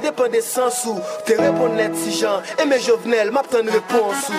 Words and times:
Dépend 0.00 0.28
des 0.28 0.40
sens 0.40 0.84
ou 0.86 1.00
T'es 1.24 1.34
répondre 1.34 1.74
si 1.94 2.12
Jean 2.12 2.42
Et 2.62 2.66
mes 2.66 2.78
jovenels 2.78 3.30
m'attendent 3.30 3.64
une 3.64 3.70
réponse 3.70 4.30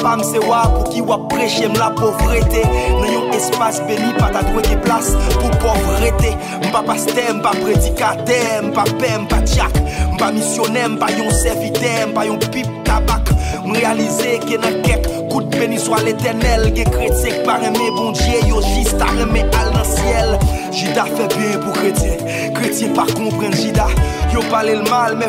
papa 0.00 0.16
mse 0.16 0.38
wap 0.48 0.72
pou 0.74 0.88
ki 0.92 1.02
wap 1.04 1.26
preche 1.28 1.68
m 1.68 1.74
la 1.76 1.90
povrete. 1.96 2.62
Nan 3.00 3.08
yon 3.12 3.32
espas 3.36 3.80
beni 3.88 4.12
pata 4.16 4.42
dwe 4.46 4.62
ge 4.64 4.78
plas 4.84 5.10
pou 5.36 5.50
povrete. 5.60 6.32
Mpa 6.64 6.82
paste, 6.86 7.26
mpa 7.36 7.52
predikate, 7.60 8.38
mpa 8.70 8.86
pe, 9.00 9.10
mpa 9.26 9.42
tchak. 9.44 9.76
Mpa 10.14 10.30
misyonè, 10.36 10.86
mpa 10.94 11.10
yon 11.18 11.30
servite, 11.42 11.92
mpa 12.12 12.24
yon 12.28 12.40
pip 12.48 12.70
tabak. 12.88 13.28
M 13.60 13.74
realize 13.76 14.38
ke 14.46 14.56
nan 14.62 14.80
kek 14.86 15.04
kout 15.30 15.50
beni 15.52 15.78
swa 15.78 16.00
l'Eternel 16.04 16.70
Ge 16.76 16.86
kretek 16.88 17.42
pareme 17.44 17.90
bon 17.96 18.14
dje 18.16 18.40
yo 18.48 18.62
jist 18.70 19.04
areme 19.04 19.44
al 19.60 19.74
nan 19.74 19.84
siel. 19.84 20.36
Jida 20.72 21.04
fe 21.12 21.28
bien 21.34 21.60
pou 21.60 21.76
kretien, 21.76 22.24
kretien 22.56 22.96
pa 22.96 23.04
kompren 23.12 23.52
jida. 23.58 23.90
Yo 24.32 24.40
parle 24.48 24.76
le 24.76 24.88
mal, 24.88 25.16
mais 25.16 25.26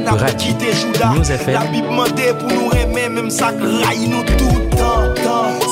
n'a 0.00 0.10
pas 0.12 0.16
Radio 0.16 0.36
quitté 0.36 0.72
Judas. 0.72 1.10
News 1.14 1.30
FM. 1.30 1.54
La 1.54 1.60
Bible 1.66 1.88
demandait 1.88 2.34
pour 2.38 2.48
nous 2.48 2.70
aimer, 2.72 3.08
même 3.08 3.30
ça 3.30 3.46
raille 3.46 4.08
nous 4.08 4.24
tout 4.24 4.58
le 4.58 4.76
temps. 4.76 5.14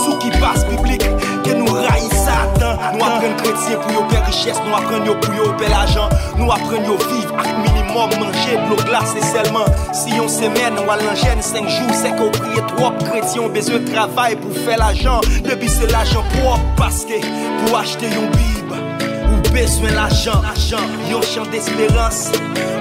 Sous 0.04 0.18
qui 0.18 0.30
passe 0.38 0.64
public, 0.64 1.02
que 1.44 1.50
nous 1.50 1.72
raille 1.72 2.08
Satan. 2.12 2.78
Nous 2.94 3.04
apprenons 3.04 3.36
chrétien 3.36 3.78
pour 3.80 3.92
yo 3.92 4.02
père 4.08 4.24
richesse, 4.26 4.56
nous 4.66 4.74
apprenons 4.74 5.04
yo 5.04 5.14
pour 5.20 5.34
yo 5.34 5.52
bel 5.58 5.72
argent. 5.72 6.08
Nous 6.38 6.50
apprenons 6.50 6.84
yo 6.84 6.96
vivre 6.96 7.34
avec 7.38 7.56
minimum 7.58 8.10
manger 8.20 8.56
de 8.56 8.82
glace 8.84 9.14
et 9.16 9.24
seulement. 9.24 9.64
Si 9.92 10.12
on 10.20 10.28
semaine, 10.28 10.74
on 10.80 10.86
va 10.86 10.96
l'enchaîner 10.96 11.42
5 11.42 11.68
jours, 11.68 11.90
c'est 11.92 12.14
qu'on 12.16 12.30
prie 12.30 12.60
trop 12.76 12.92
chrétien, 13.04 13.42
on 13.44 13.48
besoin 13.48 13.78
de 13.80 13.90
travail 13.90 14.36
pour 14.36 14.52
faire 14.64 14.78
l'argent. 14.78 15.20
Depuis 15.42 15.68
c'est 15.68 15.90
l'argent 15.90 16.22
parce 16.76 17.04
que 17.04 17.20
pour 17.66 17.78
bezwen 19.52 19.94
l'ajan 19.94 20.42
Yon 21.10 21.22
chan 21.22 21.46
d'espérance. 21.52 22.30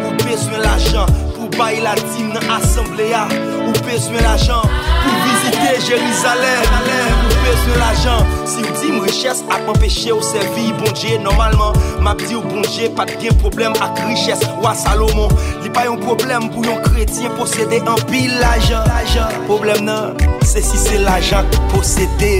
Ou 0.05 0.15
bezwen 0.23 0.61
l'ajan 0.63 1.05
Pou 1.35 1.49
bay 1.57 1.81
la 1.83 1.95
tim 2.13 2.31
nan 2.33 2.49
asemblea 2.57 3.25
Ou 3.65 3.73
bezwen 3.85 4.23
l'ajan 4.23 4.63
Pou 5.03 5.15
vizite 5.25 5.75
Jerizalem 5.87 6.75
Ou 6.79 7.39
bezwen 7.45 7.79
l'ajan 7.81 8.25
Si 8.49 8.63
ou 8.63 8.75
di 8.79 8.91
m 8.93 9.01
riches 9.05 9.43
ak 9.51 9.67
m 9.67 9.73
peche 9.81 10.11
ou 10.15 10.23
servi 10.25 10.71
Bonje 10.79 11.17
normalman 11.23 11.77
M 12.01 12.09
ap 12.11 12.21
di 12.23 12.37
ou 12.39 12.45
bonje 12.47 12.91
pat 12.97 13.11
gen 13.21 13.35
problem 13.43 13.75
ak 13.83 14.03
riches 14.07 14.43
Ou 14.57 14.69
a 14.69 14.75
Salomon. 14.77 15.31
Li 15.63 15.71
bay 15.73 15.89
yon 15.89 16.01
problem 16.03 16.49
pou 16.53 16.65
yon 16.67 16.81
kretien 16.85 17.33
posede 17.39 17.81
an 17.85 17.99
pil 18.11 18.37
l'ajan 18.41 19.41
Problem 19.49 19.87
nan 19.89 20.21
Se 20.47 20.63
si 20.65 20.79
se 20.79 21.01
l'ajan 21.03 21.47
posede 21.71 22.39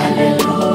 Aleluya 0.00 0.69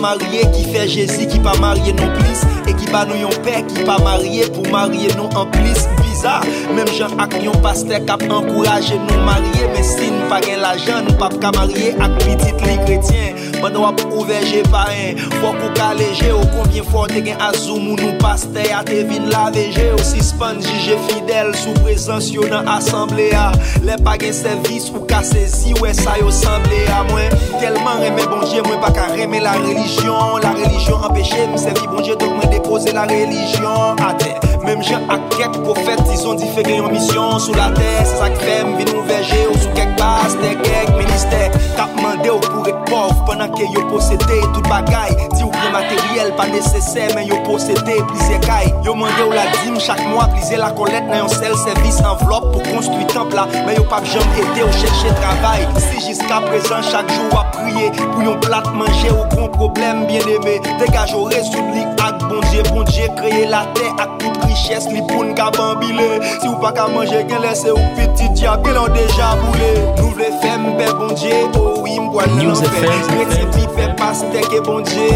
pas 0.00 0.16
qui 0.52 0.64
fait 0.72 0.88
Jésus 0.88 1.26
qui 1.26 1.38
pas 1.38 1.56
marié 1.58 1.92
non 1.92 2.10
plus 2.14 2.70
Et 2.70 2.74
qui 2.74 2.90
bat 2.90 3.04
nous 3.04 3.16
yon 3.16 3.30
père 3.42 3.66
qui 3.66 3.82
pas 3.82 3.98
marié 3.98 4.46
pour 4.46 4.66
marier 4.70 5.08
nous 5.16 5.28
en 5.36 5.46
plus. 5.46 5.86
Bizarre, 6.02 6.44
même 6.74 6.88
Jean 6.88 7.18
ak 7.18 7.42
yon 7.42 7.52
pasteur 7.62 8.04
qui 8.04 8.10
a 8.10 8.34
encouragé 8.34 8.94
nous 8.98 9.24
marier 9.24 9.66
Mais 9.74 9.82
si 9.82 10.10
nous 10.10 10.28
pas 10.28 10.40
gen 10.40 10.60
l'argent, 10.60 11.02
nous 11.06 11.14
pas 11.16 11.28
marier 11.52 11.94
ak 12.00 12.18
petit 12.18 12.52
li 12.66 12.78
chrétien 12.84 13.31
Banda 13.62 13.78
wap 13.78 14.00
ouveje 14.10 14.64
paren 14.72 15.20
Fok 15.38 15.60
ou 15.62 15.70
ka 15.78 15.92
leje 15.94 16.32
ou 16.34 16.46
Konvien 16.50 16.86
fote 16.90 17.20
gen 17.22 17.38
azou 17.46 17.78
moun 17.78 18.00
ou 18.02 18.16
paste 18.18 18.64
A 18.74 18.80
te 18.86 19.04
vin 19.06 19.28
la 19.30 19.44
veje 19.54 19.84
ou 19.94 20.02
Si 20.02 20.18
span 20.26 20.58
jige 20.64 20.96
fidel 21.06 21.52
Sou 21.60 21.70
prezans 21.84 22.32
yo 22.34 22.48
nan 22.50 22.66
asemble 22.74 23.28
a 23.38 23.52
Le 23.86 23.94
pa 24.02 24.16
gen 24.18 24.34
servis 24.34 24.90
ou 24.90 25.04
ka 25.06 25.22
sezi 25.26 25.76
Ou 25.78 25.86
e 25.86 25.94
sa 25.94 26.18
yo 26.18 26.32
semble 26.34 26.82
a 26.90 27.04
mwen 27.12 27.38
Telman 27.60 28.02
reme 28.02 28.26
bonje 28.26 28.66
mwen 28.66 28.82
pa 28.82 28.90
ka 28.96 29.06
reme 29.14 29.38
la 29.44 29.54
religion. 29.60 30.40
La 30.42 30.50
religion 30.58 31.06
empeshe 31.06 31.46
mwen 31.46 31.62
sevi 31.62 31.86
bonje 31.86 32.18
Dok 32.18 32.34
mwen 32.34 32.50
depose 32.50 32.90
la 32.96 33.06
religion. 33.06 34.02
A 34.02 34.10
te 34.18 34.51
Même 34.64 34.82
Jean 34.82 35.00
a 35.08 35.18
quelques 35.36 35.60
prophètes, 35.62 36.02
ils 36.12 36.26
ont 36.26 36.34
dit 36.34 36.48
fait 36.48 36.62
sous 36.62 37.54
la 37.54 37.70
terre. 37.70 38.04
C'est 38.04 38.16
ça 38.16 38.30
qui 38.30 38.44
fait 38.44 38.64
me 38.64 38.78
vin 38.78 38.92
nous 38.92 39.02
verger 39.02 39.48
ou 39.50 39.58
sous 39.58 39.68
quelques 39.70 39.98
bases, 39.98 40.36
quelques 40.40 40.96
ministères. 40.96 41.50
Cap 41.76 41.90
mandé 42.00 42.30
ou 42.30 42.38
pour 42.38 42.66
être 42.68 42.84
pauvre 42.84 43.24
pendant 43.24 43.48
que 43.48 43.62
yo 43.62 43.86
possédé 43.88 44.40
tout 44.54 44.62
bagaille. 44.62 45.16
Dit 45.34 45.42
ou 45.42 45.50
bien 45.50 45.70
matériel 45.72 46.34
pas 46.36 46.46
nécessaire 46.46 47.10
mais 47.16 47.26
yo 47.26 47.36
possédé 47.42 48.02
plusieurs 48.06 48.40
cailles. 48.40 48.72
Yo 48.84 48.94
mandé 48.94 49.22
ou 49.26 49.32
la 49.32 49.46
dîme 49.62 49.80
chaque 49.80 50.06
mois 50.06 50.28
pliser 50.28 50.56
la 50.56 50.70
collecte 50.70 51.08
dans 51.08 51.24
un 51.24 51.28
seul 51.28 51.56
service 51.56 52.00
enveloppe 52.00 52.52
pour 52.52 52.62
construire 52.62 53.06
temple 53.08 53.34
là. 53.34 53.48
Mais 53.66 53.74
yo 53.74 53.82
pas 53.84 54.02
jamais 54.04 54.38
été 54.38 54.62
ou 54.62 54.72
chercher 54.72 55.12
travail. 55.20 55.66
Si 55.76 56.06
jusqu'à 56.06 56.40
présent 56.40 56.82
chaque 56.82 57.10
jour 57.10 57.28
kriye 57.62 57.90
Pou 58.02 58.26
yon 58.26 58.38
plat 58.44 58.68
manje 58.76 59.10
ou 59.14 59.24
kon 59.32 59.48
problem 59.56 60.04
bien 60.10 60.26
eme 60.36 60.58
Degaj 60.82 61.14
ou 61.16 61.30
resoud 61.32 61.72
li 61.74 61.86
ak 62.02 62.26
bondje 62.28 62.66
Bondje 62.70 63.08
kreye 63.18 63.46
la 63.50 63.64
te 63.76 63.88
ak 64.02 64.18
tout 64.22 64.44
riches 64.46 64.88
li 64.92 65.02
poun 65.08 65.32
ka 65.38 65.50
bambile 65.56 66.08
Si 66.28 66.48
ou 66.48 66.58
pa 66.62 66.72
ka 66.76 66.88
manje 66.92 67.22
gen 67.30 67.42
lese 67.44 67.70
ou 67.72 67.90
piti 67.98 68.28
diap 68.36 68.64
Gen 68.66 68.78
an 68.80 68.92
deja 68.96 69.32
boule 69.40 69.70
Nou 69.98 70.12
vle 70.16 70.30
fem 70.42 70.68
pe 70.78 70.88
bondje 70.98 71.34
Ou 71.60 71.86
im 71.90 72.10
gwa 72.12 72.26
nan 72.34 72.56
fe 72.62 72.82
Meti 73.16 73.46
pi 73.54 73.68
fe 73.76 73.88
pastek 74.00 74.52
e 74.52 74.62
bondje 74.66 75.08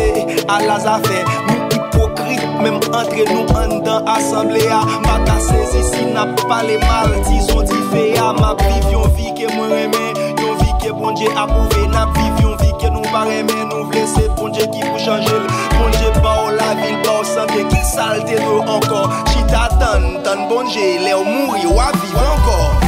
A 0.48 0.60
la 0.64 0.78
zafen 0.84 1.32
Nou 1.48 1.58
hipokrit 1.72 2.44
Mem 2.62 2.80
entre 2.80 3.26
nou 3.30 3.58
an 3.60 3.78
dan 3.86 4.08
asamblea 4.16 4.80
Ma 5.04 5.18
ka 5.26 5.38
sezi 5.48 5.84
si 5.90 6.08
na 6.12 6.26
pale 6.46 6.80
mal 6.84 7.12
Ti 7.28 7.42
son 7.48 7.66
ti 7.68 7.80
feya 7.92 8.32
Ma 8.40 8.54
viv 8.62 8.90
yon 8.94 9.12
vi 9.18 9.32
ke 9.36 9.50
mwen 9.54 9.74
reme 9.74 10.04
Yon 10.42 10.58
vi 10.62 10.72
ke 10.82 10.94
bondje 10.96 11.30
apouve 11.36 11.86
na 11.92 12.08
viv 12.16 12.35
pare 13.16 13.42
men 13.48 13.68
nou 13.70 13.84
vle 13.90 14.02
se 14.12 14.24
bon 14.36 14.52
dje 14.52 14.66
ki 14.72 14.82
pou 14.84 15.00
chanjel 15.04 15.46
Bon 15.76 15.94
dje 15.94 16.10
pa 16.18 16.34
ou 16.42 16.56
la 16.58 16.72
vil 16.80 16.98
pa 17.06 17.14
ou 17.20 17.28
sanbe 17.32 17.62
ki 17.72 17.84
salte 17.92 18.40
nou 18.42 18.64
ankor 18.76 19.14
Chi 19.30 19.46
ta 19.52 19.66
tan, 19.80 20.08
tan 20.26 20.44
bon 20.50 20.68
dje, 20.72 20.90
le 21.04 21.14
ou 21.16 21.24
mouri 21.24 21.64
ou 21.70 21.80
aviv 21.86 22.20
ankor 22.26 22.85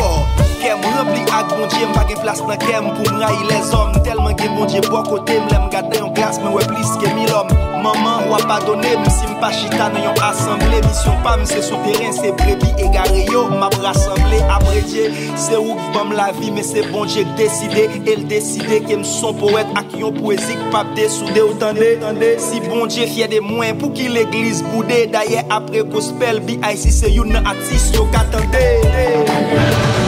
kem 0.69 0.81
Rempli 0.85 1.23
ak 1.33 1.49
bon 1.57 1.69
dje, 1.69 1.87
m 1.87 1.95
bagen 1.97 2.21
plas 2.23 2.41
nan 2.45 2.61
kem 2.61 2.91
Pou 2.97 3.09
m 3.09 3.21
rayi 3.23 3.49
les 3.49 3.73
om, 3.77 3.95
telman 4.05 4.37
gen 4.39 4.55
bon 4.57 4.69
dje 4.69 4.83
Bo 4.89 5.03
kote 5.07 5.39
m 5.41 5.49
lem 5.53 5.69
gade 5.73 6.01
yon 6.01 6.13
glas, 6.17 6.41
men 6.43 6.53
we 6.57 6.65
plis 6.69 6.93
ke 7.01 7.13
mi 7.17 7.29
lom 7.31 7.49
Maman 7.79 8.27
wap 8.29 8.51
adone, 8.59 8.91
m 8.99 9.05
m'm 9.05 9.13
si 9.15 9.29
m 9.29 9.37
pa 9.41 9.51
chita 9.55 9.89
nan 9.95 10.05
yon 10.05 10.21
asemble 10.29 10.83
Misyon 10.85 11.21
pa 11.25 11.37
m'm, 11.37 11.47
m 11.47 11.49
se 11.49 11.63
souteren, 11.65 12.13
se 12.17 12.33
brebi 12.41 12.73
e 12.77 12.91
gare 12.95 13.25
yo 13.31 13.47
M 13.53 13.65
ap 13.65 13.77
rassemble, 13.85 14.41
ap 14.53 14.67
redye 14.75 15.09
Se 15.41 15.61
ouk 15.61 15.81
vam 15.97 16.13
la 16.19 16.31
vi, 16.37 16.53
men 16.55 16.67
se 16.67 16.85
bon 16.91 17.09
dje 17.09 17.25
k 17.29 17.37
deside 17.41 17.87
El 18.05 18.27
deside 18.31 18.83
ke 18.85 18.99
m 18.99 19.05
m'm 19.05 19.09
son 19.09 19.39
poet 19.41 19.73
ak 19.79 19.97
yon 19.99 20.17
poezik 20.19 20.61
Pap 20.75 20.93
desoude 20.99 21.47
ou 21.47 21.57
tande, 21.63 21.95
tande 22.03 22.35
Si 22.45 22.61
bon 22.69 22.91
dje 22.91 23.09
fye 23.15 23.31
de 23.33 23.41
mwen, 23.45 23.79
pou 23.81 23.95
ki 23.97 24.11
l'eglis 24.13 24.65
boude 24.69 25.07
Daye 25.15 25.47
apre 25.55 25.87
gospel, 25.89 26.43
bi 26.45 26.59
ay 26.67 26.77
si 26.81 26.93
se 26.95 27.13
yon 27.15 27.33
nan 27.33 27.49
atis 27.55 27.91
yo 27.97 28.09
katande 28.13 28.67
Hey! 28.89 30.08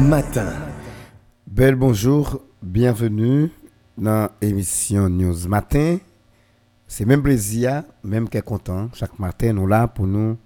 Matin. 0.00 0.52
Bel 1.46 1.74
bonjour, 1.74 2.40
bienvenue 2.62 3.50
dans 3.98 4.30
l'émission 4.40 5.08
News 5.10 5.46
Matin. 5.46 5.98
C'est 6.88 7.04
même 7.04 7.22
plaisir, 7.22 7.82
même 8.02 8.28
qu'est 8.28 8.42
content. 8.42 8.88
Chaque 8.94 9.18
matin, 9.18 9.52
nous 9.52 9.66
là 9.66 9.86
pour 9.86 10.06
nous 10.06 10.38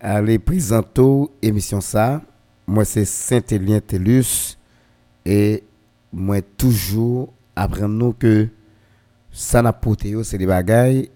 aller 0.00 0.38
présenter 0.40 1.26
l'émission 1.40 1.80
ça. 1.80 2.20
Moi, 2.66 2.84
c'est 2.84 3.04
Saint-Élien 3.04 3.80
Tellus 3.80 4.58
et 5.24 5.62
moi, 6.12 6.42
toujours 6.42 7.32
apprendre 7.54 7.94
nous 7.94 8.12
que 8.12 8.48
ça 9.30 9.62
n'a 9.62 9.72
pas 9.72 9.90
c'est 10.24 10.38
des 10.38 10.46
bagailles 10.46 11.10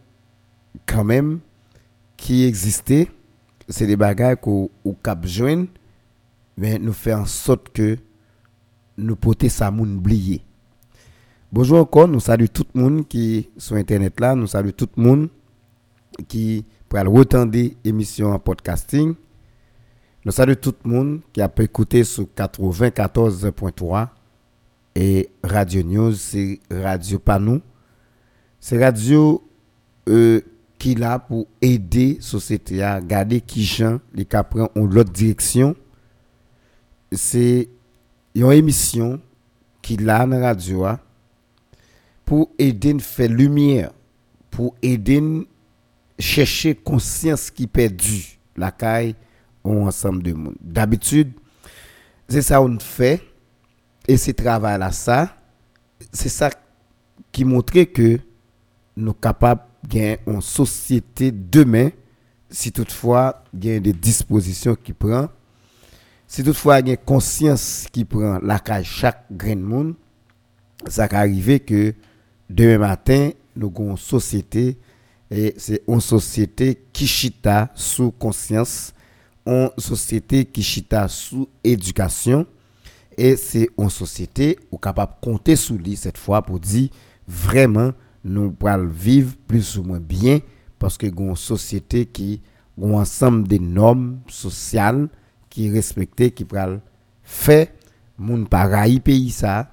quand 0.87 1.05
même 1.05 1.41
qui 2.17 2.45
existaient. 2.45 3.11
C'est 3.69 3.87
des 3.87 3.97
bagailles 3.97 4.37
qu'on 4.41 4.71
cap 5.03 5.27
joindre, 5.27 5.67
mais 6.57 6.79
nous 6.79 6.93
fait 6.93 7.15
en 7.15 7.27
sorte 7.27 7.71
que 7.71 7.97
nous 8.97 9.17
poter 9.17 9.49
ça 9.49 9.71
moun. 9.71 10.01
Bonjour 11.53 11.79
encore, 11.79 12.09
nous 12.09 12.21
saluons 12.21 12.49
tout 12.53 12.67
le 12.75 12.81
monde 12.81 13.09
qui 13.09 13.49
sur 13.57 13.77
internet 13.77 14.19
là, 14.21 14.35
nous 14.35 14.47
saluons 14.47 14.73
tout 14.77 14.89
le 14.97 15.03
monde 15.03 15.29
qui 16.29 16.65
pour 16.89 16.99
retendre 17.01 17.57
l'émission 17.85 18.33
en 18.33 18.39
podcasting. 18.39 19.15
Nous 20.25 20.33
saluons 20.33 20.57
tout 20.61 20.75
le 20.85 20.91
monde 20.91 21.21
qui 21.33 21.41
a 21.41 21.49
pu 21.49 21.65
écouter 21.65 22.05
sur 22.05 22.25
94.3 22.37 24.09
et 24.95 25.29
Radio 25.43 25.83
News, 25.83 26.13
c'est 26.13 26.61
Radio 26.71 27.19
Panou. 27.19 27.61
C'est 28.61 28.83
radio 28.83 29.43
euh, 30.09 30.41
qui 30.79 30.95
là 30.95 31.19
pour 31.19 31.47
aider 31.61 32.15
la 32.17 32.23
société 32.23 32.83
à 32.83 33.01
garder 33.01 33.41
qui 33.41 33.65
gens 33.65 34.01
les 34.15 34.25
prennent 34.25 34.69
en 34.75 34.87
l'autre 34.87 35.13
direction. 35.13 35.75
C'est 37.17 37.69
une 38.35 38.53
émission 38.53 39.21
qui 39.83 39.97
là 39.97 40.27
dans 40.27 40.41
radio 40.41 40.87
pour 42.25 42.51
aider 42.59 42.95
à 42.95 42.99
faire 42.99 43.29
lumière, 43.29 43.93
pour 44.51 44.75
aider 44.83 45.21
à 45.21 46.23
chercher 46.23 46.75
conscience 46.75 47.51
qui 47.51 47.67
perdue 47.67 48.39
la 48.57 48.71
caille 48.71 49.15
ou 49.63 49.87
ensemble 49.87 50.23
de 50.23 50.33
monde. 50.33 50.57
D'habitude, 50.61 51.33
c'est 52.29 52.43
ça 52.43 52.59
qu'on 52.59 52.79
fait 52.79 53.23
et 54.07 54.17
ce 54.17 54.31
travail 54.33 54.79
là 54.79 54.91
ça, 54.91 55.37
c'est 56.13 56.29
ça 56.29 56.51
qui 57.33 57.45
montre 57.45 57.73
que 57.85 58.19
nous 58.97 59.07
sommes 59.07 59.21
capables 59.21 59.63
de 59.89 60.17
une 60.27 60.41
société 60.41 61.33
demain 61.33 61.91
si 62.49 62.71
toutefois 62.71 63.43
il 63.53 63.65
y 63.65 63.71
a 63.73 63.81
des 63.81 63.93
dispositions 63.93 64.77
qui 64.77 64.93
prend 64.93 65.29
si 66.27 66.43
toutefois 66.43 66.81
il 66.81 66.89
y 66.89 66.93
a 66.93 66.97
conscience 66.97 67.87
qui 67.93 68.05
prend 68.05 68.39
la 68.43 68.59
caille 68.59 68.85
chaque 68.85 69.25
grain 69.31 69.57
de 69.57 69.61
monde 69.61 69.95
ça 70.87 71.07
va 71.07 71.29
que 71.29 71.95
demain 72.51 72.79
matin 72.79 73.31
nous 73.57 73.73
avons 73.75 73.93
une 73.93 73.97
société 73.97 74.79
et 75.31 75.55
c'est 75.57 75.83
une 75.89 76.01
société 76.01 76.85
qui 76.93 77.07
chita 77.07 77.71
sous 77.75 78.11
conscience, 78.13 78.93
une 79.47 79.71
société 79.79 80.45
qui 80.45 80.63
chita 80.63 81.09
sous 81.09 81.49
éducation. 81.63 82.47
Et 83.17 83.37
c'est 83.37 83.69
une 83.79 83.91
société 83.91 84.59
où 84.71 84.79
capable 84.79 85.13
de 85.15 85.27
compter 85.27 85.57
sur 85.57 85.77
lui 85.77 85.97
cette 85.97 86.19
fois 86.19 86.43
pour 86.43 86.59
dire 86.59 86.89
vraiment 87.27 87.93
nous 88.25 88.51
pourrons 88.51 88.87
vivre 88.87 89.35
plus 89.47 89.77
ou 89.79 89.83
moins 89.85 90.01
bien 90.01 90.41
parce 90.79 90.99
que 90.99 91.07
une 91.07 91.37
société 91.37 92.07
qui 92.07 92.41
a 92.81 92.85
un 92.87 92.95
ensemble 92.95 93.47
de 93.47 93.59
normes 93.59 94.19
sociales 94.29 95.09
qui 95.55 95.71
respectées 95.71 96.33
qui 96.33 96.45
pourront 96.45 96.81
faire 97.23 97.69
moun 98.19 98.49
pareil 98.49 98.99
pays 98.99 99.31
ça 99.31 99.71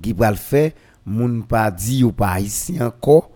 qui 0.00 0.14
pourront 0.14 0.36
faire 0.36 0.70
moun 1.04 1.44
pas 1.44 1.72
dit 1.72 2.04
ou 2.04 2.12
pas 2.12 2.38
ici 2.38 2.80
encore 2.80 3.30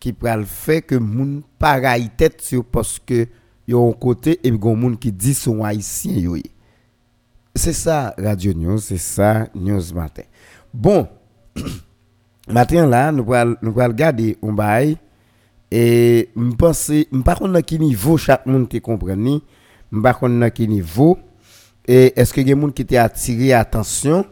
qui 0.00 0.14
pral 0.14 0.46
fait 0.46 0.80
que 0.80 0.94
moun 0.94 1.42
pareil 1.58 2.08
tête 2.16 2.40
sur 2.40 2.64
parce 2.64 2.98
que 2.98 3.26
yo 3.68 3.90
un 3.90 3.92
côté 3.92 4.40
et 4.42 4.50
gon 4.50 4.76
moun 4.76 4.96
qui 4.96 5.12
dit 5.12 5.34
son 5.34 5.62
haïtien 5.62 6.14
yo. 6.14 6.36
C'est 7.54 7.74
ça 7.74 8.14
radio 8.18 8.52
news 8.54 8.78
c'est 8.78 8.98
ça 8.98 9.48
news 9.54 9.94
matin. 9.94 10.24
Bon 10.72 11.06
matin 12.48 12.86
là 12.86 13.12
nous 13.12 13.24
pral 13.24 13.56
nous 13.60 13.72
pral 13.72 13.90
regarder 13.90 14.38
on 14.40 14.54
bail 14.54 14.96
et 15.70 16.30
m'pense 16.34 16.92
m'pas 17.12 17.36
connait 17.36 17.62
qui 17.62 17.78
niveau 17.78 18.16
chaque 18.16 18.46
monde 18.46 18.68
qui 18.68 18.80
comprend 18.80 19.16
m'pas 19.90 20.14
connait 20.14 20.50
qui 20.50 20.68
niveau 20.68 21.18
et 21.86 22.18
est-ce 22.18 22.32
que 22.32 22.40
y 22.40 22.52
a 22.52 22.56
monde 22.56 22.74
qui 22.74 22.84
t'a 22.84 23.04
attiré 23.04 23.52
attention 23.52 24.24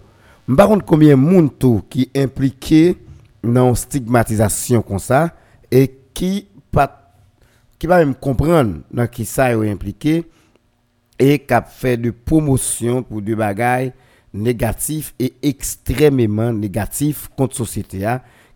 m'pas 0.49 0.69
combien 0.87 1.17
monde 1.17 1.59
tout 1.59 1.83
qui 1.89 2.11
impliqué 2.17 2.97
dans 3.43 3.75
stigmatisation 3.75 4.83
comme 4.83 4.99
ça 4.99 5.35
et 5.71 5.95
qui 6.15 6.49
pas 6.71 7.15
qui 7.79 7.87
va 7.87 7.99
même 7.99 8.15
comprendre 8.15 8.81
dans 8.93 9.07
qui 9.07 9.25
ça 9.25 9.53
est 9.53 9.71
impliqué 9.71 10.25
et 11.19 11.39
qui 11.41 11.55
a 11.55 11.63
fait 11.63 11.97
de 11.97 12.11
promotion 12.11 13.03
pour 13.03 13.23
des 13.23 13.35
bagailles 13.35 13.93
négatifs 14.33 15.15
et 15.19 15.35
extrêmement 15.43 16.53
négatifs 16.53 17.29
contre 17.37 17.57
société 17.57 18.07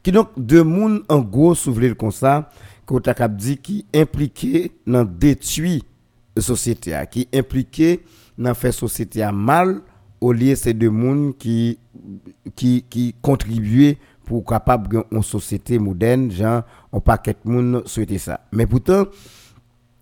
qui 0.02 0.12
donc 0.12 0.28
de 0.36 0.62
monde 0.62 1.02
en 1.08 1.18
gros 1.18 1.54
soulever 1.54 1.94
comme 1.94 2.12
ça 2.12 2.50
qu'on 2.86 3.00
t'a 3.00 3.28
dit 3.28 3.58
qui 3.58 3.84
impliqué 3.94 4.72
dans 4.86 5.04
détruire 5.04 5.82
société 6.38 6.96
qui 7.10 7.28
impliqué 7.34 8.04
dans 8.36 8.54
faire 8.54 8.74
société 8.74 9.26
mal 9.32 9.80
au 10.20 10.32
lieu 10.32 10.54
c'est 10.54 10.74
de 10.74 10.88
monde 10.88 11.36
qui 11.38 11.78
qui 12.54 12.84
qui 12.88 13.14
contribuait 13.20 13.98
pour 14.26 14.44
capable 14.44 15.04
une 15.10 15.22
société 15.22 15.78
moderne, 15.78 16.30
genre, 16.30 16.62
on 16.92 17.00
paquet 17.00 17.36
de 17.44 17.50
monde 17.50 17.82
souhaiter 17.86 18.18
ça. 18.18 18.40
Mais 18.52 18.66
pourtant, 18.66 19.06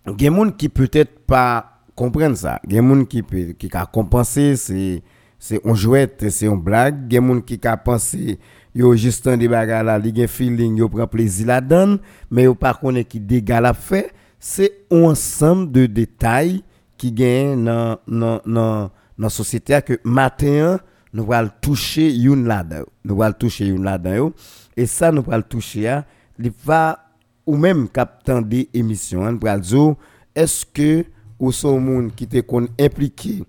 il 0.07 0.21
y 0.21 0.27
a 0.27 0.29
des 0.29 0.35
gens 0.35 0.51
qui 0.51 0.67
peut-être 0.67 1.19
pas 1.19 1.83
comprennent 1.95 2.35
ça. 2.35 2.59
Il 2.67 2.73
y 2.73 2.79
a 2.79 2.81
des 2.81 2.87
gens 2.87 3.05
qui 3.05 3.21
peut, 3.21 3.53
qui 3.57 3.69
a 3.71 3.85
compensé, 3.85 4.55
c'est, 4.55 5.03
c'est 5.37 5.65
un 5.65 5.75
jouet, 5.75 6.11
c'est 6.27 6.47
une 6.47 6.59
blague. 6.59 7.05
Il 7.09 7.13
y 7.13 7.17
a 7.17 7.21
des 7.21 7.27
gens 7.27 7.41
qui 7.41 7.59
a 7.63 7.77
pensé, 7.77 8.39
yo 8.73 8.95
juste 8.95 9.27
un 9.27 9.37
débat 9.37 9.65
là, 9.83 9.99
il 10.03 10.17
y 10.17 10.23
a 10.23 10.27
feeling, 10.27 10.75
yo 10.75 10.89
prend 10.89 11.07
plaisir 11.07 11.47
là-dedans, 11.47 11.97
mais 12.31 12.43
yo 12.43 12.55
pas 12.55 12.73
connaît 12.73 13.05
qui 13.05 13.19
dégâts 13.19 13.59
la 13.61 13.73
fait. 13.73 14.11
C'est 14.47 14.85
un 14.91 15.05
ensemble 15.05 15.71
de 15.71 15.87
détails 15.87 16.63
qui 16.99 17.11
gagnent 17.11 17.65
dans, 17.65 17.97
dans, 18.45 18.91
la 19.17 19.29
société 19.29 19.79
que 19.83 19.99
matin, 20.03 20.79
nous 21.11 21.33
allons 21.33 21.49
toucher 21.59 22.15
une 22.15 22.45
là-dedans. 22.45 22.85
Nous 23.03 23.23
allons 23.23 23.33
toucher 23.33 23.65
une 23.65 23.83
là-dedans. 23.83 24.31
Et 24.77 24.85
ça, 24.85 25.11
nous 25.11 25.23
allons 25.31 25.41
toucher, 25.49 25.99
il 26.37 26.51
va, 26.63 26.99
ou 27.43 27.57
même 27.57 27.89
captant 27.89 28.39
des 28.39 28.69
émissions, 28.71 29.31
nous 29.31 29.47
allons 29.47 29.61
dire, 29.61 29.95
est-ce 30.35 30.63
que, 30.63 31.05
ou 31.39 31.51
sont 31.51 31.79
monde 31.79 32.13
qui 32.13 32.27
te 32.27 32.37
impliqué 32.79 33.43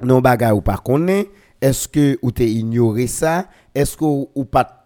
dans 0.00 0.20
bagarre 0.20 0.56
ou 0.56 0.60
pas 0.60 0.78
connaît, 0.78 1.30
est-ce 1.60 1.86
que 1.86 2.18
ou 2.22 2.32
te 2.32 2.42
ignoré 2.42 3.06
ça, 3.06 3.46
est-ce 3.72 3.96
que 3.96 4.04
ou 4.04 4.44
pas 4.44 4.77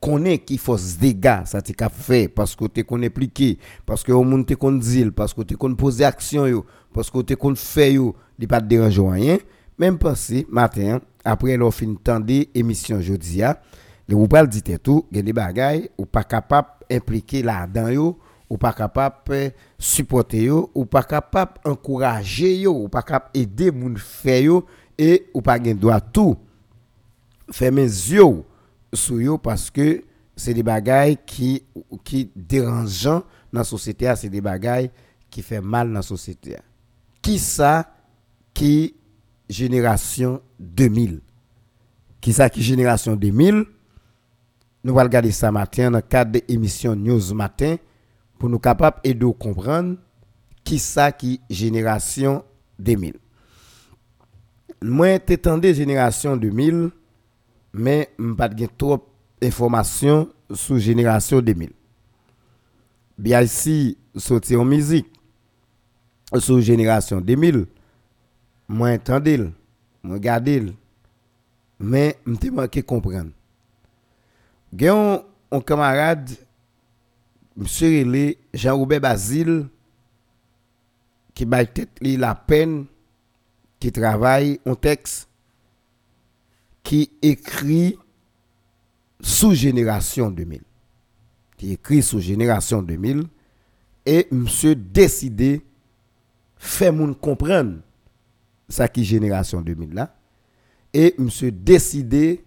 connaît 0.00 0.38
qui 0.38 0.56
force 0.56 0.96
dégâts 0.96 1.44
ça 1.44 1.60
t'es 1.60 1.74
fait 1.92 2.28
parce 2.28 2.56
que 2.56 2.64
tu 2.66 2.84
connais 2.84 3.10
pliqué 3.10 3.58
parce 3.84 4.02
que 4.02 4.12
au 4.12 4.24
monde 4.24 4.46
te 4.46 4.54
kon 4.54 4.72
dire 4.72 5.10
parce 5.14 5.34
que 5.34 5.42
tu 5.42 5.56
connais 5.56 5.74
poser 5.74 6.04
action 6.04 6.46
yo 6.46 6.64
parce 6.92 7.10
que 7.10 7.20
tu 7.20 7.36
connais 7.36 7.56
faire 7.56 7.92
yo 7.92 8.16
il 8.38 8.48
pas 8.48 8.60
te 8.60 8.66
déranger 8.66 9.02
rien. 9.02 9.38
Même 9.78 9.98
passé 9.98 10.46
matin 10.50 11.00
après 11.24 11.56
l'on 11.56 11.70
fin 11.70 11.94
tendre 12.02 12.32
émission 12.54 13.00
jeudi 13.00 13.42
a 13.42 13.60
le 14.08 14.16
ou 14.16 14.26
pas 14.26 14.46
dit 14.46 14.62
tout 14.82 15.06
il 15.10 15.18
y 15.18 15.20
a 15.20 15.22
des 15.22 15.32
bagailles 15.32 15.90
ou 15.98 16.06
pas 16.06 16.24
capable 16.24 16.68
impliquer 16.90 17.42
là-dedans 17.42 17.88
yo 17.88 18.18
ou 18.48 18.56
pas 18.56 18.72
capable 18.72 19.52
supporter 19.78 20.44
yo 20.44 20.70
ou 20.74 20.86
pas 20.86 21.02
capable 21.02 21.60
encourager 21.64 22.60
yo 22.60 22.72
ou 22.72 22.88
pas 22.88 23.02
capable 23.02 23.30
aider 23.34 23.70
moun 23.70 23.96
faire 23.98 24.42
yo 24.42 24.66
et 24.96 25.26
ou 25.34 25.42
pas 25.42 25.62
gen 25.62 25.76
droit 25.76 26.00
tout. 26.00 26.36
Faire 27.50 27.72
mes 27.72 27.82
yeux 27.82 28.44
sur 28.92 29.20
yo 29.20 29.38
parce 29.38 29.70
que 29.70 30.02
c'est 30.36 30.54
des 30.54 30.62
bagailles 30.62 31.18
qui 31.26 31.62
qui 32.04 32.30
dérangeant 32.34 33.22
dans 33.52 33.60
la 33.60 33.64
société 33.64 34.12
c'est 34.16 34.28
des 34.30 34.40
bagailles 34.40 34.90
qui 35.30 35.42
fait 35.42 35.60
mal 35.60 35.88
dans 35.88 35.94
la 35.94 36.02
société 36.02 36.56
qui 37.22 37.38
ça 37.38 37.92
qui 38.54 38.94
génération 39.48 40.40
2000 40.58 41.20
qui 42.20 42.32
ça 42.32 42.50
qui 42.50 42.62
génération 42.62 43.16
2000 43.16 43.64
nous 44.82 44.92
allons 44.92 45.08
regarder 45.08 45.30
ça 45.30 45.52
matin 45.52 45.90
dans 45.90 45.98
le 45.98 46.02
cadre 46.02 46.32
de 46.32 46.42
l'émission 46.48 46.96
News 46.96 47.34
Matin 47.34 47.76
pour 48.38 48.48
nous 48.48 48.58
capables 48.58 48.98
et 49.04 49.12
de 49.12 49.26
comprendre 49.26 49.96
qui 50.64 50.78
ça 50.78 51.12
qui 51.12 51.40
génération 51.50 52.44
2000. 52.78 53.14
Moi, 54.82 55.18
t'étendais 55.18 55.74
génération 55.74 56.36
2000, 56.36 56.90
mais 57.72 58.10
je 58.18 58.32
pas 58.32 58.48
de 58.48 58.66
trop 58.66 59.06
d'informations 59.40 60.28
sur 60.52 60.78
génération 60.78 61.40
2000. 61.40 61.70
Bien 63.18 63.42
ici, 63.42 63.96
sortir 64.16 64.60
en 64.60 64.64
musique 64.64 65.06
sur 66.38 66.60
génération 66.60 67.20
2000, 67.20 67.66
moi 68.68 68.90
entendais, 68.90 69.38
moi 70.02 70.14
regardais, 70.14 70.62
mais 71.78 72.16
je 72.26 72.30
me 72.30 72.50
manqué 72.50 72.82
comprendre. 72.82 73.30
Gen 74.76 75.20
un 75.50 75.60
camarade, 75.60 76.30
monsieur 77.56 78.36
Jean-Robert 78.54 79.00
Basile, 79.00 79.66
qui 81.34 81.44
m'a 81.44 81.64
tête 81.64 81.90
la 82.00 82.34
peine, 82.34 82.86
qui 83.80 83.90
travaille 83.90 84.60
un 84.66 84.74
texte, 84.74 85.29
qui 86.82 87.10
écrit 87.22 87.98
sous 89.20 89.54
génération 89.54 90.30
2000. 90.30 90.62
Qui 91.56 91.72
écrit 91.72 92.02
sous 92.02 92.20
génération 92.20 92.82
2000. 92.82 93.24
Et 94.06 94.26
monsieur 94.30 94.74
décidé, 94.74 95.62
fait 96.56 96.90
moun 96.90 97.14
comprendre 97.14 97.78
ça 98.68 98.88
qui 98.88 99.04
génération 99.04 99.60
2000 99.60 99.94
là. 99.94 100.14
Et 100.92 101.14
monsieur 101.18 101.52
décidé, 101.52 102.44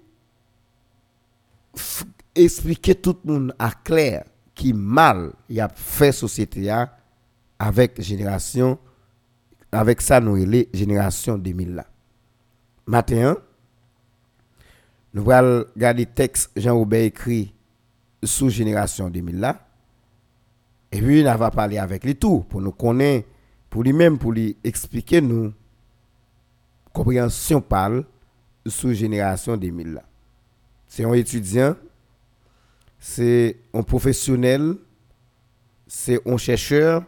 expliquer 2.35 2.95
tout 2.95 3.17
le 3.23 3.33
monde 3.33 3.55
à 3.59 3.71
clair 3.71 4.25
qui 4.55 4.73
mal 4.73 5.33
il 5.49 5.59
a 5.59 5.69
fait 5.69 6.11
société 6.11 6.71
avec 7.57 8.01
génération 8.01 8.77
avec 9.71 10.01
ça 10.01 10.19
nous 10.19 10.37
génération 10.73 11.37
2000 11.37 11.75
là 11.75 11.85
nous 15.13 15.29
allons 15.31 15.65
regarder 15.75 16.05
texte 16.05 16.51
Jean-Robert 16.55 17.03
écrit 17.03 17.53
sous 18.23 18.49
génération 18.49 19.09
2000 19.09 19.39
là. 19.39 19.67
Et 20.91 21.01
puis 21.01 21.23
on 21.27 21.35
va 21.35 21.51
parler 21.51 21.77
avec 21.77 22.03
lui 22.03 22.15
tout 22.15 22.45
pour 22.49 22.61
nous 22.61 22.71
connaître 22.71 23.27
pour 23.69 23.83
lui-même 23.83 24.17
pour 24.17 24.31
lui 24.31 24.55
expliquer 24.63 25.21
nous 25.21 25.51
compréhension 26.91 27.59
parle 27.59 28.05
sous 28.65 28.93
génération 28.93 29.57
2000 29.57 29.93
là. 29.93 30.03
C'est 30.87 31.03
un 31.05 31.13
étudiant 31.13 31.75
c'est 33.05 33.57
un 33.73 33.83
professionnel, 33.83 34.75
c'est 35.85 36.25
un 36.25 36.37
chercheur 36.37 37.03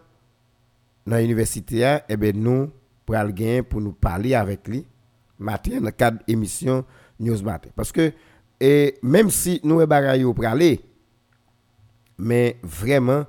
dans 1.08 1.16
l'université, 1.16 1.78
et 1.80 2.00
eh 2.10 2.18
bien 2.18 2.34
nous, 2.34 2.70
pour 3.06 3.80
nous 3.80 3.94
parler 3.94 4.36
avec 4.36 4.68
lui, 4.68 4.86
matin, 5.40 5.78
dans 5.78 5.86
le 5.86 5.92
cadre 5.92 6.20
d'émission 6.28 6.84
Parce 7.76 7.92
que, 7.92 8.12
et 8.60 8.98
même 9.02 9.30
si 9.30 9.60
nous 9.64 9.80
sommes 9.80 10.34
pour 10.34 10.46
aller, 10.46 10.82
mais 12.18 12.58
vraiment, 12.64 13.26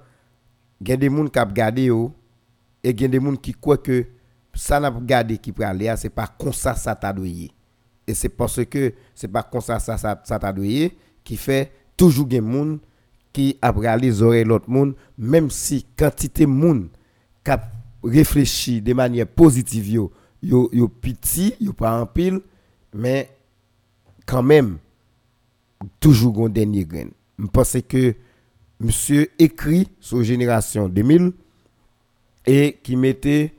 il 0.81 0.89
y 0.89 0.93
a 0.93 0.97
des 0.97 1.09
gens 1.09 1.27
qui 1.27 1.39
ont 1.39 1.45
regardé, 1.45 1.83
et 1.87 2.91
il 2.91 3.01
y 3.01 3.05
a 3.05 3.09
des 3.09 3.21
gens 3.21 3.37
qui 3.37 3.53
croient 3.53 3.79
que 3.79 4.07
ça 4.55 4.81
n'a 4.81 4.91
pas 4.91 4.99
regardé 4.99 5.39
qui 5.39 5.53
pour 5.53 5.65
aller, 5.65 5.93
c'est 5.97 6.11
pas 6.11 6.27
comme 6.27 6.53
ça 6.53 6.75
ça 6.75 6.95
t'a 6.95 7.15
Et 8.07 8.15
c'est 8.15 8.29
parce 8.29 8.65
que 8.65 8.95
c'est 9.15 9.29
pas 9.29 9.43
comme 9.43 9.61
ça 9.61 9.79
ça, 9.79 9.97
ça, 9.97 10.17
t'a 10.17 10.55
qui 11.25 11.37
fait 11.37 11.73
toujours 11.97 12.27
des 12.27 12.41
gens 12.41 12.79
qui 13.33 13.59
a 13.61 13.97
les 13.97 14.23
oreilles 14.23 14.45
l'autre 14.45 14.71
monde 14.71 14.95
même 15.19 15.51
si 15.51 15.85
quantité 15.97 16.47
monde 16.47 16.89
qui 17.45 17.53
réfléchi 18.03 18.81
de 18.81 18.95
manière 18.95 19.27
positive 19.27 19.91
yo 19.91 20.13
yo, 20.43 20.71
yo 20.73 20.89
petit 20.89 21.55
yo 21.61 21.73
pas 21.73 22.01
en 22.01 22.07
pile 22.07 22.41
mais 22.95 23.36
quand 24.27 24.43
même 24.43 24.79
toujours 26.01 26.47
un 26.47 26.49
dernier 26.49 26.85
grain. 26.85 27.09
Je 27.39 27.47
pense 27.47 27.77
que 27.89 28.15
monsieur 28.81 29.29
écrit 29.39 29.89
sur 30.01 30.23
génération 30.23 30.89
2000 30.89 31.33
et 32.47 32.79
qui 32.83 32.97
mettait 32.97 33.55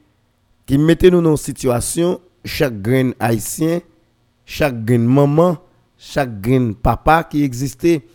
qui 0.66 0.78
mettait 0.78 1.10
nous 1.10 1.22
dans 1.22 1.32
une 1.32 1.38
situation 1.38 2.22
chaque 2.46 2.82
grain 2.82 3.12
haïtien 3.20 3.80
chaque 4.46 4.86
grain 4.86 5.00
maman 5.00 5.58
chaque 5.98 6.40
grain 6.40 6.74
papa 6.74 7.24
qui 7.24 7.44
existait 7.44 8.06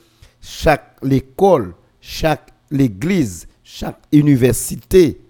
chaque 0.40 0.97
école, 1.11 1.75
chaque 2.00 2.50
l'église, 2.71 3.47
chaque 3.62 4.02
université, 4.12 5.21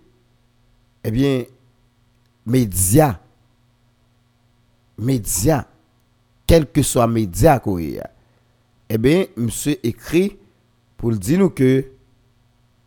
eh 1.05 1.11
bien, 1.11 1.45
médias, 2.47 3.21
médias, 4.99 5.67
quel 6.47 6.67
que 6.67 6.83
soit 6.83 7.07
média 7.07 7.61
eh 8.95 8.99
bien, 8.99 9.25
monsieur 9.39 9.77
écrit 9.83 10.37
pour 10.99 11.13
dire 11.13 11.39
nous 11.39 11.49
que, 11.49 11.87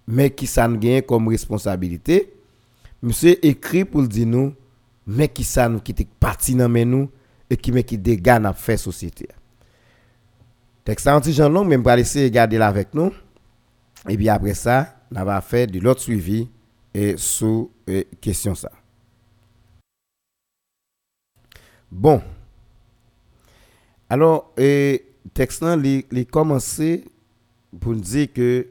mais 0.07 0.29
qui 0.29 0.45
ça 0.45 0.67
gagne 0.67 1.01
comme 1.01 1.27
responsabilité, 1.27 2.31
monsieur 3.01 3.43
écrit 3.43 3.85
pour 3.85 4.03
dire 4.07 4.27
nous, 4.27 4.53
mais 5.07 5.27
qui 5.27 5.47
nous 5.67 5.79
qui 5.79 5.93
parti 6.19 6.53
dans 6.53 6.69
nous 6.69 7.09
et 7.50 7.57
qui 7.57 7.71
met 7.71 7.83
qui 7.83 7.97
dans 7.97 8.53
fait 8.53 8.77
société. 8.77 9.27
Texte 10.83 11.07
un 11.07 11.19
petit 11.19 11.33
Jean 11.33 11.50
long, 11.50 11.65
mais 11.65 11.77
je 11.83 11.95
laisser 11.95 12.24
regarder 12.25 12.59
là 12.59 12.67
avec 12.67 12.93
nous. 12.93 13.12
Et 14.07 14.15
puis 14.15 14.29
après 14.29 14.53
ça, 14.53 14.95
on 15.12 15.24
va 15.24 15.41
faire 15.41 15.65
de 15.65 15.79
l'autre 15.79 16.01
suivi 16.01 16.47
et 16.93 17.15
sous 17.17 17.71
question 18.21 18.53
ça. 18.53 18.71
Bon. 21.91 22.21
Alors, 24.09 24.53
et 24.57 25.05
texte 25.33 25.62
là, 25.62 25.75
commencé 26.31 27.05
pour 27.79 27.95
dire 27.95 28.31
que 28.31 28.67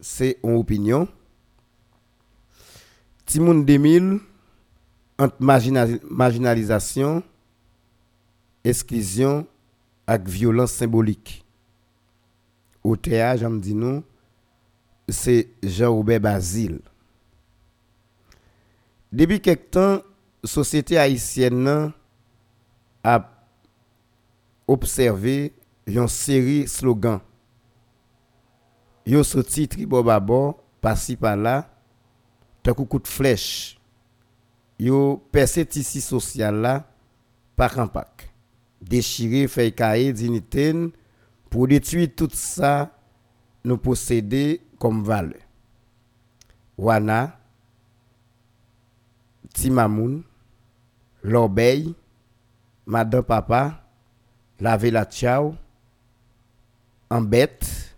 c'est 0.00 0.38
une 0.44 0.56
opinion. 0.56 1.08
Timoun 3.24 3.64
2000 3.64 4.20
entre 5.18 5.36
marginalisation, 6.10 7.22
exclusion 8.62 9.46
avec 10.06 10.28
violence 10.28 10.72
symbolique. 10.72 11.44
Au 12.84 12.96
théâtre, 12.96 13.40
j'aime 13.40 13.60
dis 13.60 13.74
nous, 13.74 14.04
c'est 15.08 15.48
Jean-Robert 15.62 16.20
Basile. 16.20 16.80
Depuis 19.10 19.40
quelque 19.40 19.70
temps, 19.70 20.02
société 20.44 20.98
haïtienne 20.98 21.92
a 23.02 23.35
observé 24.66 25.54
une 25.86 26.08
série 26.08 26.62
de 26.62 26.68
slogans. 26.68 27.20
Yo 29.06 29.22
sorti 29.22 29.68
tribo 29.68 30.02
babo, 30.02 30.56
par-ci 30.80 31.16
par-là, 31.16 31.70
un 32.66 32.72
coup 32.72 32.98
de 32.98 33.06
flèche. 33.06 33.78
Yo 34.78 35.22
percé 35.30 35.64
tissu 35.64 36.00
social 36.00 36.56
là, 36.56 36.90
par 37.54 37.78
en 37.78 37.86
pack 37.86 38.32
déchirer, 38.80 39.48
faire 39.48 39.74
cahier, 39.74 40.12
dignité, 40.12 40.72
pour 41.50 41.68
détruire 41.68 42.08
tout 42.14 42.28
ça, 42.32 42.90
nous 43.64 43.78
posséder 43.78 44.60
comme 44.78 45.02
valeur. 45.02 45.40
Wana, 46.78 47.38
Timamoun, 49.54 50.22
l'obéi, 51.22 51.94
Madame 52.84 53.22
Papa, 53.22 53.85
Laver 54.60 54.90
la 54.90 55.04
Tchao, 55.04 55.54
en 57.10 57.20
bête, 57.20 57.96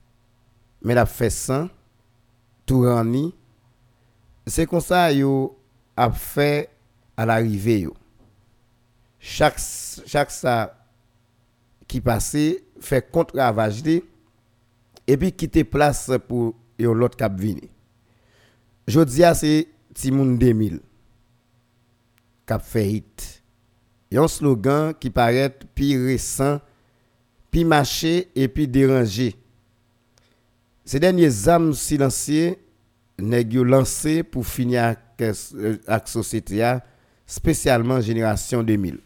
mais 0.82 0.94
la 0.94 1.06
fait 1.06 1.30
sans, 1.30 1.68
tout 2.66 2.80
rani. 2.80 3.34
C'est 4.46 4.66
comme 4.66 4.80
ça 4.80 5.12
yo 5.12 5.58
a 5.96 6.10
fait 6.10 6.70
à 7.16 7.26
l'arrivée 7.26 7.80
yo. 7.80 7.94
Chaque 9.18 9.58
chaque 10.06 10.30
ça 10.30 10.74
qui 11.86 12.00
passait 12.00 12.64
fait 12.80 13.10
contre 13.10 13.36
ravage 13.36 13.82
et 13.86 15.16
puis 15.16 15.32
quitter 15.32 15.64
place 15.64 16.10
pour 16.28 16.54
l'autre 16.78 17.16
cap 17.16 17.34
vini. 17.38 17.68
Jodi 18.86 19.24
a 19.24 19.34
c'est 19.34 19.68
Timoun 19.94 20.38
2000 20.38 20.80
cap 22.46 22.62
fait 22.62 22.90
hit. 22.90 23.37
Yon 24.10 24.28
slogan 24.28 24.94
qui 24.98 25.10
paraît 25.10 25.54
plus 25.74 26.06
récent, 26.06 26.60
plus 27.50 27.64
marché 27.64 28.28
et 28.34 28.48
puis 28.48 28.66
dérangé. 28.66 29.34
Ces 30.84 31.00
derniers 31.00 31.48
âmes 31.48 31.74
silencieux 31.74 32.56
nèg 33.18 33.54
lancé 33.54 34.22
pour 34.22 34.46
finir 34.46 34.84
avec 34.84 34.98
euh, 35.20 35.76
avec 35.86 36.08
société 36.08 36.76
spécialement 37.26 38.00
génération 38.00 38.62
2000. 38.62 38.98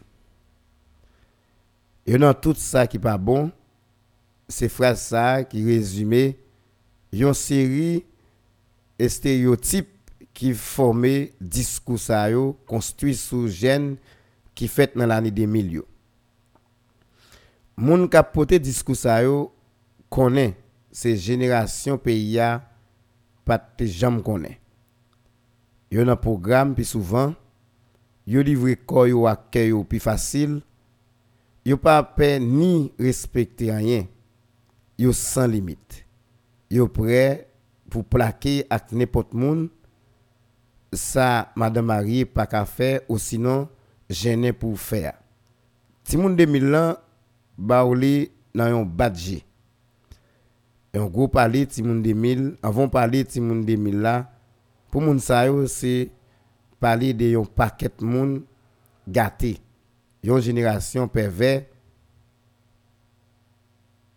Et 2.05 2.17
dans 2.17 2.33
tout 2.33 2.55
ça 2.55 2.85
qui 2.87 2.99
pas 2.99 3.17
bon, 3.17 3.51
c'est 4.47 4.69
frère 4.69 4.97
ça 4.97 5.43
qui 5.43 5.65
résumé 5.65 6.37
une 7.11 7.33
série 7.33 8.05
de 8.99 9.07
stéréotypes 9.07 9.89
qui 10.33 10.53
formé 10.53 11.33
discours 11.39 11.99
ça 11.99 12.27
construit 12.65 13.15
sous 13.15 13.47
gène 13.47 13.97
qui 14.55 14.67
fait 14.67 14.95
dans 14.95 15.05
l'année 15.05 15.31
2000 15.31 15.71
yo. 15.71 15.85
Moun 17.77 18.09
qui 18.09 18.17
porté 18.33 18.59
discours 18.59 18.95
ça 18.95 19.23
yo 19.23 19.53
connaît 20.09 20.55
ces 20.91 21.17
générations 21.17 21.97
pays 21.97 22.39
a 22.39 22.69
pas 23.45 23.59
jamais 23.79 24.21
connaît. 24.21 24.59
Yo 25.91 26.03
dans 26.03 26.15
programme 26.15 26.75
puis 26.75 26.85
souvent 26.85 27.33
yo 28.27 28.41
livre 28.41 28.73
corps 28.85 29.07
yo 29.07 29.27
yo 29.53 29.83
plus 29.83 29.99
facile. 29.99 30.61
Yo 31.65 31.77
pas 31.77 32.03
peur 32.03 32.39
ni 32.39 32.91
respecter 32.99 33.71
rien. 33.71 34.05
Yo 34.97 35.13
sans 35.13 35.47
limite. 35.47 36.05
Yo 36.69 36.87
prêt 36.87 37.49
pour 37.89 38.05
plaquer 38.05 38.65
avec 38.69 38.91
n'importe 38.91 39.33
monde 39.33 39.69
ça 40.91 41.51
madame 41.55 41.87
Marie 41.87 42.25
pas 42.25 42.45
qu'à 42.45 42.65
faire 42.65 43.01
ou 43.09 43.17
sinon 43.17 43.67
gêné 44.13 44.53
pour 44.53 44.79
faire. 44.79 45.17
Ti 46.03 46.17
moun 46.17 46.35
2000 46.35 46.75
ans 46.75 46.95
ba 47.57 47.83
ou 47.87 47.97
li 47.97 48.29
nan 48.55 48.71
yon 48.71 48.85
badge. 48.85 49.41
Un 50.93 51.07
gros 51.09 51.27
parler 51.27 51.65
ti 51.65 51.81
moun 51.81 52.03
2000, 52.05 52.57
avant 52.61 52.87
parler 52.87 53.25
ti 53.25 53.41
moun 53.41 53.63
2000 53.65 53.99
là 53.99 54.29
pour 54.91 55.01
moun 55.01 55.19
sa 55.19 55.45
c'est 55.67 56.11
parler 56.79 57.13
de 57.13 57.33
yon 57.33 57.45
paquet 57.45 57.91
moun 57.99 58.43
gâté. 59.07 59.57
Yon 60.23 60.39
génération 60.39 61.07
pervers 61.07 61.63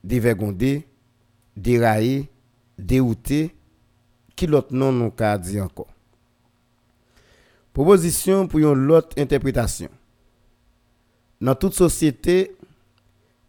dévergondé, 0.07 0.87
déraillé, 1.57 2.31
dérouté, 2.79 3.57
qui 4.37 4.47
l'autre 4.47 4.73
nom 4.73 4.93
nous 4.93 5.11
ka 5.11 5.37
dit 5.37 5.61
encore. 5.61 5.96
Proposition 7.77 8.49
pour 8.49 8.61
une 8.61 8.91
autre 8.91 9.11
interprétation. 9.19 9.91
Dans 11.43 11.55
toute 11.55 11.75
société, 11.75 12.57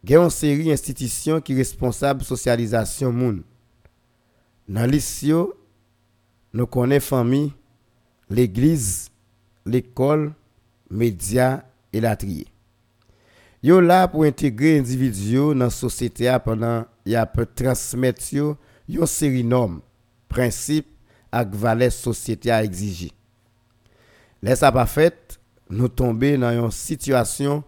il 0.03 0.09
y 0.09 0.15
a 0.17 0.21
une 0.21 0.29
série 0.29 0.65
d'institutions 0.65 1.39
qui 1.39 1.53
sont 1.53 1.57
responsables 1.59 2.19
de 2.19 2.25
la 2.25 2.27
socialisation 2.27 3.13
monde. 3.13 3.43
Dans 4.67 4.85
l'issue, 4.85 5.31
nous 6.51 6.67
connaissons 6.67 7.15
la 7.15 7.21
famille, 7.21 7.53
l'église, 8.29 9.07
l'école, 9.65 10.33
les 10.91 10.97
médias 10.97 11.63
et 11.93 12.01
la 12.01 12.17
trier. 12.17 12.47
Yo 13.63 13.79
là 13.79 14.09
pour 14.09 14.25
intégrer 14.25 14.77
individu 14.77 15.35
dans 15.37 15.53
la 15.55 15.69
société 15.69 16.35
pendant 16.43 16.83
y 17.05 17.15
a 17.15 17.25
peut 17.25 17.45
transmettre 17.45 18.33
yo 18.33 18.57
une 18.89 19.05
série 19.05 19.45
normes, 19.45 19.79
principes 20.27 20.89
et 21.33 21.45
valeurs 21.49 21.93
société 21.93 22.51
à 22.51 22.61
exiger. 22.61 23.13
Laisse 24.41 24.59
ça 24.59 24.71
pas 24.71 24.85
fait, 24.85 25.39
nous 25.69 25.87
tomber 25.87 26.37
dans 26.37 26.51
une 26.51 26.71
situation 26.71 27.63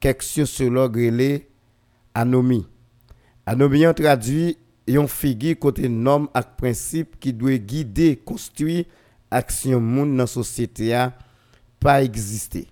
quelques 0.00 0.22
sociologues 0.22 0.96
relé 0.96 1.48
anomie. 2.14 2.66
Anomie 3.46 3.84
traduit 3.94 4.58
une 4.86 5.08
figure 5.08 5.58
côté 5.58 5.88
normes 5.88 6.28
et 6.34 6.40
principes 6.56 7.18
qui 7.18 7.32
doit 7.32 7.58
guider, 7.58 8.16
construire 8.16 8.84
action 9.30 9.80
monde 9.80 10.16
dans 10.16 10.26
société 10.26 10.94
a 10.94 11.12
pas 11.80 12.02
exister. 12.02 12.66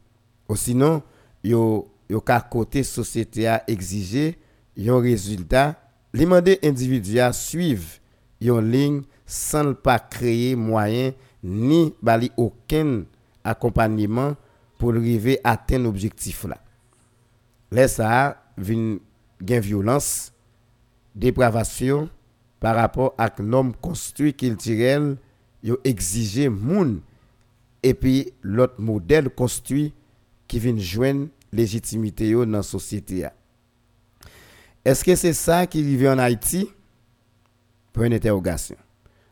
Ou 0.49 0.57
sinon, 0.57 1.03
yo 1.45 1.89
yo 2.09 2.21
ka 2.21 2.41
côté 2.41 2.83
société 2.85 3.47
a 3.49 3.63
exiger 3.69 4.37
yon 4.77 5.01
résultat, 5.05 5.79
li 6.15 6.27
mande 6.29 6.59
individu 6.65 7.19
a 7.23 7.31
suivre 7.33 8.01
yon 8.45 8.61
ligne 8.61 9.03
sans 9.27 9.73
pas 9.75 9.99
créer 9.99 10.55
moyen 10.57 11.15
ni 11.43 11.95
bali 12.03 12.31
aucun 12.37 13.05
accompagnement 13.45 14.37
pour 14.79 14.95
arriver 14.95 15.39
à 15.45 15.53
atteindre 15.53 15.89
objectif 15.89 16.45
là. 16.45 16.59
Là 17.71 17.89
ça 17.89 18.43
vin 18.57 18.99
gen 19.45 19.61
violence, 19.61 20.33
dépravation 21.15 22.09
par 22.61 22.77
rapport 22.77 23.15
à 23.19 23.31
l'homme 23.39 23.75
construit 23.77 24.35
culturel 24.35 25.17
yo 25.63 25.79
exiger 25.85 26.49
moun 26.49 27.01
et 27.83 27.95
puis 27.95 28.33
l'autre 28.43 28.81
modèle 28.81 29.29
construit 29.31 29.93
qui 30.49 30.59
vient 30.59 30.77
joindre 30.77 31.29
légitimité 31.53 32.29
yo 32.29 32.45
dans 32.45 32.59
la 32.59 32.63
société. 32.63 33.27
Est-ce 34.85 35.03
que 35.05 35.15
c'est 35.15 35.33
ça 35.33 35.67
qui 35.67 35.81
arrive 35.81 36.09
en 36.09 36.19
Haïti? 36.19 36.71
Pour 37.93 38.03
une 38.03 38.13
interrogation. 38.13 38.77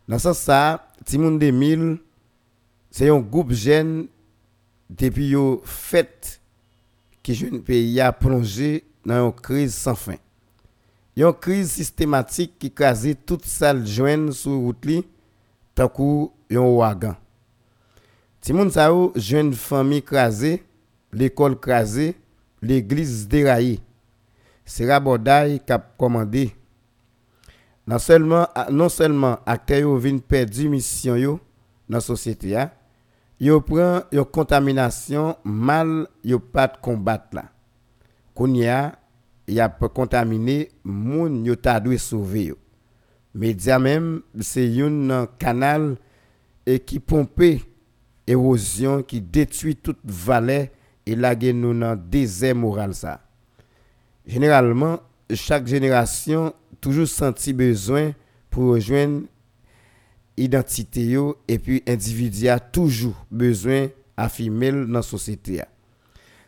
Dans 0.09 0.19
ce 0.19 0.33
sens, 0.33 0.79
Timoun 1.05 1.39
2000, 1.39 1.99
c'est 2.93 3.09
un 3.09 3.19
groupe 3.21 3.53
jeune 3.53 4.07
depuis 4.91 5.31
yo 5.31 5.63
fait 5.65 6.41
qui 7.23 7.35
jeune 7.35 7.63
pays 7.63 7.99
a 8.01 8.13
plongé 8.13 8.85
dans 9.07 9.27
une 9.29 9.33
crise 9.33 9.75
sans 9.75 9.95
fin. 9.95 10.17
Une 11.17 11.33
crise 11.33 11.71
systématique 11.71 12.59
qui 12.59 12.71
crase 12.71 13.09
toute 13.25 13.47
salle 13.47 13.87
joine 13.87 14.31
sur 14.31 14.53
route 14.53 14.85
li 14.85 14.99
tant 15.75 15.89
kou 15.89 16.29
yon 16.53 16.77
wagan. 16.77 17.17
Timoun 18.45 18.69
sa 18.71 18.91
yo 18.93 19.09
jeune 19.17 19.55
famille 19.57 20.05
crasée 20.05 20.61
l'école 21.13 21.59
crasée, 21.59 22.15
l'église 22.61 23.27
déraillée. 23.27 23.81
C'est 24.65 24.91
Rabodaï 24.91 25.61
qui 25.61 25.73
a 25.73 25.79
commandé. 25.79 26.55
Non 27.87 27.99
seulement, 27.99 28.47
non 28.71 28.89
seulement 28.89 29.39
acteurs 29.45 29.97
viennent 29.97 30.21
perdre 30.21 30.69
mission 30.69 31.17
yo 31.17 31.41
dans 31.89 31.97
la 31.97 32.01
société, 32.01 32.55
a, 32.55 32.73
yo 33.43 33.59
prend 33.61 34.07
yo 34.15 34.23
contamination 34.25 35.35
mal 35.43 36.07
yo 36.23 36.39
pas 36.39 36.69
combattre 36.81 37.35
là. 37.35 37.45
Kounya, 38.35 38.95
y 39.49 39.59
a 39.61 39.69
contaminé 39.69 40.69
moun 40.85 41.45
yo 41.45 41.57
ta 41.57 41.83
sauver 41.99 42.45
yo. 42.45 42.59
Média 43.35 43.81
même 43.81 44.23
c'est 44.41 44.81
un 44.81 45.27
canal 45.39 45.97
et 46.67 46.79
qui 46.79 47.01
pompe 47.01 47.43
érosion 48.27 49.03
qui 49.03 49.21
détruit 49.21 49.75
toute 49.75 49.99
vallée 50.05 50.71
et 51.05 51.17
là 51.17 51.35
nous 51.35 51.77
dans 51.77 51.97
désert 51.97 52.55
moral 52.55 52.95
ça. 52.95 53.21
Généralement, 54.25 55.01
chaque 55.35 55.67
génération 55.67 56.55
toujours 56.81 57.09
senti 57.09 57.53
besoin 57.53 58.13
pour 58.51 58.75
rejoindre 58.75 59.23
identité 60.37 61.05
yo 61.05 61.37
et 61.49 61.59
puis 61.59 61.83
individu 61.87 62.49
a 62.49 62.59
toujours 62.59 63.27
besoin 63.31 63.89
affirmer 64.17 64.73
dans 64.73 64.87
la 64.87 65.03
société. 65.03 65.63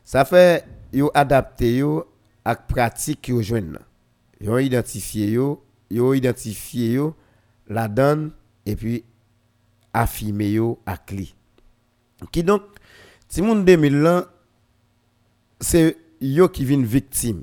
Ça 0.04 0.24
fait 0.24 0.64
yo 0.92 1.10
adapté 1.14 1.76
yo 1.78 2.06
à 2.44 2.56
pratique 2.56 3.28
yo 3.28 3.42
joindre. 3.42 3.80
Yo 4.40 4.58
identifié 4.58 5.30
yo, 5.32 5.64
yo 5.90 6.14
identifié 6.14 6.94
yo 6.94 7.14
la 7.68 7.88
donne 7.88 8.32
et 8.66 8.76
puis 8.76 9.04
affirmer 9.92 10.52
yo 10.52 10.78
à 10.86 10.96
clé. 10.96 11.28
Qui 12.32 12.42
donc 12.42 12.62
si 13.28 13.42
moun 13.42 13.64
2000 13.64 14.06
ans 14.06 14.24
c'est 15.60 15.96
yo 16.20 16.48
qui 16.48 16.64
vient 16.64 16.82
victime. 16.82 17.42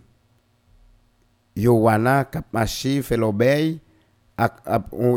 Yo 1.56 1.74
wana 1.74 2.24
kap 2.26 2.52
marché 2.54 3.02
fait 3.02 3.18
l'obéi 3.18 3.82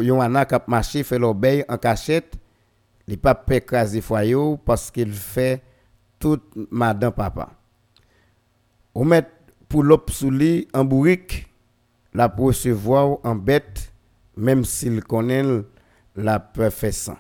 yo 0.02 0.16
wana 0.16 0.44
kap 0.44 0.68
marché 0.68 1.02
fait 1.02 1.18
l'obéi 1.18 1.64
en 1.68 1.76
cachette, 1.78 2.36
li 3.06 3.16
pas 3.16 3.40
écraser 3.50 4.00
foyer 4.00 4.56
parce 4.64 4.90
qu'il 4.90 5.12
fait 5.12 5.62
tout 6.18 6.40
madame 6.70 7.12
papa. 7.12 7.50
Ou 8.94 9.04
met 9.04 9.26
pour 9.68 9.82
l'op 9.82 10.10
sous 10.10 10.30
li 10.30 10.68
en 10.72 10.84
bourrique, 10.84 11.48
la 12.12 12.28
recevoir 12.28 13.18
en 13.24 13.34
bête, 13.34 13.92
même 14.36 14.64
s'il 14.64 15.02
connaît 15.02 15.42
la 16.14 16.38
perfection. 16.38 17.16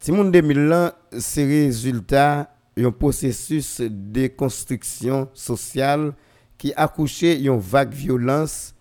Timoun 0.00 0.32
2000 0.32 0.92
c'est 1.18 1.44
résultat 1.44 2.52
d'un 2.76 2.90
processus 2.90 3.80
de 3.80 4.26
construction 4.26 5.28
sociale 5.34 6.14
qui 6.58 6.72
a 6.76 6.88
couché 6.88 7.40
une 7.40 7.58
vague 7.58 7.92
violence, 7.92 8.71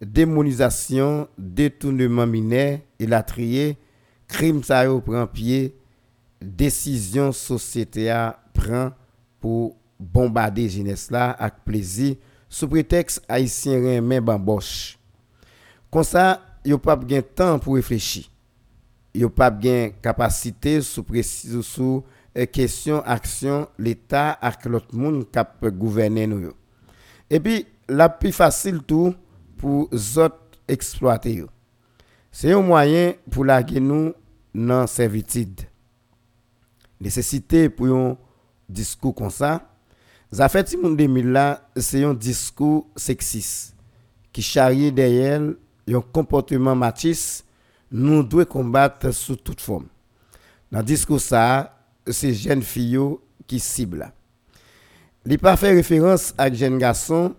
démonisation, 0.00 1.28
détournement 1.36 2.26
mineur 2.26 2.78
et 2.98 3.06
la 3.06 3.22
trier, 3.22 3.76
crime 4.28 4.62
ça 4.62 4.84
prend 5.04 5.26
pied, 5.26 5.76
décision 6.40 7.32
société 7.32 8.12
prend 8.54 8.92
pour 9.40 9.76
bombarder 9.98 10.68
jeunesse 10.68 11.10
là 11.10 11.30
avec 11.32 11.54
plaisir 11.64 12.16
sous 12.48 12.68
prétexte 12.68 13.22
haïtien 13.28 13.74
remet 13.74 14.20
bamboche. 14.20 14.98
Comme 15.90 16.04
ça, 16.04 16.40
a 16.68 16.78
pas 16.78 16.96
de 16.96 17.20
temps 17.20 17.58
pour 17.58 17.74
réfléchir. 17.74 18.24
a 19.22 19.28
pas 19.28 19.50
de 19.50 19.88
capacité 20.00 20.80
sous 20.80 21.02
précision 21.02 21.62
sous 21.62 22.04
euh, 22.38 22.46
question 22.46 23.02
action 23.02 23.68
l'état 23.78 24.30
avec 24.32 24.64
l'autre 24.66 24.94
monde 24.94 25.26
qui 25.30 25.70
gouverner 25.70 26.26
nous. 26.26 26.52
Et 27.28 27.40
puis 27.40 27.66
la 27.88 28.08
plus 28.08 28.32
facile 28.32 28.80
tout 28.82 29.14
pour 29.60 29.90
autres 29.92 30.40
exploiter. 30.66 31.44
C'est 32.32 32.52
un 32.52 32.62
moyen 32.62 33.12
pour 33.30 33.44
la 33.44 33.62
nous 33.62 34.14
dans 34.54 34.86
servitude. 34.86 35.60
Nécessité 36.98 37.68
pour 37.68 37.86
un 37.88 38.16
discours 38.68 39.14
comme 39.14 39.30
ça 39.30 39.66
2000 40.32 41.26
là, 41.32 41.68
c'est 41.76 42.04
un 42.04 42.14
discours 42.14 42.86
sexiste 42.96 43.74
qui 44.32 44.40
charrie 44.42 44.92
derrière 44.92 45.42
un 45.88 46.00
comportement 46.12 46.74
machiste 46.74 47.44
nous 47.92 48.22
devons 48.22 48.44
combattre 48.44 49.10
sous 49.10 49.36
toute 49.36 49.60
forme. 49.60 49.88
Dans 50.70 50.78
le 50.78 50.84
discours 50.84 51.20
ça, 51.20 51.76
c'est 52.06 52.32
jeunes 52.32 52.62
filles 52.62 53.16
qui 53.46 53.58
ciblent. 53.58 54.10
Il 55.26 55.38
pas 55.38 55.56
fait 55.56 55.72
référence 55.72 56.32
à 56.38 56.50
jeunes 56.52 56.78
garçons, 56.78 57.34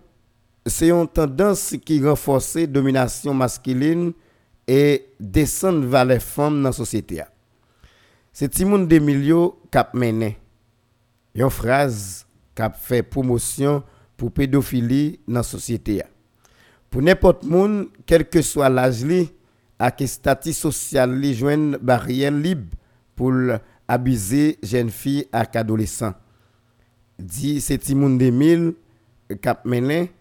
c'est 0.66 0.90
une 0.90 1.08
tendance 1.08 1.74
qui 1.84 2.04
renforce 2.04 2.54
la 2.54 2.66
domination 2.66 3.34
masculine 3.34 4.12
et 4.66 5.06
descend 5.18 5.84
vers 5.84 6.04
les 6.04 6.20
femmes 6.20 6.62
dans 6.62 6.68
la 6.68 6.72
société. 6.72 7.22
C'est 8.32 8.48
Timon 8.48 8.78
Demilio 8.78 9.60
qui 9.70 9.78
a 9.78 9.90
mené 9.92 10.38
une 11.34 11.50
phrase 11.50 12.26
qui 12.54 12.62
a 12.62 12.70
fait 12.70 13.02
promotion 13.02 13.82
pour 14.16 14.28
la 14.28 14.32
pédophilie 14.32 15.18
dans 15.26 15.34
la 15.34 15.42
société. 15.42 16.02
Pour 16.90 17.02
n'importe 17.02 17.42
qui, 17.42 17.88
quel 18.06 18.28
que 18.28 18.40
soit 18.42 18.68
l'âge, 18.68 19.04
à 19.78 19.90
quel 19.90 20.08
statut 20.08 20.52
social, 20.52 21.18
il 21.24 21.40
y 21.40 21.46
a 21.46 21.52
une 21.54 21.76
barrière 21.78 22.30
libre 22.30 22.76
pour 23.16 23.32
abuser 23.88 24.58
jeunes 24.62 24.90
filles 24.90 25.26
et 25.32 25.56
adolescents. 25.56 26.14
Dit 27.18 27.60
c'est 27.60 27.78
Timon 27.78 28.16
Demil 28.16 28.74
qui 29.28 29.48
a 29.48 29.60
mené 29.64 30.12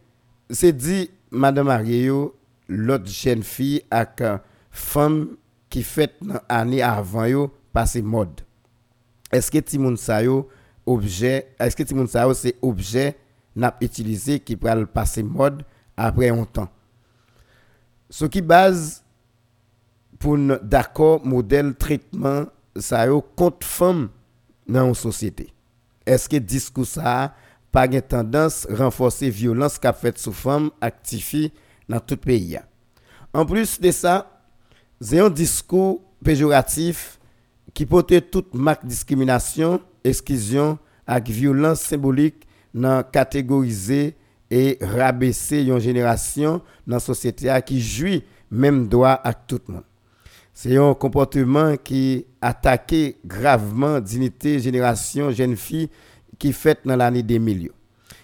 c'est 0.51 0.73
dit 0.73 1.09
madame 1.31 1.67
Mario 1.67 2.35
l'autre 2.67 3.07
jeune 3.07 3.43
fille 3.43 3.81
avec 3.89 4.21
femme 4.69 5.37
qui 5.69 5.83
fait 5.83 6.13
année 6.49 6.81
avant 6.81 7.25
yo 7.25 7.51
passer 7.73 8.01
mode. 8.01 8.41
Est-ce 9.31 9.49
que 9.49 9.59
Timoun 9.59 9.95
sa 9.97 10.23
yo 10.23 10.49
objet, 10.85 11.53
est-ce 11.59 11.75
que 11.75 11.93
monde 11.93 12.09
sait 12.09 12.33
c'est 12.33 12.55
objet 12.61 13.17
n'a 13.55 13.75
utilisé 13.81 14.39
qui 14.39 14.57
le 14.61 14.85
passer 14.85 15.23
mode 15.23 15.63
après 15.95 16.29
un 16.29 16.43
temps? 16.43 16.69
Ce 18.09 18.25
qui 18.25 18.41
base 18.41 19.03
pour 20.19 20.37
d'accord 20.37 21.25
modèle 21.25 21.73
traitement 21.75 22.45
ça 22.75 23.05
yo 23.07 23.21
contre 23.21 23.65
femme 23.65 24.09
dans 24.67 24.87
une 24.87 24.95
société. 24.95 25.53
Est-ce 26.05 26.27
que 26.27 26.37
discours 26.37 26.85
ça 26.85 27.33
pas 27.71 27.85
une 27.85 28.01
tendance 28.01 28.67
renforcer 28.69 29.29
violence 29.29 29.79
qu'a 29.79 29.93
fait 29.93 30.17
sous 30.17 30.33
femme 30.33 30.71
actifie 30.81 31.51
dans 31.87 31.99
tout 31.99 32.17
pays. 32.17 32.59
En 33.33 33.45
plus 33.45 33.79
de 33.79 33.91
ça, 33.91 34.41
c'est 34.99 35.19
un 35.19 35.29
discours 35.29 36.01
péjoratif 36.23 37.19
qui 37.73 37.85
portait 37.85 38.21
toute 38.21 38.53
marque 38.53 38.85
discrimination 38.85 39.81
exclusion 40.03 40.77
et 41.07 41.31
violence 41.31 41.81
symbolique 41.81 42.47
dans 42.73 43.03
catégoriser 43.03 44.15
et 44.49 44.77
rabaisser 44.81 45.63
une 45.63 45.79
génération 45.79 46.61
dans 46.85 46.97
la 46.97 46.99
société 46.99 47.53
qui 47.65 47.81
jouit 47.81 48.23
même 48.49 48.87
droit 48.87 49.19
à 49.23 49.33
tout 49.33 49.59
le 49.67 49.75
monde. 49.75 49.83
C'est 50.53 50.75
un 50.75 50.93
comportement 50.93 51.77
qui 51.77 52.25
attaque 52.41 52.93
gravement 53.25 53.99
dignité 54.01 54.59
génération 54.59 55.31
jeune 55.31 55.55
fille 55.55 55.89
qui 56.41 56.53
fait 56.53 56.79
dans 56.83 56.95
l'année 56.95 57.21
2000. 57.21 57.69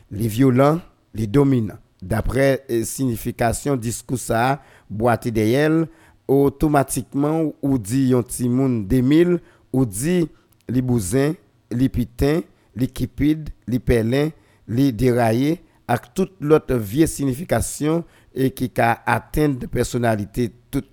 Les 0.09 0.27
violents, 0.27 0.81
les 1.13 1.27
dominants. 1.27 1.77
D'après 2.01 2.65
la 2.67 2.83
signification 2.83 3.75
discours 3.75 4.17
ça, 4.17 4.59
boîte 4.89 5.27
derrière, 5.27 5.85
automatiquement 6.27 7.53
ou 7.61 7.77
dit 7.77 8.09
yon 8.09 8.23
timoun 8.23 8.87
2000 8.87 9.39
ou 9.71 9.85
dit 9.85 10.27
les 10.67 10.81
bousins 10.81 11.33
les 11.69 11.89
pitins, 11.89 12.41
les 12.75 12.87
kipides, 12.87 13.49
les 13.67 13.79
pelins, 13.79 14.29
les 14.67 14.91
déraillés, 14.91 15.61
avec 15.87 16.13
toute 16.15 16.33
l'autre 16.39 16.75
vieille 16.75 17.07
signification 17.07 18.03
et 18.33 18.49
qui 18.51 18.71
a 18.77 19.03
atteint 19.05 19.49
de 19.49 19.67
personnalité 19.67 20.51
tout 20.71 20.83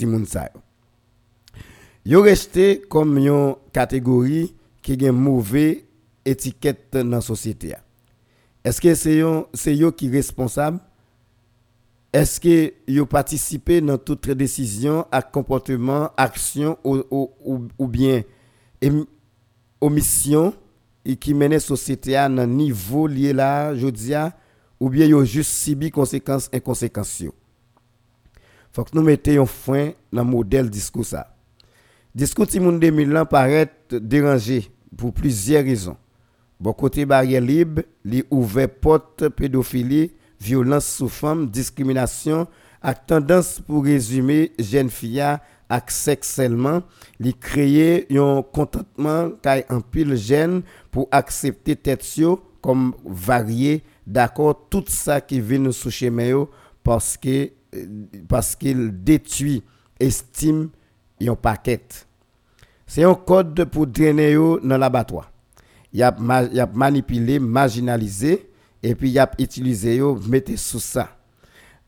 le 0.00 0.06
monde. 0.06 0.26
Yo 2.04 2.20
resté 2.20 2.82
comme 2.90 3.16
une 3.16 3.54
catégorie 3.72 4.54
qui 4.82 4.92
a 4.92 5.08
une 5.08 5.12
mauvaise 5.12 5.83
étiquette 6.24 6.88
dans 6.92 7.08
la 7.08 7.20
société. 7.20 7.74
Est-ce 8.64 8.80
que 8.80 8.94
c'est 8.94 9.22
c'est 9.52 9.76
yo 9.76 9.92
qui 9.92 10.08
responsable? 10.08 10.80
Est-ce 12.12 12.40
que 12.40 12.72
yo 12.86 13.06
participé 13.06 13.80
dans 13.80 13.98
toute 13.98 14.30
décision, 14.30 15.06
à 15.10 15.20
comportement, 15.20 16.10
action 16.16 16.78
ou, 16.84 17.88
bien 17.88 18.22
omission 19.80 20.54
et 21.04 21.16
qui 21.16 21.34
mène 21.34 21.52
la 21.52 21.60
société 21.60 22.16
à 22.16 22.26
un 22.26 22.46
niveau 22.46 23.06
lié 23.06 23.32
là, 23.32 23.74
je 23.74 23.88
dis, 23.88 24.14
ou 24.80 24.88
bien 24.88 25.06
yo 25.06 25.24
juste 25.24 25.50
subi 25.50 25.90
conséquences 25.90 26.48
inconséquences. 26.52 27.24
Faut 28.72 28.84
que 28.84 28.90
nous 28.94 29.02
mettions 29.02 29.46
fin 29.46 29.92
dans 30.12 30.24
le 30.24 30.30
modèle 30.30 30.70
discours 30.70 31.04
ça. 31.04 31.36
Discours 32.14 32.46
Timoun 32.46 32.78
2000 32.78 33.16
ans 33.16 33.26
paraît 33.26 33.70
dérangé 33.90 34.70
pour 34.96 35.12
plusieurs 35.12 35.64
raisons. 35.64 35.96
Bon 36.60 36.72
côté 36.72 37.04
barrière 37.04 37.40
libre, 37.40 37.82
li 38.04 38.22
ouvert 38.30 38.68
porte 38.68 39.28
pédophilie, 39.28 40.12
violence 40.40 40.86
sous 40.86 41.08
femme, 41.08 41.48
discrimination, 41.50 42.46
à 42.80 42.94
tendance 42.94 43.60
pour 43.60 43.84
résumer 43.84 44.52
jeune 44.58 44.90
fille 44.90 45.20
ak 45.68 45.90
sexe 45.90 46.34
seulement, 46.36 46.82
li 47.18 47.32
créer 47.34 48.06
un 48.16 48.42
contentement 48.42 49.30
kay 49.42 49.64
en 49.70 49.80
pile 49.80 50.14
jeune 50.16 50.62
pour 50.90 51.08
accepter 51.10 51.76
tête 51.76 52.04
comme 52.60 52.94
varié, 53.04 53.82
d'accord, 54.06 54.68
tout 54.70 54.84
ça 54.88 55.20
qui 55.20 55.40
vient 55.40 55.72
sous 55.72 55.90
chemin 55.90 56.46
parce 56.82 57.16
que 57.16 57.50
parce 58.28 58.54
qu'il 58.54 59.02
détruit 59.02 59.62
estime 59.98 60.70
un 61.20 61.34
paquet. 61.34 61.80
C'est 62.86 63.02
un 63.02 63.14
code 63.14 63.64
pour 63.64 63.86
drainer 63.86 64.34
dans 64.34 64.78
l'abattoir. 64.78 65.33
Il 65.94 66.00
il 66.00 66.60
a 66.60 66.66
manipulé, 66.66 67.38
marginalisé 67.38 68.50
et 68.82 68.96
puis 68.96 69.10
il 69.10 69.18
a 69.18 69.30
utilisé 69.38 69.96
yo 69.96 70.18
mettre 70.28 70.58
sous 70.58 70.80
ça. 70.80 71.16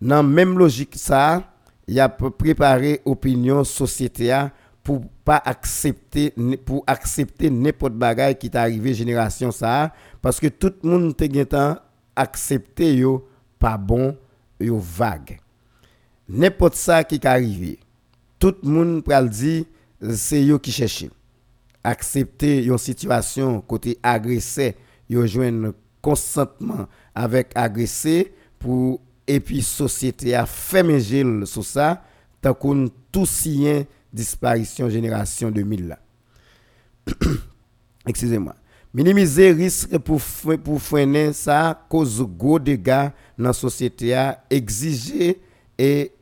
Dans 0.00 0.22
même 0.22 0.56
logique 0.56 0.94
ça, 0.94 1.42
il 1.88 1.98
a 1.98 2.08
préparé 2.08 3.02
opinion 3.04 3.64
société 3.64 4.32
pour 4.84 5.00
pas 5.24 5.42
accepter 5.44 6.32
pour 6.64 6.84
accepter 6.86 7.50
n'importe 7.50 7.94
bagaille 7.94 8.38
qui 8.38 8.46
est 8.46 8.54
arrivé 8.54 8.94
génération 8.94 9.50
ça 9.50 9.92
parce 10.22 10.38
que 10.38 10.46
tout 10.46 10.72
le 10.84 10.88
monde 10.88 11.16
te 11.16 11.24
accepté 12.14 12.94
yo 12.94 13.28
pas 13.58 13.76
bon 13.76 14.16
yo 14.60 14.78
vague 14.78 15.40
n'importe 16.28 16.76
ça 16.76 17.02
qui 17.02 17.16
est 17.16 17.26
arrivé 17.26 17.80
tout 18.38 18.54
le 18.62 18.68
monde 18.68 19.02
pral 19.02 19.28
dit 19.28 19.66
c'est 20.12 20.44
yo 20.44 20.60
qui 20.60 20.70
cherche 20.70 21.06
accepter 21.86 22.64
une 22.64 22.78
situation 22.78 23.60
côté 23.60 23.98
agressé 24.02 24.74
yo 25.08 25.26
joindre 25.26 25.72
consentement 26.02 26.86
avec 27.14 27.52
agressé 27.54 28.32
pour 28.58 29.00
et 29.26 29.40
puis 29.40 29.62
société 29.62 30.34
a 30.34 30.46
fait 30.46 31.00
gel 31.00 31.46
sur 31.46 31.64
ça 31.64 32.02
tant 32.40 32.54
qu'on 32.54 32.88
tout 33.12 33.26
sien 33.26 33.84
disparition 34.12 34.88
génération 34.88 35.50
2000 35.50 35.88
là 35.88 35.98
excusez-moi 38.06 38.54
minimiser 38.92 39.52
risque 39.52 39.96
pour 39.98 40.20
pour 40.64 40.82
freiner 40.82 41.32
ça 41.32 41.86
cause 41.88 42.20
gros 42.22 42.58
dégâts 42.58 43.10
dans 43.38 43.52
société 43.52 44.12
a 44.12 44.42
exiger 44.50 45.40
et 45.78 46.12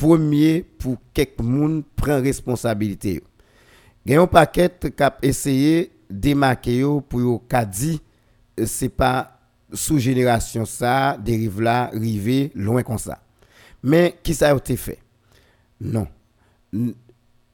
premier 0.00 0.62
pour 0.78 0.96
quelques 1.12 1.40
monde 1.40 1.82
prend 1.94 2.22
responsabilité. 2.22 3.22
Il 4.10 4.14
y 4.14 4.16
a 4.16 4.22
un 4.22 4.26
paquet 4.26 4.68
qui 4.68 5.02
a 5.04 5.16
essayé 5.22 5.92
de 6.10 6.16
démarquer 6.18 6.84
pour 7.08 7.46
ka 7.46 7.64
dit 7.64 8.00
c'est 8.66 8.88
pas 8.88 9.38
sous 9.72 10.00
génération 10.00 10.64
ça 10.64 11.16
dérive 11.16 11.60
là 11.60 11.90
rivé 11.92 12.50
loin 12.56 12.82
comme 12.82 12.98
ça. 12.98 13.22
Mais 13.84 14.16
qui 14.20 14.34
ça 14.34 14.50
a 14.50 14.56
été 14.56 14.76
fait 14.76 14.98
Non. 15.80 16.08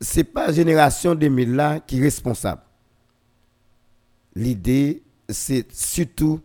C'est 0.00 0.24
pas 0.24 0.50
génération 0.50 1.14
2000 1.14 1.54
là 1.54 1.78
qui 1.78 1.98
est 1.98 2.02
responsable. 2.02 2.62
L'idée 4.34 5.02
c'est 5.28 5.70
surtout 5.70 6.40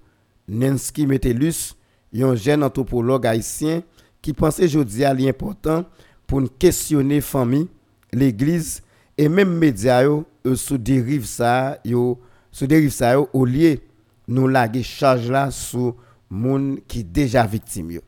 Nensky 0.46 1.08
Metellus, 1.08 1.74
un 2.14 2.36
jeune 2.36 2.66
anthropologue 2.66 3.26
haïtien 3.26 3.82
qui 4.22 4.34
pensait 4.34 4.66
aujourd'hui 4.66 5.06
à 5.06 5.14
l'important 5.14 5.86
pour 6.28 6.42
questionner 6.60 7.22
famille, 7.22 7.70
l'église 8.12 8.82
et 9.18 9.30
même 9.30 9.58
médias 9.58 10.04
yo, 10.04 10.26
yo 10.46 10.56
sous 10.56 10.78
dérive 10.78 11.26
ça 11.26 11.80
yo 11.86 12.20
sous 12.52 12.68
dérive 12.68 12.92
ça 12.92 13.14
yo 13.14 13.30
au 13.34 13.46
lieu 13.46 13.80
nous 14.28 14.48
laguer 14.48 14.84
charge 14.84 15.30
là 15.30 15.52
sur 15.52 15.96
moun 16.30 16.80
qui 16.88 17.04
déjà 17.04 17.46
victime 17.46 17.92
yo. 17.92 18.02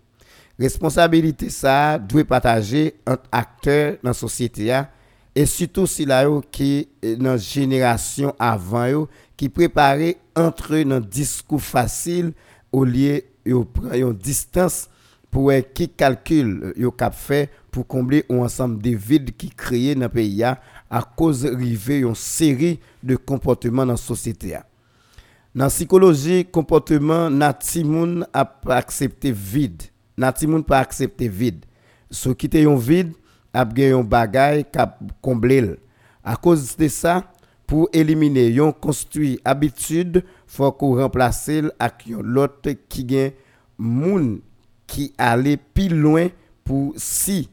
Responsabilité 0.60 1.50
ça 1.50 1.98
doit 2.00 2.24
partager 2.24 2.96
entre 3.06 3.24
acteurs 3.32 3.98
dans 4.04 4.14
société 4.14 4.66
ya, 4.66 4.90
et 5.36 5.46
surtout 5.46 5.88
si 5.88 6.06
là 6.06 6.24
yo 6.24 6.44
qui 6.52 6.88
euh, 7.04 7.16
dans 7.16 7.38
génération 7.38 8.34
avant 8.40 8.86
yo 8.86 9.10
qui 9.36 9.50
préparer 9.50 10.18
entre 10.36 10.82
dans 10.84 11.00
discours 11.00 11.62
facile 11.62 12.34
au 12.72 12.86
lieu 12.86 13.22
yo 13.46 13.66
prend 13.66 13.92
une 13.94 14.14
distance 14.14 14.90
pour 15.30 15.52
qui 15.74 15.90
calcule 15.90 16.62
euh, 16.64 16.74
yo 16.78 16.92
cap 16.92 17.14
fait 17.16 17.50
pour 17.72 17.88
combler 17.88 18.24
un 18.30 18.38
ensemble 18.38 18.82
de 18.82 18.92
vides 18.92 19.36
qui 19.36 19.50
créé 19.50 19.96
dans 19.96 20.02
le 20.02 20.10
pays 20.10 20.44
à 20.94 21.02
cause 21.02 21.44
rivé 21.46 22.02
une 22.02 22.14
série 22.14 22.80
de 23.02 23.16
comportements 23.16 23.84
dans 23.84 23.94
la 23.94 23.98
société. 23.98 24.60
Dans 25.56 25.66
la 25.66 25.70
psychologie, 25.70 26.46
comportement, 26.46 27.32
nati 27.32 27.84
moun 27.84 28.28
a 28.32 28.46
pas 28.46 28.76
accepté 28.76 29.32
vide. 29.32 29.90
Nati 30.16 30.46
moun 30.46 30.64
pas 30.64 30.78
accepté 30.78 31.28
vide. 31.28 31.66
So 32.12 32.36
qui 32.38 32.46
te 32.46 32.62
yon 32.62 32.78
vide, 32.78 33.16
a 33.50 33.64
gen 33.66 33.96
yon 33.96 34.06
bagay 34.06 34.62
kap 34.70 35.00
comble 35.26 35.58
l. 35.64 35.72
À 36.24 36.36
cause 36.36 36.78
de 36.78 36.88
ça, 36.88 37.24
pour 37.66 37.90
éliminer 37.92 38.52
yon 38.52 38.72
construit 38.72 39.40
habitude, 39.44 40.24
faut 40.46 40.72
qu'on 40.74 41.02
remplace 41.02 41.50
yon 42.06 42.22
l'autre 42.22 42.70
qui 42.88 43.08
gen 43.10 43.32
moun 43.80 44.42
qui 44.86 45.12
allait 45.18 45.58
plus 45.58 45.90
loin 45.90 46.28
pour 46.64 46.94
si 46.98 47.50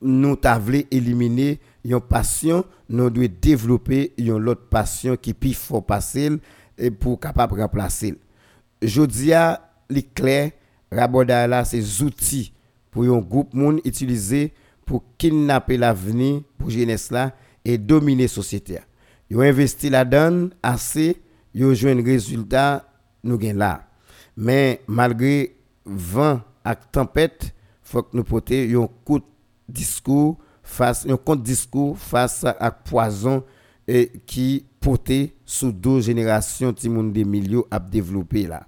nous 0.00 0.36
t'avons 0.36 0.80
éliminer 0.90 1.60
une 1.84 2.00
passion, 2.00 2.64
nous 2.88 3.10
devons 3.10 3.28
développer 3.40 4.14
une 4.16 4.48
autre 4.48 4.68
passion 4.68 5.16
qui 5.16 5.34
plus 5.34 5.54
fort 5.54 5.84
passer 5.84 6.30
et 6.78 6.90
pour 6.90 7.20
capable 7.20 7.60
remplacer. 7.60 8.18
Jodia, 8.82 9.60
les 9.90 10.02
clair, 10.02 10.52
raboda 10.90 11.46
là 11.46 11.64
ces 11.64 12.02
outils 12.02 12.52
pour 12.90 13.04
un 13.04 13.18
groupe 13.18 13.54
monde 13.54 13.80
utiliser 13.84 14.52
pour 14.86 15.02
kidnapper 15.18 15.76
l'avenir 15.76 16.42
pour 16.58 16.70
jeunesse 16.70 17.10
là 17.10 17.32
et 17.64 17.78
dominer 17.78 18.28
société. 18.28 18.78
Yo 19.30 19.40
investi 19.40 19.88
là-dedans 19.88 20.50
assez, 20.62 21.16
yo 21.54 21.74
jouen 21.74 22.02
résultat 22.04 22.84
nous 23.22 23.38
gain 23.38 23.54
là. 23.54 23.88
Mais 24.36 24.82
malgré 24.86 25.56
vent 25.86 26.40
et 26.66 26.74
tempête, 26.92 27.54
faut 27.82 28.02
que 28.02 28.16
nous 28.16 28.24
porter 28.24 28.74
un 28.74 28.88
coup 29.04 29.20
discours 29.68 30.38
face 30.64 31.06
un 31.06 31.16
contre 31.16 31.42
discours 31.42 31.96
face 31.96 32.44
à 32.44 32.70
poison 32.70 33.44
et 33.86 34.10
qui 34.26 34.64
porté 34.80 35.34
sous 35.44 35.70
deux 35.70 36.00
générations 36.00 36.72
ti 36.72 36.88
moun 36.88 37.12
de 37.12 37.22
milieu 37.22 37.64
à 37.70 37.78
développer 37.78 38.46
là. 38.46 38.66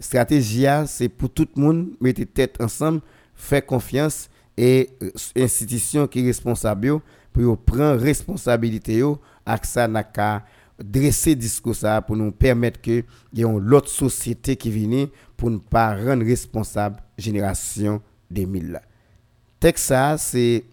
Stratégie 0.00 0.66
c'est 0.86 1.08
pour 1.08 1.30
tout 1.30 1.46
le 1.54 1.62
monde 1.62 1.88
mettre 2.00 2.24
tête 2.24 2.60
ensemble, 2.60 3.00
faire 3.34 3.64
confiance 3.64 4.28
et 4.56 4.90
euh, 5.02 5.10
institution 5.36 6.06
qui 6.06 6.20
est 6.20 6.26
responsable 6.26 7.00
pour 7.32 7.58
prendre 7.58 8.00
responsabilité 8.00 8.96
yo 8.96 9.20
ça 9.62 9.86
n'a 9.86 10.02
qu'à 10.02 10.44
dresser 10.82 11.34
discours 11.34 11.76
ça 11.76 12.00
pour 12.00 12.16
nous 12.16 12.32
permettre 12.32 12.80
que 12.80 13.04
y 13.32 13.40
ait 13.40 13.44
une 13.44 13.74
autre 13.74 13.88
société 13.88 14.56
qui 14.56 14.70
vient 14.70 15.06
pour 15.36 15.50
ne 15.50 15.58
pas 15.58 15.94
rendre 15.94 16.24
responsable 16.24 16.96
génération 17.18 18.00
2000 18.30 18.72
là. 18.72 18.82
Ça 19.76 20.16
c'est 20.18 20.64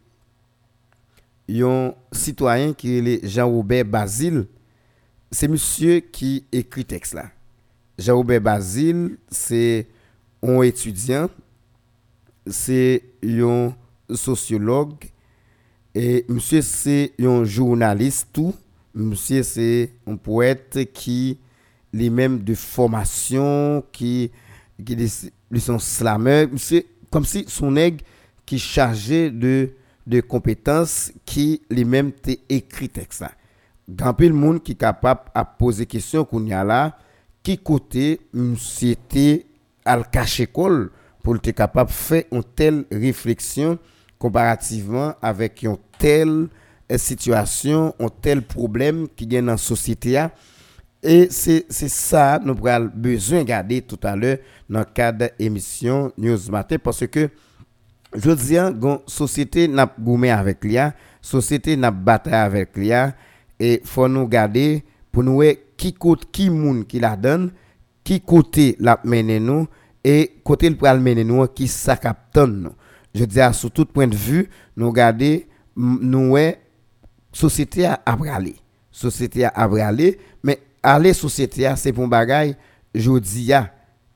un 1.50 1.94
citoyen 2.12 2.74
qui 2.74 2.98
est 2.98 3.26
Jean-Robert 3.28 3.86
Basile. 3.86 4.48
C'est 5.32 5.48
monsieur 5.48 6.00
qui 6.00 6.46
écrit 6.52 6.86
texte 6.86 7.14
là. 7.14 7.26
Jean-Robert 7.98 8.42
Basile, 8.42 9.18
c'est 9.30 9.88
un 10.44 10.62
étudiant, 10.62 11.30
c'est 12.48 13.04
un 13.24 13.74
sociologue 14.14 14.96
et 15.94 16.26
monsieur 16.28 16.62
c'est 16.62 17.14
un 17.20 17.44
journaliste 17.44 18.30
tout. 18.34 18.56
Monsieur 18.94 19.44
c'est 19.44 19.92
un 20.08 20.16
poète 20.16 20.92
qui 20.94 21.38
lui-même 21.94 22.44
de 22.44 22.54
formation 22.56 23.84
qui 23.92 24.32
qui 24.84 25.60
sont 25.60 25.80
slammer, 25.80 26.48
monsieur 26.52 26.86
comme 27.10 27.26
si 27.26 27.46
son 27.48 27.76
aigle 27.76 28.04
qui 28.46 28.58
chargé 28.58 29.30
de 29.30 29.72
de 30.12 30.20
compétences 30.22 31.12
qui 31.26 31.62
lui-même 31.70 32.12
t'est 32.12 32.42
écrit 32.50 32.90
texte. 32.90 33.24
Grand 33.90 34.14
pile 34.14 34.34
monde 34.34 34.62
qui 34.62 34.76
capable 34.76 35.22
à 35.34 35.46
poser 35.46 35.86
question 35.86 36.26
qu'on 36.26 36.46
y 36.46 36.54
a 36.54 36.64
là 36.64 36.98
qui 37.42 37.58
côté 37.58 38.20
monsieur 38.34 38.92
était 38.92 39.46
al 39.86 40.08
cacher 40.12 40.44
école 40.44 40.92
pour 41.24 41.36
être 41.38 41.52
capable 41.52 41.90
de 41.90 41.96
faire 41.96 42.24
une 42.32 42.44
telle 42.44 42.84
réflexion 42.92 43.80
comparativement 44.20 45.14
avec 45.22 45.64
une 45.64 45.78
telle 45.98 46.48
euh, 46.92 46.98
situation, 46.98 47.96
un 48.00 48.10
tel 48.22 48.42
problème 48.42 49.08
qui 49.16 49.26
gagne 49.26 49.46
dans 49.46 49.54
la 49.54 49.58
société. 49.58 50.24
Et 51.02 51.28
c'est 51.32 51.66
c'est 51.70 51.90
ça 51.90 52.38
nous 52.44 52.56
avons 52.68 52.92
besoin 52.94 53.40
de 53.40 53.44
garder 53.46 53.82
tout 53.82 54.00
à 54.04 54.16
l'heure 54.16 54.38
dans 54.70 54.80
le 54.80 54.86
cadre 54.86 55.20
de 55.20 55.30
l'émission 55.40 56.12
News 56.18 56.52
Matin 56.52 56.78
parce 56.84 57.08
que 57.08 57.30
Je 58.14 58.32
dis, 58.32 58.58
gon 58.74 59.02
société 59.08 59.68
n'a 59.68 59.94
goumé 60.00 60.32
avec 60.32 60.64
l'IA, 60.66 60.94
société 61.22 61.78
n'a 61.78 61.92
bataille 61.92 62.34
avec 62.34 62.76
l'IA, 62.76 63.16
et 63.60 63.82
faut 63.86 64.08
nous 64.08 64.28
garder 64.28 64.84
pour 65.12 65.24
nous 65.24 65.36
voir 65.36 65.54
qui 65.78 65.94
côté 65.94 66.28
qui 66.32 66.50
moun 66.50 66.86
qui 66.86 67.00
la 67.00 67.16
donne, 67.16 67.52
qui 68.04 68.20
côté 68.20 68.76
la 68.80 69.00
mener 69.04 69.40
nous, 69.40 69.68
et 70.04 70.42
côté 70.44 70.70
le 70.70 70.76
pral 70.76 71.00
mener 71.00 71.24
nous, 71.24 71.46
qui 71.48 71.68
ça 71.68 71.98
nous. 72.36 72.72
Je 73.14 73.26
dis, 73.26 73.42
à 73.42 73.54
sous 73.54 73.70
tout 73.70 73.86
point 73.86 74.08
de 74.08 74.16
vue, 74.16 74.50
nous 74.76 74.92
garder, 74.92 75.48
nous 75.76 76.30
voir 76.30 76.54
société 77.32 77.86
a 77.86 78.02
abralé. 78.06 78.56
Société 78.92 79.46
a 79.46 79.50
abralé, 79.56 80.20
mais 80.44 80.60
aller 80.84 81.14
société 81.14 81.66
a, 81.66 81.76
c'est 81.76 81.94
pour 81.94 82.08
bagay, 82.08 82.56
je 82.94 83.18
dis, 83.20 83.54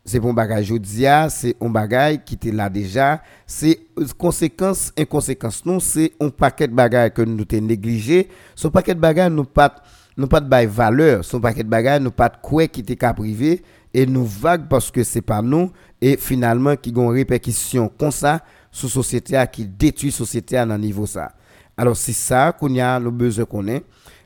c'est 0.06 0.20
pour 0.20 0.34
bagay 0.34 0.64
jodi 0.64 1.08
a 1.08 1.30
c'est 1.30 1.56
un 1.60 1.70
bagay 1.70 2.22
qui 2.24 2.36
était 2.36 2.52
là 2.52 2.70
déjà. 2.70 3.24
C'est 3.48 3.80
conséquence 4.18 4.94
inconséquence 4.98 5.66
non 5.66 5.80
c'est 5.80 6.14
un 6.20 6.30
paquet 6.30 6.68
de 6.68 6.74
bagay 6.74 7.10
que 7.10 7.24
nous 7.24 7.44
t'ai 7.44 7.60
négligé. 7.60 8.30
Ce 8.54 8.68
paquet 8.68 8.94
de 8.94 9.00
bagay 9.00 9.30
nous 9.32 9.46
pas 9.46 9.76
nous 10.16 10.28
pas 10.28 10.42
de 10.42 10.68
valeur. 10.68 11.26
Son 11.26 11.42
paquet 11.42 11.64
de 11.64 11.70
bagay 11.70 12.00
nous 12.00 12.12
pas 12.12 12.30
de 12.30 12.36
quoi 12.40 12.68
qui 12.68 12.82
était 12.82 12.96
privé 13.14 13.64
et 13.96 14.06
nous 14.06 14.26
vague 14.26 14.68
parce 14.70 14.92
que 14.92 15.04
c'est 15.04 15.22
pas 15.22 15.42
nous. 15.42 15.72
Et 16.00 16.18
finalement 16.18 16.76
qui 16.76 16.94
ont 16.96 17.08
répercussion 17.08 17.90
comme 17.90 18.12
ça 18.12 18.42
sur 18.72 18.90
société 18.90 19.44
qui 19.52 19.66
détruit 19.66 20.12
société 20.12 20.56
à 20.58 20.68
dans 20.68 20.78
niveau 20.78 21.08
ça. 21.08 21.32
Alors 21.76 21.98
c'est 21.98 22.14
ça 22.14 22.52
qu'on 22.52 22.78
a 22.78 23.00
le 23.00 23.10
besoin 23.10 23.46
qu'on 23.46 23.68
ait 23.68 23.84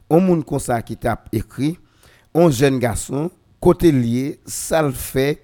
on 0.10 0.20
monde 0.20 0.44
comme 0.44 0.60
ça 0.60 0.82
qui 0.82 0.98
t'a 0.98 1.24
écrit 1.32 1.78
un 2.34 2.50
jeune 2.50 2.80
garçon 2.80 3.32
côté 3.62 3.92
lié 3.92 4.40
ça 4.46 4.90
fait 4.92 5.44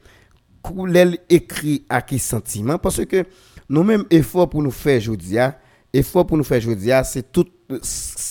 coulel 0.74 1.20
écrit 1.30 1.86
à 1.90 2.02
qui 2.02 2.20
sentiment 2.20 2.78
parce 2.78 3.06
que 3.06 3.26
nous 3.70 3.84
même 3.84 4.06
effort 4.10 4.50
pour 4.50 4.64
nous 4.64 4.72
faire 4.72 5.00
jodia 5.00 5.58
effort 5.94 6.26
pour 6.26 6.38
nous 6.38 6.44
faire 6.44 6.62
jodia 6.62 7.04
c'est 7.04 7.32
tout 7.32 7.46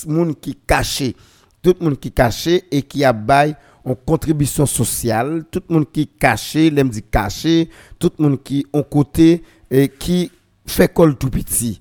monde 0.07 0.39
qui 0.41 0.55
caché. 0.55 1.17
Tout 1.63 1.75
monde 1.81 1.99
qui 1.99 2.13
caché 2.13 2.65
et 2.71 2.83
qui 2.83 3.05
a 3.05 3.13
bail 3.13 3.57
en 3.85 3.95
contribution 3.95 4.67
sociale. 4.67 5.45
Tout 5.51 5.63
monde 5.69 5.91
qui 5.91 6.07
caché 6.07 6.71
l'aime 6.71 6.89
dit 6.91 7.03
caché. 7.03 7.69
Tout 7.99 8.13
monde 8.19 8.43
qui 8.43 8.67
en 8.73 8.83
côté 8.83 9.43
et 9.71 9.89
qui 9.89 10.31
fait 10.67 10.93
col 10.93 11.17
tout 11.17 11.31
petit 11.31 11.81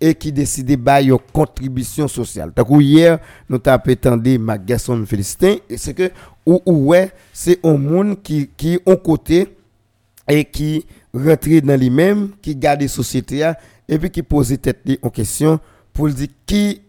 et 0.00 0.14
qui 0.14 0.32
décide 0.32 0.66
de 0.66 0.76
bailler 0.76 1.10
une 1.10 1.18
contribution 1.32 2.08
sociale. 2.08 2.52
Donc 2.54 2.66
hier, 2.80 3.18
nous 3.48 3.60
avons 3.64 3.92
entendu 3.92 4.38
Magasson 4.38 5.02
Félicien, 5.06 5.56
et 5.70 5.78
c'est 5.78 5.94
que, 5.94 6.10
ou, 6.44 6.60
ou 6.66 6.88
ouais, 6.88 7.10
c'est 7.32 7.64
un 7.64 7.78
monde 7.78 8.20
qui, 8.22 8.50
qui, 8.56 8.78
en 8.84 8.96
côté, 8.96 9.56
et 10.28 10.44
qui 10.44 10.86
rentre 11.12 11.60
dans 11.60 11.78
lui-même, 11.78 12.30
qui 12.40 12.56
garde 12.56 12.82
la 12.82 12.88
société, 12.88 13.50
et 13.88 13.98
puis 13.98 14.10
qui 14.10 14.22
posait 14.22 14.56
tête 14.56 14.80
en 15.02 15.10
question 15.10 15.58
pour 15.92 16.08
dire 16.08 16.28
qui 16.46 16.82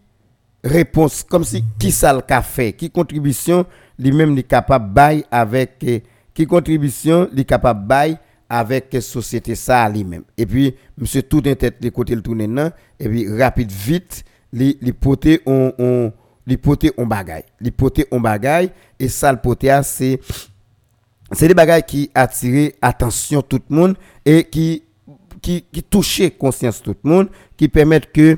réponse 0.63 1.23
comme 1.23 1.43
si 1.43 1.63
qui 1.77 1.91
ça 1.91 2.11
le 2.11 2.21
fait 2.41 2.73
qui 2.73 2.89
contribution 2.89 3.65
lui-même 3.99 4.37
est 4.37 4.43
capable 4.43 4.93
bail 4.93 5.23
avec 5.29 5.85
qui 6.33 6.47
contribution 6.47 7.29
est 7.35 7.43
capable 7.43 7.85
bail 7.87 8.17
avec 8.49 8.95
société 9.01 9.55
ça 9.55 9.87
lui-même. 9.89 10.23
Et 10.37 10.45
puis 10.45 10.75
monsieur 10.97 11.21
tout 11.21 11.47
en 11.47 11.55
tête 11.55 11.81
de 11.81 11.89
côté 11.89 12.15
le 12.15 12.21
tourner 12.21 12.49
et 12.99 13.07
puis 13.07 13.37
rapide 13.37 13.71
vite 13.71 14.23
les 14.51 14.77
les 14.81 14.93
poter 14.93 15.41
on 15.45 15.73
on 15.77 16.11
les 16.47 16.57
poter 16.57 16.91
on 16.97 17.05
bagaille 17.05 17.45
poter 17.75 18.07
on 18.11 18.19
bagaille 18.19 18.71
et 18.99 19.07
ça 19.07 19.31
le 19.31 19.39
poter 19.39 19.79
c'est 19.83 20.19
c'est 21.31 21.47
des 21.47 21.53
bagailles 21.53 21.83
qui 21.83 22.09
attirent 22.13 22.71
attention 22.81 23.41
tout 23.41 23.61
le 23.69 23.75
monde 23.75 23.95
et 24.25 24.43
qui 24.43 24.83
qui 25.41 25.63
qui 25.71 25.83
toucher 25.83 26.31
conscience 26.31 26.81
tout 26.81 26.95
le 27.03 27.09
monde 27.09 27.29
qui 27.57 27.67
permettent 27.67 28.11
que 28.11 28.37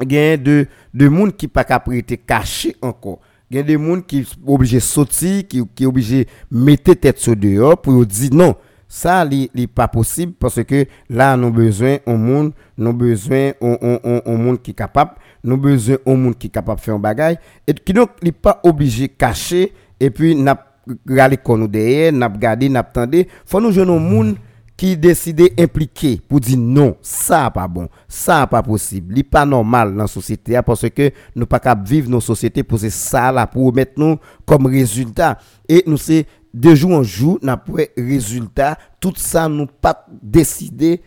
gain 0.00 0.36
de 0.36 0.66
de 0.92 1.08
monde 1.08 1.36
qui 1.36 1.48
pas 1.48 1.64
capable 1.64 2.02
caché 2.26 2.76
encore. 2.82 3.20
Il 3.50 3.58
y 3.58 3.64
des 3.64 3.74
gens 3.74 4.00
qui 4.00 4.24
sont 4.24 4.36
obligés 4.46 4.78
de 4.78 4.82
sortir, 4.82 5.46
qui 5.46 5.58
sont 5.58 5.84
obligés 5.84 6.24
de 6.50 6.58
mettre 6.58 6.94
tête 6.94 7.18
sur 7.18 7.36
dehors 7.36 7.80
pour 7.80 8.04
dire 8.06 8.30
non, 8.32 8.56
ça 8.88 9.24
n'est 9.24 9.66
pas 9.66 9.86
possible 9.86 10.32
parce 10.32 10.62
que 10.64 10.86
là, 11.08 11.36
nous 11.36 11.48
avons 11.48 11.54
besoin 11.54 11.98
d'un 12.06 12.16
monde, 12.16 12.52
nous 12.76 12.88
avons 12.88 12.96
besoin 12.98 13.52
d'un 13.60 14.36
monde 14.36 14.62
qui 14.62 14.74
capable, 14.74 15.12
nous 15.42 15.54
avons 15.54 15.62
besoin 15.62 15.96
d'un 16.06 16.16
monde 16.16 16.38
qui 16.38 16.50
capable 16.50 16.80
faire 16.80 16.94
un 16.94 16.98
bagage 16.98 17.36
et 17.66 17.74
qui 17.74 17.92
n'est 18.22 18.32
pas 18.32 18.60
obligé 18.64 19.08
de 19.08 19.12
cacher 19.12 19.72
et 20.00 20.10
puis 20.10 20.34
regarder 21.08 21.38
nous 21.46 21.68
derrière, 21.68 22.12
n'a 22.12 22.28
regarder, 22.28 22.68
n'a 22.68 22.80
attendre. 22.80 23.24
Faut 23.46 23.60
nous 23.60 23.78
un 23.78 23.84
monde 23.98 24.36
qui 24.76 24.96
décide 24.96 25.52
impliquer 25.58 26.20
pour 26.28 26.40
dire 26.40 26.58
non, 26.58 26.96
ça 27.00 27.50
pas 27.50 27.68
bon, 27.68 27.88
ça 28.08 28.46
pas 28.46 28.62
possible, 28.62 29.14
n'est 29.14 29.22
pas 29.22 29.46
normal 29.46 29.92
dans 29.92 30.02
la 30.02 30.06
société 30.06 30.58
parce 30.66 30.88
que 30.90 31.12
nous 31.36 31.46
pas 31.46 31.60
capable 31.60 31.88
vivre 31.88 32.10
nos 32.10 32.20
sociétés 32.20 32.64
pour 32.64 32.80
ça 32.80 33.30
là 33.30 33.46
pour 33.46 33.72
mettre 33.72 33.92
nous 33.96 34.16
comme 34.44 34.66
résultat 34.66 35.38
et 35.68 35.84
nous 35.86 35.96
c'est 35.96 36.26
de 36.52 36.74
jour 36.74 36.92
en 36.92 37.02
jour 37.02 37.38
n'a 37.42 37.56
pas 37.56 37.84
résultat 37.96 38.76
tout 39.00 39.12
ça 39.16 39.48
nous 39.48 39.66
pas 39.66 40.06
décider 40.22 41.00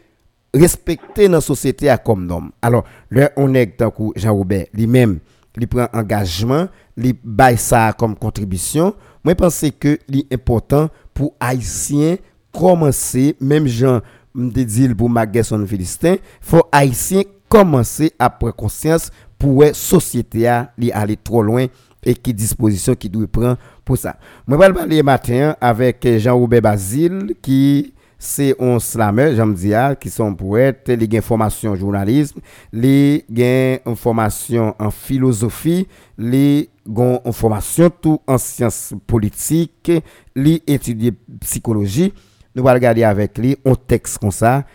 respecter 0.54 1.28
notre 1.28 1.46
société 1.48 1.94
comme 2.04 2.26
norme. 2.26 2.52
Alors, 2.62 2.86
là 3.12 3.32
on 3.36 3.54
est 3.54 3.78
tant 3.78 3.94
Jean-Robert 4.16 4.68
lui-même, 4.74 5.20
il 5.60 5.68
prend 5.68 5.88
engagement, 5.94 6.68
il 6.96 7.16
baille 7.24 7.58
ça 7.58 7.94
comme 7.98 8.16
contribution. 8.16 8.94
Moi 9.28 9.34
je 9.34 9.44
pense 9.44 9.66
que 9.78 10.00
l'important 10.08 10.88
pour 11.14 11.34
haïtiens 11.38 12.16
commencer, 12.54 13.36
même 13.42 13.68
Jean 13.68 14.00
me 14.34 14.50
dit 14.50 14.88
pour 14.96 15.10
Maguesson 15.10 15.66
Philistin, 15.68 16.16
faut 16.40 16.64
haïtien 16.72 17.24
commencer 17.50 18.14
à 18.20 18.30
prendre 18.30 18.56
conscience 18.56 19.12
pour 19.38 19.64
la 19.64 19.74
société 19.74 20.48
aller 20.94 21.18
trop 21.18 21.44
loin 21.44 21.66
et 22.06 22.16
qui 22.16 22.34
disposition 22.34 22.96
qui 22.96 23.10
doit 23.10 23.28
prendre 23.28 23.58
pour 23.84 23.98
ça. 23.98 24.16
Moi 24.48 24.58
vais 24.66 24.74
parler 24.74 25.04
matin 25.04 25.58
avec 25.60 26.08
Jean-Robert 26.20 26.62
Basile 26.62 27.34
qui 27.42 27.94
c'est 28.20 28.56
un 28.62 28.80
slammer, 28.80 29.36
j'aime 29.36 29.54
dire, 29.54 29.96
qui 30.00 30.10
sont 30.10 30.34
poètes, 30.34 30.90
les 30.90 31.08
gain 31.08 31.22
formation 31.22 31.72
en 31.72 31.76
journalisme, 31.76 32.40
les 32.74 33.26
gain 33.30 33.78
en 33.86 33.96
formation 33.96 34.76
en 34.80 34.92
philosophie, 34.92 35.88
les 36.18 36.70
gain 36.88 37.20
en 37.24 37.32
formation 37.32 37.90
tout 37.90 38.20
en 38.28 38.38
sciences 38.38 38.94
politiques, 39.06 39.92
les 40.36 40.64
étudier 40.68 41.14
psychologie 41.42 42.14
nous 42.58 42.68
allons 42.68 42.74
regarder 42.74 43.04
avec 43.04 43.38
lui 43.38 43.56
un 43.66 43.76
texte 43.76 44.18
comme 44.18 44.32
ça, 44.32 44.66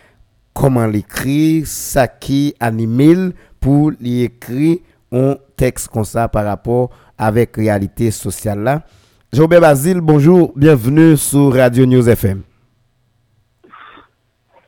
comment 0.54 0.86
l'écrire, 0.86 1.66
ça 1.66 2.06
qui 2.06 2.54
anime 2.60 3.32
pour 3.60 3.90
l'écrire 4.00 4.78
un 5.10 5.36
texte 5.56 5.88
comme 5.88 6.04
ça 6.04 6.28
par 6.28 6.44
rapport 6.44 6.90
avec 7.18 7.56
réalité 7.56 8.12
sociale 8.12 8.60
là. 8.60 8.86
Jobé 9.32 9.58
Basile, 9.58 10.00
bonjour, 10.00 10.52
bienvenue 10.54 11.16
sur 11.16 11.52
Radio 11.54 11.84
News 11.84 12.08
FM. 12.08 12.42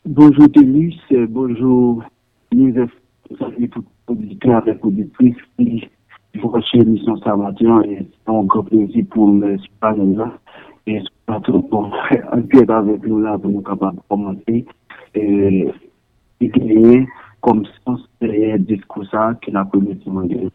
Bonjour 0.07 0.53
Télis, 0.53 1.01
bonjour 1.31 2.05
FM, 2.53 2.89
salut 3.39 3.71
tout 3.71 3.85
auditeurs 4.07 4.57
avec 4.57 4.85
auditrices 4.85 5.35
qui 5.59 5.89
vont 6.35 6.53
chercher 6.53 6.79
l'émission 6.81 7.17
ce 7.17 7.31
matin 7.31 7.81
et 7.89 8.01
c'est 8.01 8.31
un 8.31 8.43
grand 8.43 8.65
plaisir 8.65 9.03
pour 9.11 9.29
me 9.29 9.57
parler 9.81 10.15
là. 10.15 10.31
Et 10.87 11.01
surtout 11.27 11.63
pour 11.63 11.91
peu 12.51 12.75
avec 12.75 13.07
nous 13.07 13.21
là 13.21 13.39
pour 13.39 13.51
nous 13.51 13.63
capables 13.63 13.97
de 13.97 14.03
commencer 14.07 14.67
et, 15.15 15.69
et 16.41 16.49
gagner 16.49 17.09
comme 17.41 17.65
sens 17.87 18.01
derrière 18.21 18.59
discours 18.59 19.07
ça 19.11 19.33
que 19.41 19.51
la 19.53 19.65
communauté 19.65 20.11
mondiale. 20.11 20.51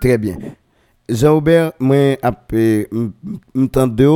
Très 0.00 0.16
bien. 0.16 0.36
Jean-Aubert, 1.06 1.72
moi, 1.78 2.16
m'entendais 3.54 4.06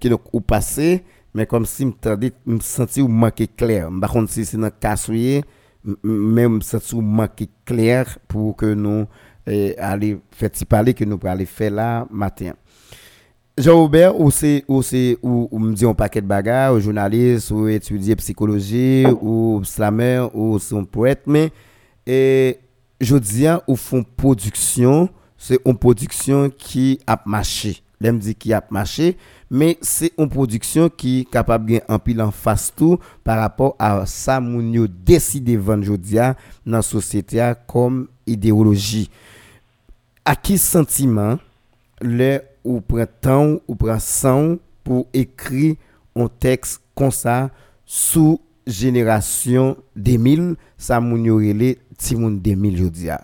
qui 0.00 0.08
est 0.08 0.40
passé, 0.46 1.04
mais 1.36 1.44
comme 1.44 1.66
si 1.66 1.84
m'entendais, 1.84 2.32
me 2.46 2.60
sentais 2.60 3.02
ou 3.02 3.08
manquer 3.08 3.46
clair. 3.46 3.90
Par 4.00 4.10
contre, 4.10 4.32
si 4.32 4.46
c'est 4.46 4.56
dans 4.56 4.64
le 4.64 4.70
cas 4.70 4.96
mais 6.02 6.48
me 6.48 7.00
manquer 7.00 7.50
clair 7.66 8.18
pour 8.26 8.56
que 8.56 8.72
nous 8.72 9.06
eh, 9.46 9.76
aller 9.78 10.18
faire 10.30 10.50
parler 10.66 10.94
que 10.94 11.04
nous 11.04 11.20
aller 11.24 11.44
faire 11.44 11.70
là 11.70 12.06
matin. 12.10 12.54
Jean-Robert, 13.58 14.18
ou 14.18 14.30
c'est 14.30 14.64
ou 14.68 15.58
me 15.58 15.74
dit 15.74 15.84
un 15.84 15.92
paquet 15.92 16.22
de 16.22 16.26
bagages, 16.26 16.74
ou 16.74 16.80
journaliste, 16.80 17.50
ou 17.50 17.68
étudier 17.68 18.16
psychologie, 18.16 19.04
ou 19.20 19.60
slammer, 19.62 20.26
ou 20.32 20.58
son 20.58 20.86
poète, 20.86 21.22
mais 21.26 21.50
et 22.06 22.58
je 22.98 23.16
dis 23.16 23.46
ou 23.66 23.76
font 23.76 24.04
production, 24.16 25.10
c'est 25.36 25.58
une 25.66 25.76
production 25.76 26.48
qui 26.48 26.98
a 27.06 27.20
marché. 27.26 27.82
L'aime 28.00 28.18
dit 28.18 28.34
qui 28.34 28.54
a 28.54 28.64
marché, 28.70 29.16
men 29.50 29.76
se 29.84 30.10
yon 30.12 30.30
produksyon 30.30 30.90
ki 30.98 31.26
kapab 31.32 31.68
gen 31.68 31.84
anpil 31.92 32.22
an 32.24 32.32
fas 32.34 32.68
tou 32.74 32.98
par 33.26 33.38
rapport 33.42 33.76
a 33.78 34.02
sa 34.10 34.40
moun 34.42 34.72
yo 34.74 34.86
deside 34.86 35.54
vanjodia 35.58 36.34
nan 36.66 36.84
sosyete 36.86 37.40
a 37.42 37.52
kom 37.54 38.04
ideoloji. 38.26 39.06
A 40.26 40.34
ki 40.34 40.58
sentiman 40.58 41.38
le 42.02 42.40
ou 42.66 42.82
pren 42.82 43.06
tan 43.22 43.56
ou 43.68 43.78
pren 43.78 44.02
san 44.02 44.56
pou 44.86 45.06
ekri 45.14 45.76
an 46.16 46.30
tekst 46.42 46.80
konsa 46.98 47.46
sou 47.86 48.40
jenerasyon 48.66 49.76
2000 49.94 50.56
sa 50.74 50.98
moun 50.98 51.28
yo 51.28 51.38
rele 51.38 51.76
ti 51.94 52.18
moun 52.18 52.40
2000 52.42 52.82
jodia. 52.82 53.20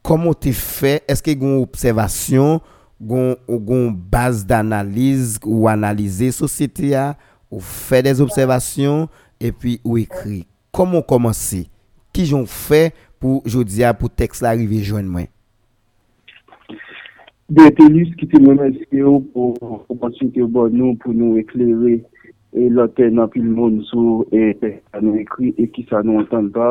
Koman 0.00 0.32
te 0.40 0.54
fe? 0.56 0.98
Eske 1.10 1.36
yon 1.36 1.60
observasyon 1.60 2.56
ou 2.56 2.76
gon, 3.00 3.36
gon 3.48 3.90
base 3.90 4.46
d'analyse 4.46 5.38
ou 5.44 5.68
analyser 5.68 6.30
société 6.30 6.94
a, 6.94 7.16
ou 7.50 7.60
faire 7.60 8.02
des 8.02 8.20
observations 8.20 9.08
et 9.40 9.52
puis 9.52 9.80
ou 9.84 9.96
écrit. 9.96 10.46
Comment 10.72 11.02
commencer? 11.02 11.68
Qui 12.12 12.26
j'ont 12.26 12.46
fait 12.46 12.94
pour 13.18 13.42
jodi 13.46 13.84
a 13.84 13.94
pour 13.94 14.10
texte 14.10 14.42
l'arrivée 14.42 14.82
joindre 14.82 15.10
moi? 15.10 15.28
De 17.48 17.64
tenis 17.72 18.10
ki 18.20 18.26
te 18.28 18.36
mwen 18.44 18.58
eske 18.66 18.98
yo 19.00 19.14
pou 19.32 19.78
opasite 19.88 20.36
yo 20.36 20.44
bon 20.52 20.74
nou 20.76 20.98
pou 21.00 21.16
nou 21.16 21.38
ekleri 21.40 21.94
e 22.52 22.66
lote 22.76 23.06
nan 23.08 23.30
pil 23.32 23.46
moun 23.48 23.78
sou 23.88 24.26
e 24.36 24.50
sa 24.60 25.00
nou 25.00 25.16
ekri 25.16 25.54
e 25.56 25.64
ki 25.72 25.86
sa 25.88 26.02
nou 26.04 26.20
antan 26.20 26.50
pa 26.52 26.66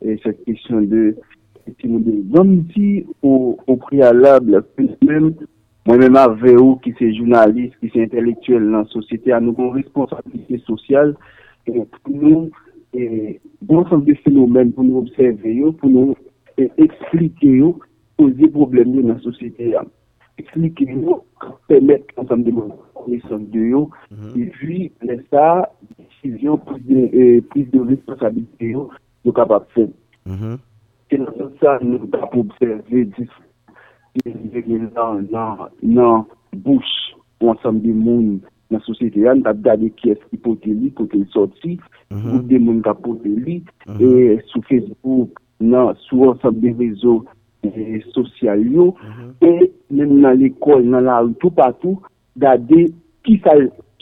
e 0.00 0.16
se 0.22 0.32
kisyon 0.46 0.86
de 0.88 1.02
ti 1.76 1.90
moun 1.90 2.06
de 2.06 2.14
zanmiti 2.32 2.88
ou 3.20 3.76
prealable 3.84 4.62
pou 4.78 4.96
mwen 5.04 5.28
Mwen 5.84 6.00
men 6.00 6.14
ma 6.16 6.28
ve 6.32 6.54
ou 6.56 6.78
ki 6.80 6.94
se 6.96 7.10
jounalist, 7.10 7.74
ki 7.76 7.90
se 7.92 8.04
intelektuel 8.06 8.70
nan 8.72 8.86
sosyete, 8.88 9.34
an 9.36 9.44
nou 9.44 9.56
kon 9.58 9.74
responsabilite 9.74 10.62
sosyal, 10.64 11.12
pou 11.66 12.14
nou, 12.14 12.46
bon 13.68 13.84
san 13.90 14.06
de 14.06 14.16
fenomen 14.22 14.72
pou 14.72 14.86
nou 14.86 15.02
observe 15.02 15.52
yo, 15.52 15.74
pou 15.82 15.92
nou 15.92 16.16
explike 16.80 17.52
yo, 17.58 17.74
pose 18.16 18.48
problem 18.56 18.96
yo 18.96 19.04
nan 19.10 19.20
sosyete 19.26 19.74
ya. 19.74 19.84
Explike 20.40 20.88
yo, 20.88 21.20
pemet 21.68 22.16
an 22.16 22.32
san 22.32 22.48
de 22.48 22.56
moun, 22.56 22.72
an 23.04 23.20
san 23.28 23.44
de 23.52 23.68
yo, 23.74 23.84
e 24.32 24.48
vi, 24.62 24.86
lè 25.04 25.20
sa, 25.28 25.66
disizyon, 25.98 26.64
prise 26.64 27.68
de 27.76 27.82
euh, 27.82 27.88
responsabilite 27.92 28.72
yo, 28.72 28.88
nou 29.20 29.36
kapap 29.36 29.68
fè. 29.76 29.84
Kè 29.84 30.32
mm-hmm. 30.32 31.28
nan 31.28 31.56
sa, 31.60 31.76
nou 31.84 32.08
kapap 32.08 32.40
observe, 32.40 32.88
disizyon, 33.18 33.42
nan 35.82 36.24
bouch 36.64 36.92
ansam 37.44 37.80
di 37.82 37.92
moun 37.92 38.40
nan 38.70 38.82
sosyete 38.86 39.20
yan, 39.22 39.42
tap 39.44 39.60
gade 39.64 39.90
ki 39.98 40.14
eski 40.14 40.38
pote 40.42 40.70
li, 40.70 40.88
mhm. 40.88 40.96
pote 40.98 41.20
li 41.20 41.26
soti, 41.32 41.76
goup 42.10 42.46
de 42.50 42.58
moun 42.58 42.82
ka 42.84 42.94
pote 42.96 43.28
li, 43.28 43.60
mhm. 43.86 43.98
e 44.00 44.38
sou 44.50 44.64
Facebook 44.68 45.40
nan 45.60 45.94
sou 46.06 46.30
ansam 46.32 46.60
de 46.62 46.74
rezo 46.78 47.22
sosyal 48.12 48.60
yo, 48.68 48.90
e 49.40 49.70
men 49.94 50.18
nan 50.20 50.40
l'ekol, 50.40 50.84
nan 50.84 51.06
la 51.08 51.20
ou 51.24 51.34
tout 51.40 51.54
patou, 51.56 52.00
gade 52.40 52.86
ki 53.24 53.38
sa 53.44 53.54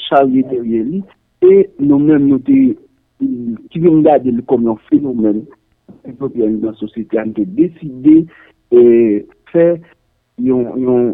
chalye 0.09 0.43
terye 0.51 0.83
li, 0.89 1.03
e 1.43 1.67
nou 1.83 2.01
men 2.03 2.27
nou 2.29 2.43
te, 2.47 2.59
ki 3.71 3.83
ven 3.85 4.03
gade 4.07 4.33
li 4.35 4.43
kom 4.51 4.67
yon 4.67 4.81
fenomen, 4.89 5.45
nan 6.07 6.79
sosyete 6.81 7.21
yan 7.21 7.35
te 7.37 7.47
deside, 7.59 8.23
e 8.73 8.83
fe, 9.53 9.67
yon, 10.39 10.73
yon 10.81 11.13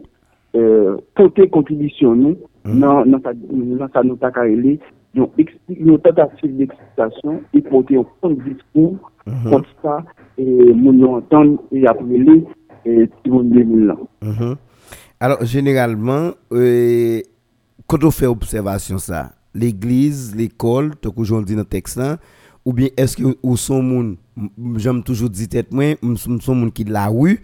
euh, 0.59 0.99
pote 1.19 1.49
kontribisyon 1.55 2.23
nou 2.23 2.37
mm. 2.65 2.79
nan, 2.79 3.11
nan, 3.11 3.25
sa, 3.25 3.35
nan 3.35 3.91
sa 3.95 4.05
nou 4.07 4.21
takarele 4.21 4.77
yon, 5.17 5.31
yon 5.69 6.01
tentative 6.05 6.55
d'eksitasyon 6.59 7.43
e 7.57 7.63
pote 7.67 7.97
yon 7.97 8.07
pon 8.23 8.37
diskou 8.45 8.97
hmm. 9.27 9.51
kon 9.51 9.67
sa 9.83 9.99
e 10.39 10.47
moun 10.75 11.01
yon 11.01 11.21
anton 11.23 11.57
e 11.75 11.85
aprele 11.91 12.41
e 12.85 13.09
ti 13.19 13.33
moun 13.33 13.51
2000 13.53 13.87
lan. 13.91 14.03
Hmm. 14.23 14.57
Alors, 15.21 15.43
generalman, 15.45 16.33
euh, 16.53 17.23
koto 17.91 18.13
fe 18.15 18.29
observasyon 18.31 19.03
sa? 19.03 19.33
L'eglize, 19.59 20.37
l'ekol, 20.39 20.93
to 21.03 21.11
koujon 21.15 21.47
di 21.47 21.57
nan 21.59 21.67
teksan, 21.67 22.21
ou 22.63 22.75
bien 22.77 22.93
eske 23.01 23.25
ou 23.27 23.57
son 23.59 23.83
moun, 23.83 24.13
jom 24.79 25.01
toujou 25.03 25.33
di 25.33 25.49
tet 25.51 25.73
mwen, 25.75 25.97
m 26.05 26.15
son 26.15 26.55
moun 26.55 26.71
ki 26.75 26.87
la 26.87 27.09
wu, 27.11 27.35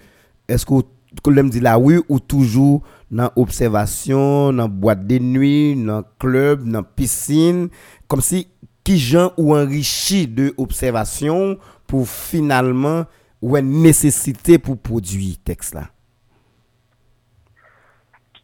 eske 0.47 0.77
ou 0.77 0.87
Koulem 1.23 1.51
di 1.53 1.63
la 1.63 1.77
wè 1.79 2.01
ou 2.03 2.19
toujou 2.19 2.81
nan 3.15 3.31
observasyon, 3.39 4.57
nan 4.59 4.73
boate 4.83 5.07
de 5.09 5.21
nwi, 5.23 5.75
nan 5.79 6.07
klub, 6.23 6.65
nan 6.67 6.87
piscine. 6.97 7.69
Kom 8.11 8.25
si 8.25 8.45
ki 8.85 8.99
jan 8.99 9.31
ou 9.39 9.55
enrichi 9.57 10.25
de 10.27 10.51
observasyon 10.61 11.57
pou 11.91 12.09
finalman 12.09 13.05
wè 13.45 13.63
nesesite 13.65 14.59
pou 14.63 14.81
prodwi 14.81 15.35
teks 15.47 15.75
la. 15.77 15.89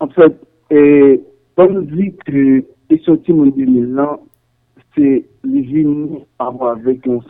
En 0.00 0.08
fait, 0.14 0.36
kon 1.58 1.74
nou 1.74 1.84
di 1.90 2.08
ke 2.22 2.44
esoti 2.94 3.34
moun 3.36 3.52
di 3.56 3.66
mizan, 3.68 4.20
se 4.96 5.20
li 5.46 5.60
vini 5.68 6.22
avwa 6.42 6.72
vek 6.84 7.04
yon 7.06 7.20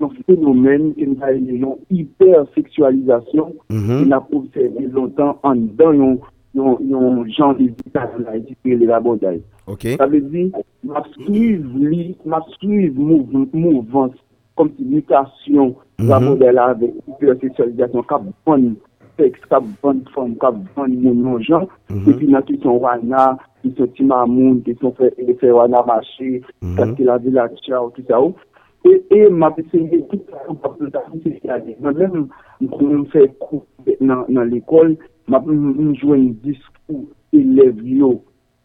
Donc, 0.00 0.14
phénomène 0.26 0.94
qui 0.94 1.06
a 1.20 1.32
une 1.32 1.76
hypersexualisation 1.90 3.54
mm-hmm. 3.70 4.02
qui 4.02 4.08
n'a 4.08 4.20
pas 4.20 4.36
observé 4.36 4.86
longtemps 4.86 5.38
en 5.42 5.54
dedans 5.54 6.18
yon 6.54 7.24
jan 7.30 7.54
de 7.54 7.70
vitasyon 7.70 8.24
la 8.26 8.36
iti 8.36 8.56
pe 8.62 8.74
le 8.74 8.88
rabonday. 8.90 9.40
Ok. 9.66 9.86
Sa 9.98 10.06
ve 10.10 10.20
di, 10.20 10.50
ma 10.82 11.02
suiv 11.14 11.62
li, 11.78 12.16
ma 12.26 12.40
suiv 12.56 12.98
mouvans 12.98 14.14
kom 14.58 14.70
si 14.76 14.84
vitasyon 14.84 15.74
rabonday 16.08 16.50
mm-hmm. 16.50 16.58
la 16.58 16.72
ve 16.74 16.90
hypersexualisation 17.06 18.02
kap 18.10 18.26
bon 18.46 18.74
seks, 19.20 19.46
kap 19.50 19.64
bon 19.82 20.02
fom, 20.14 20.34
kap 20.42 20.58
bon 20.74 20.90
yon 20.90 21.22
yon 21.22 21.46
jan, 21.46 21.68
epi 22.02 22.26
nan 22.26 22.42
ki 22.48 22.58
son 22.64 22.80
wana, 22.82 23.36
ki 23.62 23.74
son 23.78 23.94
timamoun, 23.94 24.60
ki 24.66 24.74
son 24.80 24.94
fe 24.98 25.54
wana 25.54 25.84
mache, 25.86 26.40
kak 26.42 26.66
mm-hmm. 26.66 26.94
ki 26.98 27.06
la 27.06 27.18
vila 27.22 27.46
tcha 27.60 27.84
ou 27.84 27.94
tout 27.94 28.06
sa 28.10 28.18
ou, 28.18 28.34
oh. 28.34 28.49
E 28.84 29.28
mabit 29.28 29.66
se 29.70 29.76
yon 29.76 30.06
tout 30.08 30.22
sa 30.30 30.40
yon 30.46 30.56
papilitatif 30.62 31.24
se 31.24 31.48
yade. 31.48 31.74
Mwen 31.82 31.96
mwen 32.00 32.28
mwen 32.70 33.02
fè 33.12 33.26
kou 33.42 33.60
nan 34.00 34.48
l'ekol, 34.48 34.94
mwen 35.28 35.58
mwen 35.60 35.90
jwen 35.98 36.28
diskou 36.44 37.02
elev 37.36 37.82
yo 37.84 38.14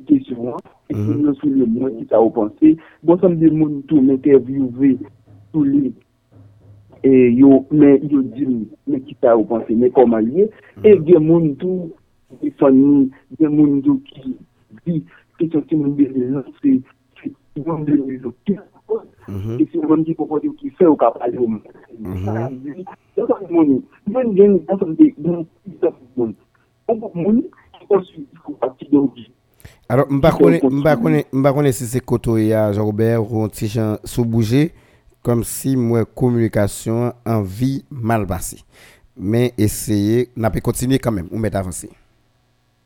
ki 0.08 0.22
souan, 0.30 0.62
e 0.88 0.96
ki 0.96 1.18
mwen 1.18 1.36
sou 1.42 1.50
le 1.52 1.68
mwen 1.68 1.98
ki 1.98 2.06
sa 2.12 2.22
ou 2.24 2.32
panse. 2.36 2.72
Bon 3.04 3.20
san 3.20 3.36
de 3.42 3.50
moun 3.52 3.82
tou 3.90 4.04
mwen 4.06 4.22
te 4.24 4.38
viouve 4.48 4.94
sou 5.52 5.66
li, 5.68 5.92
e 7.04 7.12
yo 7.42 7.66
men 7.74 8.06
yo 8.08 8.22
di 8.38 8.48
mwen 8.48 9.02
ki 9.10 9.18
sa 9.20 9.36
ou 9.36 9.48
panse, 9.50 9.74
mwen 9.74 9.92
koma 9.98 10.22
liye. 10.24 10.48
E 10.86 10.94
gen 11.10 11.28
moun 11.28 11.52
tou, 11.60 11.90
gen 12.40 13.50
moun 13.50 13.82
tou 13.84 14.00
ki 14.08 14.38
di, 14.86 15.02
ki 15.42 15.50
son 15.52 15.68
ti 15.68 15.82
moun 15.82 15.98
de 16.00 16.08
lè, 16.14 16.46
se 16.62 16.78
yon 17.66 17.84
de 17.90 18.00
lè, 18.00 18.22
ki 18.46 18.56
sa. 18.62 18.75
Bon 26.88 27.12
bon 27.14 27.42
qui 27.80 27.88
construit 27.88 28.28
partie 28.60 28.86
de 28.90 28.98
alors, 29.88 30.08
je 30.10 30.16
ne 30.16 30.22
sais 30.22 30.82
pas 30.82 31.72
si 31.72 32.02
Koto 32.02 32.38
et 32.38 32.50
Jean-Robert 32.50 33.32
ou 33.32 33.48
Tijan 33.48 33.98
sous 34.04 34.26
bouger 34.26 34.72
comme 35.22 35.44
si 35.44 35.76
moi 35.76 36.06
communication 36.06 37.14
en 37.26 37.42
vie 37.42 37.84
mal 37.90 38.26
passée. 38.26 38.62
Mais 39.18 39.54
essayez, 39.58 40.30
n'a 40.36 40.50
pas 40.50 40.60
continuer 40.60 41.00
quand 41.00 41.12
même, 41.12 41.28
on 41.32 41.40
met 41.40 41.56
avancer. 41.56 41.90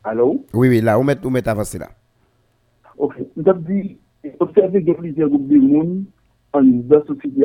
Allô? 0.04 0.46
Oui, 0.54 0.70
oui, 0.70 0.82
là, 0.82 1.00
on 1.00 1.04
met, 1.04 1.48
avancer 1.48 1.80
là. 1.80 1.90
Ok, 2.98 3.16
plusieurs 4.94 5.30
groupes 5.30 5.48
de 5.48 5.58
monde 5.58 6.04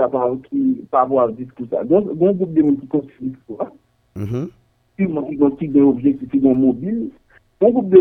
part 0.08 0.36
qui 0.48 0.84
par 0.90 1.02
rapport 1.02 1.20
à 1.22 1.32
discours 1.32 1.66
ça. 1.70 1.84
Donc, 1.84 2.08
un 2.10 2.32
groupe 2.32 2.52
de 2.54 2.62
monde 2.62 2.80
qui 2.80 2.86
construit 2.86 3.28
discours, 3.28 3.66
Mhm. 4.16 4.48
puis 4.96 5.06
moi 5.06 5.24
qui 5.28 5.36
construit 5.36 5.68
des 5.68 5.80
objectifs 5.80 6.30
qui 6.30 6.40
sont 6.40 6.54
mobiles, 6.54 7.10
un 7.60 7.70
groupe 7.70 7.90
de 7.90 8.00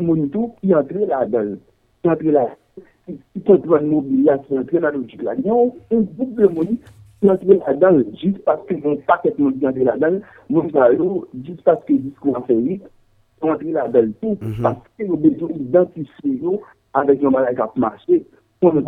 là-dedans, 1.05 1.55
qui 2.01 2.09
entre 2.09 2.23
là 2.25 2.47
qui 3.05 3.41
sont 3.45 3.55
dans 3.55 3.75
le 3.77 3.85
mobilier, 3.87 4.31
qui 4.43 4.55
sont 4.55 4.61
dans 4.61 4.79
la 4.79 4.91
logique 4.91 5.21
là. 5.21 5.33
Il 5.37 5.45
y 5.45 5.49
a 5.49 5.53
un 5.53 6.01
groupe 6.01 6.35
de 6.35 6.47
monde 6.47 6.77
qui 7.19 7.29
entre 7.29 7.45
là-dedans 7.45 8.03
juste 8.21 8.39
parce 8.45 8.65
que 8.65 8.75
mon 8.75 8.95
paquet 8.97 9.33
de 9.37 9.43
monde 9.43 9.59
qui 9.59 9.67
entre 9.67 9.79
là-dedans, 9.79 10.19
mon 10.49 10.69
salaud, 10.69 11.27
juste 11.45 11.63
parce 11.63 11.83
que 11.85 11.93
le 11.93 11.99
discours 11.99 12.37
a 12.37 12.41
fait 12.43 12.55
vite, 12.55 12.83
sont 13.41 13.49
entrés 13.49 13.71
là-dedans 13.71 14.11
tout, 14.21 14.37
parce 14.61 14.77
qu'ils 14.97 15.11
ont 15.11 15.17
besoin 15.17 15.49
d'identifier 15.49 16.39
avec 16.93 17.23
un 17.23 17.29
malade 17.29 17.59
On 18.63 18.77
on 18.77 18.81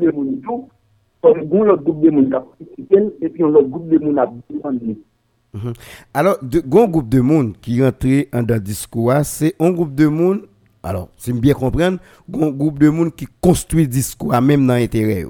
de 0.00 0.10
monde 0.10 0.40
tout, 0.42 0.68
on 1.22 1.32
a 1.32 1.38
un 1.38 1.68
autre 1.70 1.82
groupe 1.82 2.00
de 2.00 2.10
monde 2.10 2.28
qui 2.28 2.34
a 2.34 2.40
participé, 2.40 2.96
et 3.20 3.28
puis 3.28 3.44
on 3.44 3.54
a 3.54 3.58
un 3.58 3.62
groupe 3.62 3.88
de 3.88 3.98
monde. 3.98 4.20
Alors, 6.14 6.36
de, 6.42 6.58
un 6.58 6.86
groupe 6.86 7.08
de 7.08 7.20
monde 7.20 7.54
qui 7.60 7.82
rentre 7.82 8.06
dans 8.32 8.54
le 8.54 8.60
discours, 8.60 9.12
c'est 9.24 9.54
un 9.58 9.70
groupe 9.70 9.94
de 9.94 10.06
monde, 10.06 10.42
alors, 10.82 11.08
c'est 11.16 11.32
bien 11.32 11.54
comprendre, 11.54 11.98
un 12.34 12.50
groupe 12.50 12.78
de 12.78 12.88
monde 12.88 13.14
qui 13.14 13.26
construit 13.40 13.82
le 13.82 13.88
discours 13.88 14.40
même 14.40 14.66
dans 14.66 14.74
l'intérêt. 14.74 15.24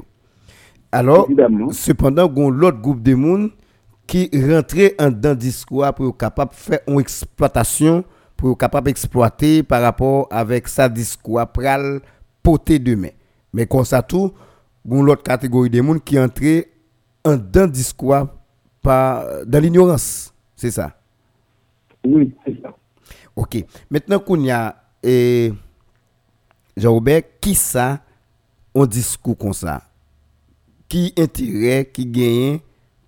Alors, 0.91 1.26
Évidemment. 1.26 1.70
cependant, 1.70 2.29
a 2.29 2.51
l'autre 2.51 2.81
groupe 2.81 3.03
de 3.03 3.14
monde 3.14 3.51
qui 4.09 4.30
rentre 4.32 5.11
dans 5.11 5.30
le 5.30 5.36
discours 5.36 5.86
pour 5.94 6.09
être 6.09 6.16
capable 6.16 6.50
de 6.50 6.56
faire 6.56 6.80
une 6.88 6.98
exploitation, 6.98 8.02
pour 8.36 8.52
être 8.52 8.59
capable 8.59 8.86
d'exploiter 8.86 9.62
par 9.62 9.82
rapport 9.82 10.26
avec 10.30 10.66
sa 10.66 10.88
discours 10.88 11.46
pral 11.46 12.00
porter 12.42 12.78
demain. 12.78 13.11
Mais 13.52 13.66
comme 13.66 13.84
ça 13.84 14.02
tout, 14.02 14.32
il 14.84 14.96
y 14.96 14.98
a 14.98 15.02
l'autre 15.02 15.22
catégorie 15.22 15.68
de 15.68 15.80
monde 15.82 16.02
qui 16.02 16.18
entre 16.18 16.64
dans 17.24 17.66
le 17.66 17.70
discours 17.70 18.28
par, 18.80 19.44
dans 19.44 19.61
l'ignorance. 19.61 20.32
C'est 20.56 20.70
ça? 20.70 20.98
Oui, 22.02 22.34
c'est 22.46 22.61
ça. 22.62 22.74
Ok. 23.36 23.62
Maintenant 23.90 24.18
qu'on 24.20 24.40
y 24.40 24.50
a, 24.50 24.74
eh, 25.02 25.52
Jean-Robert, 26.74 27.22
qui 27.40 27.54
ça, 27.54 28.00
un 28.74 28.86
discours 28.86 29.36
comme 29.36 29.52
ça? 29.52 29.82
Qui 30.88 31.12
intérêt, 31.18 31.90
qui 31.92 32.06
gagne 32.06 32.61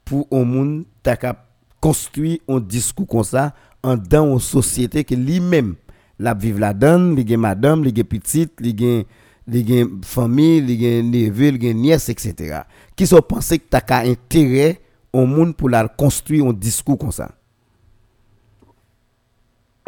pour 0.04 0.26
un 0.32 0.44
monde 0.44 0.84
ta 1.04 1.16
kap 1.20 1.46
konstrui 1.80 2.38
an 2.50 2.60
diskou 2.60 3.08
kon 3.08 3.24
sa 3.26 3.50
an 3.86 4.00
dan 4.00 4.28
an 4.34 4.42
sosyete 4.44 5.04
ke 5.08 5.16
li 5.16 5.40
menm 5.40 5.74
la 6.20 6.34
vive 6.36 6.60
la 6.60 6.74
dan, 6.76 7.14
li 7.16 7.24
gen 7.24 7.40
madame, 7.40 7.86
li 7.86 7.94
gen 7.96 8.08
pitit, 8.08 8.52
li 8.60 8.74
gen, 8.76 9.04
li 9.50 9.62
gen 9.64 9.96
fami, 10.06 10.60
li 10.64 10.76
gen 10.80 11.08
neve, 11.12 11.48
li 11.54 11.62
gen 11.62 11.80
nyes, 11.80 12.10
etc. 12.12 12.60
Ki 12.92 13.08
so 13.08 13.22
panse 13.24 13.56
ki 13.56 13.70
ta 13.72 13.80
ka 13.84 14.02
entere 14.08 14.74
an 15.16 15.30
moun 15.30 15.54
pou 15.56 15.72
la 15.72 15.86
konstrui 15.88 16.42
an 16.44 16.56
diskou 16.56 17.00
kon 17.00 17.14
sa? 17.14 17.30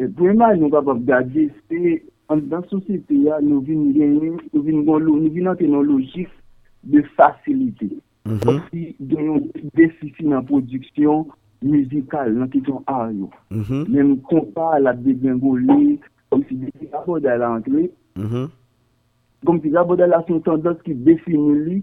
E 0.00 0.08
pwèman 0.16 0.56
nou 0.58 0.72
kapap 0.72 1.02
gade 1.06 1.50
se 1.68 1.98
an 2.32 2.40
dan 2.48 2.64
sosyete 2.70 3.18
ya 3.26 3.36
nou 3.44 3.60
vin 3.66 3.90
gen, 3.92 4.16
nou 4.54 4.64
vin 4.64 4.80
gon 4.88 5.04
logik 5.04 6.32
de 6.82 7.04
fasilite. 7.16 7.92
Mm-hmm. 8.22 8.48
Osi 8.48 8.82
gen 9.10 9.24
yon 9.26 9.46
desisi 9.74 10.28
nan 10.30 10.44
produksyon 10.46 11.24
mizikal 11.66 12.30
nan 12.36 12.50
titon 12.52 12.82
a 12.86 13.08
yo. 13.10 13.30
Mm-hmm. 13.50 13.86
Men 13.90 14.16
kompa 14.28 14.78
la 14.78 14.94
mm-hmm. 14.94 15.04
de 15.06 15.14
gengo 15.22 15.56
li, 15.58 15.96
kom 16.30 16.44
si 16.48 16.58
desi 16.62 16.90
gaboda 16.92 17.34
la 17.40 17.54
antre, 17.58 17.88
kom 19.46 19.58
si 19.62 19.72
gaboda 19.74 20.06
la 20.06 20.22
son 20.28 20.42
tendans 20.46 20.78
ki 20.86 20.94
defini 21.08 21.58
li 21.66 21.80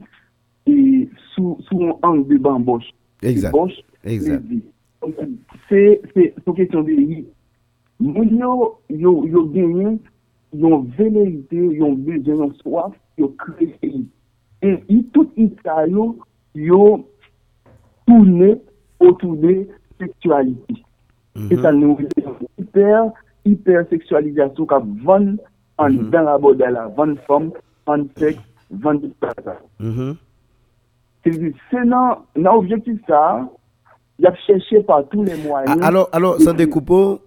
sou 1.36 1.58
yon 1.76 1.98
ang 2.08 2.24
de 2.30 2.38
bambosh. 2.40 2.88
Exact. 3.22 3.54
Bambosh, 3.54 3.82
mezi. 4.04 4.62
Se 5.68 6.30
sou 6.46 6.56
kesyon 6.56 6.88
de 6.88 6.96
li. 6.96 7.20
Moun 8.00 8.32
yo, 8.40 8.80
yo 8.88 9.44
genyen, 9.52 9.98
yon 10.56 10.88
venerite, 10.96 11.60
yon 11.76 12.00
bezen, 12.06 12.40
yon 12.46 12.56
soaf, 12.64 12.96
yon 13.20 13.36
kreye. 13.44 14.06
E 14.64 15.04
tout 15.14 15.36
ita 15.40 15.84
yo, 15.92 16.14
yo, 16.68 16.78
yo 16.78 17.06
tourné 18.08 18.62
autour 19.00 19.36
de 19.38 19.68
sexualité. 20.00 20.76
Et 21.52 21.56
ça 21.58 21.72
nous 21.72 21.98
hyper, 22.58 23.12
hyper 23.46 23.86
sexualisation 23.90 24.66
qui 24.66 25.04
vend 25.06 25.36
an 25.78 25.90
Mhm. 25.94 26.10
dan 26.12 26.26
rabodè 26.26 26.70
la, 26.72 26.88
van 26.90 27.16
seks, 28.18 28.40
van 28.70 28.96
dispasa. 29.00 29.54
Mhm. 29.80 30.18
Se 31.24 31.30
di, 31.30 31.54
se 31.70 31.84
nan, 31.86 32.18
nan 32.36 32.54
objektif 32.58 32.98
sa, 33.08 33.48
y 34.20 34.26
ap 34.28 34.36
chèche 34.46 34.82
pa 34.86 35.02
tou 35.04 35.24
le 35.24 35.32
A- 35.32 35.38
mwanyen. 35.38 35.82
Alors, 35.84 36.10
alors, 36.12 36.42
sans 36.42 36.54
découper, 36.54 37.22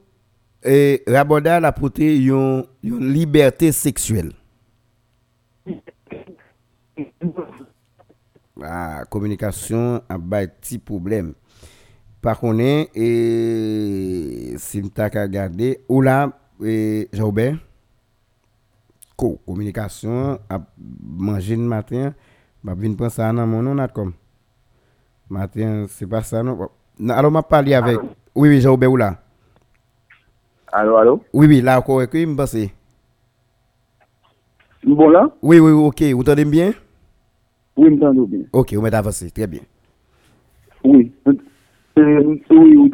eh, 0.64 1.00
Raboda 1.06 1.56
a 1.56 1.72
porté 1.72 2.16
une, 2.18 2.64
une 2.82 3.08
liberté 3.12 3.72
sexuelle. 3.72 4.32
La 8.62 9.04
communication 9.10 10.00
a 10.08 10.14
un 10.14 10.20
petit 10.20 10.78
problème. 10.78 11.34
Par 12.20 12.38
contre, 12.38 12.60
et 12.94 14.54
si 14.56 14.80
je 14.80 14.86
t'ai 14.86 15.02
regardé, 15.02 15.80
ou 15.88 16.00
là, 16.00 16.30
eh, 16.64 17.08
Jean-Aubert, 17.12 17.56
co 19.16 19.40
communication 19.44 20.38
a 20.48 20.60
mangé 20.78 21.56
le 21.56 21.62
matin, 21.62 22.14
je 22.64 22.72
viens 22.72 22.94
prendre 22.94 23.10
ça 23.10 23.32
dans 23.32 23.44
mon 23.48 23.62
nom, 23.62 23.84
comme. 23.92 24.12
Matin, 25.28 25.86
c'est 25.88 26.06
pas 26.06 26.22
ça, 26.22 26.44
non? 26.44 26.68
Alors, 27.08 27.32
m'a 27.32 27.42
parlé 27.42 27.74
avec. 27.74 27.98
Oui, 28.32 28.48
oui, 28.48 28.60
Jean-Aubert, 28.60 28.92
ou 28.92 28.96
là? 28.96 29.16
Alo, 30.72 30.96
alo? 30.98 31.24
Oui, 31.32 31.48
oui, 31.48 31.60
là, 31.60 31.80
encore, 31.80 32.08
que 32.08 32.24
me 32.24 32.36
passe? 32.36 32.56
Bon? 34.84 35.12
Oui, 35.42 35.58
oui, 35.58 35.72
oui, 35.72 35.86
ok. 35.86 36.02
Vous 36.14 36.20
entendez 36.20 36.44
bien? 36.44 36.72
Oui, 37.76 37.90
m'tando 37.90 38.26
bien. 38.26 38.40
Ok, 38.52 38.74
vous 38.74 38.86
avancé. 38.86 39.30
Très 39.30 39.46
bien. 39.46 39.60
Oui. 40.84 41.12
Euh, 41.98 42.36
oui, 42.50 42.90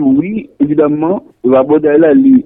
oui, 0.00 0.50
évidemment, 0.58 1.24
la 1.44 2.14
li 2.14 2.44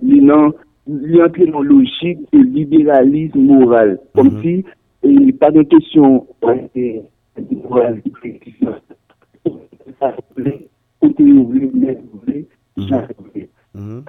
entre 1.20 1.62
logik 1.62 2.18
de 2.33 2.39
libéralisme 2.39 3.41
moral. 3.41 3.99
Comme 4.14 4.41
si, 4.43 4.64
et 5.03 5.33
pas 5.33 5.51
de 5.51 5.62
question, 5.62 6.26
ouais, 6.43 6.68
et, 6.74 7.03
et, 7.37 7.57
moral, 7.57 8.03
côté 11.01 11.22
ouvrier, 11.24 11.70
mais 11.74 11.99
ouvrier, 12.12 12.49
jamais 12.76 13.09
ouvrier. 13.18 13.49
Mhm. 13.74 14.05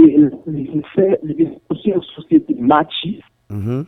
Et 0.00 0.16
il 0.46 0.82
fait, 0.94 1.18
il 1.22 1.42
est 1.42 1.60
aussi 1.70 1.90
une 1.90 2.02
société 2.02 2.54
machiste, 2.54 3.22
Mhm. 3.50 3.84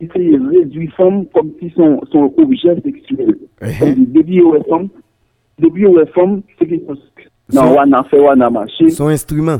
il 0.00 0.08
fait 0.10 0.30
réduire 0.50 0.92
femmes 0.96 1.26
comme 1.34 1.52
si 1.60 1.70
son, 1.76 2.00
son 2.12 2.32
objet 2.36 2.80
sexuel. 2.82 3.36
Eh, 3.62 3.66
Comme 3.78 3.94
dit, 3.94 4.06
Depuis 4.06 4.42
où 4.42 4.54
est 4.54 4.68
femme, 4.68 4.88
depuis 5.58 5.86
où 5.86 5.98
est 5.98 6.06
femme, 6.12 6.42
c'est 6.58 6.66
que 6.66 6.74
Son- 7.50 7.64
non, 7.64 7.74
wana 7.76 8.04
fait, 8.04 8.18
wana 8.20 8.50
marché, 8.50 8.90
Son 8.90 9.06
instrument. 9.08 9.58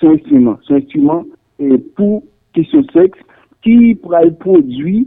son 0.00 0.10
instrument, 0.10 0.58
son 0.62 0.74
instrument, 0.74 1.24
et 1.58 1.78
pour 1.78 2.22
question 2.54 2.82
sexe, 2.92 3.18
qui 3.62 3.94
produire 3.94 5.04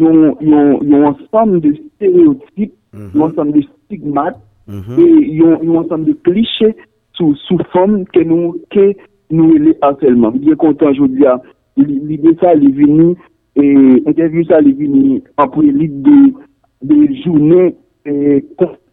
un, 0.00 1.02
ensemble 1.04 1.60
de 1.60 1.74
stéréotypes, 1.96 2.74
un 2.94 3.20
ensemble 3.20 3.52
de 3.52 3.62
stigmates, 3.84 4.40
Mhm. 4.66 4.98
et 4.98 5.40
un, 5.44 5.60
un 5.70 5.74
ensemble 5.76 6.04
de 6.06 6.12
clichés 6.14 6.74
sous, 7.12 7.34
sous 7.46 7.58
forme 7.72 8.04
que 8.06 8.20
nous, 8.20 8.56
que 8.70 8.94
nous 9.32 9.52
les 9.54 9.76
harcèlement. 9.80 10.30
Bien 10.30 10.54
content 10.54 10.90
aujourd'hui, 10.90 11.26
à 11.26 11.40
l'idée 11.76 12.36
ça, 12.40 12.52
elle 12.52 12.64
est 12.64 12.72
venue, 12.72 13.16
et 13.56 14.02
interview 14.06 14.44
ça, 14.44 14.58
elle 14.60 14.68
est 14.68 14.72
venue 14.72 15.22
après 15.36 15.62
l'idée 15.66 16.32
de, 16.82 17.04
de 17.06 17.06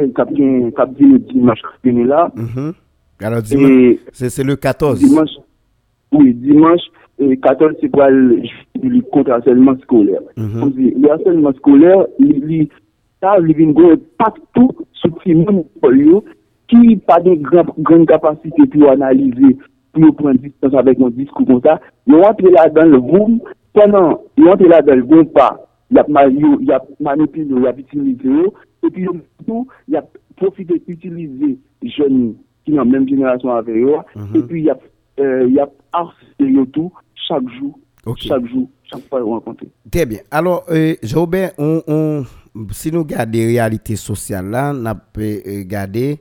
bien 0.06 0.36
gen- 0.36 0.72
cap, 0.74 0.94
dit 0.96 1.04
le 1.06 1.20
dimanche, 1.20 1.60
qui 1.84 1.90
est 1.90 2.04
là, 2.04 2.32
Mhm. 2.36 2.74
Alors, 3.22 3.42
dimanche, 3.42 3.70
et 3.70 4.00
c'est 4.30 4.44
le 4.44 4.56
14. 4.56 4.98
dimanche, 5.00 5.30
oui, 6.14 6.34
dimanche, 6.34 6.80
euh, 7.22 7.36
14, 7.44 7.74
c'est 7.82 7.90
pour 7.90 8.04
le 8.04 8.42
lutte 8.82 9.10
contre 9.12 9.28
le 9.30 9.34
harcèlement 9.36 9.76
scolaire. 9.84 10.22
Mhm. 10.38 10.74
Le 11.02 11.12
harcèlement 11.12 11.52
scolaire, 11.54 12.06
il, 12.20 12.70
ça, 13.22 13.36
il 13.40 13.56
vient 13.56 13.72
gros 13.72 13.98
partout 14.18 14.70
sur 14.94 15.12
le 15.26 15.64
polio, 15.82 16.24
qui 16.68 16.98
pas 16.98 17.20
de 17.20 17.34
grand- 17.36 17.74
grande 17.80 18.08
capacité 18.08 18.66
pour 18.68 18.90
analyser, 18.90 19.58
pour 19.94 20.16
prendre 20.16 20.40
distance 20.40 20.74
avec 20.74 21.00
un 21.02 21.10
discours 21.10 21.46
comme 21.48 21.62
ça. 21.64 21.80
Ils 22.08 22.16
rentrent 22.16 22.50
là 22.50 22.70
dans 22.70 22.86
le 22.86 22.98
room, 22.98 23.40
pendant, 23.74 24.22
ils 24.38 24.48
rentrent 24.48 24.68
là 24.68 24.82
dans 24.82 24.96
le 24.96 25.04
bon 25.04 25.26
pas, 25.26 25.66
il 25.92 25.96
y 25.98 26.72
a 26.72 26.82
manipulé, 27.00 27.48
il 27.50 27.62
y 27.64 27.68
a 27.68 27.74
utilisé, 27.78 28.30
et 28.86 28.90
puis 28.92 29.08
tout, 29.48 29.68
il 29.88 29.96
y 29.96 29.98
a 29.98 30.06
profité 30.38 30.82
d'utiliser 30.88 31.58
les 31.82 31.90
jeunes 31.90 32.36
qui 32.64 32.72
sont 32.72 32.78
la 32.78 32.86
même 32.86 33.08
génération 33.10 33.50
avec 33.52 33.76
eux, 33.76 33.96
et 34.36 34.42
puis 34.44 34.62
il 34.62 34.66
y 34.66 34.70
a, 34.70 34.78
euh, 35.20 35.50
a 35.60 35.70
harcelé 35.92 36.66
tout 36.72 36.92
chaque 37.16 37.48
jour, 37.60 37.78
chaque 38.16 38.46
jour, 38.46 38.70
chaque 38.84 39.02
fois 39.10 39.22
qu'on 39.22 39.32
rencontre. 39.32 39.66
Très 39.92 40.06
bien. 40.06 40.20
Alors, 40.32 40.64
euh, 40.70 40.94
Jobert, 41.04 41.52
on, 41.58 41.82
on, 41.88 42.24
si 42.72 42.92
nous 42.92 43.00
regardons 43.00 43.32
les 43.32 43.46
réalités 43.46 43.96
sociales 43.96 44.50
là, 44.50 44.74
nous 44.74 45.00
peut 45.14 45.42
regarder 45.46 46.20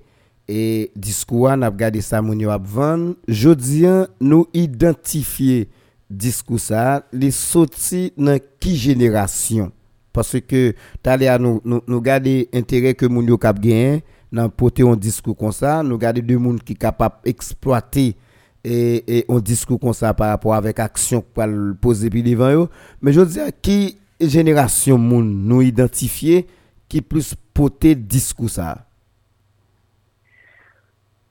et 0.49 0.91
discours, 0.97 1.55
nous 1.57 1.67
regardé 1.67 2.01
ça, 2.01 2.23
yo 2.23 2.51
ap 2.51 2.67
vendre. 2.67 3.15
Jodi, 3.29 3.85
nous 4.21 4.47
identifier 4.55 5.69
discours 6.09 6.61
ça, 6.61 7.07
les 7.13 7.31
sortis 7.31 8.13
dans 8.17 8.41
qui 8.59 8.77
génération? 8.77 9.71
Parce 10.13 10.41
que 10.41 10.75
à 11.05 11.39
nous, 11.39 11.61
nous, 11.65 11.83
nous 11.87 12.01
garder 12.01 12.49
intérêt 12.55 12.95
que 12.95 13.07
yo 13.07 13.37
kap 13.37 13.61
gagner 13.61 14.03
dans 14.33 14.49
porter 14.49 14.83
un 14.83 14.97
discours 14.97 15.37
comme 15.37 15.53
ça, 15.53 15.83
nous 15.83 15.99
garder 15.99 16.23
deux 16.23 16.39
monde 16.39 16.63
qui 16.63 16.75
capable 16.75 17.17
exploiter 17.25 18.17
et, 18.65 19.19
et 19.19 19.25
un 19.29 19.39
discours 19.41 19.79
comme 19.79 19.93
ça 19.93 20.13
par 20.15 20.29
rapport 20.31 20.55
avec 20.55 20.81
action 20.81 21.23
pour 21.23 21.45
poser 21.81 22.09
devant 22.11 22.51
eux. 22.51 22.69
Mais 23.03 23.13
je 23.13 23.21
dire 23.21 23.49
qui 23.61 23.99
génération 24.21 24.99
moun 24.99 25.47
nous 25.47 25.63
identifier 25.63 26.47
qui 26.89 27.01
plus 27.03 27.35
porter 27.55 27.95
discours 27.95 28.51
ça. 28.51 28.89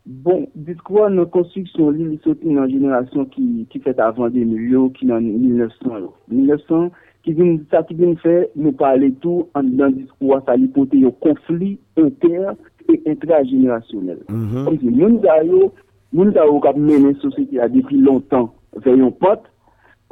Bon, 0.07 0.45
discours 0.55 1.09
nan 1.11 1.27
konstruksyon 1.33 1.91
li 1.91 2.05
li 2.07 2.17
soti 2.23 2.47
nan 2.55 2.69
jenerasyon 2.71 3.25
ki, 3.33 3.43
ki 3.67 3.81
fet 3.83 3.97
avan 3.99 4.31
2000 4.31 4.69
yo, 4.71 4.85
ki 4.95 5.09
nan 5.09 5.25
1900 5.25 5.97
yo. 5.99 6.13
1900, 6.31 6.85
ki 7.27 7.33
vin, 7.35 7.57
sa 7.73 7.81
ki 7.89 7.97
vin 7.99 8.13
fè, 8.21 8.38
nou 8.55 8.71
pale 8.79 9.09
tou 9.19 9.49
an 9.59 9.73
dan 9.75 9.97
discours 9.97 10.45
sa 10.47 10.55
li 10.55 10.69
pote 10.71 11.01
yo 11.01 11.11
konflit 11.25 11.99
inter 11.99 12.53
et 12.88 13.09
intragenerasyonel. 13.11 14.23
Mhm. 14.29 14.63
Kom 14.63 14.79
si 14.79 14.93
moun 14.95 15.19
da 15.25 15.41
yo, 15.43 15.73
moun 16.15 16.31
da 16.31 16.47
yo 16.47 16.61
kap 16.63 16.79
menen 16.79 17.17
sosyete 17.19 17.59
a 17.59 17.67
depi 17.67 17.99
lontan 17.99 18.47
veyon 18.85 19.11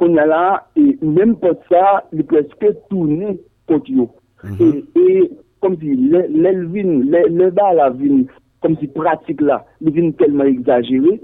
kon 0.00 0.16
ya 0.18 0.26
la, 0.28 0.42
e 0.76 0.96
menm 1.02 1.36
pot 1.40 1.62
sa, 1.70 2.00
li 2.12 2.24
preske 2.28 2.72
toune 2.90 3.36
kont 3.70 3.88
yo. 3.88 4.08
Mm 4.44 4.56
-hmm. 4.56 4.82
E, 4.94 5.00
e, 5.00 5.28
kom 5.60 5.76
si, 5.80 5.94
lèl 6.12 6.66
vin, 6.72 7.00
lèl 7.10 7.50
ba 7.56 7.72
la 7.74 7.88
vin, 7.90 8.26
kom 8.60 8.76
si 8.80 8.86
pratik 8.92 9.40
la, 9.40 9.62
li 9.80 9.90
vin 9.90 10.12
telman 10.20 10.52
exagere, 10.52 11.16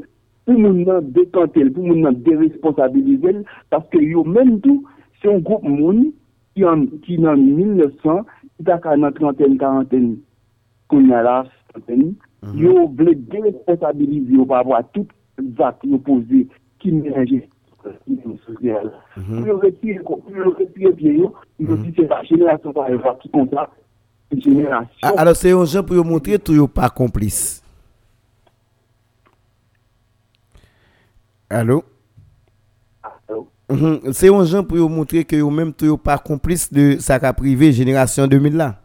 pou 0.47 0.59
moun 0.59 0.83
nan 0.87 1.13
dekantel, 1.15 1.71
pou 1.75 1.87
moun 1.87 2.03
nan 2.07 2.19
deresponsabilize, 2.27 3.43
paske 3.71 4.01
yo 4.03 4.25
menm 4.27 4.59
tou, 4.65 4.83
se 5.21 5.29
yon 5.29 5.43
goup 5.47 5.65
moun, 5.67 6.09
ki, 6.57 6.67
an, 6.69 6.87
ki 7.05 7.19
nan 7.23 7.45
1900, 7.57 8.25
ki 8.57 8.67
taka 8.69 8.97
nan 8.99 9.15
30, 9.19 9.57
40, 9.61 10.17
kon 10.91 11.09
ya 11.13 11.23
la, 11.27 11.37
30, 11.77 12.13
mhm. 12.43 12.59
yo 12.65 12.89
vle 12.99 13.15
deresponsabilize 13.33 14.35
yo 14.35 14.49
pa 14.49 14.63
apwa 14.65 14.83
tout 14.97 15.09
zak 15.59 15.85
yo 15.89 16.01
pose, 16.09 16.45
ki 16.83 16.95
menje, 16.99 17.45
ki 17.91 18.17
menje 18.17 18.39
sosyal. 18.47 18.91
Pou 19.17 19.47
yo 19.47 19.59
retire, 19.63 20.03
pou 20.07 20.37
yo 20.37 20.55
retire 20.57 20.93
piye 20.99 21.15
yo, 21.19 21.33
yo 21.59 21.77
di 21.83 21.93
se 21.97 22.07
la 22.11 22.23
jenerasyon 22.29 22.77
pa 22.77 22.89
eva 22.93 23.15
ki 23.21 23.31
konta, 23.35 23.67
jenerasyon. 24.33 25.03
Ah, 25.03 25.15
Alors 25.17 25.37
c'est 25.37 25.53
un 25.53 25.65
gens 25.65 25.83
pour 25.83 25.97
vous 25.97 26.05
montrer 26.05 26.39
tout 26.39 26.55
yo 26.55 26.69
pas 26.69 26.91
complice. 26.91 27.63
Allô? 31.51 31.83
Allô? 33.03 33.49
Mhm. 33.69 34.13
C'est 34.13 34.33
un 34.33 34.45
gens 34.45 34.65
pour 34.65 34.79
vous 34.79 34.89
montrer 34.89 35.25
que 35.25 35.37
vous 35.37 35.51
même 35.51 35.73
tout 35.73 35.87
yo 35.87 35.97
pas 35.97 36.19
complice 36.19 36.73
de 36.73 36.97
ça 36.99 37.19
qu'a 37.19 37.33
privé 37.33 37.73
génération 37.73 38.27
2000 38.27 38.57
là. 38.57 38.77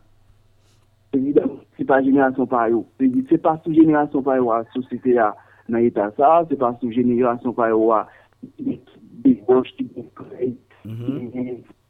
Évidemment, 1.13 1.59
c'est 1.77 1.85
pas 1.85 2.03
génération 2.03 2.45
par 2.45 2.69
yo. 2.69 2.85
C'est 3.29 3.37
pas 3.37 3.59
sous 3.63 3.73
génération 3.73 4.21
par 4.21 4.37
yo 4.37 4.43
yo 4.43 4.51
à 7.91 8.07
des 8.59 9.35
gauches 9.47 9.73
qui 9.77 9.89
vont 9.95 10.09
créer, 10.15 10.57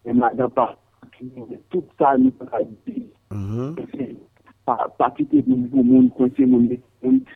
et 0.05 0.13
madame 0.13 0.51
pas, 0.51 0.77
tout 1.69 1.83
ça 1.97 2.17
nous 2.17 2.31
pas. 2.31 2.59
Mhm. 3.31 3.75
pas 4.65 4.93
pas 4.97 5.11
quitter 5.11 5.41
pour 5.41 5.57
pour 5.69 5.83
monde 5.83 6.13
coincer 6.13 6.45
monde 6.45 6.77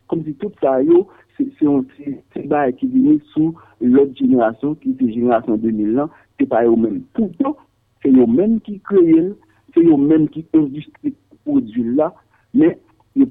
comme 0.08 0.24
si 0.24 0.34
tout 0.34 0.52
ça 0.60 0.78
c'est 1.36 1.68
un 1.68 2.46
bail 2.46 2.74
qui 2.76 2.86
vient 2.86 3.18
sous 3.34 3.54
l'autre 3.80 4.16
génération 4.16 4.74
qui 4.74 4.96
est 4.98 5.12
génération 5.12 5.56
2000 5.56 5.92
là 5.92 6.08
c'est 6.38 6.46
pas 6.46 6.64
eux 6.64 6.76
même 6.76 7.02
tout 7.12 7.24
le 7.24 7.44
temps 7.44 7.56
c'est 8.02 8.10
eux 8.10 8.26
même 8.26 8.60
qui 8.60 8.80
créent, 8.80 9.32
c'est 9.74 9.84
eux 9.84 9.96
même 9.96 10.28
qui 10.28 10.44
industrie 10.54 11.14
produit 11.44 11.94
là, 11.94 12.14
mais 12.54 12.78
ils 13.14 13.26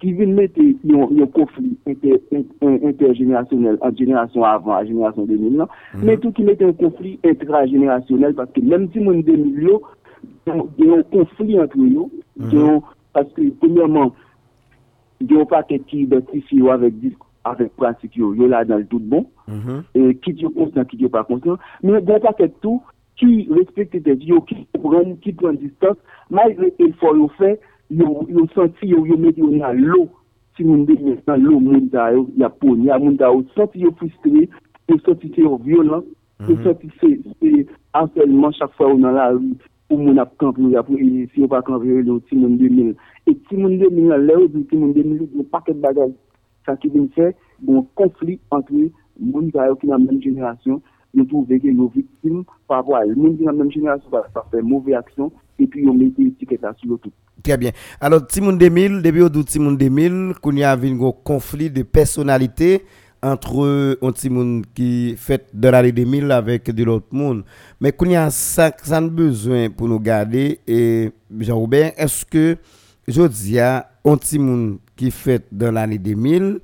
ki 0.00 0.12
vin 0.18 0.32
mette 0.36 0.64
yon, 0.86 1.10
yon 1.16 1.30
konflik 1.34 1.72
intergenerasyonel 1.90 3.76
inter 3.76 3.86
an 3.86 3.96
jenerasyon 3.98 4.46
avan, 4.48 4.78
an 4.78 4.88
jenerasyon 4.88 5.28
2000 5.28 5.58
nan, 5.58 5.66
mm 5.66 5.68
-hmm. 5.68 6.04
men 6.04 6.20
tou 6.20 6.32
ki 6.32 6.44
mette 6.44 6.64
yon 6.64 6.76
konflik 6.80 7.26
intragenerasyonel, 7.26 8.34
paske 8.38 8.62
menm 8.62 8.88
ti 8.92 9.00
moun 9.00 9.22
2000 9.22 9.62
yo, 9.62 9.80
yon 10.78 11.04
konflik 11.12 11.58
antre 11.60 11.88
yo, 11.88 12.08
mm 12.08 12.44
-hmm. 12.44 12.54
yon, 12.54 12.80
paske 13.12 13.50
premiyaman, 13.60 14.10
yon 15.20 15.46
paket 15.46 15.86
ki 15.86 16.00
identifi 16.06 16.56
yo 16.56 16.72
avèk 16.72 16.94
disko, 17.02 17.26
avèk 17.44 17.70
pratik 17.76 18.16
yo, 18.16 18.34
yo 18.34 18.48
la 18.48 18.64
dan 18.64 18.80
l 18.80 18.86
tout 18.86 19.02
bon, 19.02 19.26
mm 19.48 19.60
-hmm. 19.60 19.84
e, 19.94 20.14
kit 20.14 20.40
yo 20.40 20.50
konstant, 20.50 20.88
kit 20.88 21.00
yo 21.00 21.08
pa 21.08 21.24
konstant, 21.24 21.60
men 21.82 22.04
gen 22.06 22.20
paket 22.20 22.52
tou, 22.60 22.80
ki 23.20 23.46
respekte 23.50 24.00
te 24.02 24.16
di 24.18 24.26
yo, 24.32 24.40
ki 24.40 24.66
pren, 24.82 25.16
ki 25.22 25.32
pren 25.32 25.56
distans, 25.56 25.98
malgré 26.30 26.72
el 26.78 26.92
fò 26.98 27.14
yo 27.16 27.28
fè, 27.38 27.56
yo, 27.90 28.26
yo 28.28 28.46
senti 28.54 28.88
yo, 28.88 29.04
yo 29.06 29.16
yo 29.16 29.58
dans 29.58 29.72
l'eau, 29.72 30.08
si 30.56 30.64
moun 30.64 30.84
de 30.84 30.96
dans 31.26 31.36
l'eau, 31.36 31.60
moun 31.60 31.88
da 31.88 32.12
yo, 32.12 32.28
y 32.36 32.42
a 32.42 32.48
pon, 32.48 32.82
y 32.82 32.90
a 32.90 32.98
moun 32.98 33.16
da 33.16 33.32
yo, 33.32 33.44
senti 33.54 33.80
yo 33.80 33.94
yo 34.88 34.98
senti 35.04 35.32
yo 35.40 35.56
violent, 35.58 36.04
yo 36.48 36.56
senti 36.62 36.88
c'est 37.00 37.66
harcèlement 37.92 38.52
chaque 38.52 38.72
fois 38.74 38.92
ou 38.92 38.98
dans 38.98 39.10
la 39.10 39.30
rue, 39.30 39.54
ou 39.90 39.98
moun 39.98 40.18
ap 40.18 40.32
ya 40.72 40.82
pou 40.82 40.96
si 40.96 41.40
yo 41.40 41.48
pa 41.48 41.62
kamp 41.62 41.84
yo 41.84 42.18
ti 42.28 42.36
moun 42.36 42.56
2000. 42.56 42.94
Et 43.26 43.34
ti 43.48 43.56
moun 43.56 43.78
2000 43.78 44.08
la, 44.08 44.18
le 44.18 44.36
ou 44.36 44.48
di 44.48 44.64
ti 44.64 44.76
moun 44.76 44.92
2000, 44.92 45.28
nou 45.34 45.44
paket 45.52 45.80
bagaj 45.80 46.12
sa 46.66 46.76
ki 46.76 46.90
fè, 47.14 47.32
bon 47.60 47.86
konflik 47.94 48.40
entre 48.50 48.90
moun 49.18 49.50
zayou 49.52 49.76
ki 49.76 49.86
nan 49.88 50.06
men 50.06 50.20
jenerasyon, 50.24 50.80
nou 51.14 51.28
tou 51.30 51.44
veke 51.48 51.70
nou 51.72 51.92
viktim, 51.94 52.42
pa 52.66 52.80
vwa, 52.82 53.04
moun 53.14 53.36
ki 53.36 53.44
nan 53.44 53.60
men 53.60 53.70
jenerasyon, 53.70 54.30
sa 54.32 54.46
fè 54.50 54.62
mouvè 54.62 54.94
aksyon, 54.94 55.30
et 55.58 55.66
puis 55.66 55.84
yon 55.84 55.94
mette 55.94 56.18
etiketa 56.18 56.74
sou 56.80 56.96
tout. 56.96 57.12
Très 57.44 57.58
bien. 57.58 57.72
Alors, 58.00 58.26
Timoun 58.26 58.56
2000, 58.56 59.02
depuis 59.02 59.20
au 59.20 59.28
Timoun 59.28 59.76
2000, 59.76 60.32
qu'on 60.40 60.56
y 60.56 60.64
a 60.64 60.72
un 60.72 61.12
conflit 61.22 61.68
de 61.70 61.82
personnalité 61.82 62.86
entre 63.22 63.98
un 64.00 64.12
Timoun 64.12 64.64
qui 64.74 65.14
fait 65.18 65.46
de 65.52 65.68
l'année 65.68 65.92
2000 65.92 66.30
avec 66.30 66.70
de 66.70 66.84
l'autre 66.84 67.08
monde. 67.10 67.44
Mais 67.82 67.92
qu'on 67.92 68.06
y 68.06 68.16
a 68.16 68.30
ça, 68.30 68.72
ça 68.82 68.98
besoin 69.02 69.68
pour 69.68 69.88
nous 69.88 70.00
garder. 70.00 70.60
Et 70.66 71.10
Jean-Robert, 71.38 71.92
est-ce 71.98 72.24
que 72.24 72.56
je 73.06 73.22
dis 73.26 73.60
à 73.60 73.90
un 74.06 74.16
Timoun 74.16 74.78
qui 74.96 75.10
fait 75.10 75.44
dans 75.52 75.70
l'année 75.70 75.98
2000 75.98 76.60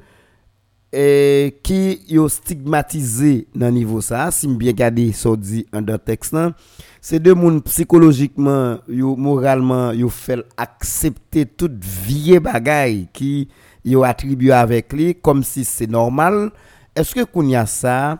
et 0.93 1.59
qui 1.62 2.01
est 2.09 2.28
stigmatisé 2.28 3.47
dans 3.55 3.70
niveau 3.70 4.01
ça, 4.01 4.30
si 4.30 4.49
bien 4.49 4.70
regardé 4.70 5.12
ça 5.12 5.30
dit 5.36 5.66
en 5.72 5.82
dans 5.82 5.99
texte 5.99 6.36
c'est 7.01 7.20
deux 7.20 7.34
monde 7.34 7.62
psychologiquement 7.64 8.78
yo 8.88 9.16
moralement 9.16 9.93
yo 9.93 10.09
fait 10.09 10.45
accepter 10.57 11.47
toute 11.47 11.82
vieille 11.82 12.41
bagaille 12.41 13.09
qui 13.12 13.49
yo 13.84 14.03
attribué 14.03 14.53
avec 14.53 14.93
lui 14.93 15.14
comme 15.14 15.43
si 15.43 15.64
c'est 15.64 15.86
normal. 15.86 16.51
Est-ce 16.95 17.14
que 17.14 17.24
qu'on 17.24 17.47
y 17.47 17.57
a 17.57 17.66
ça 17.66 18.18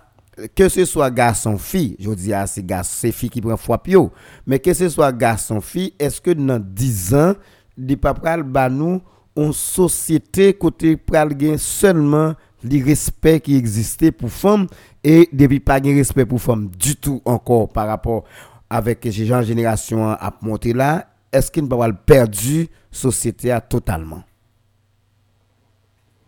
que 0.55 0.69
ce 0.69 0.85
soit 0.85 1.11
garçon 1.11 1.59
fille 1.59 1.97
je 1.99 2.11
dis 2.11 2.33
à 2.33 2.47
c'est 2.47 2.65
garçon 2.65 2.93
c'est 3.01 3.13
fille 3.13 3.29
qui 3.29 3.41
prend 3.43 3.57
foi 3.57 3.83
pio 3.83 4.11
mais 4.47 4.59
que 4.59 4.73
ce 4.73 4.89
soit 4.89 5.13
garçon 5.13 5.61
fille 5.61 5.93
est-ce 5.99 6.21
que 6.21 6.31
dans 6.31 6.59
10 6.59 7.15
ans 7.15 7.35
des 7.77 7.97
papral 7.97 8.43
ba 8.43 8.71
nous 8.71 9.03
en 9.37 9.53
société 9.53 10.55
côté 10.55 10.97
pral 10.97 11.37
seulement 11.59 12.35
le 12.65 12.85
respect 12.85 13.41
qui 13.41 13.57
existait 13.57 14.13
pour 14.13 14.31
femmes 14.31 14.67
et 15.03 15.29
depuis 15.33 15.61
pas 15.61 15.81
de 15.81 15.89
respect 15.89 16.27
pour 16.27 16.41
femmes 16.41 16.69
du 16.79 16.97
tout 16.97 17.21
encore 17.25 17.69
par 17.69 17.87
rapport 17.87 18.25
avec 18.69 18.99
ces 19.03 19.25
gens 19.25 19.43
génération 19.43 20.05
à 20.09 20.33
monter 20.43 20.73
là 20.73 21.07
est-ce 21.33 21.51
qu'il 21.51 21.65
ne 21.65 21.69
pas 21.69 21.95
perdu 22.07 22.69
société 22.91 23.51
totalement 23.61 24.23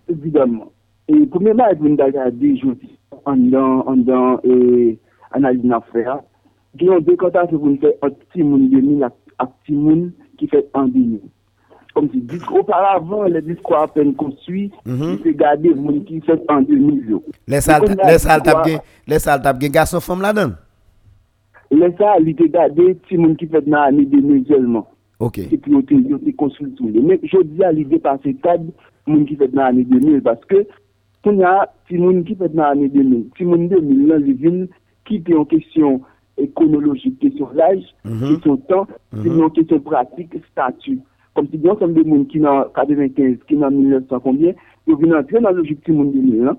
évidemment 0.09 0.73
et 1.09 1.27
premièrement 1.27 1.65
en 3.25 3.97
dans 3.97 4.41
en 5.35 5.45
un 8.03 8.11
petit 8.11 8.43
monde 8.43 8.71
de 8.71 8.81
mille 8.81 9.05
à 9.39 9.47
petit 9.47 9.73
monde 9.73 10.13
qui 10.39 10.47
fait 10.49 10.69
un 10.75 10.89
demi 10.89 11.21
comme 11.95 12.09
si 12.11 12.23
auparavant, 12.51 13.25
les 13.25 13.43
discours 13.43 13.79
à 13.79 13.89
peine 13.89 14.15
construits, 14.15 14.71
c'est 14.87 15.35
garder 15.35 15.69
les 15.71 15.75
gens 15.75 16.01
qui 16.01 16.21
fait 16.21 16.41
en 16.49 16.63
2000. 16.63 17.19
Les 17.47 17.61
salles 17.61 19.43
tapent 19.43 19.59
garçons 19.59 20.01
femmes 20.01 20.23
là-dedans 20.23 20.55
Les 21.71 21.93
salles, 21.97 22.29
ils 22.29 22.51
gardé 22.51 22.97
les 23.11 23.17
gens 23.23 23.35
qui 23.35 23.47
fait 23.47 23.63
dans 23.63 23.79
l'année 23.81 24.07
2000 24.07 24.47
seulement. 24.47 24.89
Ok. 25.21 25.39
Et 25.39 25.59
puis, 25.59 25.73
ils 25.91 26.15
ont 26.15 26.21
construit 26.37 26.73
tout. 26.75 26.91
Mais 27.03 27.21
je 27.23 27.43
dis 27.43 27.63
à 27.63 27.73
l'idée 27.73 27.99
par 27.99 28.19
ces 28.25 28.35
cadres, 28.35 28.73
les 29.07 29.15
gens 29.19 29.25
qui 29.25 29.37
fait 29.37 29.49
dans 29.49 29.63
l'année 29.63 29.85
2000, 29.85 30.23
parce 30.23 30.45
que, 30.47 30.67
il 31.25 31.37
y 31.37 31.43
a 31.45 31.69
des 31.89 31.99
gens 31.99 32.23
qui 32.23 32.35
fait 32.35 32.49
dans 32.49 32.63
l'année 32.63 32.89
2000. 32.89 33.27
Les 33.39 33.47
gens 33.47 33.57
2000, 33.57 34.07
là, 34.07 34.17
ils 34.19 34.35
viennent 34.35 34.69
quitter 35.05 35.35
en 35.35 35.45
question 35.45 36.01
chronologique, 36.57 37.19
question 37.21 37.49
l'âge, 37.55 37.85
mm 38.05 38.11
-hmm. 38.13 38.29
question 38.35 38.57
temps, 38.57 38.87
-hmm. 39.15 39.53
question 39.53 39.81
pratique, 39.81 40.33
statut 40.51 40.99
Kom 41.37 41.49
si 41.49 41.61
gen 41.63 41.79
som 41.81 41.95
de 41.97 42.05
moun 42.05 42.27
ki 42.29 42.43
nan 42.45 42.69
95, 42.77 43.41
ki 43.49 43.57
nan 43.61 43.75
1900 43.77 44.21
konbyen, 44.25 44.57
yo 44.89 44.97
vin 45.01 45.15
antre 45.17 45.41
nan 45.41 45.57
logik 45.57 45.83
ti 45.85 45.93
moun 45.93 46.13
2000 46.13 46.47
lan. 46.49 46.59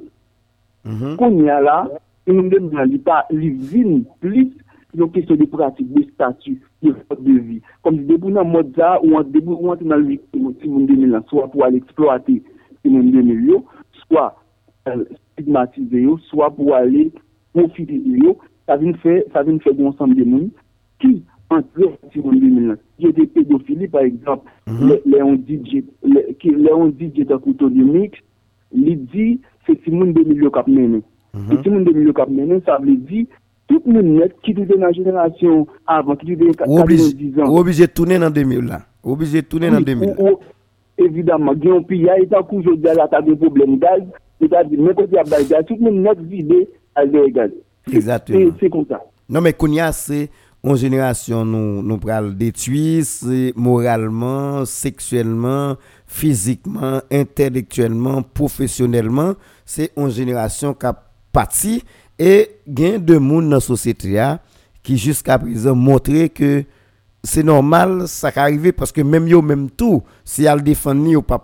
Mm 0.83 0.97
-hmm. 0.97 1.15
Kon 1.17 1.37
ya 1.45 1.59
la, 1.61 1.77
ti 2.25 2.31
moun 2.31 2.49
2000 2.49 2.77
lan 2.77 2.89
li 2.89 2.97
pa 2.97 3.23
li 3.29 3.49
vin 3.49 4.03
plis 4.19 4.51
yo 4.93 5.07
kesyon 5.07 5.37
de 5.37 5.45
pratik, 5.45 5.87
de 5.93 6.03
statu, 6.13 6.57
de 6.81 6.93
fote 6.93 7.23
de 7.23 7.39
vi. 7.39 7.61
Kom 7.81 7.97
si 7.97 8.05
debou 8.05 8.29
nan 8.29 8.49
modza 8.49 8.99
ou 9.01 9.17
an 9.17 9.31
debou 9.31 9.57
ou 9.57 9.71
an 9.71 9.77
te 9.77 9.85
nan 9.85 10.01
logik 10.01 10.21
ti 10.31 10.39
moun 10.69 10.85
2000 10.87 11.11
lan, 11.11 11.23
swa 11.29 11.47
pou 11.47 11.63
al 11.63 11.75
eksploate 11.75 12.39
ti 12.81 12.89
moun 12.89 13.11
2000 13.11 13.45
yo, 13.49 13.63
swa 14.05 14.33
al 14.85 15.05
stigmatize 15.33 16.01
yo, 16.01 16.17
swa 16.29 16.49
pou 16.49 16.73
al 16.73 16.91
profite 17.53 17.93
yo, 17.93 18.37
sa 18.65 18.77
vin 18.79 18.95
fè, 19.03 19.21
sa 19.33 19.43
vin 19.43 19.59
fè 19.63 19.73
bon 19.77 19.93
som 19.97 20.13
de 20.15 20.25
moun 20.25 20.49
ki 21.03 21.17
monde 21.51 21.63
qui 21.75 21.83
entre 21.83 21.97
Simon 22.11 22.33
2009. 22.33 22.79
Il 22.99 23.05
y 23.05 23.09
a 23.09 23.11
des 23.11 23.27
pédophiles, 23.27 23.89
par 23.89 24.01
exemple, 24.01 24.49
Léon 25.05 25.35
DJ, 25.35 25.83
Léon 26.43 26.89
DJ 26.89 27.25
de 27.25 27.35
couteau 27.35 27.69
de 27.69 27.83
mix, 27.83 28.19
il 28.71 29.05
dit 29.05 29.39
c'est 29.65 29.81
Simon 29.83 30.07
2000 30.07 30.39
qui 30.39 30.47
a 30.59 30.63
mené. 30.67 31.01
Et 31.51 31.63
Simon 31.63 31.81
2000 31.81 32.13
qui 32.13 32.21
a 32.21 32.25
mené, 32.25 32.61
ça 32.65 32.77
veut 32.79 32.95
dire 32.95 33.25
tout 33.67 33.81
le 33.85 33.93
monde 33.93 34.29
qui 34.43 34.51
était 34.51 34.65
dans 34.65 34.81
la 34.81 34.91
génération 34.91 35.67
avant, 35.87 36.15
qui 36.15 36.33
était 36.33 36.51
90 36.51 37.39
ans. 37.39 37.55
Obligé 37.55 37.87
de 37.87 37.91
tourner 37.91 38.19
dans 38.19 38.29
2000 38.29 38.59
là. 38.65 38.81
Obligé 39.03 39.41
de 39.41 39.47
tourner 39.47 39.69
dans 39.69 39.81
2000. 39.81 40.15
Évidemment, 40.97 41.53
il 41.53 41.65
y 41.65 41.69
a 41.69 41.73
un 41.75 41.81
pays, 41.81 41.99
il 41.99 42.05
y 42.05 42.09
a 42.09 42.39
un 42.39 42.43
coup, 42.43 42.61
je 42.61 42.75
dis 42.75 42.87
à 42.87 42.93
la 42.93 43.21
des 43.21 43.35
problèmes 43.35 43.79
gaz, 43.79 44.03
c'est-à-dire, 44.39 44.79
même 44.79 44.93
quand 44.93 45.05
il 45.07 45.13
y 45.13 45.17
a 45.17 45.23
des 45.23 45.45
gaz, 45.49 45.65
tout 45.65 45.75
le 45.79 45.91
monde 45.91 46.03
net 46.03 46.19
vidé 46.19 46.69
à 46.93 47.03
l'égal. 47.03 47.51
Exactement. 47.91 48.51
C'est 48.59 48.69
comme 48.69 48.85
ça. 48.87 49.01
Non, 49.27 49.41
mais 49.41 49.53
Kounia, 49.53 49.91
c'est 49.91 50.29
une 50.63 50.75
génération 50.77 51.43
nous 51.43 51.83
nous 51.83 51.97
pral 51.97 52.37
détruire 52.37 53.03
moralement, 53.55 54.65
sexuellement, 54.65 55.75
physiquement, 56.07 57.01
intellectuellement, 57.11 58.21
professionnellement, 58.21 59.33
c'est 59.65 59.91
une 59.97 60.09
génération 60.09 60.73
qui 60.73 60.85
a 60.85 60.95
parti 61.31 61.83
et 62.17 62.49
gain 62.67 62.99
de 62.99 63.17
monde 63.17 63.45
dans 63.49 63.55
la 63.55 63.59
société 63.59 64.23
qui 64.81 64.97
jusqu'à 64.97 65.37
présent 65.39 65.75
montré 65.75 66.29
que 66.29 66.63
c'est 67.23 67.43
normal 67.43 68.03
ça 68.07 68.31
arrive 68.35 68.73
parce 68.73 68.91
que 68.91 69.01
même 69.01 69.27
yo 69.27 69.41
même 69.41 69.69
tout 69.69 70.03
si 70.25 70.43
elle 70.43 70.61
défend 70.61 70.93
ni 70.93 71.15
ou 71.15 71.21
pas 71.21 71.39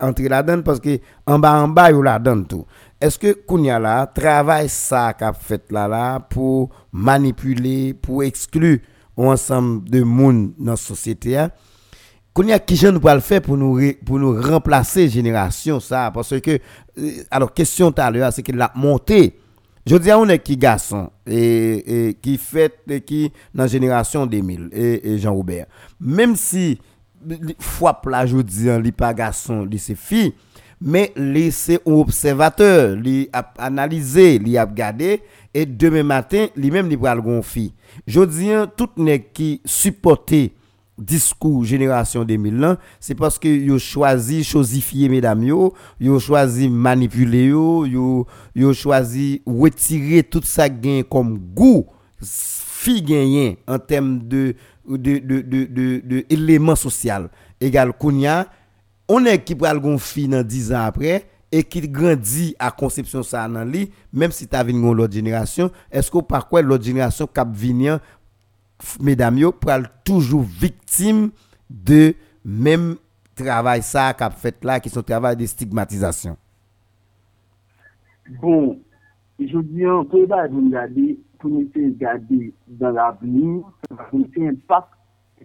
entrer 0.00 0.28
là-dedans 0.28 0.62
parce 0.62 0.80
que 0.80 0.98
en 1.26 1.38
bas 1.38 1.62
en 1.62 1.68
bas 1.68 1.90
yo 1.90 2.00
là-dedans 2.00 2.42
tout 2.42 2.64
est-ce 3.02 3.18
que 3.18 3.32
Kounia 3.32 4.06
travaille 4.14 4.68
ça 4.68 5.12
qu'a 5.12 5.32
fait 5.32 5.72
là 5.72 5.88
là 5.88 6.20
pour 6.20 6.70
manipuler, 6.92 7.94
pour 7.94 8.22
exclure 8.22 8.78
un 9.18 9.24
ensemble 9.24 9.90
de 9.90 10.02
monde 10.04 10.52
dans 10.56 10.72
la 10.72 10.76
société 10.76 11.44
Kounia 12.32 12.60
qui 12.60 12.76
je 12.76 12.86
nous 12.86 13.00
le 13.02 13.18
faire 13.20 13.42
pour 13.42 13.56
nous 13.56 13.80
pour 14.06 14.20
nous 14.20 14.40
remplacer 14.40 15.08
génération 15.08 15.80
ça 15.80 16.12
parce 16.14 16.40
que 16.40 16.60
euh, 16.98 17.10
alors 17.30 17.52
question 17.52 17.90
tout 17.90 18.00
à 18.00 18.10
l'heure 18.10 18.32
c'est 18.32 18.42
qu'il 18.42 18.60
a 18.60 18.70
monté. 18.76 19.36
Je 19.84 19.96
dis 19.96 20.10
à 20.10 20.18
on 20.18 20.28
est 20.28 20.38
qui 20.38 20.56
garçon 20.56 21.10
et, 21.26 22.16
qui 22.22 22.38
fait 22.38 22.72
qui 23.04 23.32
dans 23.52 23.64
la 23.64 23.66
génération 23.66 24.26
2000 24.26 24.68
et, 24.72 25.12
et 25.12 25.18
Jean 25.18 25.34
Robert 25.34 25.66
même 26.00 26.36
si 26.36 26.78
fois 27.58 28.00
là 28.06 28.26
je 28.26 28.38
dis 28.38 28.68
il 28.68 28.92
pas 28.92 29.12
garçon 29.12 29.68
c'est 29.76 29.96
fille 29.96 30.34
mais 30.84 31.12
laisser 31.16 31.78
un 31.86 31.92
observateur, 31.92 32.96
analyser, 33.58 34.38
lui 34.38 34.58
regarder 34.58 35.22
et 35.54 35.66
demain 35.66 36.02
matin, 36.02 36.46
lui 36.56 36.70
le 36.70 37.20
gonfler. 37.20 37.72
Je 38.06 38.20
dis 38.24 38.50
tout 38.76 38.88
nèg 38.96 39.32
qui 39.32 39.60
supporter 39.64 40.52
discours 40.98 41.64
génération 41.64 42.24
2000 42.24 42.76
c'est 43.00 43.14
parce 43.14 43.38
que 43.38 43.48
yo 43.48 43.78
choisi 43.78 44.44
chosifier 44.44 45.08
mesdames 45.08 45.42
yo, 45.44 45.72
yo 46.00 46.18
choisi 46.18 46.68
manipuler 46.68 47.48
yo, 47.48 47.86
yo 47.86 48.26
yo 48.54 48.72
choisi 48.72 49.42
retirer 49.46 50.22
tout 50.22 50.42
ça 50.44 50.68
gain 50.68 51.02
comme 51.08 51.38
goût 51.38 51.86
fi 52.82 53.04
genyen 53.06 53.56
en 53.66 53.78
termes 53.78 54.20
de 54.28 54.54
de 54.86 55.18
de 55.18 55.40
de 55.40 56.24
de, 56.26 56.76
social. 56.76 57.30
Égal 57.60 57.92
kounya 57.92 58.46
on 59.14 59.26
est 59.26 59.44
qui 59.44 59.54
pral 59.54 59.78
gon 59.78 59.98
fi 59.98 60.26
dans 60.26 60.42
10 60.42 60.72
ans 60.72 60.84
après 60.86 61.26
et 61.50 61.62
qui 61.64 61.86
grandit 61.86 62.54
à 62.58 62.70
conception 62.70 63.22
ça 63.22 63.46
même 63.46 64.30
si 64.30 64.48
tu 64.48 64.56
as 64.56 64.64
une 64.68 64.80
l'autre 64.94 65.12
génération 65.12 65.70
est-ce 65.90 66.10
que 66.10 66.18
par 66.18 66.48
quoi 66.48 66.62
l'autre 66.62 66.84
génération 66.84 67.26
cap 67.26 67.48
venir 67.52 67.98
mesdames 69.00 69.38
yo 69.38 69.52
pral 69.52 69.90
toujours 70.02 70.42
victime 70.42 71.30
de 71.68 72.14
même 72.44 72.96
travail 73.34 73.82
ça 73.82 74.14
qu'a 74.14 74.30
fait 74.30 74.64
là 74.64 74.80
qui 74.80 74.88
sont 74.88 75.02
travail 75.02 75.36
de 75.36 75.46
stigmatisation? 75.46 76.36
Bon, 78.40 78.78
je 79.38 79.58
dis 79.58 79.84
un 79.84 80.04
peu 80.04 80.26
là, 80.26 80.46
vous 80.48 80.64
regardez, 80.64 81.18
pour 81.38 81.50
nous 81.50 81.68
regarder 81.74 82.54
dans 82.68 82.90
l'avenir, 82.90 83.62
pour 83.88 84.20
nous 84.20 84.30
impact 84.38 84.88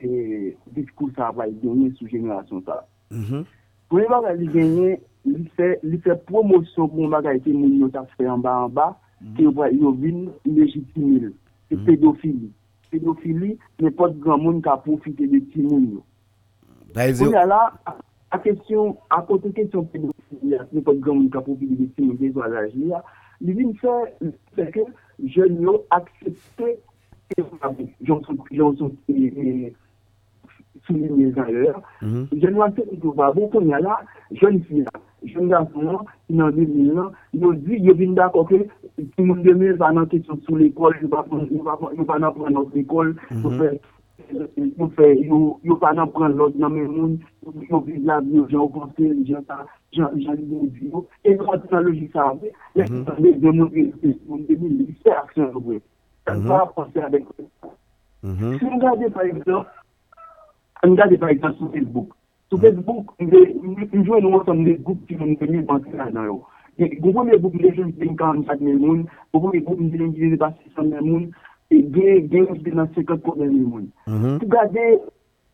et 0.01 0.55
discours 0.71 1.09
ça 1.15 1.31
va 1.31 1.49
gagner 1.49 1.91
sous 1.97 2.07
génération 2.07 2.61
ça. 2.65 2.87
Mhm. 3.11 3.45
Mwen 3.91 4.09
bagay 4.11 4.37
li 4.41 4.47
genye, 4.51 4.97
li 5.25 5.99
fe 6.03 6.15
promosyon 6.27 6.89
pou 6.89 7.01
mwen 7.01 7.13
bagay 7.15 7.39
te 7.43 7.53
moun 7.55 7.77
yo 7.81 7.89
tas 7.93 8.09
fe 8.17 8.27
anba 8.27 8.55
anba, 8.65 8.89
te 9.37 9.45
mhm. 9.47 9.77
yo 9.79 9.93
vin 10.01 10.25
lejitimil, 10.45 11.31
se 11.69 11.75
mhm. 11.75 11.85
pedofili. 11.85 12.51
Pedofili, 12.91 13.55
ne 13.83 13.91
pot 13.91 14.13
gran 14.23 14.43
moun 14.43 14.61
ka 14.63 14.77
profite 14.83 15.27
de 15.27 15.41
ti 15.53 15.63
moun 15.63 15.87
yo. 15.97 16.03
E 16.95 17.09
mwen 17.19 17.39
ala, 17.39 17.61
a 18.31 18.39
kesyon, 18.43 18.95
a 19.13 19.21
konten 19.27 19.55
kesyon 19.55 19.87
pedofili, 19.93 20.59
ne 20.71 20.83
pot 20.83 20.99
gran 20.99 21.21
moun 21.21 21.31
ka 21.31 21.43
profite 21.45 21.79
de 21.79 21.89
ti 21.95 22.05
moun 22.05 22.19
yo 22.21 22.33
zwa 22.35 22.51
la 22.51 22.67
jli 22.67 22.91
ya, 22.91 23.01
li 23.43 23.55
vin 23.55 23.73
fe, 23.81 23.97
se 24.55 24.69
ke 24.75 24.85
jen 25.35 25.59
yo 25.63 25.79
aksepte, 25.95 26.77
e, 27.35 27.35
jen 27.35 28.23
son, 28.23 28.39
jen 28.51 28.77
son, 28.79 28.95
jen 29.07 29.35
son, 29.71 29.75
souligner 30.85 31.09
les 31.25 31.37
erreurs. 31.37 31.81
Mhm. 32.01 32.27
Je 32.31 32.47
ne 32.47 32.53
vois 32.53 32.69
pas 32.69 32.81
du 32.91 32.99
tout 32.99 33.11
pas. 33.11 33.31
Bon, 33.31 33.47
quand 33.47 33.61
il 33.61 33.67
y 33.67 33.73
a 33.73 33.79
là, 33.79 33.99
jeune 34.31 34.61
fille, 34.63 34.85
jeune 35.23 35.49
garçon, 35.49 35.99
il 36.29 36.41
en 36.41 36.49
2000 36.49 36.99
ans, 36.99 37.11
ils 37.33 37.45
ont 37.45 37.53
dit, 37.53 37.77
ils 37.79 37.93
viennent 37.93 38.15
d'accord 38.15 38.47
que 38.47 38.55
tout 38.55 39.07
le 39.17 39.25
monde 39.25 39.43
demain 39.43 39.73
va 39.73 39.91
dans 39.91 40.05
question 40.05 40.39
sous 40.47 40.55
l'école, 40.55 40.97
ils 41.01 41.07
vont 41.07 42.05
pas 42.05 42.19
dans 42.19 42.31
prendre 42.31 42.49
notre 42.49 42.77
école 42.77 43.15
mhm. 43.31 43.41
pour 43.41 43.53
faire. 43.53 43.73
Pour 44.77 44.91
faire, 44.93 45.13
ils 45.13 45.75
pas 45.79 45.93
dans 45.93 46.07
prendre 46.07 46.35
l'autre 46.35 46.57
dans 46.57 46.69
le 46.69 46.87
monde, 46.87 47.19
ils 47.61 47.73
ont 47.73 47.79
vu 47.79 47.99
la 48.03 48.19
vie, 48.19 48.41
ils 48.49 48.57
ont 48.57 48.67
pensé, 48.67 48.93
ils 49.03 49.35
ont 49.35 49.41
dit, 50.65 50.91
et 51.23 51.37
quand 51.37 51.71
la 51.71 51.81
logique 51.81 52.11
ça 52.11 52.29
avait, 52.29 52.51
mhm. 52.75 53.05
les 53.19 53.33
gens 53.33 53.53
de 53.53 53.57
mon 53.57 53.67
pays, 53.67 54.95
c'est 55.03 55.11
action, 55.11 55.49
vous 55.53 55.59
voyez. 55.61 55.81
Ça 56.27 56.35
va 56.35 56.65
penser 56.75 56.99
avec 56.99 57.23
ça. 57.37 57.69
Si 58.23 58.65
vous 58.65 58.75
regardez 58.75 59.09
par 59.09 59.23
exemple, 59.23 59.69
an 60.87 60.95
gade 60.95 61.17
par 61.19 61.29
exemple 61.29 61.57
sou 61.59 61.69
Facebook. 61.69 62.15
Sou 62.49 62.57
Facebook, 62.57 63.11
mjwen 63.19 64.21
nou 64.23 64.37
an 64.37 64.45
som 64.47 64.63
de 64.63 64.77
goup 64.79 65.01
ki 65.07 65.17
mwen 65.19 65.33
mwen 65.35 65.49
mwen 65.51 65.65
bansi 65.67 65.91
la 65.99 66.07
nan 66.15 66.29
yo. 66.29 66.37
Goun 66.77 67.01
pou 67.01 67.25
mwen 67.27 67.41
goup 67.43 67.57
mwen 67.57 67.75
jen 67.75 67.91
mwen 67.91 68.15
45 68.15 68.63
men 68.63 68.79
moun, 68.79 69.01
goun 69.33 69.43
pou 69.43 69.51
mwen 69.51 69.65
goup 69.65 69.81
mwen 69.81 70.13
jen 70.15 70.31
mwen 70.31 70.39
600 70.39 70.85
men 70.93 71.03
moun, 71.03 71.25
e 71.67 71.81
gen 71.91 72.47
mwen 72.47 72.63
jen 72.63 72.87
50 72.95 73.35
men 73.41 73.53
moun. 73.65 73.89
Sou 74.07 74.49
gade, 74.55 74.87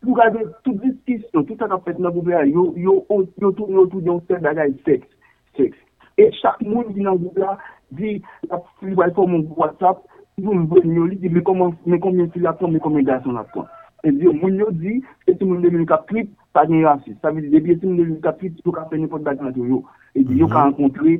sou 0.04 0.14
gade, 0.20 0.46
tout 0.62 0.78
diskisyon, 0.86 1.48
tout 1.48 1.66
an 1.66 1.74
apet 1.80 1.98
nan 1.98 2.14
goubla 2.14 2.44
yo, 2.46 2.70
yo 2.78 3.00
tou 3.10 3.66
yo 3.74 3.88
tou 3.90 4.04
yon 4.06 4.22
sel 4.28 4.44
bagay 4.46 4.70
seks, 4.86 5.10
seks. 5.58 5.80
E 6.14 6.30
chak 6.38 6.62
moun 6.62 6.94
di 6.94 7.02
nan 7.02 7.18
goubla, 7.18 7.56
di 7.90 8.20
la 8.46 8.62
pou 8.62 8.86
li 8.86 8.94
wale 9.00 9.18
pou 9.18 9.26
moun 9.26 9.48
WhatsApp, 9.58 10.06
di 10.38 10.46
pou 10.46 10.54
mwen 10.54 10.70
mwen 10.70 11.00
yo 11.00 11.10
li, 11.10 11.18
di 11.18 11.34
mwen 11.34 11.98
konmyen 11.98 12.30
fil 12.30 12.46
apon, 12.52 12.70
mwen 12.70 12.86
konmyen 12.86 13.10
gason 13.10 13.42
apon. 13.42 13.66
E 14.04 14.12
diyo 14.12 14.34
moun 14.36 14.58
yo 14.60 14.68
di, 14.70 14.98
eti 15.26 15.44
moun 15.44 15.62
devini 15.64 15.86
kaprit, 15.88 16.28
pa 16.52 16.66
gen 16.68 16.84
rasis. 16.84 17.16
Sa 17.22 17.32
vidi 17.32 17.48
debi 17.48 17.72
eti 17.72 17.86
moun 17.86 17.96
devini 18.02 18.20
kaprit, 18.20 18.52
yo 18.64 18.72
ka 18.72 18.84
fe 18.90 19.00
nipot 19.00 19.24
bagan 19.24 19.52
yo 19.56 19.64
yo. 19.64 19.78
E 20.14 20.20
diyo 20.20 20.48
ka 20.48 20.60
mhm. 20.60 20.74
ankontri. 20.74 21.14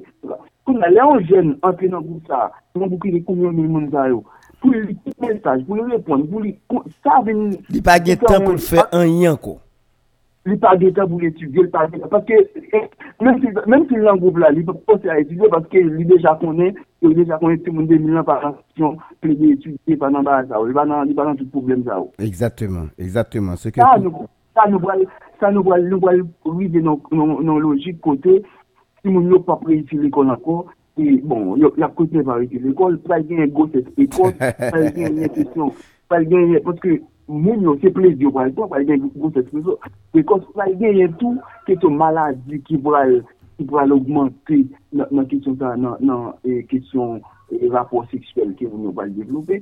Kou 0.64 0.76
na 0.76 0.92
le 0.92 1.00
an 1.00 1.24
jen, 1.24 1.54
antre 1.64 1.88
nan 1.88 2.04
goup 2.04 2.28
sa, 2.28 2.50
nan 2.76 2.88
goup 2.92 3.00
ki 3.00 3.16
de 3.16 3.22
kou 3.24 3.40
yon 3.40 3.56
moun 3.56 3.88
za 3.92 4.04
yo. 4.12 4.20
Pou 4.60 4.72
li 4.72 4.96
kip 5.00 5.16
mensaj, 5.20 5.64
pou 5.64 5.80
li 5.80 5.96
repon, 5.96 6.28
pou 6.28 6.44
li... 6.44 6.52
Sa 7.00 7.22
vini... 7.24 7.56
Di 7.72 7.80
pa 7.84 7.96
gen 8.00 8.20
tan 8.20 8.44
pou 8.44 8.56
li 8.56 8.64
fe 8.64 8.84
an 8.84 9.08
yanko. 9.08 9.58
Pas 10.58 10.76
de 10.76 10.90
temps 10.90 11.08
pour 11.08 11.20
l'étudier, 11.20 11.62
il 11.62 11.70
pas 11.70 11.86
de 11.86 11.98
temps. 11.98 12.08
Parce 12.08 12.24
que 12.26 12.34
même 13.20 13.86
si, 13.88 13.94
le 13.94 14.18
groupe 14.18 14.38
là, 14.38 14.50
il 14.52 14.64
peut 14.64 14.74
pas 14.74 15.10
à 15.10 15.20
étudier 15.20 15.48
parce 15.50 15.66
que 15.68 15.78
lui 15.78 16.04
déjà 16.04 16.38
connaît, 16.40 16.74
il 17.02 17.14
déjà 17.14 17.38
connaît 17.38 17.58
tout 17.58 17.72
le 17.72 17.78
monde 17.78 17.88
2000 17.88 18.18
ans 18.18 18.24
par 18.24 18.54
étudier 19.22 19.96
va 19.96 20.10
dans 20.10 21.36
tout 21.36 21.46
problème 21.46 21.84
ça. 21.84 22.02
Exactement, 22.18 22.86
exactement. 22.98 23.56
Ce 23.56 23.68
que 23.68 23.80
Ça 23.80 23.96
nous, 23.98 24.12
ça 24.54 24.68
nous 24.68 24.78
voit, 24.78 24.94
ça 25.40 25.50
nous 25.50 25.62
voit, 25.62 25.78
nous 25.78 26.00
voit, 26.00 26.12
oui, 26.44 26.68
de 26.68 26.80
nos 26.80 27.58
logiques 27.58 28.00
côté, 28.00 28.42
si 29.02 29.10
nous 29.10 29.22
n'avons 29.22 29.40
pas 29.40 29.58
réussi 29.64 29.96
l'école 29.96 30.30
encore, 30.30 30.66
et 30.96 31.20
bon, 31.24 31.56
il 31.56 31.66
y 31.76 31.82
a 31.82 31.88
côté 31.88 32.22
par 32.22 32.36
réussir 32.36 32.60
l'école, 32.62 32.98
pas 32.98 33.18
il 33.18 33.32
y 33.32 33.40
a 33.40 33.44
une 33.44 33.52
grosse 33.52 33.70
école, 33.96 34.32
pas 34.34 34.80
il 34.94 34.98
y 34.98 35.04
a 35.04 35.08
une 35.08 35.28
question, 35.28 35.72
pas 36.08 36.22
il 36.22 36.30
y 36.30 36.56
a, 36.56 36.60
parce 36.60 36.78
que, 36.78 37.00
moun 37.28 37.62
yo 37.62 37.76
se 37.80 37.90
plez 37.90 38.16
diyo 38.18 38.32
pral 38.34 38.52
to, 38.54 38.66
pral 38.68 38.84
gen 38.88 39.08
gout 39.14 39.36
ekspreso. 39.40 39.78
Pekos 40.14 40.44
pral 40.56 40.74
gen 40.80 40.98
yon 40.98 41.16
tou, 41.20 41.38
kesyon 41.68 41.96
maladi 42.00 42.60
ki 42.66 42.78
pral, 42.84 43.16
ki 43.58 43.66
pral 43.70 43.94
augmente 43.96 44.60
nan 44.92 45.28
kesyon 45.30 45.58
sa, 45.60 45.74
nan 45.80 46.32
kesyon 46.70 47.20
e, 47.50 47.60
e, 47.60 47.72
rapor 47.72 48.06
seksuel 48.12 48.52
ki 48.58 48.68
moun 48.68 48.90
yo 48.90 48.94
pral 48.96 49.12
devlope. 49.16 49.60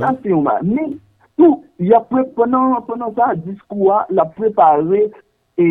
Sa 0.00 0.14
se 0.20 0.32
yon 0.32 0.46
ba. 0.46 0.58
Men, 0.66 0.96
tou, 1.38 1.62
ya 1.82 2.02
pre, 2.10 2.26
penan 2.36 2.76
sa 3.16 3.32
diskwa, 3.46 4.04
la 4.10 4.26
prepare 4.36 5.06
e 5.60 5.68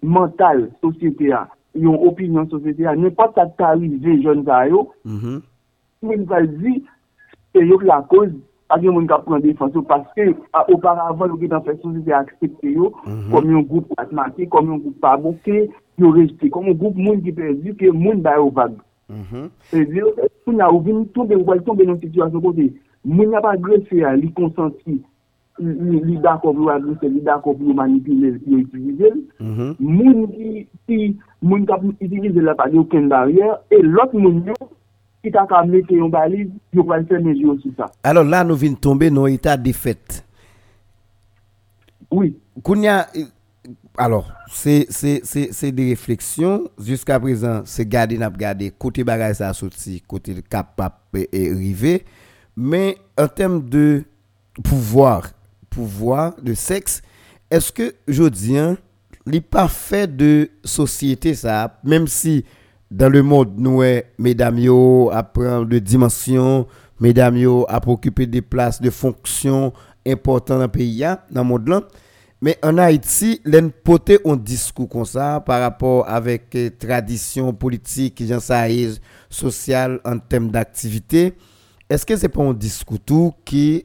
mental 0.00 0.68
sosyete 0.80 1.34
a, 1.36 1.44
yon 1.76 2.00
opinyon 2.08 2.48
sosyete 2.50 2.88
a, 2.88 2.96
ne 2.96 3.12
pa 3.14 3.28
tatarize 3.36 4.20
jen 4.24 4.46
sa 4.48 4.64
yo, 4.70 4.86
men 6.00 6.24
pral 6.28 6.48
di, 6.56 6.78
se 7.52 7.66
yo 7.68 7.76
la 7.84 8.00
koz 8.08 8.32
a 8.70 8.78
gen 8.78 8.94
moun 8.94 9.08
ka 9.10 9.18
pren 9.24 9.42
defansyon, 9.44 9.84
paske 9.88 10.28
oparavan 10.70 11.32
ou 11.34 11.40
gen 11.40 11.56
an 11.58 11.64
fesyon 11.66 11.98
se 12.06 12.14
aksepte 12.14 12.70
yo, 12.70 12.92
kom 13.32 13.50
yon 13.50 13.66
goup 13.66 13.90
atmati, 13.98 14.46
kom 14.52 14.70
yon 14.70 14.82
goup 14.84 15.00
pabouke, 15.02 15.66
yo 16.00 16.12
rejte, 16.14 16.50
kom 16.54 16.70
yon 16.70 16.78
goup 16.78 16.98
moun 16.98 17.20
ki 17.24 17.34
perdi, 17.36 17.74
ke 17.80 17.90
moun 17.94 18.22
baye 18.24 18.40
ou 18.42 18.54
vag. 18.54 18.78
Se 19.70 19.84
di 19.90 19.98
yo, 19.98 20.14
pou 20.44 20.54
na 20.54 20.70
ou 20.70 20.82
vini 20.86 21.06
tombe, 21.16 21.34
ou 21.34 21.48
wale 21.50 21.64
tombe 21.66 21.86
nan 21.86 21.98
situasyon 21.98 22.44
kote, 22.44 22.68
moun 23.04 23.34
ya 23.34 23.42
pa 23.42 23.56
grefye 23.58 24.04
a 24.06 24.14
li 24.18 24.30
konsanti, 24.36 25.00
li 25.60 26.16
dakop 26.22 26.56
yo 26.56 26.70
agrese, 26.72 27.10
li 27.10 27.22
dakop 27.26 27.58
yo 27.60 27.74
manipile, 27.76 28.36
yo 28.46 28.60
itilize, 28.62 29.10
moun 29.78 30.28
ki, 30.36 30.66
si 30.86 31.00
moun 31.42 31.66
kap 31.66 31.82
itilize 31.98 32.44
la 32.46 32.54
pa 32.54 32.70
di 32.70 32.78
yo 32.78 32.86
ken 32.92 33.10
darye, 33.10 33.50
e 33.74 33.82
lot 33.82 34.14
moun 34.14 34.44
yo, 34.46 34.56
qui 35.22 35.30
t'a 35.30 35.46
qu'à 35.46 35.62
mettre 35.64 35.92
yon 35.92 36.08
balise, 36.08 36.48
yo 36.72 36.82
va 36.84 37.02
faire 37.04 37.20
mesure 37.20 37.56
sur 37.60 37.70
ça. 37.76 37.86
Alors 38.02 38.24
là, 38.24 38.42
nous 38.44 38.56
venons 38.56 38.74
tomber 38.74 39.10
dans 39.10 39.26
l'état 39.26 39.56
de 39.56 39.62
défaite. 39.62 40.24
Oui. 42.10 42.36
Kounya, 42.62 43.06
alors, 43.96 44.30
c'est 44.50 44.86
c'est- 44.88 45.20
c'est- 45.24 45.52
c'est 45.52 45.72
des 45.72 45.90
réflexions. 45.90 46.68
Jusqu'à 46.82 47.20
présent, 47.20 47.62
c'est 47.64 47.86
garder, 47.88 48.18
n'a 48.18 48.30
garder 48.30 48.70
côté 48.70 49.04
bagage 49.04 49.36
ça 49.36 49.48
a 49.50 49.52
sorti, 49.52 50.00
côté 50.06 50.34
le 50.34 50.40
capable 50.42 50.94
et 51.14 51.50
arrivé. 51.50 52.04
Mais 52.56 52.96
en 53.18 53.28
termes 53.28 53.68
de 53.68 54.02
pouvoir, 54.64 55.30
pouvoir 55.68 56.34
de 56.42 56.54
sexe, 56.54 57.02
est-ce 57.50 57.70
que 57.72 57.94
je 58.08 58.24
dis, 58.24 58.56
les 59.26 59.40
parfaits 59.40 60.16
de 60.16 60.48
société, 60.64 61.34
ça, 61.34 61.78
même 61.84 62.06
si 62.06 62.44
dans 62.90 63.08
le 63.08 63.22
monde, 63.22 63.52
nous, 63.56 63.82
eh, 63.82 64.04
mesdames, 64.18 64.58
yo, 64.58 65.10
à 65.12 65.22
de 65.64 65.78
dimension, 65.78 66.66
mesdames, 67.00 67.36
yo, 67.36 67.66
à 67.68 67.80
des 68.26 68.42
places 68.42 68.80
de 68.80 68.90
fonction 68.90 69.72
importantes 70.06 70.58
dans 70.58 70.64
le 70.64 70.68
pays, 70.68 71.04
hein, 71.04 71.18
dans 71.30 71.42
le 71.42 71.48
monde. 71.48 71.84
Mais 72.42 72.58
en 72.62 72.78
Haïti, 72.78 73.40
l'en 73.44 73.68
poté 73.68 74.18
un 74.24 74.34
discours 74.36 74.88
comme 74.88 75.04
ça 75.04 75.40
par 75.44 75.60
rapport 75.60 76.08
avec 76.08 76.54
eh, 76.54 76.70
tradition 76.70 77.52
politique, 77.52 78.22
gens 78.26 78.40
ça 78.40 78.64
social 79.28 80.00
en 80.04 80.18
termes 80.18 80.50
d'activité. 80.50 81.34
Est-ce 81.88 82.06
que 82.06 82.16
c'est 82.16 82.30
pas 82.30 82.42
un 82.42 82.54
discours 82.54 82.98
tout 83.00 83.34
qui 83.44 83.84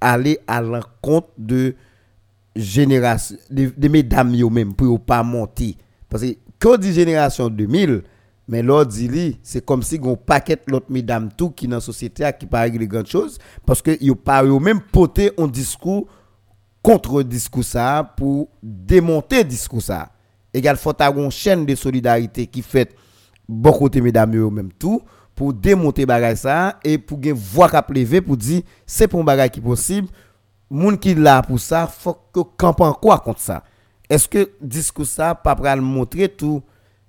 allait 0.00 0.38
à 0.46 0.60
l'encontre 0.60 1.28
de 1.38 1.74
de, 3.50 3.88
mesdames 3.88 4.34
yo 4.34 4.48
même 4.48 4.74
pour 4.74 4.98
pas 5.00 5.22
monter 5.22 5.76
parce 6.08 6.22
que 6.22 6.36
quand 6.58 6.74
on 6.74 6.76
dit 6.78 6.92
génération 6.92 7.48
2000 7.48 8.02
mais 8.48 8.62
l'autre 8.62 8.90
dit 8.90 9.38
c'est 9.42 9.64
comme 9.64 9.82
si 9.82 10.00
on 10.02 10.16
paquet 10.16 10.58
l'autre 10.66 10.86
mesdames 10.88 11.30
tout 11.36 11.50
qui 11.50 11.66
dans 11.66 11.76
la 11.76 11.80
société 11.80 12.28
qui 12.38 12.46
pas 12.46 12.60
régler 12.60 12.86
grand 12.86 13.06
chose 13.06 13.38
parce 13.64 13.82
pas 13.82 14.44
yo 14.44 14.60
même 14.60 14.80
porter 14.80 15.32
un 15.38 15.48
discours 15.48 16.06
contre 16.82 17.22
discours 17.22 17.64
ça 17.64 18.14
pour 18.16 18.48
démonter 18.62 19.42
discours 19.42 19.82
ça. 19.82 20.10
Égal 20.54 20.76
faut 20.76 20.94
avoir 21.02 21.24
une 21.24 21.30
chaîne 21.30 21.66
de 21.66 21.74
solidarité 21.74 22.46
qui 22.46 22.62
fait 22.62 22.94
beaucoup 23.48 23.88
de 23.88 24.00
mesdames 24.00 24.34
yo 24.34 24.50
même 24.50 24.72
tout 24.72 25.02
pour 25.34 25.52
démonter 25.52 26.06
bagay 26.06 26.36
ça 26.36 26.78
et 26.84 26.96
pour 26.96 27.20
gen 27.22 27.34
voix 27.34 27.68
qu'a 27.68 27.84
lever 27.88 28.20
pour 28.20 28.36
dire 28.36 28.62
c'est 28.86 29.08
pour 29.08 29.20
un 29.20 29.24
bagay 29.24 29.50
qui 29.50 29.60
possible. 29.60 30.08
Moun 30.70 30.96
qui 30.98 31.14
là 31.14 31.42
pour 31.42 31.60
ça 31.60 31.86
faut 31.86 32.16
que 32.32 32.40
campe 32.56 32.80
en 32.80 32.92
quoi 32.92 33.18
contre 33.18 33.40
ça? 33.40 33.64
Est-ce 34.08 34.28
que 34.28 34.50
discours 34.60 35.06
ça 35.06 35.34
pas 35.34 35.76
montrer 35.76 36.28
tout 36.28 36.62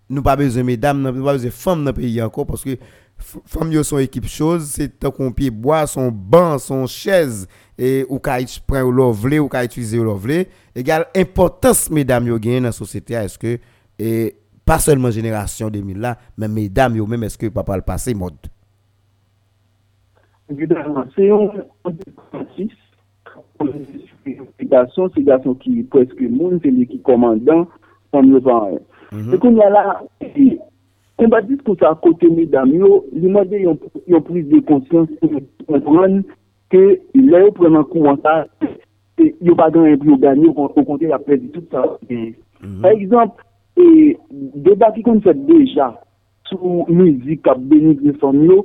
nous 0.10 0.22
pas 0.22 0.36
besoin 0.36 0.64
mesdames, 0.64 1.02
nous 1.02 1.24
pas 1.24 1.34
besoin 1.34 1.52
femmes 1.52 1.84
dans 1.84 1.92
le 1.92 1.94
pays 1.94 2.22
encore 2.22 2.46
parce 2.46 2.64
que 2.64 2.78
femmes 3.18 3.72
yo 3.72 3.84
son 3.84 3.98
équipe 3.98 4.28
chose, 4.28 4.66
c'est 4.66 5.00
tant 5.00 5.12
qu'on 5.12 5.32
pied 5.32 5.50
bois, 5.50 5.88
son 5.88 6.12
banc, 6.12 6.58
son 6.58 6.86
chaise 6.86 7.48
et 7.78 8.06
ou 8.10 8.20
ka 8.20 8.38
prendre 8.66 8.88
ou 8.88 8.92
lovler 8.92 9.40
ou 9.40 9.48
ka 9.48 9.64
utiliser 9.64 10.00
ou 10.00 10.04
lovler, 10.04 10.48
égale 10.76 11.08
importance 11.16 11.90
mesdames 11.90 12.28
yo 12.28 12.40
gagne 12.40 12.64
dans 12.64 12.72
société 12.72 13.14
est-ce 13.16 13.38
que 13.38 13.60
et 14.00 14.36
pas 14.66 14.80
seulement 14.80 15.12
génération 15.12 15.70
2000 15.70 15.98
là, 16.00 16.18
mais 16.38 16.48
mesdames 16.48 16.96
yo 16.96 17.08
même 17.08 17.24
est-ce 17.24 17.38
que 17.38 17.48
pas 17.48 17.76
le 17.76 17.82
passé 17.82 18.14
mode. 18.14 18.36
Évidemment, 20.50 21.04
c'est 21.16 21.30
un 21.30 21.52
c'est 24.58 24.66
garçon, 24.66 25.10
c'est 25.14 25.24
garçon 25.24 25.56
qui 25.56 25.84
presque 25.84 26.22
monde, 26.22 26.60
c'est 26.64 26.70
lui 26.70 26.88
qui 26.88 27.02
commandant, 27.02 27.68
comme 28.12 28.32
le 28.32 28.40
vent. 28.40 28.80
E 29.12 29.38
kon 29.40 29.56
yal 29.56 29.72
la, 29.72 30.00
kon 31.18 31.32
ba 31.32 31.42
dis 31.46 31.60
kon 31.66 31.78
sa 31.80 31.94
kote 32.04 32.28
mi 32.32 32.46
dam 32.52 32.74
yo, 32.76 33.04
li 33.16 33.30
mwade 33.32 33.62
yon 33.64 34.24
plis 34.28 34.48
de 34.52 34.60
konsyans 34.68 35.12
pou 35.22 35.40
yon 35.72 35.84
pran 35.86 36.18
ke 36.74 36.82
le 37.16 37.44
yo 37.46 37.54
preman 37.56 37.86
kouman 37.92 38.20
sa, 38.26 38.42
yo 39.18 39.56
pa 39.56 39.70
dan 39.72 39.88
yon 39.88 40.02
plis 40.02 40.20
dan 40.24 40.44
yo 40.44 40.52
kon 40.58 40.74
konti 40.84 41.08
la 41.08 41.22
predi 41.24 41.50
tout 41.56 41.64
sa. 41.72 41.86
Par 42.84 42.92
exemple, 42.92 43.46
deba 44.66 44.92
ki 44.96 45.06
kon 45.08 45.24
fèt 45.24 45.40
deja 45.48 45.94
sou 46.50 46.84
mizik 46.92 47.46
kap 47.48 47.62
benik 47.72 48.04
de 48.04 48.16
son 48.20 48.44
yo, 48.44 48.60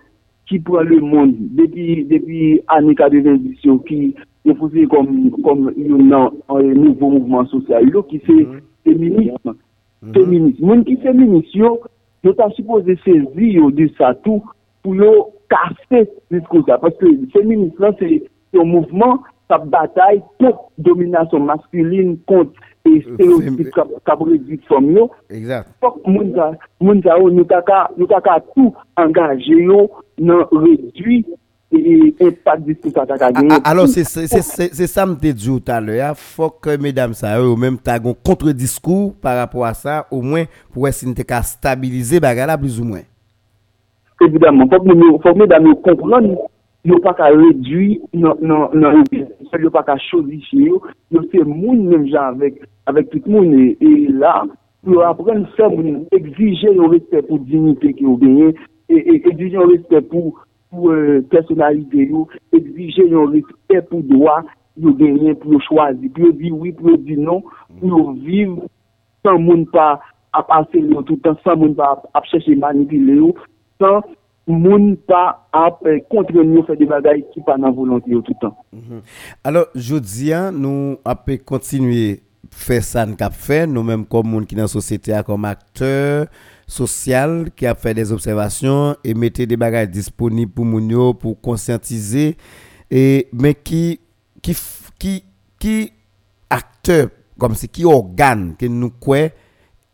ki 0.51 0.59
pran 0.67 0.83
le 0.89 0.99
moun, 0.99 1.31
depi 1.55 2.41
anika 2.75 3.07
de 3.13 3.23
vendisyon 3.23 3.79
ki 3.87 4.01
yo 4.47 4.57
fose 4.59 4.83
kom 4.91 5.71
yon 5.79 6.09
nan 6.11 6.27
nouvo 6.51 7.13
mouvman 7.15 7.47
sosyal 7.53 7.87
yo, 7.93 8.03
ki 8.11 8.19
se 8.27 8.37
feminisme. 8.83 9.55
Mhm. 10.01 10.13
féministe. 10.13 10.61
Moun 10.61 10.83
ki 10.87 10.97
féministe 11.03 11.57
yo, 11.57 11.77
yo 12.23 12.33
ta 12.37 12.49
suppose 12.55 12.97
sezi 13.03 13.53
yo 13.55 13.71
di 13.71 13.87
sa 13.97 14.13
tou 14.25 14.43
pou 14.83 14.95
yo 14.97 15.31
kase 15.51 16.05
diskouza. 16.31 16.79
Paske 16.81 17.13
féministe 17.33 17.81
lan 17.81 17.95
se 17.99 18.21
yon 18.55 18.71
mouvment 18.71 19.25
sa 19.47 19.57
batay 19.57 20.21
pou 20.41 20.69
dominasyon 20.83 21.47
maskuline 21.47 22.17
kont 22.29 22.53
e 22.87 22.99
stereotip 23.05 23.73
kabre 24.07 24.37
di 24.45 24.59
som 24.67 24.89
yo. 24.93 25.07
Fok 25.81 25.99
moun 26.05 26.33
za 26.35 27.17
yo, 27.17 27.31
nou 27.33 27.47
ta 27.49 27.61
ka 27.65 28.39
tou 28.53 28.73
angaje 28.99 29.59
yo 29.65 29.87
nan 30.17 30.45
redwi 30.51 31.23
e 31.71 32.29
pat 32.45 32.61
diskou 32.63 32.93
sa 32.95 33.05
ta 33.07 33.17
ka 33.19 33.31
genye. 33.35 33.59
Alors, 33.63 33.87
se 33.91 34.87
sa 34.87 35.05
mte 35.09 35.33
di 35.35 35.49
ou 35.51 35.63
talè 35.63 35.99
ya, 35.99 36.13
fok 36.15 36.69
mèdam 36.81 37.15
sa 37.17 37.35
yo 37.37 37.51
ou 37.51 37.59
mèm 37.59 37.77
ta 37.81 37.97
gon 38.01 38.15
kontre 38.15 38.53
diskou 38.55 39.11
par 39.21 39.37
rapport 39.41 39.67
a 39.67 39.73
sa, 39.77 40.01
ou 40.11 40.23
mwen 40.23 40.47
pou 40.71 40.87
wè 40.87 40.93
sin 40.95 41.15
te 41.17 41.25
ka 41.27 41.41
stabilize 41.45 42.21
baga 42.23 42.47
la 42.49 42.57
bliz 42.59 42.79
ou 42.79 42.87
mwen. 42.87 43.03
Evidemment, 44.23 44.71
fok 44.71 45.35
mèdam 45.37 45.67
yo 45.69 45.75
kompran, 45.85 46.31
yo 46.87 47.01
pa 47.03 47.13
ka 47.17 47.33
redwi 47.35 47.97
nan 48.15 48.87
reviz, 49.01 49.27
yo 49.59 49.73
pa 49.73 49.83
ka 49.87 49.97
chodifi 50.07 50.69
yo, 50.69 50.79
yo 51.11 51.25
se 51.31 51.43
moun 51.43 51.83
mèm 51.91 52.07
jan 52.07 52.39
avèk 52.87 53.11
tout 53.11 53.27
moun 53.27 53.51
e 53.75 53.93
la, 54.15 54.45
yo 54.87 55.03
apren 55.03 55.43
se 55.57 55.67
moun 55.73 56.05
exije 56.15 56.71
yo 56.71 56.87
respect 56.93 57.27
pou 57.27 57.43
dignite 57.43 57.91
ki 57.97 58.07
yo 58.07 58.15
genye, 58.23 58.53
exige 58.87 59.57
yo 59.57 59.67
respect 59.67 60.07
pou 60.13 60.37
pou 60.71 60.91
euh, 60.91 61.21
personalite 61.31 62.07
yo, 62.09 62.25
exige 62.55 63.07
yon 63.07 63.33
respect 63.35 63.89
pou 63.91 64.03
doa, 64.07 64.41
yo 64.77 64.93
genyen 64.99 65.37
pou 65.41 65.55
yo 65.55 65.61
chwazi, 65.67 66.11
pou 66.13 66.27
yo 66.27 66.35
di 66.37 66.51
oui, 66.53 66.73
pou 66.75 66.93
yo 66.93 66.99
di 67.01 67.17
non, 67.19 67.43
pou 67.79 67.93
yo 67.93 68.03
viv 68.25 68.57
san 69.25 69.41
moun 69.43 69.65
pa 69.73 69.95
ap 70.37 70.51
ase 70.59 70.83
yo 70.83 71.03
toutan, 71.07 71.37
san 71.45 71.59
moun 71.61 71.75
pa 71.77 71.93
ap 71.95 72.07
ap 72.17 72.27
chèche 72.31 72.55
manipile 72.59 73.17
yo, 73.21 73.33
san 73.81 74.03
moun 74.47 74.93
pa 75.09 75.23
ap 75.55 75.81
kontrenyo 76.11 76.61
euh, 76.61 76.67
fè 76.67 76.77
de 76.79 76.87
bagay 76.89 77.23
ki 77.33 77.43
pa 77.47 77.57
nan 77.59 77.75
volante 77.75 78.11
yo 78.11 78.21
toutan. 78.23 78.53
Mm 78.71 78.79
-hmm. 78.79 79.01
Alors, 79.43 79.67
jodi 79.75 80.33
an, 80.33 80.55
nou 80.55 80.97
ap 81.03 81.27
kontinuye 81.45 82.19
fè 82.51 82.79
san 82.81 83.15
kap 83.19 83.33
fè, 83.33 83.65
nou 83.67 83.83
menm 83.83 84.05
kom 84.05 84.27
moun 84.27 84.45
ki 84.45 84.55
nan 84.55 84.71
sosete 84.71 85.15
a 85.15 85.23
kom 85.23 85.45
akteur, 85.45 86.27
social 86.67 87.49
qui 87.55 87.65
a 87.65 87.73
fait 87.73 87.93
des 87.93 88.11
observations 88.11 88.95
et 89.03 89.13
mettre 89.13 89.41
des 89.43 89.55
bagages 89.57 89.89
disponibles 89.89 90.51
pour 90.51 90.65
moun 90.65 90.89
yo 90.89 91.13
pour 91.13 91.39
conscientiser 91.39 92.35
et 92.91 93.29
mais 93.31 93.55
qui 93.55 94.01
qui 94.41 94.55
qui 94.99 95.23
qui 95.57 95.93
acteur 96.49 97.09
comme 97.39 97.55
c'est 97.55 97.69
qui 97.69 97.85
organe 97.85 98.55
que 98.59 98.65
nous 98.65 98.89
quoi 98.89 99.29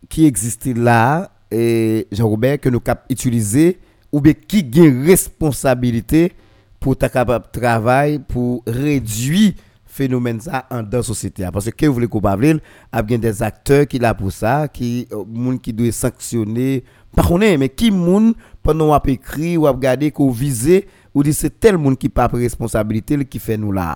qui 0.09 0.25
existe 0.25 0.65
là 0.65 1.31
et 1.51 2.07
Jean-Robert 2.11 2.59
que 2.59 2.69
nous 2.69 2.79
cap 2.79 3.05
utiliser 3.09 3.79
ou 4.11 4.19
bien 4.19 4.33
qui 4.33 4.63
gagne 4.63 5.05
responsabilité 5.05 6.33
pour 6.79 6.97
ta 6.97 7.07
capable 7.07 7.45
travail 7.51 8.19
pour 8.19 8.63
réduire 8.65 9.53
phénomène 9.93 10.39
ça 10.39 10.65
en 10.71 10.81
dans 10.81 11.03
société 11.03 11.45
parce 11.53 11.69
que 11.69 11.75
que 11.75 11.85
vous 11.85 11.93
voulez 11.93 12.07
qu'on 12.07 12.19
parle 12.19 12.43
il 12.45 12.55
y 12.55 12.59
a 12.91 13.01
bien 13.03 13.19
des 13.19 13.43
acteurs 13.43 13.87
qui 13.87 13.99
là 13.99 14.13
pour 14.13 14.31
ça 14.31 14.67
qui 14.67 15.07
euh, 15.11 15.23
moun 15.27 15.59
qui 15.59 15.71
doit 15.71 15.91
sanctionner 15.91 16.83
pas 17.15 17.23
connaît 17.23 17.57
mais 17.57 17.69
qui 17.69 17.91
moun 17.91 18.33
pendant 18.63 18.91
a 18.91 19.01
écrit 19.05 19.55
ou 19.55 19.67
a 19.67 19.71
regarder 19.71 20.09
qu'on 20.09 20.31
visé 20.31 20.87
ou 21.13 21.21
dit 21.21 21.33
c'est 21.33 21.59
tel 21.59 21.77
monde 21.77 21.97
qui 21.97 22.09
pas 22.09 22.27
pris 22.27 22.41
responsabilité 22.41 23.23
qui 23.25 23.37
fait 23.37 23.57
nous 23.57 23.71
là 23.71 23.93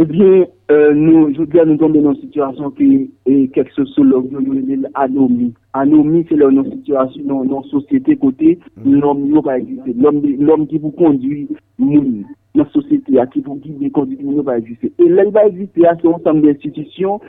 Eh 0.00 0.04
bien, 0.04 0.46
euh, 0.70 0.94
nous, 0.94 1.34
je 1.34 1.40
veux 1.40 1.46
dire, 1.46 1.66
nous 1.66 1.76
tombons 1.76 2.00
dans 2.00 2.12
une 2.12 2.20
situation 2.20 2.70
qui 2.70 3.10
est 3.26 3.52
quelque 3.52 3.72
sociologue, 3.72 4.30
nous 4.30 4.60
dit 4.60 4.80
anomie. 4.94 5.54
Anomie, 5.72 6.24
c'est 6.28 6.36
là, 6.36 6.48
une 6.50 6.70
situation, 6.70 7.24
dans 7.24 7.62
une 7.62 7.68
société 7.68 8.16
côté, 8.16 8.60
l'homme, 8.86 9.26
il 9.26 9.42
va 9.44 9.58
exister. 9.58 9.92
L'homme, 9.98 10.22
l'homme 10.38 10.68
qui 10.68 10.78
vous 10.78 10.92
conduit, 10.92 11.48
moun, 11.80 12.24
la 12.58 12.68
société, 12.70 13.14
qui 13.32 13.40
vous 13.40 13.56
guide, 13.56 13.92
conduit, 13.92 14.18
il 14.20 14.40
va 14.42 14.58
exister. 14.58 14.92
Et 14.98 15.08
là, 15.08 15.24
il 15.24 15.32
va 15.32 15.46
exister, 15.46 15.86
à 15.86 15.96
ce 16.00 16.06
ensemble 16.06 16.42
d'institutions 16.42 17.20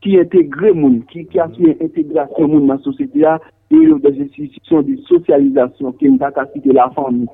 qui 0.00 0.18
intègrent 0.18 0.74
moun, 0.74 1.02
qui, 1.10 1.26
qui 1.26 1.38
a 1.38 1.48
fait 1.48 1.76
intégration 1.82 2.48
moun 2.48 2.66
dans 2.66 2.74
la 2.74 2.80
société, 2.80 3.24
et 3.70 3.76
des 3.76 4.22
institutions 4.22 4.82
de 4.82 4.96
socialisation, 5.06 5.92
qui 5.92 6.10
n'est 6.10 6.18
pas 6.18 6.32
qu'à 6.32 6.46
quitter 6.46 6.72
la 6.72 6.90
famille. 6.90 7.26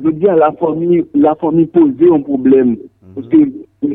Je 0.00 0.06
veux 0.06 0.12
dire, 0.12 0.36
la 0.36 0.52
famille, 0.52 1.04
la 1.14 1.34
posait 1.34 2.12
un 2.12 2.20
problème. 2.20 2.76
Parce 3.14 3.26
que, 3.28 3.38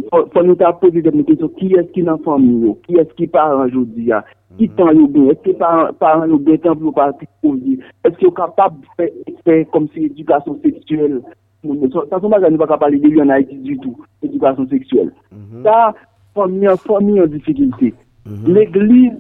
faut, 0.09 0.43
nous 0.43 0.55
ta 0.55 0.73
poser 0.73 1.01
des 1.01 1.23
questions. 1.23 1.49
Qui 1.49 1.73
est-ce 1.73 1.91
qui 1.91 1.99
est 2.01 2.03
dans 2.03 2.13
la 2.13 2.17
famille? 2.19 2.61
yo? 2.61 2.79
Qui 2.85 2.95
est-ce 2.95 3.13
qui 3.13 3.27
parent 3.27 3.65
aujourd'hui? 3.65 4.05
ya? 4.05 4.25
Qui 4.57 4.69
t'en 4.69 4.91
yo 4.91 5.07
bien? 5.07 5.29
Est-ce 5.29 6.29
yo 6.29 6.37
bien 6.39 6.57
temps 6.57 6.75
pour 6.75 6.93
pas 6.93 7.13
poser? 7.41 7.79
Est-ce 8.03 8.15
qu'ils 8.17 8.27
sont 8.27 8.33
capables 8.33 8.81
de 8.81 8.85
faire, 8.97 9.13
faire 9.45 9.65
comme 9.71 9.87
si 9.93 10.05
éducation 10.05 10.59
sexuelle? 10.63 11.21
Sa 11.63 12.19
son 12.19 12.29
bagan 12.29 12.51
nou 12.51 12.59
baka 12.59 12.77
pale 12.77 12.99
de 12.99 13.09
yon 13.15 13.31
Haiti 13.31 13.55
du 13.63 13.77
tout, 13.79 13.95
edukasyon 14.23 14.67
seksuel. 14.67 15.11
Mhm. 15.31 15.63
Sa, 15.63 15.93
fomi 16.35 17.15
yon 17.17 17.31
difikilte. 17.31 17.93
Mhm. 18.25 18.53
L'Eglise, 18.53 19.19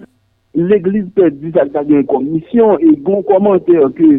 l'Eglise 0.53 1.09
pe 1.15 1.29
di 1.31 1.51
sa 1.51 1.83
gen 1.83 2.03
komisyon, 2.05 2.79
e 2.83 2.95
gon 2.99 3.23
komante 3.23 3.71
ke 3.95 4.09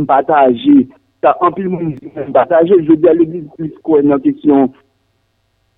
mpataje, 0.00 0.88
sa 1.20 1.36
anpil 1.44 1.68
moun 1.68 1.92
mpataje, 2.28 2.80
je 2.88 2.96
di 2.96 3.08
a 3.08 3.12
l'Eglise 3.12 3.52
plis 3.56 3.76
kwen 3.84 4.08
nan 4.08 4.24
kesyon 4.24 4.72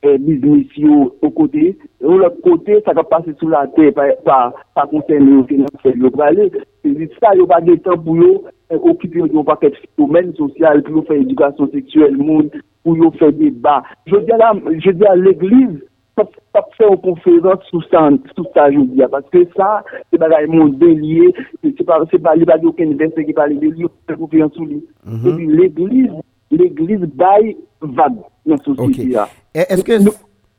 biznis 0.03 0.69
yo 0.77 1.17
o 1.23 1.31
kote, 1.31 1.75
ou 2.05 2.19
lop 2.21 2.37
kote 2.45 2.79
sa 2.85 2.95
ka 2.97 3.05
pase 3.09 3.33
sou 3.39 3.51
la 3.51 3.65
te 3.75 3.89
pa 3.97 4.85
konten 4.91 5.31
yo 5.33 5.43
finanse 5.49 5.95
yo 5.97 6.11
prale 6.15 6.51
se 6.53 6.93
di 6.95 7.09
sa 7.17 7.35
yo 7.39 7.47
pa 7.49 7.63
gen 7.65 7.81
tan 7.85 7.99
pou 8.05 8.17
yo 8.21 8.31
okipi 8.69 9.25
yo 9.25 9.45
pa 9.47 9.57
ket 9.63 9.79
domen 9.99 10.33
sosyal 10.39 10.85
pou 10.87 11.01
yo 11.01 11.07
fe 11.09 11.19
edukasyon 11.25 11.73
seksuel 11.73 12.17
moun 12.21 12.53
pou 12.85 12.97
yo 13.01 13.11
fe 13.19 13.33
deba 13.41 13.81
je 14.07 14.21
di 14.21 15.09
a 15.09 15.17
l'eglize 15.17 15.81
pa 16.17 16.63
fe 16.77 16.87
ou 16.87 17.01
konferans 17.01 17.65
sou 17.71 17.83
sa 17.91 18.69
yo 18.73 18.87
di 18.93 19.03
a, 19.03 19.11
paske 19.13 19.47
sa 19.57 19.83
se 19.89 20.21
bagay 20.21 20.47
moun 20.53 20.77
delye 20.81 21.33
se 21.65 21.85
pa 21.89 22.37
li 22.37 22.45
bagay 22.45 22.69
oken 22.69 22.97
verse 23.01 23.27
ki 23.27 23.35
pale 23.37 23.59
delye 23.65 23.89
ou 23.89 24.21
konferans 24.23 24.55
sou 24.55 24.69
li 24.69 24.81
se 25.25 25.37
di 25.41 25.51
l'eglize 25.57 26.15
l'église, 26.51 27.01
baille 27.01 27.57
vague 27.81 28.17
dans 28.45 28.57
là. 28.89 29.29
Est-ce 29.55 29.83
que 29.83 29.99
Nous- 29.99 30.13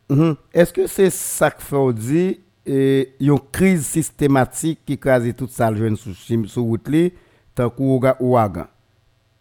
Mhm. 0.09 0.35
est-ce 0.53 0.71
que 0.73 0.87
c'est 0.87 1.09
ça 1.09 1.51
que 1.51 1.75
on 1.75 1.91
dit 1.91 2.39
et 2.65 3.09
une 3.19 3.39
crise 3.51 3.85
systématique 3.85 4.79
qui 4.85 4.97
crase 4.97 5.33
toute 5.35 5.49
ça 5.51 5.69
le 5.71 5.77
jeune 5.77 5.95
sous 5.97 6.13
sous 6.13 6.63
route 6.65 6.87
li 6.89 7.11
tant 7.55 7.69
qu'au 7.69 7.99
ouagan. 8.19 8.65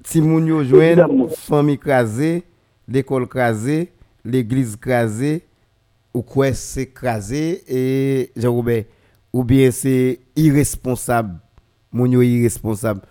Si 0.04 0.20
moun 0.20 0.46
yo 0.46 0.62
joine 0.64 1.28
famille 1.36 1.78
crasée, 1.78 2.42
l'école 2.88 3.26
crasée, 3.28 3.90
l'église 4.24 4.76
crasée 4.76 5.42
ou 6.14 6.22
quoi 6.22 6.52
c'est 6.52 6.86
crasé 6.86 7.62
et 7.68 8.30
Jean-Robert 8.36 8.84
ou 9.32 9.42
bien 9.44 9.70
c'est 9.70 10.18
irresponsable 10.36 11.34
moun 11.92 12.10
yo 12.12 12.22
irresponsable 12.22 13.02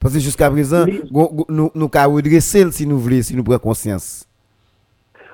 parce 0.00 0.14
que 0.14 0.20
jusqu'à 0.20 0.50
présent 0.50 0.84
Oui. 0.86 1.00
nous 1.48 1.70
nous 1.74 1.88
ka 1.88 2.06
redresser 2.06 2.70
si 2.72 2.86
nous 2.86 2.98
voulons 2.98 3.22
si 3.22 3.36
nous 3.36 3.44
prenons 3.44 3.58
conscience 3.58 4.26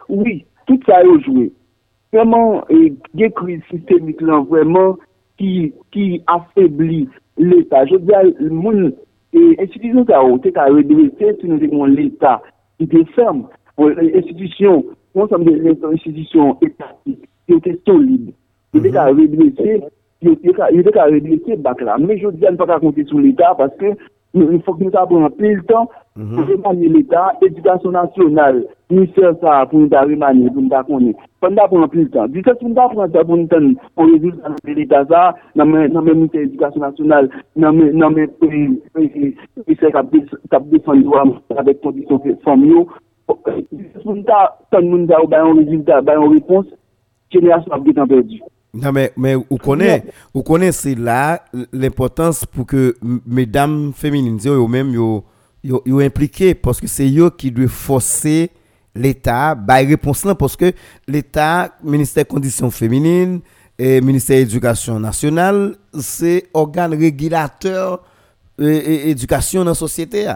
Oui, 0.09 0.45
tout 0.67 0.79
ça 0.87 0.97
a 0.99 1.19
joué. 1.25 1.53
Vraiment, 2.12 2.64
et 2.69 2.95
des 3.14 3.31
crises 3.31 3.61
systémiques 3.71 4.21
là, 4.21 4.41
vraiment, 4.49 4.97
qui, 5.39 5.73
qui 5.93 6.23
affaiblit 6.27 7.09
l'État. 7.37 7.85
Je 7.87 7.95
veux 7.95 8.01
dire, 8.01 8.21
le 8.39 8.51
monde, 8.51 8.95
et 9.33 9.57
institution 9.61 10.05
ça 10.07 10.21
a 10.21 10.29
été 10.37 10.57
à 10.59 10.67
redresser 10.67 11.37
si 11.41 11.47
nous 11.47 11.62
avons 11.62 11.85
l'État 11.85 12.43
qui 12.79 12.85
était 12.85 13.05
ferme. 13.14 13.49
Pour 13.77 13.91
les 13.91 14.17
institutions, 14.17 14.85
ensemble 15.14 15.45
des 15.45 15.85
institutions 15.85 16.57
étatiques 16.62 17.29
qui 17.47 17.55
étaient 17.55 17.79
solides. 17.87 18.33
Il 18.75 18.87
il 18.87 18.97
à 18.97 19.11
il 20.73 20.81
était 20.81 20.99
à 20.99 21.05
redresser 21.05 21.57
bac 21.57 21.81
là. 21.81 21.97
Mais 21.99 22.19
je 22.19 22.27
veux 22.27 22.33
dire, 22.33 22.51
ne 22.51 22.57
pas 22.57 22.81
compter 22.81 23.05
sur 23.05 23.19
l'État 23.19 23.55
parce 23.57 23.75
que 23.77 23.87
il 24.37 24.62
faut 24.62 24.74
que 24.74 24.84
nous 24.84 24.91
avons 24.95 25.30
plus 25.30 25.57
de 25.57 25.62
temps 25.62 25.89
pour 26.14 26.47
remanier 26.47 26.89
l'État, 26.89 27.32
l'éducation 27.41 27.91
nationale, 27.91 28.66
ministère 28.91 29.34
ça, 29.41 29.66
pour 29.66 29.78
nous 29.80 29.89
remanier, 29.89 30.51
pour 30.51 30.62
nous 30.62 30.68
connaître. 30.68 31.18
Pour 31.41 31.51
nous 31.51 31.57
prendre 31.57 31.89
plus 31.89 32.05
de 32.05 32.11
temps. 32.11 32.28
Du 32.28 32.43
coup, 32.43 32.51
pour 32.59 32.68
nous 32.68 32.74
prendre 32.74 33.07
temps 33.09 33.24
pour 33.24 33.37
nous 33.37 33.47
donner 33.47 33.76
un 33.97 34.05
résultat 34.05 34.49
de 34.64 34.72
l'État 34.72 35.05
ça, 35.09 35.34
dans 35.55 35.64
le 35.64 36.14
ministère 36.14 36.41
de 36.41 36.47
l'éducation 36.47 36.80
nationale, 36.80 37.30
dans 37.57 37.70
le 37.70 37.93
ministère 37.93 38.32
qui 38.99 39.34
défend 40.70 40.93
avec 41.57 41.80
conditions 41.80 42.22
familiaux. 42.45 42.89
Pour 43.26 43.39
nous 44.05 44.22
donner 44.22 45.37
un 45.37 45.55
résultat, 45.55 46.01
une 46.01 46.32
réponse, 46.32 46.66
génération 47.30 47.72
a 47.72 47.78
bien 47.78 48.07
perdu. 48.07 48.41
Non, 48.83 48.93
mais, 48.93 49.12
mais 49.16 49.35
vous 49.35 49.57
connaissez, 49.57 50.05
non. 50.05 50.12
vous 50.35 50.43
connaissez 50.43 50.95
là 50.95 51.45
l'importance 51.72 52.45
pour 52.45 52.66
que 52.66 52.97
mesdames 53.27 53.93
féminines, 53.95 54.39
eux-mêmes, 54.47 54.95
soient 54.95 56.03
impliquées 56.03 56.55
parce 56.55 56.81
que 56.81 56.87
c'est 56.87 57.11
eux 57.16 57.31
qui 57.31 57.51
doivent 57.51 57.68
forcer 57.68 58.51
l'État 58.95 59.57
à 59.68 59.74
réponse 59.77 60.24
là 60.24 60.35
parce 60.35 60.57
que 60.57 60.72
l'État, 61.09 61.70
ministère 61.83 62.27
conditions 62.27 62.70
féminines, 62.70 63.41
et 63.79 64.01
ministère 64.01 64.39
éducation 64.39 64.99
nationale, 64.99 65.74
c'est 65.93 66.45
organe 66.55 66.95
régulateur 66.95 68.03
euh, 68.61 68.81
et, 68.87 69.11
éducation 69.11 69.61
dans 69.61 69.70
la 69.70 69.74
société. 69.74 70.27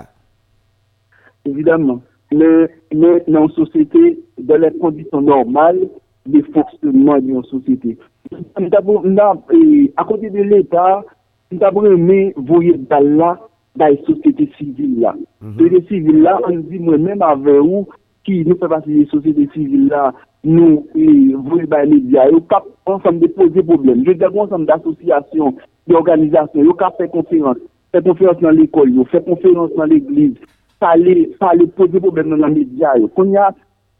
Évidemment. 1.46 2.02
Mais, 2.32 2.68
mais 2.94 3.24
dans 3.26 3.46
la 3.46 3.54
société, 3.54 4.20
dans 4.38 4.56
les 4.60 4.76
conditions 4.78 5.22
normales, 5.22 5.88
de 6.26 6.42
fonctionnement 6.52 7.18
d'une 7.18 7.42
société. 7.44 7.98
E, 8.32 9.92
a 9.96 10.04
kote 10.04 10.30
de 10.30 10.42
l'Etat, 10.46 11.06
nou 11.50 11.58
ta 11.58 11.70
bremen 11.74 12.30
voye 12.46 12.76
dal 12.90 13.08
la, 13.18 13.30
da 13.78 13.88
yon 13.90 14.04
sosyete 14.06 14.46
sivil 14.56 15.00
la. 15.02 15.14
Mhm. 15.42 15.56
Sosyete 15.58 15.80
sivil 15.88 16.20
la, 16.22 16.36
an 16.46 16.60
di 16.68 16.78
mwen 16.78 17.02
men 17.08 17.24
avè 17.26 17.56
ou, 17.58 17.88
ki 18.26 18.44
nou 18.46 18.58
fè 18.60 18.70
pasi 18.70 19.00
yon 19.00 19.08
sosyete 19.10 19.48
sivil 19.54 19.88
la, 19.90 20.10
nou 20.46 20.84
e, 20.94 21.34
voye 21.48 21.66
bay 21.70 21.88
media, 21.90 22.28
yo 22.30 22.40
kap 22.52 22.68
ansam 22.86 23.18
de 23.18 23.32
pose 23.34 23.66
problem. 23.66 24.04
Je 24.06 24.14
dek 24.20 24.38
ansam 24.38 24.68
de 24.68 24.76
asosyasyon, 24.76 25.58
de 25.90 25.98
organizasyon, 25.98 26.70
yo 26.70 26.76
kap 26.78 27.00
fè 27.02 27.10
konferans, 27.10 27.58
fè 27.90 28.04
konferans 28.06 28.46
nan 28.46 28.54
l'ekol 28.60 28.94
yo, 28.94 29.08
fè 29.10 29.24
konferans 29.26 29.74
nan 29.80 29.90
l'egliz, 29.90 30.38
pale, 30.78 31.18
pale, 31.42 31.66
pose 31.74 31.98
problem 31.98 32.30
nan 32.30 32.46
la 32.46 32.54
media 32.54 32.94
yo. 33.02 33.10
Konya, 33.18 33.50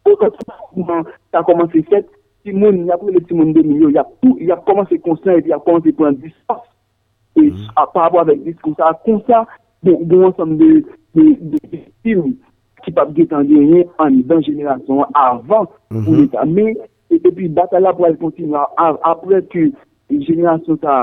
pou 0.07 0.23
kote 0.23 0.47
sa 1.35 1.43
komanse 1.43 1.83
fèt, 1.91 2.07
Timoun, 2.45 2.87
y 2.87 2.91
apre 2.91 3.13
le 3.13 3.21
Timoun 3.23 3.53
de 3.53 3.63
Mignon, 3.63 3.91
y 3.91 4.51
ap 4.51 4.65
komanse 4.65 4.99
konsen, 5.05 5.43
y 5.47 5.53
ap 5.53 5.65
komanse 5.65 5.93
pren 5.97 6.17
dispas. 6.21 6.63
E 7.39 7.51
pa 7.77 8.07
apwa 8.07 8.25
vek 8.29 8.45
diskonsa, 8.45 8.93
konsa, 9.07 9.45
bon, 9.83 10.05
bon 10.09 10.29
ansam 10.31 10.57
de 10.59 10.85
film 12.05 12.37
ki 12.85 12.95
pap 12.97 13.13
getan 13.17 13.49
genyen 13.49 13.89
an 14.01 14.23
dan 14.29 14.41
jenerasyon 14.47 15.11
avan 15.13 15.69
pou 15.93 16.17
l'Etat. 16.17 16.49
Me, 16.49 16.73
epi 17.13 17.51
batala 17.57 17.93
pou 17.97 18.09
al 18.09 18.17
kontinwa 18.21 18.65
apre 18.79 19.43
ki 19.53 19.69
jenerasyon 20.09 20.81
sa 20.85 21.01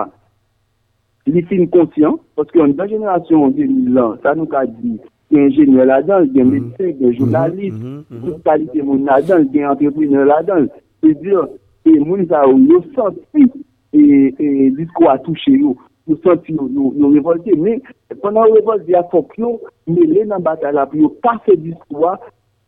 li 1.28 1.44
film 1.50 1.70
konsyen, 1.74 2.18
paske 2.40 2.64
an 2.64 2.74
dan 2.80 2.90
jenerasyon 2.96 3.54
2000 3.60 4.02
an, 4.06 4.18
sa 4.24 4.34
nou 4.34 4.50
ka 4.50 4.66
di... 4.66 4.98
gen 5.32 5.50
jenye 5.52 5.86
la 5.86 6.02
dan, 6.02 6.28
gen 6.34 6.52
medisek, 6.52 7.00
gen 7.00 7.14
jounalist, 7.14 7.78
gen 8.10 8.42
kalite 8.46 8.84
moun 8.84 9.06
la 9.06 9.20
dan, 9.22 9.48
gen 9.52 9.70
entrepreneur 9.72 10.26
la 10.26 10.42
dan, 10.48 10.68
se 11.02 11.14
diyo, 11.22 11.46
e 11.88 12.00
moun 12.00 12.26
sa 12.30 12.46
ou 12.48 12.60
yo 12.60 12.82
santi 12.96 13.46
e 13.94 14.72
disko 14.78 15.10
a 15.12 15.18
touche 15.26 15.54
yo, 15.56 15.76
yo 16.08 16.18
santi 16.24 16.56
yo 16.56 17.12
revolte, 17.14 17.56
men, 17.60 17.84
penan 18.22 18.52
revolte 18.56 18.92
ya 18.92 19.04
fok 19.12 19.38
yo, 19.40 19.58
men 19.88 20.12
le 20.14 20.26
nan 20.32 20.44
batal 20.44 20.82
ap 20.84 20.96
yo 20.96 21.12
pa 21.24 21.38
se 21.46 21.56
disko 21.62 22.10
a, 22.12 22.18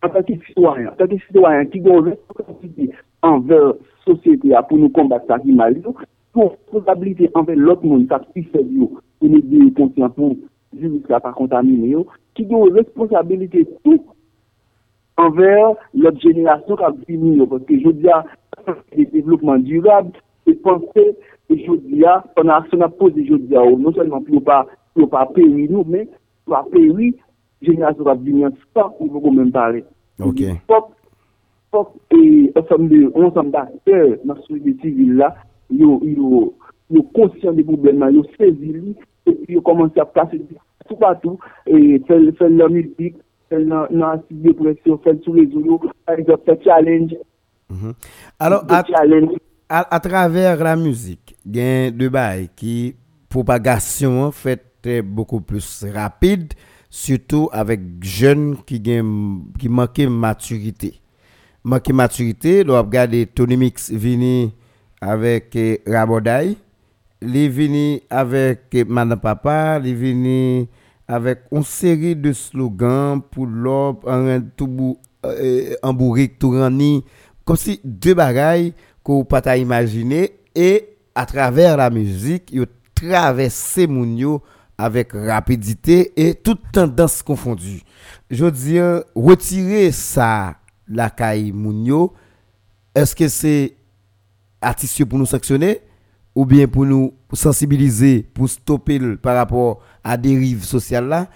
an 0.02 0.14
takik 0.14 0.44
sitwayan, 0.48 0.96
takik 1.00 1.24
sitwayan 1.28 1.68
ki 1.72 1.82
gon 1.84 2.06
responsabilite 2.08 2.96
anver 3.28 3.74
sosyete 4.06 4.54
a 4.56 4.62
pou 4.64 4.80
nou 4.80 4.92
kombat 4.96 5.26
sa 5.28 5.40
ki 5.44 5.56
mal 5.56 5.76
yo, 5.76 5.92
pou 6.36 6.54
responsabilite 6.54 7.28
anver 7.36 7.60
lot 7.60 7.84
moun 7.84 8.06
sa 8.08 8.22
ki 8.30 8.46
se 8.48 8.64
diyo, 8.64 8.88
pou 9.20 9.32
nou 9.32 9.44
diyo 9.52 9.68
konti 9.76 10.06
an 10.06 10.14
pou 10.16 10.38
jivis 10.80 11.10
la 11.12 11.20
pa 11.24 11.34
kontamine 11.36 11.92
yo, 11.92 12.06
ki 12.38 12.48
gon 12.48 12.72
responsabilite 12.78 13.66
tout 13.84 14.08
envers 15.20 15.74
l'autre 15.94 16.20
génération 16.20 16.76
qui 16.76 16.84
a 16.84 16.94
fini. 17.06 17.46
Parce 17.48 17.64
que 17.64 17.80
je 17.80 17.90
dis 17.90 18.10
à 18.10 18.24
le 18.96 19.06
développement 19.06 19.58
durable, 19.58 20.12
c'est 20.46 20.62
penser, 20.62 21.16
et 21.50 21.66
je 21.66 21.76
dis 21.76 22.06
à, 22.06 22.24
on 22.38 22.48
a 22.48 22.58
action 22.58 22.82
à 22.82 22.90
poser, 22.90 23.26
je 23.26 23.36
dis 23.36 23.56
à, 23.56 23.64
non 23.64 23.94
seulement 23.94 24.22
pour 24.22 24.44
pas, 24.44 24.66
pour 24.94 25.10
pas 25.10 25.26
payer 25.28 25.68
nous, 25.68 25.84
mais 25.88 26.08
pour 26.46 26.56
pas 26.56 26.66
payer 26.72 27.16
génération 27.62 28.04
qui 28.04 28.10
a 28.10 28.16
fini 28.16 28.46
en 28.46 28.52
sport, 28.70 28.96
on 29.00 29.08
peut 29.08 29.20
quand 29.22 29.32
même 29.32 29.52
parler. 29.52 29.84
Ok. 30.22 30.42
Fok 31.70 31.94
e 32.10 32.50
ansam 32.58 33.52
d'akter 33.54 34.16
nan 34.26 34.40
soujbe 34.48 34.74
sivil 34.82 35.20
la, 35.20 35.28
yo 35.70 36.00
konsyen 37.14 37.54
de 37.60 37.66
problemman, 37.68 38.16
yo 38.18 38.24
sezi 38.38 38.74
li, 38.74 38.96
yo 39.54 39.62
komanse 39.62 40.02
a 40.02 40.08
plase 40.10 40.40
tout 40.88 40.98
patou, 40.98 41.38
e 41.70 42.00
fel 42.08 42.58
lomil 42.58 42.90
pik, 42.98 43.20
leur 43.52 44.20
site 44.30 44.42
de 44.42 44.98
faire 45.04 45.16
sur 45.24 45.34
les 45.34 45.46
réseaux, 45.46 45.82
par 46.06 46.18
exemple, 46.18 46.44
faire 46.46 46.58
challenge, 46.64 47.16
Alors, 48.40 48.64
challenge. 48.68 49.30
à, 49.68 49.96
à 49.96 50.00
travers 50.00 50.64
la 50.64 50.76
musique, 50.76 51.36
il 51.46 51.56
y 51.58 51.62
a 51.62 51.92
deux 51.92 52.10
bails 52.10 52.50
qui 52.56 52.96
propagation 53.30 54.24
en 54.24 54.32
fait 54.32 54.64
est 54.84 55.02
beaucoup 55.02 55.42
plus 55.42 55.86
rapide, 55.94 56.54
surtout 56.90 57.50
avec 57.52 57.80
jeunes 58.02 58.58
qui 58.66 58.80
gagnent 58.80 59.44
qui 59.58 59.70
manquent 59.70 60.00
maturité. 60.00 61.00
Manquent 61.64 61.94
maturité, 61.94 62.64
on 62.68 62.74
regarder 62.78 63.26
Tony 63.28 63.58
Mix 63.58 63.92
vini 63.92 64.54
avec 65.02 65.56
eh, 65.56 65.82
Raboday, 65.86 66.56
il 67.22 67.50
vini 67.50 68.02
avec 68.10 68.62
eh, 68.74 68.86
Madame 68.86 69.20
Papa, 69.20 69.80
il 69.84 69.94
vini 69.96 70.68
avec 71.10 71.40
une 71.52 71.64
série 71.64 72.16
de 72.16 72.32
slogans 72.32 73.20
pour 73.20 73.48
l'op, 73.48 74.06
en 74.08 74.40
bou, 74.60 75.00
euh, 75.26 75.76
comme 77.44 77.58
si 77.58 77.82
deux 77.84 78.14
bagailles 78.14 78.76
qu'on 79.02 79.26
pas 79.26 79.42
t'a 79.42 79.58
imaginer 79.58 80.40
et 80.54 80.88
à 81.16 81.26
travers 81.26 81.78
la 81.78 81.90
musique, 81.90 82.52
yo 82.54 82.66
traversé 82.94 83.88
moun 83.88 84.18
yo 84.18 84.44
avec 84.78 85.14
rapidité 85.14 86.14
et 86.16 86.36
toute 86.36 86.62
tendance 86.72 87.24
confondue. 87.24 87.82
Je 88.30 88.46
veux 88.46 88.52
dire, 88.52 89.04
retirer 89.16 89.92
ça 89.92 90.58
la 90.88 91.10
caille 91.10 91.52
Mounio, 91.52 92.14
est-ce 92.94 93.16
que 93.16 93.28
c'est 93.28 93.76
artistes 94.62 95.04
pour 95.06 95.18
nous 95.18 95.26
sanctionner 95.26 95.82
ou 96.36 96.46
bien 96.46 96.68
pour 96.68 96.86
nous 96.86 97.14
sensibiliser, 97.34 98.24
pour 98.34 98.48
stopper 98.48 99.00
par 99.18 99.36
rapport 99.36 99.82
à 100.04 100.18
dérive 100.18 100.64
sociale 100.64 101.08
là? 101.08 101.28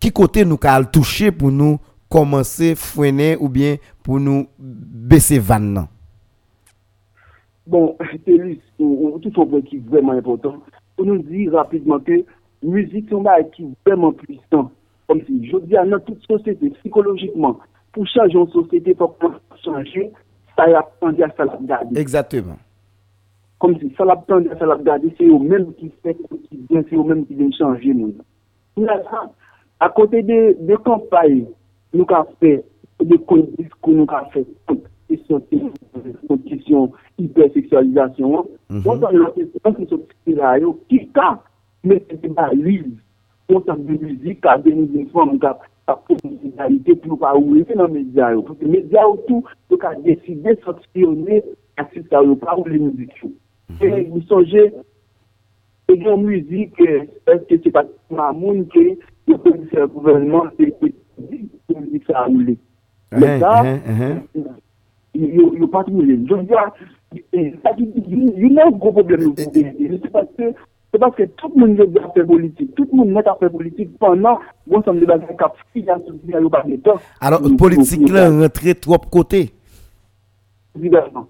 Qui 0.00 0.10
côté 0.12 0.44
nous 0.44 0.56
qu'a 0.56 0.82
toucher 0.84 1.32
pour 1.32 1.50
nous 1.50 1.78
commencer 2.08 2.74
freiner 2.74 3.36
ou 3.38 3.48
bien 3.48 3.76
pour 4.02 4.20
nous 4.20 4.46
baisser 4.58 5.38
vanne 5.38 5.72
nan? 5.74 5.86
Bon, 7.66 7.96
c'est 8.24 8.58
tout 8.78 9.42
un 9.42 9.46
point 9.46 9.60
qui 9.60 9.76
est 9.76 9.88
vraiment 9.88 10.12
important. 10.12 10.62
Pour 10.96 11.04
nous 11.04 11.18
dire 11.18 11.52
rapidement 11.52 11.98
que 11.98 12.24
musique, 12.62 13.10
bagage 13.10 13.50
qui 13.54 13.64
est 13.64 13.68
vraiment 13.86 14.12
puissant. 14.12 14.70
Comme 15.06 15.20
si, 15.26 15.46
je 15.46 15.58
dis 15.58 15.76
à 15.76 15.84
notre 15.84 16.06
toute 16.06 16.22
société, 16.26 16.70
psychologiquement, 16.80 17.58
pour 17.92 18.06
changer 18.06 18.38
une 18.38 18.48
société, 18.48 18.94
pour 18.94 19.14
changer, 19.64 20.10
ça 20.56 20.68
y 20.68 20.74
a 20.74 20.82
ça 21.36 21.44
la 21.44 21.58
garder. 21.62 22.00
Exactement. 22.00 22.56
kom 23.58 23.74
si 23.80 23.90
salap 23.98 24.26
tande, 24.30 24.54
salap 24.58 24.82
gade, 24.86 25.10
se 25.18 25.26
yo 25.26 25.38
menm 25.42 25.72
ki 25.78 25.90
fek, 26.02 26.18
se 26.70 26.94
yo 26.94 27.04
menm 27.04 27.24
ki 27.26 27.38
den 27.38 27.52
chanje 27.56 27.94
moun. 27.94 28.14
A 29.78 29.88
kote 29.94 30.22
de, 30.26 30.38
de 30.66 30.76
kampay 30.86 31.40
nou 31.94 32.06
ka 32.08 32.24
fe, 32.38 32.58
de 33.02 33.18
kondis 33.30 33.70
ko 33.82 33.94
nou 33.94 34.06
ka 34.10 34.24
fe, 34.34 34.44
kontisyon 36.28 36.90
hiperseksualizasyon, 37.18 38.48
moun 38.84 39.02
tan 39.02 39.16
yon 39.16 39.34
kesyon 39.36 39.76
ki 39.78 39.88
sou 39.88 40.02
psikila 40.04 40.56
yo, 40.62 40.74
ki 40.90 41.04
ka 41.16 41.32
mette 41.86 42.18
de 42.22 42.30
baliz, 42.34 42.86
moun 43.48 43.64
tan 43.66 43.82
de 43.86 43.98
mizik, 44.02 44.42
ka 44.44 44.58
deni 44.62 44.86
de 44.92 45.06
fom, 45.14 45.38
ka 45.42 45.54
profesionalite 45.88 46.98
pou 47.02 47.18
pa 47.20 47.34
ouve 47.38 47.74
nan 47.74 47.90
medya 47.94 48.34
yo. 48.36 48.44
Medya 48.60 49.06
yo 49.06 49.16
tou, 49.26 49.42
nou 49.70 49.80
ka 49.80 49.94
deside 50.04 50.58
saksiyone 50.64 51.42
asis 51.80 52.06
ta 52.12 52.22
yo 52.26 52.36
pa 52.38 52.58
ouve 52.58 52.76
mizik 52.76 53.14
yo. 53.22 53.32
Et 53.80 54.02
vous 54.04 54.20
songez, 54.22 54.72
et 55.88 55.94
une 55.94 56.22
musique, 56.22 56.80
euh, 56.80 57.02
est-ce 57.28 57.44
que 57.44 57.60
c'est 57.62 57.70
pas 57.70 57.84
Mamoun 58.10 58.66
qui 58.68 58.98
le 59.26 59.34
le 59.72 59.86
gouvernement, 59.86 60.44
c'est 60.58 60.74
c'est 60.80 61.78
musique 61.80 62.04
ça 62.06 62.20
a 62.20 62.24
roulé. 62.26 62.56
Mais 63.12 63.26
Hein, 63.26 63.40
ça, 63.40 63.60
hein, 63.60 63.78
hein. 63.88 64.22
il 65.14 65.36
n'y 65.36 65.64
a 65.64 65.66
pas 65.68 65.82
de 65.84 65.90
roulé. 65.92 66.18
Je 66.28 66.34
veux 66.34 66.42
dire, 66.44 66.72
eh, 67.32 67.54
ça 67.62 67.72
dit, 67.74 67.90
il 67.96 68.52
y 68.52 68.58
a 68.58 68.66
un 68.66 68.70
gros 68.70 68.92
problème. 68.92 69.32
C'est 69.36 70.10
parce 70.12 70.26
que 70.36 70.52
c'est 70.92 70.98
parce 70.98 71.14
que 71.16 71.22
tout 71.24 71.52
le 71.54 71.60
monde 71.66 71.76
veut 71.76 71.92
faire 72.14 72.26
politique. 72.26 72.74
Tout 72.74 72.88
le 72.90 72.96
monde 72.98 73.10
met 73.10 73.26
à 73.28 73.34
faire 73.36 73.50
politique 73.50 73.90
pendant 73.98 74.38
bon 74.66 74.82
ça 74.82 74.92
me 74.92 75.00
débat 75.00 75.18
cap 75.38 75.54
financier 75.72 76.12
il 76.24 76.30
y 76.30 76.34
a 76.34 76.40
pas 76.48 76.62
de 76.66 76.76
temps. 76.76 76.98
Alors, 77.20 77.40
pour- 77.58 77.68
là, 78.10 78.30
rentré 78.30 78.74
trop 78.74 78.96
côté. 78.98 79.50
Évidemment. 80.78 81.28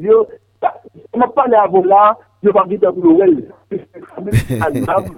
Yo, 0.00 0.26
ça- 0.62 0.80
on 1.12 1.20
a 1.20 1.28
parlé 1.28 1.54
avant 1.54 1.84
là, 1.84 2.16
je 2.42 2.48
vais 2.48 2.52
pas 2.52 2.66
dire 2.66 2.80
pour 2.94 3.04
le 3.04 3.10
well. 3.18 3.52
C'est 3.70 4.60
agréable, 4.62 5.10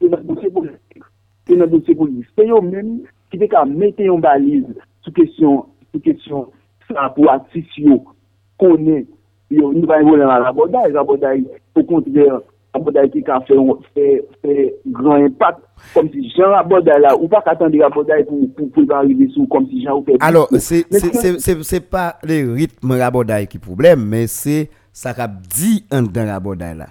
c'est 0.00 0.08
notre 0.08 0.22
dossier 0.24 0.50
politique. 0.50 1.02
C'est 1.46 1.56
notre 1.56 1.72
dossier 1.72 1.94
politique. 1.94 2.26
C'est 2.36 2.46
eux-mêmes 2.48 3.00
qui 3.30 3.38
fait 3.38 3.48
qu'à 3.48 3.64
mettre 3.64 4.02
en 4.10 4.18
balise 4.18 4.66
sous 5.02 5.12
question, 5.12 5.66
sous 5.92 6.00
question, 6.00 6.48
ça 6.92 7.10
pour 7.14 7.30
artistes 7.30 7.76
yo, 7.76 8.04
est, 8.60 9.06
yo, 9.50 9.72
nous 9.72 9.86
va 9.86 10.00
évoluer 10.00 10.22
dans 10.24 10.38
la 10.38 10.52
bodaille, 10.52 10.92
la 10.92 11.02
bodaille, 11.02 11.46
au 11.74 11.82
contraire, 11.84 12.40
la 12.74 12.80
bodaille 12.80 13.10
qui 13.10 13.22
a 13.30 13.40
fait, 13.40 13.56
un- 13.56 13.78
fait, 13.94 14.24
fait 14.40 14.74
grand 14.86 15.14
impact, 15.14 15.58
comme 15.94 16.08
si 16.10 16.30
Jean 16.30 16.48
la 16.50 16.62
là, 16.98 17.16
ou 17.16 17.28
pas 17.28 17.42
qu'attendre 17.42 17.76
la 17.76 17.88
bodaille 17.90 18.24
pour, 18.24 18.38
pour, 18.54 18.70
pour 18.70 18.96
arriver 18.96 19.28
sous, 19.28 19.46
comme 19.46 19.66
si 19.68 19.82
Jean 19.82 19.98
ou. 19.98 20.04
Alors, 20.20 20.48
c'est 20.52 20.84
c'est- 20.90 21.90
pas 21.90 22.16
le 22.22 22.52
rythme 22.54 22.92
rabodaille 22.92 23.46
qui 23.48 23.58
problème, 23.58 24.06
mais 24.06 24.26
c'est 24.26 24.70
ça 24.92 25.14
qu'a 25.14 25.28
dit 25.28 25.84
en 25.90 26.02
dans 26.02 26.26
rabodaille 26.26 26.76
là. 26.76 26.86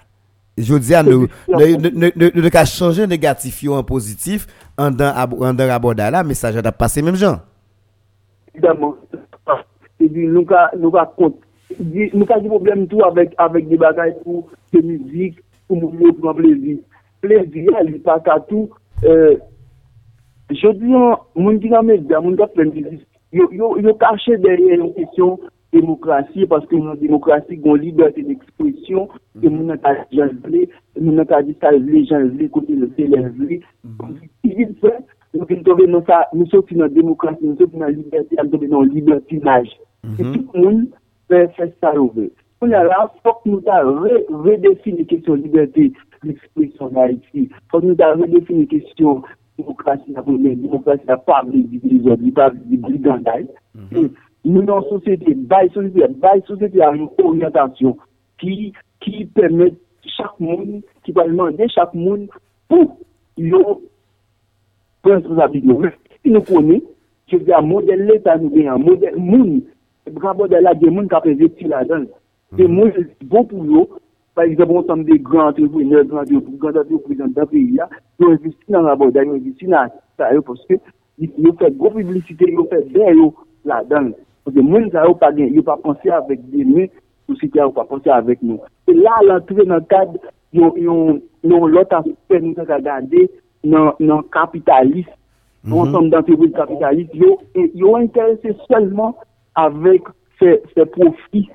Je 0.58 0.76
dis 0.76 0.94
à 0.94 1.02
nous, 1.02 1.28
ne, 1.48 2.50
qu'à 2.50 2.66
changer 2.66 3.08
négatif 3.08 3.64
en 3.70 3.84
positif 3.84 4.48
en 4.78 4.92
dans 4.92 5.14
en 5.40 5.54
dans 5.54 5.68
rabodaille 5.68 6.12
là, 6.12 6.24
mais 6.24 6.34
ça 6.34 6.52
j'ai 6.52 6.62
passé 6.72 7.02
même 7.02 7.16
gens. 7.16 7.40
évidemment. 8.54 8.96
Et 10.00 10.10
puis, 10.10 10.28
nous 10.28 10.46
avons 10.50 10.80
nous 10.80 10.98
avons 10.98 11.12
compte. 11.16 11.40
Nous 11.80 12.26
des 12.26 12.48
problèmes 12.50 12.88
tout 12.88 13.04
avec, 13.04 13.34
avec 13.38 13.68
des 13.70 13.78
bagages 13.78 14.14
pour 14.24 14.50
de 14.74 14.82
musique, 14.82 15.40
pour 15.68 15.78
nous 15.78 16.14
prendre 16.14 16.34
plaisir. 16.42 16.80
Plaisir, 17.22 17.72
il 17.86 18.02
pas 18.02 18.20
qu'à 18.20 18.40
tout. 18.42 18.70
Euh, 19.04 19.38
je 20.50 20.68
dis, 20.74 20.84
mon 20.84 21.54
dans 21.54 21.82
les 21.82 21.98
médias, 21.98 22.20
mon 22.20 22.36
qui 22.36 22.44
fait 22.56 22.66
musique, 22.66 23.08
yo, 23.32 23.50
yo, 23.52 23.80
yo 23.80 23.94
caché 23.94 24.38
derrière 24.38 24.80
une 24.80 24.94
question 24.94 25.40
démocratie 25.72 26.46
parce 26.46 26.66
que 26.66 26.76
nous 26.76 26.96
démocratie 26.96 27.58
gon 27.58 27.76
liberté 27.76 28.24
d'expression 28.24 29.08
et 29.42 29.50
nous 29.50 29.64
n'a 29.64 29.78
pas 29.78 29.96
janvlé 30.12 30.70
nous 31.00 31.14
n'a 31.14 31.26
pas 31.26 31.42
dit 31.44 31.56
ça 31.62 31.72
les 31.72 32.06
janvlé 32.06 32.50
côté 32.50 32.74
le 32.74 32.92
célèbre 32.98 33.30
civil 34.44 34.76
fait 34.82 34.98
donc 35.34 35.50
nous 35.50 35.64
tomber 35.64 35.88
dans 35.88 36.06
ça 36.06 36.28
nous 36.34 36.46
sommes 36.48 36.64
dans 36.72 36.88
démocratie 36.88 37.46
nous 37.46 37.58
sommes 37.58 37.80
dans 37.80 37.88
liberté 37.88 38.36
nous 38.44 38.52
sommes 38.52 38.68
dans 38.68 38.82
libertinage 38.82 39.70
mm-hmm. 40.06 40.20
et 40.20 40.38
tout 40.38 40.50
le 40.54 40.62
monde 40.62 40.88
fait 41.30 41.50
fait 41.56 41.74
ça 41.80 41.94
veut 41.94 42.32
on 42.62 42.72
a 42.72 42.84
là 42.84 43.12
faut 43.24 43.34
que 43.44 43.50
nous 43.50 43.62
ta 43.62 43.82
redéfinir 43.84 45.08
question 45.08 45.34
liberté 45.34 45.94
d'expression 46.24 46.86
en 46.86 46.96
Haïti. 46.96 47.50
Faut 47.72 47.82
que 47.82 47.88
nous 47.88 47.96
ta 47.96 48.14
redéfinir 48.14 48.68
question 48.68 49.24
démocratie 49.58 50.14
la 50.14 50.22
démocratie 50.22 51.04
la 51.08 51.18
pas 51.18 51.44
des 51.46 51.64
des 51.64 52.00
des 52.00 52.78
brigandages 52.78 53.46
nou 54.48 54.66
nan 54.66 54.86
sosyete, 54.90 55.36
bay 55.50 55.70
sosyete, 55.76 56.14
bay 56.22 56.42
sosyete 56.48 56.82
an 56.86 57.00
yon 57.04 57.12
oryantasyon 57.22 57.98
ki, 58.42 58.72
ki 59.04 59.26
pèmèd 59.38 59.78
chak 60.16 60.38
moun, 60.42 60.82
ki 61.06 61.14
pèmèd 61.18 61.60
de 61.60 61.68
chak 61.74 61.94
moun 61.98 62.28
pou 62.72 62.98
yon 63.38 63.82
prensosabit 65.06 65.66
nou. 65.66 65.90
Si 66.22 66.34
nou 66.34 66.46
konè, 66.46 66.80
je 67.32 67.40
vè 67.42 67.56
a 67.58 67.62
model 67.66 68.06
l'Etat 68.10 68.42
nou 68.42 68.54
vè 68.54 68.68
a 68.70 68.78
model 68.78 69.18
moun, 69.18 69.62
bravo 70.18 70.48
de 70.52 70.60
la 70.62 70.74
gen 70.78 70.96
moun 70.98 71.10
kapèzè 71.12 71.50
ti 71.58 71.70
la 71.70 71.84
dan. 71.90 72.08
Se 72.58 72.68
moun 72.68 72.92
bon 73.32 73.46
pou 73.50 73.66
yo, 73.66 73.88
par 74.36 74.46
exemple, 74.46 74.74
on 74.74 74.84
s'en 74.86 74.98
de 74.98 75.18
grand 75.18 75.50
entrepreneur, 75.50 76.06
grand 76.06 76.22
entrepreneur 76.22 77.28
d'un 77.30 77.46
pays 77.46 77.72
là, 77.72 77.90
yon 78.20 78.38
investi 78.38 78.72
nan 78.72 78.86
la 78.86 78.96
boda, 78.96 79.24
yon 79.26 79.40
investi 79.40 79.68
nan 79.72 79.90
sa 80.18 80.34
yo, 80.34 80.42
parce 80.42 80.66
que 80.66 80.78
yon 81.20 81.56
fè 81.60 81.72
gros 81.72 81.96
publicité, 81.96 82.52
yon 82.52 82.70
fè 82.72 82.84
bè 82.94 83.14
yo 83.16 83.32
la 83.66 83.84
dan. 83.90 84.12
Porque 84.44 84.62
moun 84.62 84.90
sa 84.92 85.06
yo 85.06 85.16
pa 85.20 85.32
gen, 85.36 85.54
yo 85.54 85.64
pa 85.66 85.78
ponse 85.82 86.10
avèk 86.10 86.42
denè, 86.52 86.88
ou 87.30 87.38
si 87.38 87.50
kè 87.52 87.62
yo 87.62 87.72
pa 87.76 87.86
ponse 87.90 88.10
avèk 88.12 88.42
nou. 88.46 88.62
E 88.90 88.96
la 88.98 89.20
lantre 89.28 89.66
nan 89.70 89.84
kad, 89.92 90.16
yon, 90.56 90.78
yon, 90.82 91.20
yon 91.46 91.68
lot 91.76 91.94
aspe 92.00 92.40
nou 92.42 92.58
sa 92.58 92.66
ka 92.70 92.80
gade 92.84 93.28
nan, 93.62 93.92
nan 94.02 94.24
kapitalist, 94.34 95.10
mm 95.10 95.72
-hmm. 95.72 95.76
non 95.76 95.92
som 95.92 96.10
dan 96.10 96.26
tebou 96.26 96.50
kapitalist, 96.58 97.14
yo, 97.14 97.38
yo 97.54 97.98
interese 98.02 98.56
selman 98.68 99.14
avèk 99.54 100.10
se, 100.40 100.58
se 100.74 100.86
profi, 100.86 101.50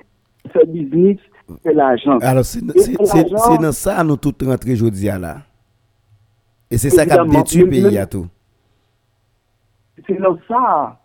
se 0.53 0.65
biznis, 0.71 1.19
se 1.63 1.73
l'ajan. 1.73 2.19
Alors, 2.21 2.45
se 2.45 3.59
nan 3.59 3.73
sa 3.73 4.03
nou 4.03 4.15
tout 4.15 4.47
rentre 4.47 4.75
jodi 4.75 5.09
a 5.09 5.19
la? 5.19 5.35
E 6.71 6.77
se 6.77 6.89
sa 6.89 7.05
kap 7.05 7.27
detu 7.27 7.67
peyi 7.67 7.99
a 7.99 8.07
tou? 8.07 8.27
Se 10.07 10.15
nan 10.15 10.39
sa... 10.47 10.95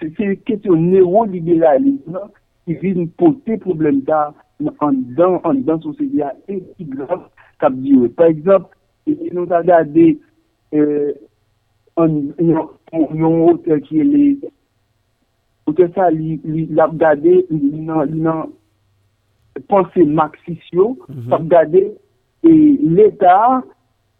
Se 0.00 0.10
se 0.16 0.34
kesyon 0.48 0.90
neoliberalisme 0.90 2.22
ki 2.66 2.76
vin 2.82 3.08
pote 3.20 3.58
problem 3.62 4.02
da 4.08 4.32
an 4.84 5.02
dan, 5.16 5.40
an 5.44 5.62
dan 5.66 5.80
sosedi 5.84 6.22
a 6.24 6.32
eti 6.48 6.84
grav 6.92 7.28
kap 7.60 7.72
diwe. 7.82 8.08
Par 8.18 8.28
exemple, 8.32 8.72
nou 9.32 9.46
ta 9.50 9.62
gade 9.66 10.06
yon 11.96 13.40
hotel 13.46 13.80
ki 13.86 14.02
e 14.02 14.06
le 14.10 14.24
hotel 15.68 15.92
sa 15.94 16.10
li 16.14 16.66
la 16.76 16.88
gade 16.92 17.38
nan 17.50 17.84
non, 17.88 18.16
non, 18.26 18.52
panse 19.70 20.04
maxisyo 20.18 20.92
kap 21.30 21.40
mhm. 21.40 21.48
gade 21.52 21.84
l'Etat 22.46 23.64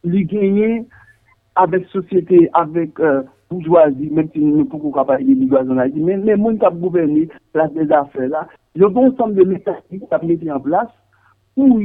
li 0.07 0.25
genye 0.29 0.85
avek 1.57 1.87
sosyete, 1.93 2.47
avek 2.59 3.01
euh, 3.01 3.23
bourgeoisie, 3.51 4.11
même 4.11 4.29
si 4.33 4.41
nous 4.41 4.59
ne 4.59 4.65
pouvons 4.65 4.91
pas 4.91 5.05
parler 5.05 5.25
de 5.25 5.35
bourgeoisie 5.35 5.71
en 5.71 5.79
Haïti, 5.79 6.01
mais 6.01 6.17
les 6.17 6.37
gens 6.37 6.57
qui 6.57 6.81
gouvernent 6.81 7.27
place 7.53 7.73
des 7.73 7.91
affaires 7.93 8.29
là, 8.29 8.49
il 8.75 8.83
y 8.83 8.85
a 8.85 8.89
un 8.89 8.91
bon 8.91 9.13
ensemble 9.13 9.35
de 9.35 9.45
métaphysiques 9.45 10.09
qui 10.09 10.15
a 10.15 10.19
mis 10.19 10.51
en 10.51 10.61
place 10.61 10.89
pour 11.55 11.81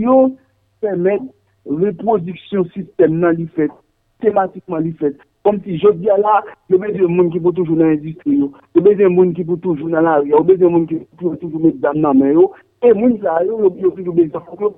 permettre 0.82 1.26
reproduction 1.66 2.66
système 2.74 3.20
nan 3.22 3.36
li 3.38 3.48
fèt, 3.56 3.72
thématiquement 4.20 4.82
li 4.82 4.94
fèt. 4.98 5.20
Kom 5.46 5.58
si 5.66 5.78
je 5.78 5.90
di 5.98 6.10
ala, 6.10 6.44
yo 6.70 6.78
beze 6.78 7.06
moun 7.10 7.32
ki 7.34 7.40
pou 7.42 7.54
toujou 7.58 7.74
nan 7.78 7.96
industri 7.96 8.36
yo, 8.38 8.52
yo 8.78 8.82
beze 8.86 9.08
moun 9.10 9.32
ki 9.34 9.46
pou 9.48 9.58
toujou 9.58 9.90
nan 9.90 10.06
la 10.06 10.20
yo, 10.22 10.36
yo 10.36 10.44
beze 10.46 10.68
moun 10.70 10.86
ki 10.90 11.00
pou 11.18 11.34
toujou 11.42 11.62
met 11.64 11.80
dam 11.82 11.98
nan 12.02 12.20
men 12.20 12.36
yo, 12.36 12.52
e 12.86 12.92
moun 12.94 13.16
sa 13.24 13.40
yo, 13.48 13.58
yo 13.82 13.90
toujou 13.96 14.14
beze 14.14 14.30
sa 14.36 14.44
fok 14.46 14.62
yo, 14.62 14.70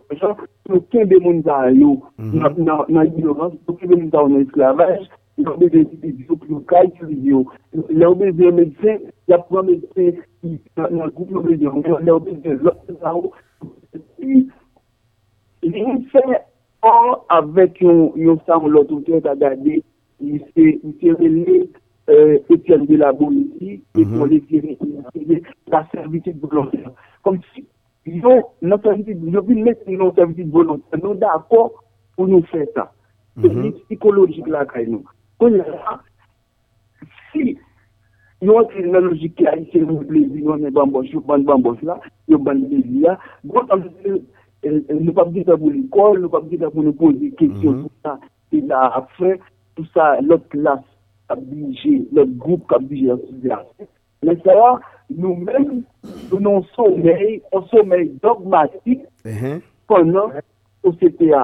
yo 0.72 0.80
kembe 0.93 1.19
moun 1.19 1.41
sa 1.43 1.65
yo 1.76 1.97
nan 2.15 3.10
ignorans, 3.10 3.57
yo 3.68 3.76
kembe 3.76 3.97
moun 3.97 4.07
sa 4.14 4.23
yo 4.23 4.31
nan 4.31 4.45
esklavaj, 4.45 5.03
il 5.38 5.47
a 5.47 5.57
des 5.57 5.84
vidéos 5.84 6.38
qui 6.38 6.53
ont 6.53 6.64
utilisé. 6.84 7.35
Il 7.89 7.97
y 7.97 8.03
a 8.03 8.14
des 8.14 8.51
médecins, 8.51 8.97
il 9.27 9.31
y 9.31 9.34
a 9.34 9.39
trois 9.39 9.64
médecins 9.64 10.11
qui 10.41 10.61
sont 10.76 10.95
dans 10.95 11.05
le 11.05 11.11
groupe 11.11 11.47
de 11.47 11.53
il 11.53 11.61
y 11.61 11.68
a 11.68 12.19
des 12.19 12.53
l'autre 12.55 13.31
Il 14.22 16.07
fait 16.11 16.41
or 16.81 17.26
avec 17.30 17.81
un 17.81 18.38
sang, 18.45 18.68
l'autre 18.68 18.99
tête 19.01 19.26
à 19.26 19.35
garder, 19.35 19.84
il 20.19 20.39
s'est 20.55 20.80
relé 21.11 21.69
Etienne 22.07 22.85
de 22.85 22.97
la 22.97 23.14
Bolivie 23.14 23.81
mhm. 23.95 24.01
et 24.01 24.18
pour 24.18 24.26
les 24.26 24.41
tirer 24.41 24.77
la 25.68 25.88
servitude 25.91 26.39
volontaire. 26.39 26.91
Comme 27.23 27.39
si 27.53 27.65
ils 28.05 28.26
ont 28.26 28.43
notre 28.61 28.84
servitude, 28.84 29.19
ils 29.26 29.38
ont 29.38 29.43
pu 29.43 29.55
mettre 29.55 29.81
une 29.88 29.99
non 29.99 30.14
servitude 30.14 30.51
volontaire. 30.51 30.99
Nous 31.01 31.14
d'accord 31.15 31.72
pour 32.15 32.27
nous 32.27 32.43
faire 32.43 32.68
ça. 32.76 32.91
Mhm. 33.38 33.64
C'est 33.64 33.85
psychologique 33.85 34.47
là, 34.47 34.65
quand 34.65 34.85
nous. 34.85 35.03
Kon 35.43 35.57
la, 35.59 35.97
si 37.33 37.57
yon 38.47 38.69
ki 39.35 39.47
a 39.49 39.57
ite 39.59 39.81
nou 39.83 40.05
plezi, 40.07 40.39
yon 40.39 40.61
bambos, 40.71 41.09
yon 41.11 41.43
bambos 41.43 41.81
la, 41.83 41.97
yon 42.31 42.45
bambos 42.47 42.85
la, 43.03 43.17
gwa 43.51 43.65
tan 43.67 43.83
nou 44.63 45.15
pa 45.17 45.25
pdi 45.27 45.43
ta 45.43 45.57
pou 45.59 45.73
l'ekol, 45.73 46.21
nou 46.21 46.31
pa 46.31 46.39
pdi 46.45 46.61
ta 46.61 46.69
pou 46.71 46.85
nou 46.85 46.95
pose 46.95 47.33
kèsyon 47.41 47.81
pou 47.81 47.91
sa, 48.05 48.15
e 48.55 48.61
la 48.69 48.85
apre, 49.01 49.33
pou 49.75 49.83
sa, 49.91 50.13
lòt 50.23 50.47
klas 50.53 50.79
kap 51.27 51.43
lòt 52.15 52.39
group 52.39 52.63
kap 52.71 52.87
dije, 52.87 53.19
men 54.23 54.39
sa 54.47 54.55
la, 54.61 54.71
nou 55.11 55.35
men, 55.43 55.83
nou 56.31 56.39
nan 56.39 56.63
somèy, 56.77 57.41
an 57.51 57.67
somèy 57.73 58.07
dogmatik, 58.23 59.03
konan, 59.91 60.39
se 61.03 61.11
te 61.19 61.35
a 61.35 61.43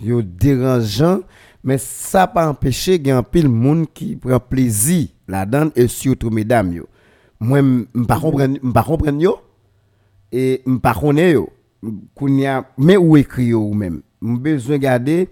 yo 0.00 0.22
dérangeant, 0.22 1.20
mais 1.64 1.78
ça 1.78 2.26
pas 2.26 2.48
empêché 2.48 2.98
qu'il 2.98 3.08
y 3.08 3.10
a 3.10 3.18
un 3.18 3.22
pile 3.22 3.48
monde 3.48 3.86
qui 3.92 4.16
prend 4.16 4.38
plaisir 4.38 5.08
là-dedans 5.26 5.70
et 5.74 5.88
surtout 5.88 6.30
mesdames 6.30 6.72
yo. 6.72 6.86
Moi 7.40 7.62
m'pas 7.62 8.20
comprendre 8.20 8.58
m'pas 8.62 8.82
comprendre 8.82 9.20
yo 9.20 9.38
et 10.32 10.62
m'pas 10.66 10.94
connaître 10.94 11.34
yo. 11.34 11.50
Kounya 12.14 12.64
mais 12.78 12.96
où 12.96 13.16
écrit 13.16 13.46
yo 13.46 13.72
même? 13.72 14.02
M'besoin 14.20 14.38
besoin 14.38 14.78
garder 14.78 15.28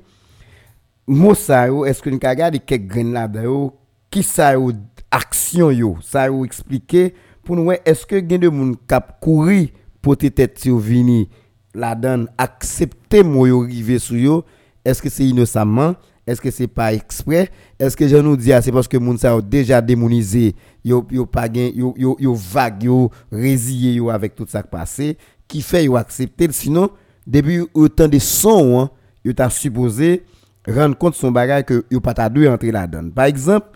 mot 1.06 1.34
ça 1.34 1.66
yo 1.66 1.84
est-ce 1.84 2.02
que 2.02 2.10
nous 2.10 2.18
garder 2.18 2.58
quelques 2.58 2.86
graines 2.86 3.12
là-dedans 3.12 3.74
qui 4.10 4.22
ça 4.22 4.52
yo 4.52 4.72
action 5.10 5.70
yo, 5.70 5.96
ça 6.02 6.26
yo 6.26 6.44
expliquer 6.44 7.14
pour 7.42 7.56
nous 7.56 7.72
est-ce 7.72 8.06
que 8.06 8.16
gain 8.20 8.38
de 8.38 8.48
monde 8.48 8.76
cap 8.86 9.20
courir 9.20 9.68
pour 10.02 10.16
tête 10.16 10.58
sur 10.58 10.78
vini 10.78 11.28
la 11.74 11.94
donne 11.94 12.28
accepter 12.38 13.22
moi 13.22 13.48
yo 13.48 13.60
river 13.60 13.98
sur 13.98 14.16
yo 14.16 14.44
est-ce 14.84 15.00
que 15.00 15.08
c'est 15.08 15.24
innocemment? 15.24 15.94
Est-ce 16.26 16.40
que 16.40 16.50
c'est 16.50 16.66
pas 16.66 16.92
exprès? 16.94 17.50
Est-ce 17.78 17.96
que 17.96 18.08
je 18.08 18.16
nous 18.16 18.36
dis 18.36 18.52
ah, 18.52 18.62
c'est 18.62 18.72
parce 18.72 18.88
que 18.88 18.96
moun 18.96 19.18
sa 19.18 19.40
déjà 19.40 19.80
démonisé 19.80 20.54
yo 20.84 21.06
yo 21.10 21.26
pas 21.26 21.48
yo 21.48 21.94
yo 21.96 22.16
yo 22.18 22.34
vague 22.34 22.84
yo 22.84 23.10
résilié 23.30 23.94
yo 23.94 24.10
avec 24.10 24.34
tout 24.34 24.46
ça 24.48 24.62
qui 24.62 24.68
passé 24.68 25.18
qui 25.46 25.60
fait 25.60 25.84
yo 25.84 25.96
accepter? 25.96 26.50
Sinon 26.50 26.90
depuis 27.26 27.60
autant 27.74 28.08
de 28.08 28.18
son 28.18 28.80
hein, 28.80 28.90
yo 29.24 29.32
t'a 29.32 29.50
supposé 29.50 30.24
rendre 30.66 30.96
compte 30.96 31.14
son 31.14 31.30
bagage 31.30 31.64
que 31.64 31.84
yo 31.90 32.00
pas 32.00 32.14
ta 32.14 32.28
deux 32.28 32.48
entrer 32.48 32.72
donne 32.88 33.12
par 33.12 33.26
exemple 33.26 33.68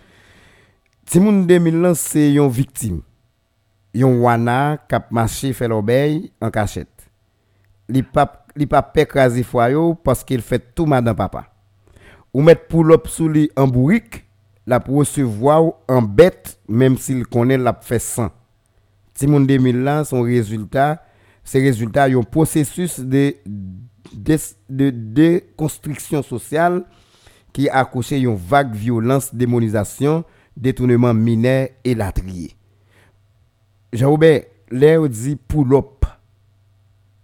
si 1.05 1.21
moun 1.21 1.47
2000 1.47 1.93
c'est 1.95 2.33
une 2.33 2.49
victime. 2.49 3.01
Yon 3.95 4.21
wana 4.21 4.79
kap 4.89 5.11
marché 5.11 5.53
fait 5.53 5.69
l'obéi 5.69 6.31
en 6.41 6.51
cachette. 6.51 7.11
Li 7.89 8.03
pas 8.03 8.45
li 8.57 8.67
pas 8.67 8.83
pécraser 8.83 9.43
foyo 9.43 9.95
parce 9.95 10.25
qu'il 10.25 10.43
fait 10.43 10.75
tout 10.75 10.87
madame 10.87 11.17
papa. 11.17 11.47
Ou 12.33 12.43
mettre 12.43 12.67
pour 12.67 12.85
l'op 12.85 13.09
sous 13.09 13.29
li 13.29 13.51
bourrique 13.57 14.25
la 14.69 14.81
pour 14.81 14.97
recevoir 14.97 15.73
en 15.89 16.03
bête 16.03 16.59
même 16.69 16.99
s'il 16.99 17.27
connaît 17.27 17.57
la 17.57 17.73
fait 17.81 17.99
sans 17.99 18.31
si 19.15 19.27
mon 19.27 19.41
2000 19.41 19.83
là 19.83 20.05
son 20.05 20.23
résultat 20.23 21.03
c'est 21.43 21.61
résultat 21.61 22.05
un 22.05 22.23
processus 22.23 23.01
de 23.01 23.35
de, 24.13 24.37
de 24.69 24.91
déconstruction 24.91 26.23
sociale 26.23 26.85
qui 27.53 27.69
a 27.69 27.79
accouché 27.79 28.19
une 28.21 28.37
vague 28.37 28.75
violence 28.75 29.35
démonisation 29.35 30.23
détournement 30.57 31.15
mineur 31.15 31.69
et 31.83 31.95
latrier 31.95 32.55
Jean-Robert 33.93 34.43
l'air 34.71 35.09
dit 35.09 35.37
pour 35.37 35.65
l'op 35.65 35.98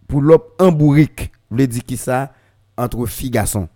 pour 0.07 0.23
l'op 0.23 0.55
en 0.61 0.71
bourrique, 0.73 1.33
vous 1.51 1.57
voulez 1.57 1.67
dire 1.67 1.85
qui 1.85 1.97
ça? 1.97 2.33
Entre 2.77 3.07
filles 3.07 3.29
et 3.29 3.33
garçons. 3.33 3.69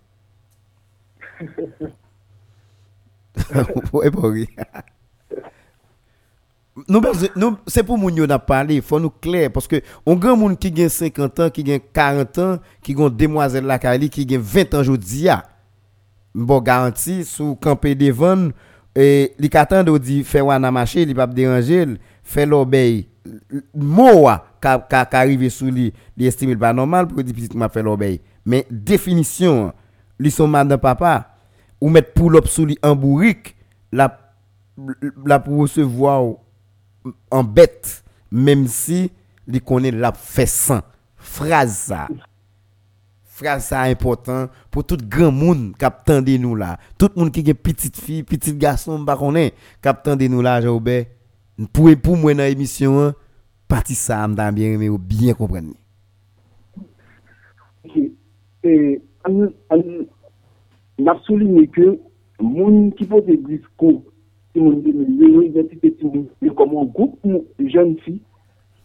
nous, 6.87 7.01
nous 7.35 7.57
c'est 7.65 7.83
pour 7.83 7.97
nous 7.97 8.27
n'a 8.27 8.39
parlé, 8.39 8.81
faut 8.81 8.99
nous 8.99 9.09
clair 9.09 9.49
parce 9.51 9.67
que 9.67 9.81
on 10.05 10.15
grand 10.15 10.35
monde 10.35 10.59
qui 10.59 10.71
gagne 10.71 10.89
50 10.89 11.39
ans, 11.39 11.49
qui 11.49 11.63
gagne 11.63 11.79
40 11.93 12.37
ans, 12.39 12.59
qui 12.81 12.93
gagne 12.93 13.09
demoiselle 13.09 13.65
la 13.65 13.79
qui 13.79 14.25
gagne 14.25 14.41
20 14.41 14.73
ans 14.73 14.79
aujourd'hui 14.79 15.29
bon 16.35 16.61
garantie 16.61 17.23
sous 17.23 17.55
camper 17.55 17.95
devant 17.95 18.49
et 18.95 19.33
li 19.39 19.49
katan 19.49 19.83
de 19.83 19.97
dit 19.97 20.23
faire 20.23 20.45
wana 20.45 20.71
marché, 20.71 21.03
il 21.03 21.15
pas 21.15 21.27
déranger, 21.27 21.85
fait 22.23 22.45
l'obéi. 22.45 23.07
Moa 23.73 24.45
ka 24.61 24.79
ka 24.79 25.07
arrivé 25.11 25.49
sous 25.49 25.71
lui, 25.71 25.93
il 26.17 26.25
estime 26.25 26.57
pas 26.57 26.73
normal 26.73 27.07
pour 27.07 27.23
dire 27.23 27.35
petit 27.35 27.57
m'a 27.57 27.69
fait 27.69 27.83
l'obéi. 27.83 28.21
Mais 28.45 28.65
définition, 28.69 29.73
li 30.19 30.31
son 30.31 30.47
madame 30.47 30.79
papa 30.79 31.35
ou 31.81 31.89
mettre 31.89 32.13
pull 32.13 32.35
up 32.35 32.47
sous 32.47 32.65
lui 32.65 32.77
en 32.83 32.95
bourrique, 32.95 33.55
la 33.91 34.19
la 35.25 35.39
pour 35.39 35.59
recevoir 35.59 36.23
en 37.31 37.43
bête 37.43 38.03
même 38.31 38.67
si 38.67 39.11
il 39.47 39.61
connaît 39.61 39.91
la 39.91 40.11
fait 40.11 40.45
phrase 41.17 41.73
ça. 41.73 42.07
Phrase 43.23 43.65
ça 43.65 43.81
important 43.81 44.47
pour 44.69 44.85
tout 44.85 44.97
grand 44.97 45.31
monde 45.31 45.73
qui 45.77 45.85
de 46.21 46.37
nous 46.37 46.55
là. 46.55 46.77
Tout 46.97 47.09
monde 47.15 47.31
qui 47.31 47.41
est 47.41 47.53
petite 47.53 47.97
fille 47.97 48.23
petite 48.23 48.57
garçon 48.57 49.03
pas 49.03 49.17
connaît 49.17 49.53
qui 49.81 50.15
de 50.15 50.27
nous 50.27 50.41
là 50.41 50.59
Robert 50.59 51.05
Pour, 51.73 51.89
pour 52.01 52.17
moi, 52.17 52.33
dans 52.33 52.43
l'émission, 52.43 53.13
partie 53.67 53.95
ça, 53.95 54.27
je 54.27 54.51
bien 54.51 54.73
aimé 54.73 54.89
bien 54.97 55.33
comprendre. 55.33 55.73
Et, 58.63 59.01
je 59.23 61.19
souligne 61.23 61.67
que, 61.67 61.99
moun 62.39 62.93
qui 62.93 63.05
peut 63.05 63.21
des 63.21 63.37
discours, 63.37 64.03
si 64.53 64.59
moun 64.59 64.81
de 64.81 64.91
l'identité, 65.41 65.95
si 65.99 66.05
moun 66.05 66.27
comme 66.55 66.77
un 66.77 66.85
groupe 66.85 67.19
de 67.25 67.67
jeunes 67.67 67.97
filles, 67.99 68.21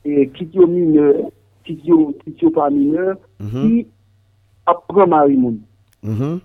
et 0.04 0.28
qui 0.28 0.48
sont 0.52 0.66
mineurs, 0.66 1.30
qui 1.64 1.80
sont 1.86 2.50
pas 2.50 2.70
mineurs, 2.70 3.16
qui 3.38 3.44
mhm. 3.44 3.84
apprennent 4.66 5.08
mari 5.08 5.36
moun. 5.36 5.60
Mhm. 6.02 6.40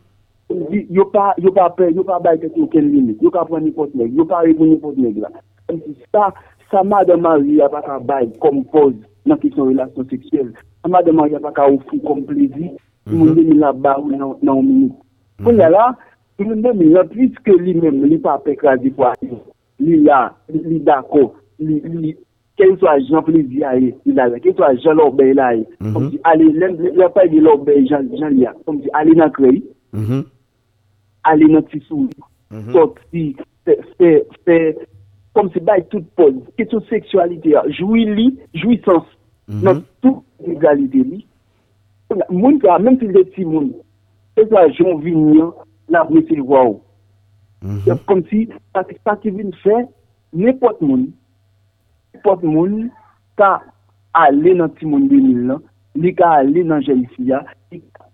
Yo 0.90 1.06
pa, 1.06 1.36
yo 1.38 1.52
pa, 1.52 1.70
yo 1.94 2.04
pa 2.04 2.20
baye 2.20 2.40
ket 2.42 2.56
yo 2.58 2.66
ken 2.68 2.88
limit, 2.90 3.20
yo 3.22 3.30
ka 3.30 3.44
pran 3.46 3.62
nipot 3.62 3.92
neg, 3.94 4.16
yo 4.18 4.26
pa 4.26 4.40
repon 4.42 4.72
nipot 4.72 4.98
neg 4.98 5.20
la. 5.22 5.30
sa, 6.12 6.32
sa 6.72 6.84
madame 6.84 7.22
Marie 7.22 7.60
mm-hmm. 7.60 7.66
mm-hmm. 7.66 7.66
a 7.66 7.70
pa 7.70 7.82
ka 7.86 8.00
bay 8.00 8.30
kompoz 8.44 8.96
nan 9.26 9.40
kisyon 9.42 9.74
relasyon 9.74 10.10
seksyel. 10.10 10.54
Sa 10.82 10.92
madame 10.92 11.22
Marie 11.22 11.38
a 11.38 11.44
pa 11.44 11.54
ka 11.56 11.68
oufou 11.70 12.02
kom 12.06 12.24
plezi, 12.28 12.74
moun 13.10 13.36
demi 13.36 13.58
la 13.58 13.74
ba 13.74 13.98
ou 14.00 14.10
nan 14.10 14.38
minou. 14.42 14.96
Kon 15.44 15.60
ya 15.60 15.70
la, 15.72 15.92
moun 16.40 16.64
demi 16.64 16.90
la, 16.94 17.06
pwiske 17.10 17.56
li 17.60 17.76
men, 17.80 18.02
li 18.10 18.18
pa 18.22 18.38
pek 18.44 18.64
la 18.68 18.76
di 18.80 18.92
kwa 18.96 19.14
li, 19.22 19.38
li 19.84 20.02
la, 20.06 20.28
li 20.54 20.80
dako, 20.86 21.30
li, 21.64 21.80
li, 22.02 22.16
ken 22.60 22.76
sou 22.80 22.90
a 22.92 22.98
jan 23.00 23.24
plezi 23.28 23.64
a 23.64 23.76
ye, 23.80 23.94
li 24.06 24.16
la 24.18 24.28
la, 24.34 24.42
ken 24.44 24.56
sou 24.58 24.68
a 24.68 24.74
jan 24.76 25.00
lor 25.00 25.14
bey 25.16 25.34
la 25.38 25.54
ye. 25.56 25.66
Kom 25.94 26.10
si 26.12 26.20
ale, 26.28 26.50
le 27.00 27.12
pa 27.16 27.26
yi 27.28 27.44
lor 27.44 27.62
bey 27.68 27.86
jan 27.90 28.10
li 28.10 28.48
a, 28.48 28.54
kom 28.68 28.82
si 28.84 28.92
ale 29.00 29.16
nan 29.20 29.32
krey, 29.36 29.62
ale 31.30 31.52
nan 31.52 31.66
tisou, 31.72 32.08
sot 32.74 33.00
si, 33.10 33.32
fe, 33.68 33.78
fe, 34.00 34.14
fe, 34.48 34.60
kom 35.40 35.50
se 35.56 35.64
bay 35.64 35.86
tout 35.88 36.04
pon, 36.20 36.44
ke 36.60 36.68
tout 36.68 36.84
seksualite 36.92 37.56
ya, 37.56 37.64
joui 37.80 38.04
li, 38.12 38.28
joui 38.54 38.82
sans, 38.84 39.08
mm 39.48 39.56
-hmm. 39.56 39.64
nan 39.64 39.84
tout 40.04 40.24
legalite 40.46 41.00
li. 41.08 41.26
Moun 42.30 42.60
ka, 42.60 42.80
menm 42.82 42.98
si 43.00 43.08
le 43.08 43.24
ti 43.36 43.46
moun, 43.46 43.70
se 44.36 44.46
sa 44.50 44.68
joun 44.74 45.02
vinyan, 45.04 45.52
la 45.94 46.04
vre 46.04 46.24
se 46.28 46.40
vwa 46.42 46.64
ou. 46.66 46.82
Mhm. 47.62 47.80
Se 47.86 47.98
kom 48.10 48.24
si, 48.30 48.48
sa 48.74 49.16
ki 49.22 49.30
vin 49.36 49.52
fè, 49.64 49.84
nepot 50.34 50.82
moun, 50.82 51.10
nepot 52.14 52.44
moun, 52.44 52.90
ka 53.38 53.60
ale 54.18 54.56
nan 54.58 54.74
ti 54.80 54.90
moun 54.90 55.08
denil 55.12 55.46
lan, 55.52 55.64
li 55.96 56.14
ka 56.18 56.32
ale 56.42 56.64
nan 56.66 56.82
jen 56.82 57.06
fia, 57.14 57.44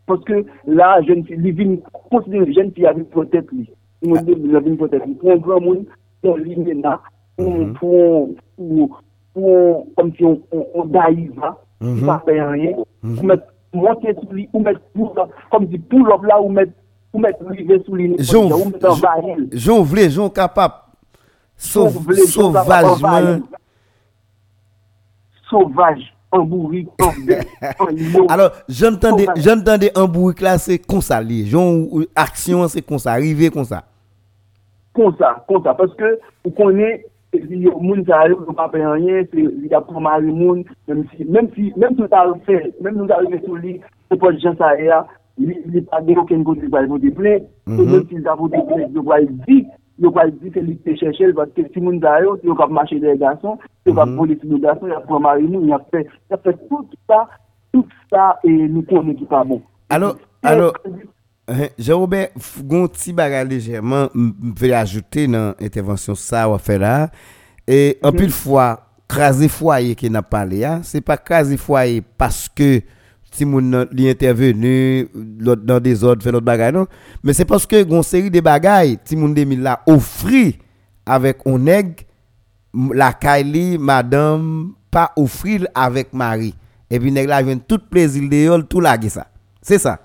poske 0.09 0.43
la 0.67 0.99
jen 1.07 1.23
fia, 1.23 1.39
li 1.39 1.55
vin, 1.55 1.77
konsidere 2.11 2.51
jen 2.51 2.73
fia 2.75 2.93
vin 2.97 3.07
potet 3.15 3.47
li. 3.55 3.63
Moun 4.03 4.27
denil 4.27 4.51
la 4.57 4.63
vin 4.65 4.75
potet 4.81 5.07
li. 5.07 5.15
Pon 5.23 5.39
gran 5.45 5.63
moun, 5.63 5.85
son 6.19 6.43
li 6.43 6.59
mena, 6.59 6.97
pour 7.37 8.29
comme 9.97 10.13
si 10.15 10.23
on 10.23 10.41
on, 10.51 10.65
on 10.75 10.85
daïva, 10.85 11.57
Mhm. 11.81 12.05
pas 12.05 12.23
faire 12.25 12.49
rien, 12.51 12.71
ou 13.03 13.21
mettre 13.23 13.43
monter 13.73 14.13
sur 14.13 14.31
lui, 14.31 14.49
ou 14.53 14.59
mettre 14.61 14.79
pour 14.93 15.13
comme 15.51 15.67
si 15.69 15.77
pour 15.77 15.99
l'homme 15.99 16.25
là 16.25 16.41
ou 16.41 16.49
mettre 16.49 16.71
ou 17.13 17.19
mettre 17.19 17.45
river 17.45 17.81
sous 17.85 17.95
lui, 17.95 18.15
Jean, 18.19 18.49
ou 18.51 18.65
mettre 18.65 18.89
en 18.91 18.97
baril. 18.97 19.49
Jean 19.51 19.81
vle, 19.83 20.09
Jean 20.09 20.29
capable, 20.29 20.73
sauvagement. 21.57 23.39
sauvage, 25.49 26.13
limon. 27.91 28.27
Alors, 28.29 28.51
j'entendais, 28.67 29.27
j'entendais 29.35 29.91
bourrique 30.07 30.41
là, 30.41 30.57
c'est 30.57 30.79
comme 30.79 31.01
ça, 31.01 31.21
ou- 31.73 31.99
ou 32.01 32.05
action, 32.15 32.67
c'est 32.67 32.81
comme 32.81 32.99
ça, 32.99 33.11
arriver 33.11 33.49
comme 33.49 33.63
ça. 33.65 33.83
Comme 34.93 35.15
ça, 35.17 35.43
comme 35.47 35.63
ça. 35.63 35.73
Parce 35.73 35.93
que, 35.95 36.19
vous 36.43 36.51
connaissez, 36.51 37.05
se 37.41 37.49
li 37.51 37.65
yo 37.65 37.75
moun 37.81 38.03
sa 38.07 38.23
yo, 38.29 38.39
yo 38.47 38.53
pa 38.57 38.67
pe 38.71 38.81
anyen, 38.83 39.27
se 39.31 39.43
li 39.43 39.69
da 39.71 39.81
pou 39.85 40.03
mari 40.03 40.31
moun, 40.31 40.63
menm 40.87 41.05
si, 41.11 41.25
menm 41.25 41.47
si, 41.55 41.71
menm 41.75 41.95
si 41.97 42.07
ta 42.11 42.23
refe, 42.29 42.57
menm 42.81 42.99
nou 42.99 43.09
ta 43.09 43.21
refe 43.23 43.41
sou 43.45 43.59
li, 43.61 43.77
se 44.09 44.17
pou 44.21 44.33
jen 44.43 44.57
sa 44.59 44.73
e 44.79 44.91
a, 44.93 45.01
li 45.37 45.81
pa 45.89 46.01
gen 46.05 46.21
oken 46.23 46.43
kote 46.47 46.69
kwa 46.69 46.83
el 46.83 46.91
vote 46.91 47.13
ple, 47.17 47.37
mhm. 47.67 47.79
se 47.79 47.87
menm 47.91 48.05
si 48.09 48.21
ta 48.27 48.37
vote 48.39 48.61
ple, 48.69 48.89
yo 48.95 49.05
kwa 49.05 49.21
el 49.23 49.31
di, 49.47 49.61
yo 50.03 50.11
kwa 50.11 50.27
el 50.27 50.35
di 50.41 50.53
se 50.55 50.65
li 50.65 50.77
te 50.85 50.97
chèche, 51.01 51.31
vatke 51.39 51.67
si 51.71 51.83
moun 51.83 52.01
sa 52.03 52.17
yo, 52.25 52.37
yo 52.43 52.57
kwa 52.59 52.69
mache 52.79 52.99
de 52.99 53.17
gason, 53.21 53.57
yo 53.85 53.93
kwa 53.93 54.05
mhm. 54.05 54.19
politi 54.19 54.51
de 54.51 54.61
gason, 54.67 54.93
yo 54.93 55.01
pou 55.09 55.23
mari 55.23 55.47
moun, 55.47 55.69
yo 55.71 55.81
fe, 55.91 56.05
yo 56.31 56.41
fe 56.43 56.55
tout 56.69 56.99
sa, 57.07 57.25
tout 57.73 57.99
sa, 58.11 58.33
e 58.43 58.55
nou 58.67 58.85
konen 58.91 59.19
ki 59.19 59.27
pa 59.31 59.43
bon. 59.47 59.63
Alo, 59.93 60.15
alo, 60.41 60.71
alo, 60.85 61.05
Jean-Robert, 61.77 62.29
f- 62.39 62.63
gon 62.63 62.87
ti 62.87 63.13
bagay 63.13 63.45
légèrement, 63.45 64.09
m 64.15 64.33
vais 64.57 64.73
ajouter 64.73 65.27
dans 65.27 65.53
l'intervention 65.59 66.15
ça 66.15 66.49
ou 66.49 66.57
fait 66.57 66.79
là. 66.79 67.09
Et 67.67 67.97
en 68.03 68.11
pile 68.11 68.31
fois, 68.31 68.87
craser 69.07 69.47
foyer 69.47 69.95
qui 69.95 70.09
n'a 70.09 70.21
parlé, 70.23 70.63
hein, 70.65 70.81
c'est 70.83 71.01
pas 71.01 71.17
craser 71.17 71.57
foyer 71.57 72.01
parce 72.17 72.49
que 72.49 72.81
si 73.31 73.45
moun 73.45 73.85
li 73.91 74.09
intervenu 74.09 75.07
dans 75.13 75.79
des 75.79 76.03
ordres 76.03 76.23
fait 76.23 76.31
l'autre 76.31 76.45
bagay 76.45 76.71
non, 76.71 76.87
mais 77.23 77.33
c'est 77.33 77.45
parce 77.45 77.65
que 77.65 77.83
gon 77.83 78.01
série 78.01 78.31
de 78.31 78.39
bagay, 78.39 78.97
ti 79.03 79.15
moun 79.15 79.33
2000 79.33 79.61
là 79.61 79.81
offri 79.85 80.57
avec 81.05 81.39
on 81.45 81.63
m- 81.67 82.93
la 82.93 83.13
Kylie 83.13 83.77
madame 83.77 84.71
pas 84.89 85.11
offrir 85.15 85.67
avec 85.75 86.13
Marie. 86.13 86.55
Et 86.89 86.99
puis 86.99 87.11
nèg 87.11 87.27
la 87.27 87.41
vient 87.43 87.57
tout 87.57 87.79
plaisir 87.89 88.23
de 88.57 88.61
tout 88.63 88.79
la 88.79 88.97
ça. 89.09 89.27
C'est 89.61 89.79
ça. 89.79 89.99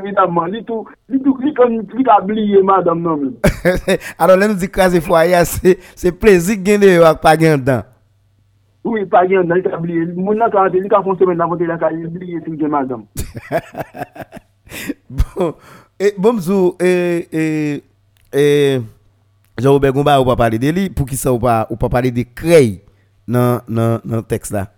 evitabman, 0.00 0.50
li 0.50 0.64
tou, 0.66 0.88
li 1.10 1.20
tou 1.22 1.36
klik 1.38 1.60
an, 1.62 1.78
klik 1.92 2.10
abliye 2.16 2.62
madam 2.66 3.04
nan 3.04 3.22
men. 3.22 3.32
Anon 4.20 4.40
lè 4.40 4.50
nou 4.50 4.58
di 4.58 4.68
kaze 4.72 5.02
fwa 5.04 5.22
ya, 5.28 5.44
se, 5.48 5.76
se 5.98 6.12
plezi 6.12 6.58
gen 6.64 6.82
de 6.82 6.94
yo 6.96 7.06
ak 7.08 7.20
pa 7.22 7.36
gen 7.40 7.62
dan. 7.64 7.86
Oui, 8.84 9.04
pa 9.12 9.26
gen 9.28 9.48
dan, 9.48 9.60
li 9.60 9.74
abliye. 9.76 10.06
Moun 10.16 10.40
nan 10.40 10.52
kante, 10.52 10.80
li 10.80 10.90
ka 10.90 11.02
fonse 11.04 11.28
men 11.28 11.38
nan 11.40 11.52
vote 11.52 11.68
la 11.68 11.78
ka, 11.80 11.92
li 11.94 12.08
abliye 12.08 12.40
si 12.46 12.56
gen 12.60 12.72
madam. 12.72 13.04
bon, 15.20 15.54
e, 16.00 16.14
bomzou, 16.16 16.74
e, 16.80 16.90
e, 17.30 17.44
e, 18.32 18.44
Jean-Robert 19.60 19.92
Gomba 19.92 20.18
ou 20.20 20.28
pa 20.28 20.38
pale 20.40 20.58
de 20.58 20.72
li, 20.72 20.88
pou 20.88 21.04
ki 21.08 21.18
sa 21.20 21.34
ou 21.34 21.42
pa, 21.42 21.62
ou 21.68 21.76
pa 21.80 21.90
pale 21.92 22.12
de 22.14 22.24
krey 22.24 22.78
nan, 23.28 23.60
nan, 23.68 23.98
nan 24.08 24.24
teks 24.26 24.54
la. 24.54 24.68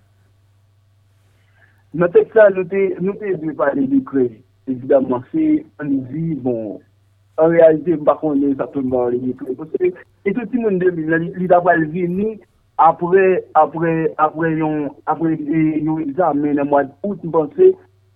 Nan 1.95 2.11
teks 2.13 2.35
la, 2.37 2.49
nou 2.57 2.67
te, 2.69 2.89
nou 2.99 3.15
te 3.21 3.37
dwe 3.39 3.55
pale 3.59 3.87
de 3.87 4.01
krey. 4.09 4.33
evidemment, 4.73 5.23
se 5.33 5.63
an 5.83 5.93
di, 6.11 6.33
bon, 6.43 6.81
an 7.41 7.53
realite 7.53 7.97
mpa 8.01 8.17
konnen 8.21 8.57
sa 8.59 8.69
tout 8.73 8.85
mba 8.87 9.07
an 9.09 9.17
li 9.17 9.35
pou 9.39 9.53
epose. 9.53 9.93
E 10.25 10.33
tout 10.33 10.49
ti 10.51 10.61
moun 10.61 10.81
de 10.83 10.91
li 10.93 11.49
daval 11.51 11.87
vini 11.93 12.37
apre, 12.83 13.43
apre, 13.59 13.93
apre 14.23 14.53
yon, 14.59 14.89
apre 15.07 15.37
yon 15.39 16.03
examen 16.05 16.59
nan 16.59 16.71
mwad 16.71 16.91
out 17.07 17.23
mpense, 17.27 17.73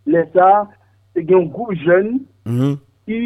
lesa, 0.07 0.49
se 1.15 1.25
gen 1.27 1.49
kou 1.55 1.77
jen 1.85 2.19
ki, 3.07 3.21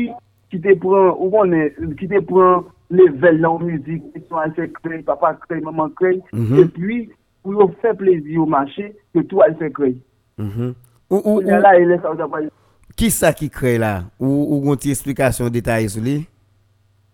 ki 0.51 0.61
te 0.63 0.77
pran, 0.83 1.15
ou 1.17 1.31
konnen, 1.35 1.97
ki 1.99 2.11
te 2.11 2.23
pran 2.29 2.67
level 2.91 3.41
nan 3.43 3.59
mouzik, 3.63 4.05
ki 4.15 4.25
son 4.27 4.45
an 4.45 4.55
se 4.59 4.69
krey, 4.81 5.03
papa 5.07 5.35
krey, 5.47 5.63
maman 5.65 5.93
krey, 5.99 6.21
e 6.35 6.69
pi 6.77 7.03
pou 7.41 7.57
yo 7.57 7.71
fe 7.83 7.95
plezi 7.99 8.39
yo 8.39 8.47
mache, 8.51 8.91
ke 9.15 9.25
tou 9.31 9.45
an 9.47 9.57
se 9.61 9.73
krey. 9.77 9.99
Ou, 10.41 10.73
ou, 11.11 11.21
ou. 11.21 11.37
Ou 11.43 11.61
la, 11.65 11.77
e 11.79 11.87
lesa 11.89 12.13
ou 12.13 12.19
daval 12.19 12.47
vini. 12.47 12.60
Ki 12.99 13.11
sa 13.15 13.31
ki 13.37 13.49
kre 13.53 13.77
la? 13.81 13.93
Ou 14.21 14.61
gonti 14.65 14.91
esplikasyon 14.95 15.53
detay 15.55 15.89
sou 15.93 16.03
li? 16.05 16.17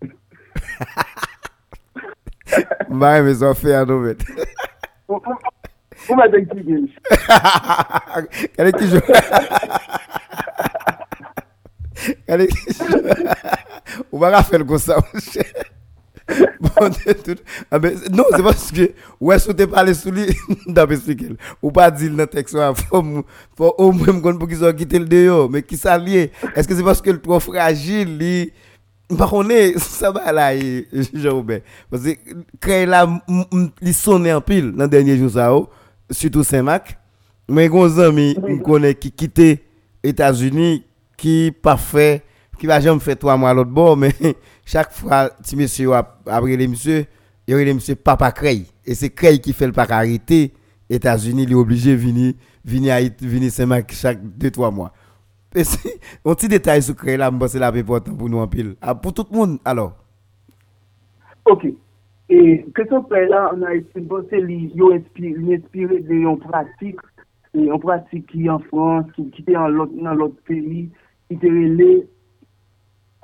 Mbaye 2.91 3.23
me 3.27 3.33
zon 3.37 3.55
fe 3.59 3.71
anou 3.77 3.99
bet. 4.07 4.21
Ou 5.11 5.21
mwen 6.15 6.31
dek 6.33 6.45
ki 6.53 6.61
genj? 6.67 6.91
Kade 8.57 8.71
ki 8.79 8.87
jwa? 8.95 9.03
Kade 12.29 12.45
ki 12.53 12.61
jwa? 12.79 12.99
Ou 14.11 14.17
mwen 14.21 14.33
rafen 14.37 14.63
kon 14.69 14.81
sa 14.83 14.95
mwen 15.03 15.21
chen? 15.29 15.51
Ah, 17.71 17.79
mais, 17.79 17.95
non, 18.13 18.25
c'est 18.35 18.43
parce 18.43 18.71
que, 18.71 18.91
ouais, 19.21 19.39
si 19.39 19.55
tu 19.55 19.67
parlé 19.67 19.95
sur 19.95 20.11
lui, 20.11 20.27
d'abord 20.67 20.95
expliquer. 20.95 21.29
Ou 21.63 21.71
pas 21.71 21.91
dire 21.91 22.11
dans 22.11 22.19
le 22.19 22.27
texte, 22.27 22.57
faut, 22.89 23.25
faut 23.57 23.75
au 23.79 23.93
moins 23.93 24.21
qu'on 24.21 24.37
pour 24.37 24.49
qu'ils 24.49 24.59
soient 24.59 24.73
quitté 24.75 24.99
le 24.99 25.07
dehors. 25.07 25.49
Mais 25.51 25.63
qui 25.63 25.77
ça 25.77 25.97
lié? 25.97 26.31
Est-ce 26.55 26.69
que 26.69 26.75
c'est 26.75 26.83
parce 26.83 27.01
que 27.01 27.11
le 27.11 27.21
trop 27.21 27.41
fragile, 27.41 28.19
lui, 28.19 28.53
par 29.17 29.31
contre, 29.31 29.53
ça 29.79 30.11
va 30.11 30.33
là, 30.33 30.53
Jean-Robert. 31.15 31.61
Parce 31.91 32.03
que, 32.03 32.11
quand 32.61 32.87
là, 32.87 33.23
il 33.81 33.95
sonne 33.95 34.31
en 34.31 34.41
pile 34.41 34.73
dans 34.73 34.85
le 34.85 34.91
dernier 34.91 35.17
jour, 35.17 35.31
ça, 35.31 35.55
oh, 35.55 35.69
surtout 36.11 36.43
Saint-Marc. 36.43 36.99
Mais 37.49 37.69
gros 37.69 37.99
ami, 38.01 38.37
me 38.43 38.59
connaît 38.59 38.95
qui 38.95 39.13
quitté 39.13 39.65
États-Unis, 40.03 40.85
qui 41.17 41.53
pas 41.63 41.77
fait, 41.77 42.23
qui 42.59 42.67
va 42.67 42.81
jamais 42.81 43.01
faire 43.01 43.17
trois 43.17 43.37
mois 43.37 43.51
à 43.51 43.55
l'autre 43.55 43.71
bord, 43.71 43.97
mais 43.97 44.13
chaque 44.67 44.93
fois, 44.93 45.31
si 45.43 45.55
monsieur 45.55 45.93
a 45.93 46.19
après 46.27 46.57
les 46.57 46.67
monsieur, 46.67 47.05
il 47.47 47.53
y 47.53 47.55
aurait 47.55 47.65
les 47.65 47.73
monsieur 47.73 47.95
papa 47.95 48.33
Cray. 48.33 48.67
Et 48.85 48.97
c'est 48.97 49.11
Cray 49.11 49.41
qui 49.41 49.53
fait 49.53 49.67
le 49.67 49.73
pas 49.73 49.87
arrêter. 49.89 50.53
États-Unis, 50.91 51.45
il 51.45 51.53
est 51.53 51.55
obligé 51.55 51.93
de 51.93 51.97
venir, 51.97 52.35
venir 52.65 52.95
à 52.95 52.99
venir 53.25 53.51
Saint-Marc 53.53 53.93
chaque 53.93 54.21
deux, 54.37 54.51
trois 54.51 54.73
mois. 54.73 54.93
Et 55.55 55.63
c'est 55.63 56.01
un 56.25 56.35
petit 56.35 56.49
détail 56.49 56.83
sur 56.83 56.97
Cray 56.97 57.17
là, 57.17 57.31
c'est 57.47 57.61
la 57.61 57.69
important 57.69 58.13
pour 58.17 58.29
nous 58.29 58.39
en 58.39 58.49
pile. 58.49 58.75
Ah, 58.83 58.97
pour 58.97 59.15
tout 59.15 59.25
le 59.31 59.37
monde, 59.37 59.59
alors. 59.65 59.95
Ok. 61.45 61.69
Et 62.29 62.67
que 62.75 62.83
ce 62.85 63.09
fait 63.09 63.29
là, 63.29 63.53
on 63.57 63.63
a 63.63 63.73
essayé 63.73 64.05
c'est 64.31 64.41
lui, 64.41 64.73
il 64.75 65.55
inspiré, 65.55 66.05
yon 66.09 66.37
pratique, 66.39 66.99
yon 67.55 67.79
pratique 67.79 68.27
qui 68.27 68.51
en 68.51 68.59
France, 68.59 69.07
qui, 69.15 69.31
était 69.39 69.53
dans 69.53 69.69
l'autre 69.69 70.43
pays, 70.45 70.91
qui 71.29 71.37
était 71.37 71.49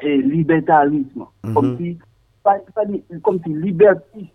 libertarisme. 0.08 1.24
Mm 1.44 1.50
-hmm. 1.50 1.98
Kom 3.22 3.38
si 3.44 3.50
libertis, 3.54 4.28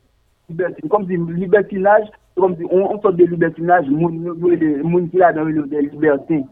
kom 0.89 1.06
si 1.07 1.18
libertinaj, 1.18 2.07
kom 2.35 2.56
si 2.56 2.64
on 2.72 2.99
sot 3.02 3.18
de 3.18 3.26
libertinaj, 3.26 3.89
moun 3.89 5.10
ki 5.11 5.18
la 5.19 5.34
dan 5.35 5.49
yon 5.52 5.68
de 5.68 5.81
libertin, 5.89 6.44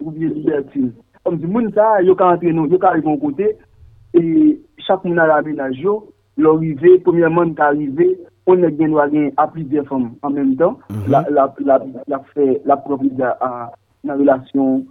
ou 0.00 0.12
de 0.12 0.28
libertin. 0.28 0.92
Kom 1.24 1.40
si 1.40 1.46
moun 1.46 1.72
sa, 1.74 1.98
yo 2.06 2.14
ka 2.14 2.32
entre 2.36 2.52
nou, 2.52 2.70
yo 2.70 2.78
ka 2.78 2.94
yon 3.00 3.18
kote, 3.18 3.56
e 4.14 4.22
chak 4.86 5.04
moun 5.04 5.18
ala 5.18 5.42
menaj 5.42 5.80
yo, 5.82 5.98
lor 6.36 6.60
rive, 6.62 6.98
premier 7.02 7.30
moun 7.30 7.54
ka 7.58 7.72
rive, 7.74 8.14
on 8.46 8.62
e 8.64 8.70
gen 8.78 8.94
wagen 8.94 9.32
apri 9.36 9.64
de 9.64 9.82
fom 9.88 10.12
an 10.22 10.38
menm 10.38 10.54
dan, 10.56 10.78
la 11.08 12.76
profi 12.86 13.10
nan 13.18 14.18
relasyon 14.20 14.86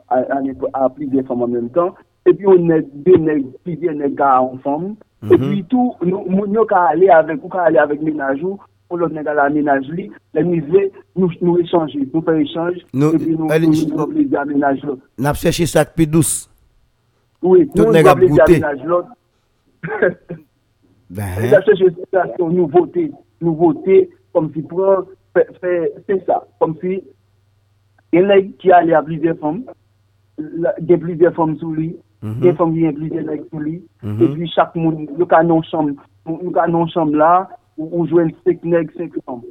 apri 0.73 1.07
de 1.07 1.23
fom 1.23 1.47
an 1.47 1.55
menm 1.55 1.71
dan, 1.73 1.95
epi 2.27 2.47
ou 2.47 2.57
neg 2.59 2.87
de 3.05 3.17
neg 3.23 3.45
pide 3.65 3.93
neg 3.95 4.15
ga 4.19 4.37
ansom, 4.43 4.95
mm 4.95 5.29
-hmm. 5.29 5.33
epi 5.33 5.63
tou 5.71 5.95
moun 6.05 6.53
yo 6.53 6.65
ka 6.65 6.89
ale 6.91 7.11
avek, 7.11 7.43
ou 7.43 7.49
ka 7.49 7.65
ale 7.65 7.79
avek 7.79 8.01
menajou, 8.01 8.57
pou 8.87 8.99
lot 8.99 9.13
neg 9.13 9.27
ala 9.27 9.49
menaj 9.51 9.87
li, 9.91 10.07
le 10.35 10.43
mize 10.47 10.83
nou, 11.15 11.29
nou 11.41 11.59
echange, 11.61 11.99
nou 12.13 12.23
pe 12.23 12.35
echange, 12.41 12.83
epi 12.87 13.35
nou 13.35 13.51
nou 13.51 14.07
plezi 14.13 14.39
a 14.39 14.45
menaj 14.47 14.83
lot. 14.87 15.01
Nap 15.19 15.39
chèche 15.39 15.67
sak 15.67 15.93
pi 15.97 16.07
dous. 16.07 16.47
Oui, 17.43 17.67
nou 17.75 17.91
nou 17.91 18.15
plezi 18.21 18.41
a 18.43 18.47
menaj 18.53 18.85
lot. 18.87 19.11
Nap 21.51 21.67
chèche 21.67 21.91
sak 22.13 22.39
nou 22.39 22.67
vote, 22.71 23.09
nou 23.43 23.57
vote, 23.59 23.99
kom 24.35 24.49
si 24.55 24.63
pran, 24.71 25.05
fè 25.35 26.19
sa, 26.25 26.41
kom 26.61 26.77
si, 26.81 27.01
enèk 28.15 28.55
ki 28.61 28.71
ale 28.75 28.95
a 28.95 29.03
plize 29.05 29.35
fòm, 29.41 29.61
gen 30.87 31.03
plize 31.03 31.33
fòm 31.35 31.57
sou 31.59 31.75
li, 31.75 31.91
Gen 32.23 32.55
fòm 32.57 32.73
gen 32.73 32.95
glide 32.97 33.21
lèk 33.27 33.45
pou 33.51 33.61
li. 33.61 33.77
E 34.01 34.31
pi 34.33 34.49
chak 34.55 34.73
moun, 34.77 35.05
yo 35.19 35.27
ka 35.29 35.43
non 35.45 35.61
chanm 35.69 37.13
la, 37.17 37.31
ou 37.77 38.07
jwen 38.09 38.31
sek 38.43 38.63
lèk 38.65 38.89
sek 38.97 39.13
chanm. 39.21 39.43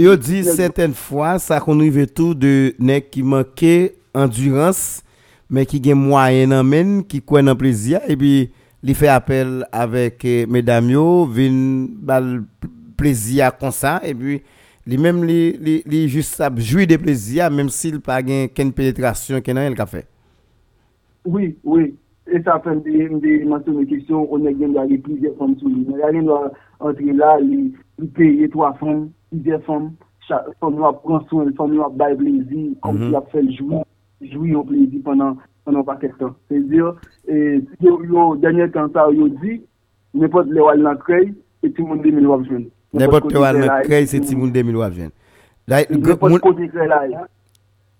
Yo 0.00 0.14
di 0.16 0.40
seten 0.46 0.94
fwa, 0.96 1.36
sa 1.42 1.60
konou 1.60 1.92
ve 1.92 2.06
tou 2.08 2.32
de 2.32 2.72
nek 2.80 3.10
ki 3.12 3.26
manke 3.26 3.74
endurance, 4.16 5.02
men 5.52 5.68
ki 5.68 5.82
gen 5.84 6.00
mwayen 6.00 6.54
nan 6.54 6.64
men, 6.68 6.96
ki 7.04 7.20
kwen 7.20 7.48
nan 7.48 7.58
plezia, 7.60 8.00
e 8.08 8.16
pi 8.16 8.32
li 8.84 8.94
fe 8.96 9.10
apel 9.12 9.60
avek 9.74 10.24
eh, 10.24 10.44
medam 10.48 10.88
yo, 10.92 11.06
vin 11.28 11.58
bal 12.08 12.38
plezia 12.98 13.52
konsa, 13.52 13.98
e 14.00 14.14
pi 14.16 14.40
li 14.88 14.96
menm 14.96 15.20
li, 15.28 15.42
li, 15.60 15.80
li 15.84 16.06
just 16.08 16.40
ap 16.40 16.56
jwi 16.56 16.88
de 16.88 16.96
plezia, 17.00 17.50
menm 17.52 17.68
si 17.72 17.92
l 17.92 18.00
pa 18.04 18.22
gen 18.24 18.48
ken 18.48 18.72
penetrasyon 18.72 19.44
ken 19.44 19.60
nan 19.60 19.68
el 19.68 19.76
ka 19.76 19.88
fe. 19.90 20.06
Oui, 21.28 21.58
oui. 21.62 21.94
E 22.28 22.42
sa 22.42 22.58
fen 22.60 22.80
de 22.84 22.90
de 23.20 23.44
mention 23.48 23.72
de 23.72 23.84
kisyon, 23.84 24.26
on 24.30 24.44
e 24.44 24.52
gen 24.56 24.74
gade 24.76 24.98
plizye 25.04 25.30
fom 25.38 25.54
sou 25.60 25.68
li. 25.68 25.84
Men 25.88 26.00
yaren 26.02 26.26
do 26.28 26.36
entre 26.84 27.12
la, 27.16 27.36
li, 27.40 27.70
li 28.00 28.08
peye 28.16 28.48
to 28.52 28.64
a 28.64 28.72
fom, 28.80 29.06
plizye 29.32 29.58
fom, 29.64 29.90
fom 30.60 30.76
nou 30.76 30.88
ap 30.88 31.00
pran 31.04 31.24
soin, 31.30 31.48
nou 31.56 31.86
ap 31.86 31.96
bay 32.00 32.16
plezi, 32.16 32.66
kom 32.84 33.00
si 33.00 33.16
ap 33.16 33.30
fel 33.32 33.48
joui, 33.56 33.80
joui 34.34 34.52
yo 34.52 34.64
plezi 34.68 35.00
pendant, 35.04 35.40
pendant 35.64 35.88
paket 35.88 36.16
tan. 36.20 36.34
Se 36.52 36.60
dire, 36.68 36.92
e, 37.28 37.62
yo, 37.80 37.96
yo, 38.04 38.28
denye 38.44 38.68
kan 38.76 38.92
sa 38.92 39.08
yo 39.12 39.30
di, 39.40 39.60
nepot 40.16 40.52
le 40.52 40.64
wal 40.68 40.84
nan 40.84 41.00
krey, 41.04 41.32
e 41.64 41.72
ti 41.72 41.84
moun 41.84 42.04
de 42.04 42.12
min 42.12 42.28
wap 42.28 42.44
jwen. 42.44 42.68
N'importe 42.92 43.32
quoi 43.32 43.52
nan 43.52 43.82
krey, 43.84 44.06
c'est 44.06 44.20
ti 44.20 44.36
moun 44.36 44.52
2000 44.52 44.76
wap 44.76 44.92
jen. 44.92 45.10
La, 45.68 45.84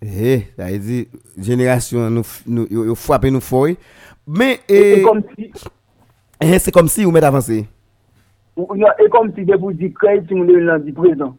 Eh, 0.00 0.42
ça 0.56 0.66
veut 0.70 0.78
dire, 0.78 1.06
génération, 1.36 2.08
nous, 2.08 2.22
nous, 2.46 2.66
yo 2.70 2.94
frappe 2.94 3.24
nous 3.24 3.40
fort. 3.40 3.66
Mais, 4.26 4.60
eh, 4.68 5.04
si, 5.36 5.50
eh, 6.40 6.58
c'est 6.58 6.70
comme 6.70 6.88
si 6.88 7.02
vous 7.04 7.10
mettez 7.10 7.26
avancé. 7.26 7.66
ou- 8.58 8.74
e 8.74 9.08
kom 9.08 9.30
si 9.34 9.44
de 9.46 9.56
pou 9.56 9.72
di 9.72 9.92
krey, 9.94 10.20
ti 10.26 10.34
moun 10.34 10.46
de 10.48 10.56
min 10.56 10.66
lan 10.66 10.82
di 10.82 10.92
prezant. 10.92 11.36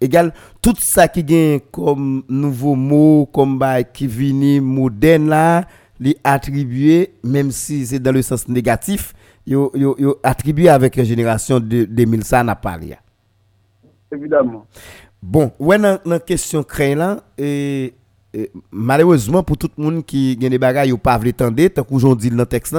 Égal, 0.00 0.32
tout 0.60 0.74
ça 0.78 1.08
qui 1.08 1.22
vient 1.22 1.58
comme 1.70 2.22
nouveau 2.28 2.74
mot, 2.74 3.26
comme 3.32 3.58
bah, 3.58 3.82
qui 3.82 4.06
vient 4.06 4.60
moderne 4.60 5.28
là, 5.28 5.64
les 5.98 6.16
attribué, 6.22 7.14
même 7.22 7.50
si 7.50 7.86
c'est 7.86 8.00
dans 8.00 8.12
le 8.12 8.20
sens 8.20 8.46
négatif, 8.48 9.14
yo, 9.46 9.70
yo, 9.74 9.96
yo 9.98 10.18
attribué 10.22 10.68
avec 10.68 10.96
la 10.96 11.04
génération 11.04 11.58
de 11.58 11.84
2000, 11.84 12.22
ça 12.24 12.42
n'a 12.44 12.54
pas 12.56 12.72
rien. 12.74 12.96
Evidemment. 14.12 14.66
Bon, 15.26 15.52
ouais, 15.58 15.78
dans 15.78 15.98
la 16.04 16.20
question 16.20 16.62
craint 16.62 16.94
là, 16.94 17.22
et, 17.38 17.94
malheureusement 18.70 19.42
pour 19.42 19.56
tout 19.56 19.70
le 19.78 19.82
monde 19.82 20.04
qui 20.04 20.38
a 20.44 20.48
des 20.50 20.58
bagages 20.58 20.92
ou 20.92 20.98
pas 20.98 21.16
veut 21.16 21.32
tendre, 21.32 21.66
tant 21.68 21.82
qu'aujourd'hui 21.82 22.28
dans 22.28 22.36
le 22.36 22.46
texte 22.46 22.76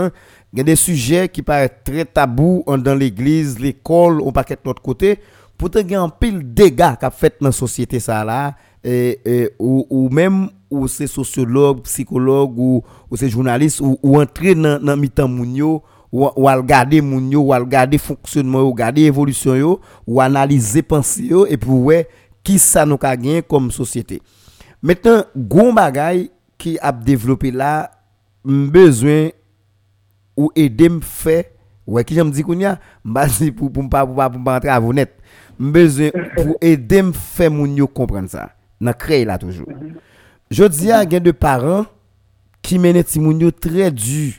il 0.54 0.60
y 0.60 0.62
a 0.62 0.64
des 0.64 0.76
sujets 0.76 1.28
qui 1.28 1.42
paraissent 1.42 1.72
très 1.84 2.06
tabous 2.06 2.64
dans 2.68 2.94
l'église, 2.94 3.58
l'école, 3.58 4.22
on 4.22 4.32
paquet 4.32 4.54
de 4.54 4.60
notre 4.64 4.82
côté. 4.84 5.18
Pourtant, 5.58 5.80
il 5.80 5.90
y 5.90 5.96
a 5.96 6.02
un 6.04 6.10
pile 6.10 6.54
dégâts 6.54 6.96
qu'a 7.00 7.10
fait 7.10 7.34
dans 7.42 7.48
la 7.48 7.52
société 7.52 8.00
ça 8.00 8.24
là, 8.24 8.54
et, 8.84 9.50
ou, 9.58 9.88
ou 9.90 10.10
même 10.10 10.50
ou 10.70 10.88
c'est 10.88 11.08
sociologue, 11.08 11.82
psychologue 11.82 12.60
ou, 12.60 12.84
ou 13.10 13.18
c'est 13.18 13.30
journaliste 13.30 13.82
ou, 13.82 13.98
ou 14.04 14.22
entrer 14.22 14.54
dans 14.54 14.80
dans 14.80 15.44
yo, 15.46 15.82
ou, 16.12 16.30
ou 16.36 16.48
à 16.48 16.56
regarder 16.56 17.02
moun 17.02 17.32
yo, 17.32 17.42
ou 17.42 17.54
à 17.54 17.58
regarder 17.58 17.98
fonctionnement 17.98 18.62
ou 18.62 18.72
regarder 18.72 19.02
évolution 19.02 19.56
yo, 19.56 19.80
ou 20.06 20.22
analyser 20.22 20.84
pensée 20.84 21.24
yo 21.24 21.48
et 21.48 21.58
puis 21.58 21.72
ouais 21.72 22.08
qui 22.46 22.60
ça 22.60 22.86
nous 22.86 22.98
ka 22.98 23.18
gagné 23.18 23.42
comme 23.42 23.72
société. 23.72 24.22
Maintenant, 24.82 25.24
gon 25.36 25.74
bagay 25.74 26.30
qui 26.58 26.78
a 26.80 26.92
développé 26.92 27.50
là, 27.50 27.92
besoin 28.46 29.30
ou 30.38 30.52
aider 30.56 30.90
me 30.90 31.02
faire 31.02 31.46
ouais 31.88 32.04
qui 32.04 32.14
j'aime 32.14 32.30
dire 32.30 32.46
kounya, 32.46 32.80
m'ba 33.04 33.28
di 33.28 33.52
pour 33.52 33.72
pour 33.72 33.90
pas 33.90 34.06
pour 34.06 34.16
pas 34.16 34.30
pour 34.30 34.44
pas 34.44 34.58
entrer 34.58 34.70
à 34.70 34.80
vous 34.80 34.94
net. 34.94 35.12
Besoin 35.60 36.12
pour 36.36 36.56
aider 36.62 37.02
me 37.02 37.12
faire 37.12 37.50
moun 37.50 37.76
yo 37.76 37.88
comprendre 37.88 38.30
ça. 38.30 38.52
Nan 38.80 38.94
créer 38.94 39.26
là 39.26 39.38
toujours. 39.38 39.68
Je 40.52 40.64
dis 40.66 40.92
à 40.92 41.08
gen 41.10 41.24
de 41.24 41.32
parents 41.32 41.86
qui 42.62 42.78
mènent 42.78 43.04
ti 43.04 43.20
yo 43.20 43.52
très 43.52 43.92
dur 43.92 44.34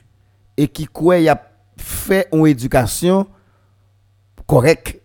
et 0.56 0.68
qui 0.68 0.86
croient 0.86 1.18
y 1.18 1.28
a 1.28 1.42
fait 1.76 2.28
une 2.32 2.46
éducation 2.46 3.26
correcte 4.46 5.00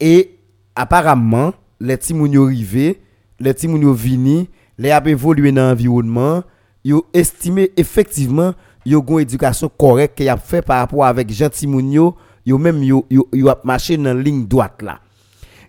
et 0.00 0.38
apparemment 0.74 1.52
les 1.80 1.96
petits 1.96 2.14
moun 2.14 2.32
yo 2.32 2.44
rivé, 2.44 3.00
les 3.38 3.54
petits 3.54 3.68
moun 3.68 3.82
yo 3.82 3.92
vini, 3.92 4.48
les 4.78 4.90
a 4.90 5.02
évolué 5.06 5.52
dans 5.52 5.70
l'environnement, 5.70 6.42
yo 6.84 7.06
estimé 7.12 7.70
effectivement 7.76 8.54
yo 8.86 9.02
gon 9.02 9.18
éducation 9.18 9.68
correcte 9.68 10.16
qu'ils 10.16 10.28
a 10.28 10.36
fait 10.36 10.62
par 10.62 10.78
rapport 10.78 11.04
avec 11.04 11.30
gentil 11.30 11.66
moun 11.66 11.90
yo, 11.90 12.16
yo 12.46 12.58
même 12.58 12.82
yo 12.82 13.06
yo, 13.10 13.28
yo 13.32 13.48
a 13.48 13.58
marché 13.64 13.96
dans 13.96 14.14
ligne 14.14 14.46
droite 14.46 14.82
là. 14.82 15.00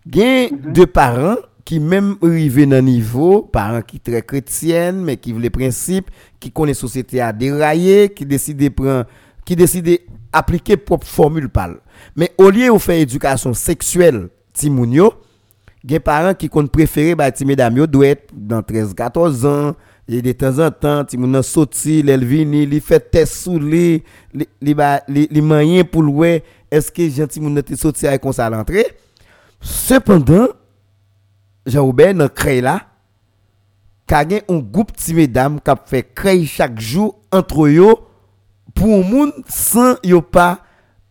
Gen 0.10 0.50
mm 0.52 0.58
-hmm. 0.58 0.72
de 0.74 0.86
parents 0.86 1.38
qui 1.64 1.80
même 1.80 2.16
arrivé 2.24 2.66
dans 2.66 2.84
niveau, 2.84 3.44
parents 3.44 3.82
qui 3.82 4.00
très 4.00 4.22
chrétiennes 4.24 5.02
mais 5.04 5.18
qui 5.18 5.32
les 5.34 5.50
principes, 5.50 6.10
qui 6.40 6.52
connaissent 6.52 6.80
société 6.80 7.22
à 7.22 7.32
dérailler, 7.32 8.10
qui 8.10 8.26
décident 8.26 8.64
de 8.64 8.70
prendre 8.70 9.06
qui 9.46 9.56
décident 9.56 9.92
appliquer 10.34 10.78
propre 10.78 11.08
formule 11.08 11.50
pal. 11.50 11.78
Mais 12.16 12.32
au 12.38 12.50
lieu 12.50 12.72
de 12.74 12.78
faire 12.78 13.00
éducation 13.00 13.54
sexuelle, 13.54 14.30
yo, 14.64 15.14
gen 15.88 16.04
paran 16.06 16.36
ki 16.38 16.50
kon 16.52 16.70
prefere 16.70 17.16
ba 17.18 17.30
ti 17.34 17.48
medam 17.48 17.80
yo 17.80 17.88
dwet 17.90 18.28
dan 18.32 18.62
13-14 18.66 19.48
an, 19.50 19.74
e 20.12 20.20
de 20.24 20.34
tan 20.36 20.54
zan 20.58 20.74
tan 20.76 21.06
ti 21.08 21.18
moun 21.20 21.32
nan 21.32 21.46
soti, 21.46 22.02
lèl 22.06 22.26
vini, 22.28 22.66
li 22.70 22.82
fè 22.84 23.00
tes 23.00 23.32
sou 23.44 23.62
li, 23.62 24.02
li, 24.36 24.48
li, 24.62 24.76
ba, 24.78 24.98
li, 25.12 25.28
li 25.32 25.44
manyen 25.46 25.88
pou 25.88 26.04
lwe, 26.04 26.40
eske 26.74 27.08
janti 27.16 27.42
moun 27.42 27.56
nan 27.56 27.66
te 27.66 27.78
soti 27.80 28.10
ay 28.10 28.20
konsa 28.22 28.50
lantre. 28.52 28.84
Sependan, 29.62 30.52
jan 31.70 31.86
oube 31.86 32.10
nan 32.18 32.32
krey 32.34 32.60
la, 32.66 32.80
ka 34.12 34.26
gen 34.28 34.44
un 34.52 34.60
goup 34.60 34.92
ti 34.98 35.16
medam 35.16 35.60
kap 35.64 35.86
fè 35.88 36.04
krey 36.04 36.44
chak 36.50 36.76
jou 36.82 37.14
antro 37.32 37.70
yo 37.72 37.94
pou 38.76 39.00
moun 39.06 39.32
san 39.48 39.96
yo 40.04 40.20
pa 40.20 40.58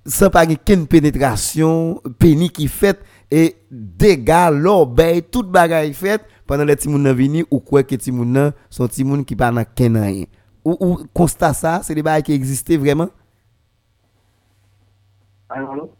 sans 0.07 0.31
pas 0.31 0.47
ken 0.47 0.87
pénétration 0.87 2.01
péni 2.19 2.51
qui 2.51 2.69
fait 2.69 3.01
et 3.31 3.57
dégâts 3.71 4.51
l'obey 4.53 5.23
tout 5.23 5.43
bagay 5.45 5.93
fait 5.93 6.23
pendant 6.47 6.65
les 6.65 6.77
ti 6.77 6.89
moun 6.89 7.03
nan 7.03 7.15
vini 7.15 7.45
ou 7.51 7.61
quoi 7.61 7.83
que 7.83 7.95
ti 7.95 8.13
moun 8.13 8.33
nan 8.33 8.53
son 8.71 8.89
ti 8.89 9.05
moun 9.05 9.25
qui 9.25 9.37
pas 9.37 9.53
ken 9.65 9.97
rien 9.97 10.25
ou, 10.65 10.77
ou 10.81 10.99
constat 11.15 11.53
ça 11.53 11.81
c'est 11.83 11.95
des 11.95 12.03
bagay 12.03 12.23
qui 12.23 12.33
existaient 12.33 12.77
vraiment 12.77 13.09
Allô? 15.49 15.91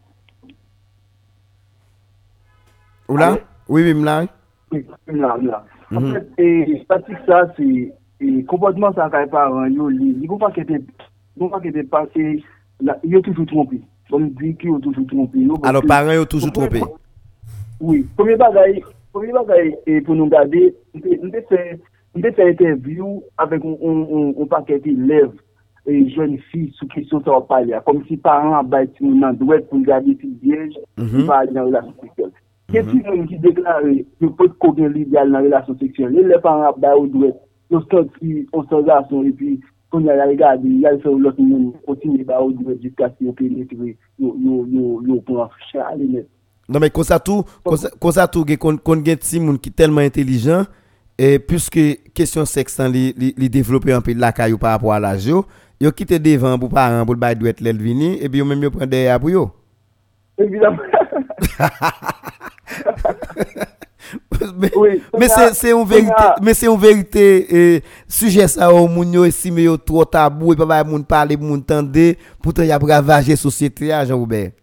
oui 3.69 3.83
oui 3.83 3.93
m'la 3.93 4.25
Oui, 4.71 4.85
là, 5.07 5.37
là. 5.41 5.65
En 5.93 6.01
Mhm. 6.01 6.13
fait, 6.13 6.31
et, 6.37 6.85
pratique 6.87 7.17
ça, 7.27 7.51
c'est, 7.57 7.93
et, 8.21 8.45
comportement 8.45 8.93
ça, 8.93 9.09
quand 9.11 9.27
parents, 9.29 9.65
yo, 9.65 9.89
li, 9.89 10.13
li, 10.13 10.27
pas 10.39 10.51
que 10.51 10.61
t'es, 10.61 10.79
pas 10.79 11.59
que 11.59 11.69
t'es 11.69 11.83
passé, 11.83 12.43
là, 12.79 12.97
yo 13.03 13.21
toujours 13.21 13.45
trompé. 13.45 13.81
On 14.11 14.19
ont 14.69 14.79
toujours 14.79 15.07
trompé. 15.07 15.39
yo, 15.39 15.53
parce 15.57 15.69
alors 15.69 15.81
que- 15.83 15.87
parents 15.87 16.21
ont 16.21 16.25
toujours 16.25 16.51
trompé 16.51 16.81
Oui, 17.79 18.05
premier 18.15 18.35
bagay, 18.35 18.81
premier 19.13 19.31
bagay, 19.31 19.77
et 19.87 20.01
pour 20.01 20.15
nous 20.15 20.27
garder, 20.27 20.73
nous 20.93 21.01
avons 21.03 21.31
fait, 21.49 21.79
nous 22.15 22.25
avons 22.25 22.35
fait 22.35 22.49
interview 22.51 23.23
avec 23.37 23.63
un, 23.65 23.69
un, 23.69 24.01
un, 24.37 24.41
un 24.43 24.45
paquet 24.45 24.79
d'élèves 24.79 25.31
et 25.87 26.09
jeunes 26.09 26.37
filles 26.51 26.71
sous 26.77 26.87
question 26.87 27.21
ça 27.23 27.31
va 27.31 27.41
parler, 27.41 27.75
comme 27.85 28.03
si 28.07 28.17
parents 28.17 28.59
ont 28.59 28.63
bâti 28.63 29.03
un 29.03 29.33
droit 29.33 29.57
pour 29.69 29.79
garder 29.81 30.15
si 30.21 30.37
vierge, 30.43 30.75
Mhm. 30.97 31.25
pas 31.25 31.39
aller 31.39 31.53
dans 31.53 31.63
la 31.63 31.79
relation 31.81 31.93
sexuelle. 32.01 32.31
Qu'est-ce 32.71 32.89
qui 32.89 33.27
qui 33.27 33.39
déclare 33.39 33.81
que 33.81 34.25
peut 34.27 34.47
qu'on 34.59 34.73
l'idéal 34.73 35.31
dans 35.31 35.39
la 35.39 35.43
relation 35.45 35.77
sexuelle? 35.77 36.11
Les 36.13 36.37
parents 36.39 36.69
ont 36.69 36.79
bâti 36.79 36.99
au 36.99 37.07
droit, 37.07 37.31
ils 37.71 37.79
sont 37.91 38.07
qui 38.19 38.47
on 38.53 38.63
se 38.63 38.75
relation 38.75 39.23
et 39.23 39.31
puis 39.31 39.59
quand 39.91 39.99
il 39.99 40.05
y 40.05 40.09
a 40.09 40.25
regardé, 40.25 40.69
il 40.69 40.79
y 40.79 40.87
a 40.87 40.97
fait 40.97 41.09
l'autre 41.09 41.41
monde, 41.41 41.73
continuer 41.85 42.25
à 42.29 42.41
au 42.41 42.51
droit 42.51 42.73
jusqu'à 42.81 43.09
ce 43.09 43.25
qu'on 43.25 43.33
pénètre, 43.33 43.73
yo, 44.17 44.37
net. 45.97 46.27
Non 46.69 46.79
mais 46.79 46.89
comme 46.89 47.03
ça 47.03 47.19
tout, 47.19 47.43
comme 47.65 47.75
ça- 47.75 47.91
comme 47.99 48.11
ça 48.11 48.27
tout, 48.27 48.45
qu'on 48.57 48.77
qu'on 48.77 49.03
gen 49.03 49.17
ti 49.17 49.39
moun 49.39 49.59
qui 49.59 49.71
tellement 49.71 49.99
intelligent 50.01 50.63
et 51.17 51.37
puisque 51.37 51.79
question 52.13 52.45
sexe 52.45 52.79
hein, 52.79 52.87
li, 52.87 53.13
li, 53.17 53.33
li 53.37 53.49
développer 53.49 53.91
un 53.91 53.99
peu 53.99 54.13
de 54.13 54.21
la 54.21 54.31
caillou 54.31 54.57
par 54.57 54.71
rapport 54.71 54.93
à 54.93 54.99
l'âge 54.99 55.25
yo, 55.25 55.43
bail 55.81 57.35
doit 57.35 57.49
être 57.49 57.59
l'el 57.59 57.77
vini 57.77 58.19
yo 58.21 58.45
yo 58.45 59.29
yo. 59.29 59.51
Évidemment. 60.37 60.77
Mè 65.19 65.27
se 65.53 65.71
yon 65.71 65.83
verite, 65.87 66.27
mè 66.43 66.53
se 66.57 66.65
yon 66.67 66.79
verite, 66.81 67.23
suje 68.09 68.45
sa 68.49 68.71
ou 68.73 68.89
moun 68.89 69.13
yo 69.13 69.25
esime 69.27 69.65
yo 69.67 69.77
tro 69.77 70.05
tabou, 70.07 70.53
e 70.53 70.59
pa 70.59 70.67
bay 70.69 70.85
moun 70.87 71.03
pale, 71.07 71.37
moun 71.39 71.61
tende, 71.61 72.15
pou 72.41 72.55
te 72.55 72.65
yap 72.67 72.83
ravaje 72.87 73.37
sosyete 73.39 73.91
a, 73.93 74.03
Jean-Roubert. 74.07 74.55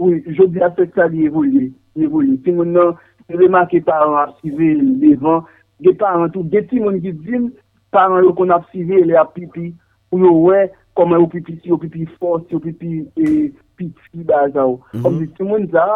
Oui, 0.00 0.22
jodi 0.36 0.62
a 0.64 0.70
fèk 0.74 0.96
sa 0.96 1.06
li 1.12 1.26
evolye, 1.28 1.68
evolye. 2.00 2.38
Ti 2.44 2.54
moun 2.56 2.72
nan, 2.74 2.94
reman 3.30 3.68
ki 3.70 3.82
paran 3.86 4.16
apsive 4.24 4.72
devan, 5.02 5.44
ge 5.84 5.94
paran 6.00 6.32
tou, 6.34 6.46
ge 6.50 6.64
ti 6.70 6.80
moun 6.80 6.98
ki 7.04 7.12
din, 7.20 7.50
paran 7.94 8.24
yo 8.24 8.32
kon 8.38 8.54
apsive 8.56 9.04
le 9.06 9.18
apipi, 9.20 9.70
ou 10.10 10.22
yo 10.24 10.32
wè, 10.48 10.70
koman 10.98 11.20
yo 11.22 11.28
pipi 11.30 11.58
si, 11.60 11.70
yo 11.70 11.78
pipi 11.80 12.08
fos, 12.16 12.42
yo 12.50 12.58
pipi 12.64 13.04
piti 13.14 14.24
ba 14.24 14.46
a, 14.46 14.50
Jean-Roubert. 14.56 15.36
Ti 15.36 15.46
moun 15.46 15.68
za, 15.70 15.86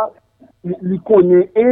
li 0.64 1.00
konen 1.08 1.48
e, 1.56 1.66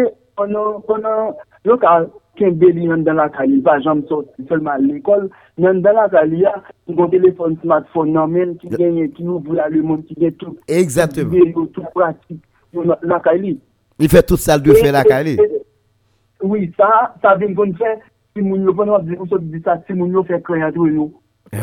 konon 0.89 1.37
yo 1.65 1.79
ka 1.79 2.01
kenbe 2.39 2.71
li 2.73 2.87
yon 2.89 3.05
dan 3.05 3.19
la 3.21 3.29
kali, 3.33 3.61
pa 3.65 3.79
jom 3.85 4.03
soti 4.09 4.47
solman 4.49 4.87
l'ekol, 4.89 5.29
yon 5.61 5.83
dan 5.85 5.99
la 5.99 6.07
kali 6.13 6.43
ya, 6.43 6.53
yon 6.89 7.11
telefon 7.13 7.59
smartphone 7.63 8.15
nan 8.17 8.33
men, 8.33 8.55
ki 8.61 8.73
genye 8.73 9.09
ki 9.13 9.27
ou 9.29 9.41
vou 9.41 9.59
la 9.59 9.69
le 9.73 9.83
moun, 9.83 10.03
ki 10.09 10.17
genye 10.17 10.33
tout, 10.41 10.57
Exactement. 10.69 11.31
ki 11.31 11.43
genye 11.43 11.55
yo 11.57 11.67
tout 11.75 11.91
pratik, 11.95 12.41
yon 12.73 12.95
la 13.03 13.21
kali. 13.25 13.59
Il 14.01 14.09
fè 14.09 14.23
tout 14.27 14.41
sal 14.41 14.63
de 14.65 14.73
fè 14.75 14.93
la 14.95 15.05
kali. 15.05 15.37
Oui, 16.43 16.71
sa, 16.79 17.13
sa 17.23 17.37
ven 17.39 17.53
kon 17.59 17.75
fè, 17.79 17.99
si 18.33 18.43
moun 18.43 18.65
yo 18.67 18.75
konon 18.79 19.05
di 19.07 19.19
ou 19.19 19.29
sot 19.31 19.45
di 19.53 19.61
sa, 19.63 19.77
si 19.87 19.95
moun 19.99 20.17
yo 20.17 20.25
fè 20.27 20.41
kreyatou 20.47 20.89
yo, 20.89 21.11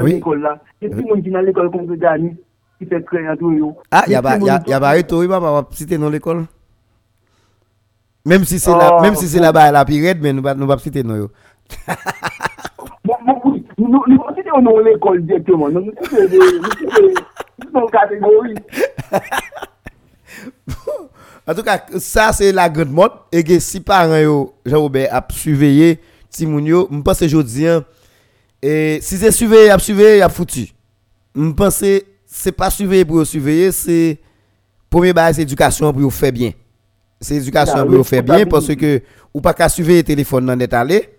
l'ekol 0.06 0.46
la. 0.46 0.54
Si 0.78 0.88
eh 0.88 1.02
moun 1.02 1.26
ki 1.26 1.34
nan 1.34 1.50
l'ekol 1.50 1.74
kon 1.74 1.90
fè 1.90 1.98
dani, 2.06 2.36
ki 2.78 2.88
fè 2.94 3.02
kreyatou 3.10 3.58
yo. 3.58 3.74
Ah, 3.90 4.06
yaba, 4.08 4.38
yaba 4.70 4.96
eto, 5.02 5.26
yaba, 5.26 5.42
yaba, 5.50 5.66
si 5.74 5.90
te 5.90 5.98
nan 5.98 6.14
l'ekol? 6.14 6.46
Même 8.30 8.46
si 8.46 8.60
c'est 8.60 8.70
là, 8.70 8.92
Oh, 8.94 9.02
même 9.02 9.16
si 9.16 9.28
c'est 9.28 9.40
là-bas 9.40 9.72
la 9.72 9.84
période, 9.84 10.20
mais 10.22 10.32
nous 10.32 10.44
nous 10.44 10.68
pas 10.68 10.78
citer 10.78 11.02
nous, 11.02 11.16
nous, 13.80 14.04
nous 14.08 14.20
considérons 14.20 14.62
nous 14.62 14.80
l'école 14.82 15.26
directement. 15.26 15.68
Nous, 15.70 15.82
nous, 15.82 15.92
sommes 17.74 17.90
catégorie. 17.92 18.56
En 21.48 21.56
tout 21.56 21.64
cas, 21.64 21.84
ça 21.98 22.32
c'est 22.32 22.52
la 22.52 22.70
grande 22.70 22.92
mode 22.92 23.12
et 23.32 23.60
si 23.60 23.80
parents 23.80 24.16
yo 24.18 24.54
Jean-Robert 24.64 25.10
a 25.12 25.26
surveillé 25.34 26.00
ti 26.30 26.46
moun 26.46 26.64
yo, 26.64 26.88
me 26.92 27.02
pense 27.02 27.26
jodi 27.26 27.66
an 27.68 27.82
et 28.62 29.00
si 29.02 29.18
c'est 29.18 29.32
surveillé, 29.32 29.72
a 29.72 29.80
surveillé, 29.80 30.22
a 30.22 30.30
foutu. 30.30 30.68
Me 31.34 31.52
pense 31.52 31.84
c'est 32.28 32.52
pas 32.52 32.70
surveiller 32.70 33.04
pour 33.04 33.26
surveiller, 33.26 33.72
c'est 33.72 34.20
premier 34.92 35.12
c'est 35.34 35.42
éducation 35.42 35.92
pour 35.92 36.14
faire 36.14 36.32
bien. 36.32 36.52
C'est 37.22 37.36
éducation 37.36 37.76
Ah, 37.78 37.84
pour 37.84 37.94
yo 37.94 38.00
oui, 38.00 38.06
faire 38.06 38.24
bien 38.24 38.46
parce 38.46 38.74
que 38.76 39.02
ou 39.34 39.42
pas 39.42 39.54
qu'à 39.54 39.68
surveiller 39.68 40.04
téléphone 40.04 40.46
nan 40.46 40.58
net 40.58 40.74
aller, 40.74 41.10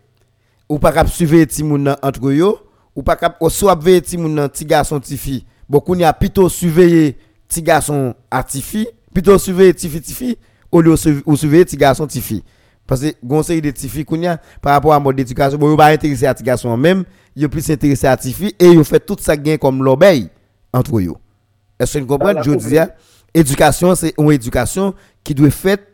ou 0.69 0.79
pas 0.79 0.93
qu'à 0.93 1.07
surveiller 1.07 1.47
ti 1.47 1.63
moun 1.63 1.83
nan 1.83 1.97
entre 2.03 2.33
yo, 2.33 2.59
ou 2.97 3.03
pas 3.03 3.17
qu'à 3.17 3.37
soit 3.51 3.75
veiller 3.75 4.01
ti 4.01 4.17
moun 4.17 4.49
ti 4.49 4.65
garçon 4.65 4.99
ti 4.99 5.17
fille. 5.19 5.45
Beaucoup 5.69 5.95
n'y 5.95 6.05
a 6.05 6.13
plutôt 6.13 6.49
surveiller 6.49 7.17
ti 7.47 7.63
garçon 7.63 8.15
à 8.31 8.43
fille, 8.43 8.89
plutôt 9.13 9.39
surveiller 9.39 9.75
ti 9.75 9.89
fille 9.89 10.01
ti 10.01 10.15
fille 10.15 10.37
au 10.73 10.81
lieu 10.81 10.95
de 10.95 11.23
ou 11.27 11.37
surveiller 11.37 11.67
ti 11.67 11.77
garçon 11.77 12.07
ti 12.07 12.21
fille. 12.21 12.43
Parce 12.87 13.03
que 13.03 13.15
gon 13.23 13.43
série 13.43 13.61
de 13.61 13.71
ti 13.71 13.89
fille 13.89 14.05
kounya 14.05 14.41
par 14.63 14.73
rapport 14.73 14.95
à 14.95 14.99
mode 14.99 15.17
d'éducation, 15.17 15.59
bon 15.59 15.77
pas 15.77 15.93
intéressé 15.93 16.27
à 16.27 16.35
ti 16.35 16.43
garçon 16.43 16.75
même, 16.77 17.05
yo 17.37 17.49
plus 17.49 17.71
intéressé 17.71 18.07
à 18.07 18.17
ti 18.17 18.33
fille 18.33 18.55
et 18.59 18.73
yo 18.73 18.83
fait 18.85 19.01
tout 19.01 19.17
ça 19.21 19.37
gain 19.37 19.59
comme 19.59 19.85
l'obéi 19.85 20.31
entre 20.73 21.01
yo. 21.01 21.19
Est-ce 21.79 21.95
que 21.95 21.99
vous 22.01 22.07
comprenez? 22.07 22.41
Voilà, 22.43 22.61
Je 22.61 22.69
dis, 22.69 22.79
hein, 22.79 22.91
éducation, 23.33 23.95
c'est 23.95 24.13
une 24.19 24.33
éducation 24.33 24.95
qui 25.25 25.35
doit 25.35 25.49
être 25.49 25.55
faite 25.55 25.90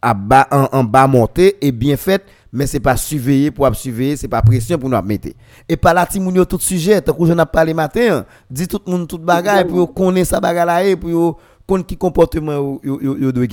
à 0.00 0.14
bas, 0.14 0.46
en, 0.50 0.68
en 0.72 0.84
bas 0.84 1.06
montée 1.06 1.56
et 1.60 1.72
bien 1.72 1.96
faite, 1.96 2.24
mais 2.52 2.66
c'est 2.66 2.80
pas 2.80 2.96
surveillé 2.96 3.50
pour 3.50 3.74
surveiller, 3.74 4.16
c'est 4.16 4.28
pas 4.28 4.42
pression 4.42 4.78
pour 4.78 4.88
nous 4.88 5.02
mettre. 5.02 5.28
Et 5.68 5.76
pas 5.76 5.92
là, 5.92 6.06
ti 6.06 6.20
moun 6.20 6.34
yo 6.34 6.44
tout 6.44 6.60
sujet, 6.60 7.00
tant 7.00 7.12
que 7.12 7.26
je 7.26 7.32
n'ai 7.32 7.44
parlé 7.44 7.74
matin, 7.74 8.24
dit 8.50 8.68
tout 8.68 8.80
le 8.86 8.92
monde 8.92 9.08
tout 9.08 9.18
bagaille 9.18 9.66
pour 9.66 9.92
connaître 9.92 10.30
sa 10.30 10.40
bagaille 10.40 10.66
là 10.66 10.84
et 10.84 10.96
pour 10.96 11.38
connaître 11.66 11.88
qui 11.88 11.96
comportement 11.96 12.80
yo, 12.82 13.32
doit. 13.32 13.46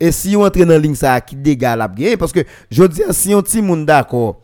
Et 0.00 0.10
si 0.10 0.36
on 0.36 0.42
entre 0.42 0.58
dans 0.60 0.68
la 0.68 0.78
ligne 0.78 0.94
ça, 0.94 1.20
qui 1.20 1.36
dégâts 1.36 1.74
la 1.76 1.88
parce 2.18 2.32
que 2.32 2.40
je 2.70 2.84
dis, 2.84 3.02
si 3.10 3.34
on 3.34 3.42
ti 3.42 3.60
moun 3.62 3.84
d'accord, 3.84 4.40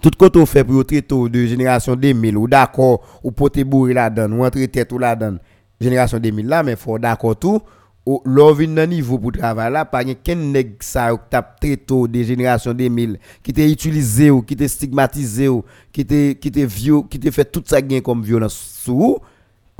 tout 0.00 0.10
côté 0.18 0.38
on 0.38 0.46
fait 0.46 0.64
pour 0.64 0.84
traiter 0.84 1.02
de 1.02 1.46
génération 1.46 1.94
2000 1.94 2.36
ou 2.36 2.48
d'accord 2.48 3.00
ou 3.22 3.30
pote 3.30 3.58
bourrer 3.60 3.94
la 3.94 4.10
donne 4.10 4.32
ou 4.34 4.44
entrer 4.44 4.68
tête 4.68 4.92
ou 4.92 4.98
la 4.98 5.16
donne 5.16 5.38
génération 5.80 6.18
2000 6.18 6.46
là 6.46 6.62
mais 6.62 6.76
faut 6.76 6.98
d'accord 6.98 7.36
tout 7.36 7.60
ou 8.06 8.22
l'on 8.24 8.52
vient 8.52 8.68
dans 8.68 8.88
niveau 8.88 9.18
pour 9.18 9.32
travail 9.32 9.72
là 9.72 9.84
pas 9.84 10.04
ken 10.04 10.52
nèg 10.52 10.76
ça 10.80 11.12
ou 11.12 11.18
t'a 11.28 11.42
traité 11.42 11.94
de 12.08 12.22
génération 12.22 12.72
2000 12.72 13.18
qui 13.42 13.52
t'a 13.52 13.66
utilisé 13.66 14.30
ou 14.30 14.42
qui 14.42 14.54
t'a 14.54 14.68
stigmatisé 14.68 15.48
ou 15.48 15.64
qui 15.92 16.06
t'a 16.06 16.34
qui 16.34 16.52
t'a 16.52 16.64
vieux 16.64 17.02
qui 17.10 17.18
t'a 17.18 17.32
fait 17.32 17.44
tout 17.44 17.64
ça 17.66 17.82
gain 17.82 18.00
comme 18.00 18.22
violence 18.22 18.54
sous 18.54 19.18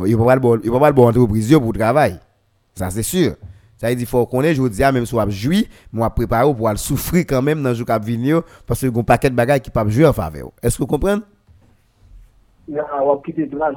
il 0.05 0.17
va 0.17 0.25
pas 0.25 0.35
le 0.35 0.41
bon 0.41 0.93
bon 0.93 1.09
entreprise 1.09 1.51
yo 1.51 1.61
pour 1.61 1.73
travail 1.73 2.19
ça 2.75 2.91
c'est 2.91 3.05
sûr 3.05 3.37
ça 3.79 3.89
veut 3.89 3.95
dire 3.95 4.09
faut 4.09 4.27
qu'on 4.27 4.43
ait 4.43 4.55
je 4.55 4.67
dis 4.67 4.81
même 4.81 5.07
si 5.07 5.15
on 5.15 5.21
a 5.21 5.29
joui 5.29 5.69
moi 5.93 6.11
préparer 6.11 6.53
pour 6.53 6.69
aller 6.69 6.79
souffrir 6.79 7.25
quand 7.27 7.43
même 7.43 7.63
dans 7.63 7.75
jour 7.75 7.87
cap 7.87 8.05
venir 8.05 8.43
parce 8.67 8.81
que 8.81 8.89
gon 8.89 9.05
paquet 9.05 9.31
de 9.31 9.37
bagages 9.37 9.61
qui 9.61 9.71
pas 9.71 9.87
jouer 9.89 10.07
en 10.07 10.13
faveur 10.13 10.51
est-ce 10.63 10.77
que 10.77 10.83
vous 10.83 10.89
comprenez? 10.89 11.23
Il 12.69 12.75
y 12.75 12.79
a 12.81 12.85
on 13.01 13.15
va 13.15 13.23
quitter 13.25 13.47
place. 13.47 13.77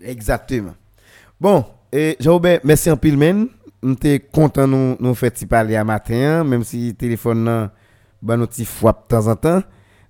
Exactement. 0.00 0.74
Bon, 1.40 1.64
et 1.92 2.16
Jean-Robert, 2.18 2.60
merci 2.64 2.90
en 2.90 2.96
pile, 2.96 3.16
men. 3.16 3.48
Sommes 3.82 3.96
content 4.32 4.66
nous 4.66 4.96
nous 4.98 5.14
petit 5.14 5.46
parler 5.46 5.76
à 5.76 5.84
matin, 5.84 6.44
même 6.44 6.64
si 6.64 6.88
le 6.88 6.94
téléphone 6.94 7.44
nan 7.44 7.70
nous 8.22 8.64
fois 8.64 8.92
de 8.92 8.98
temps 9.08 9.26
en 9.28 9.36
temps. 9.36 9.62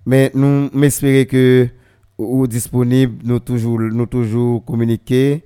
Mais 0.06 0.30
nous 0.34 0.70
m'espérer 0.72 1.26
que 1.26 1.68
ou 2.16 2.47
disponible, 2.47 3.22
nous 3.24 3.40
toujours 3.40 3.80
nous 3.80 4.06
toujours 4.06 4.64
communiquer 4.64 5.44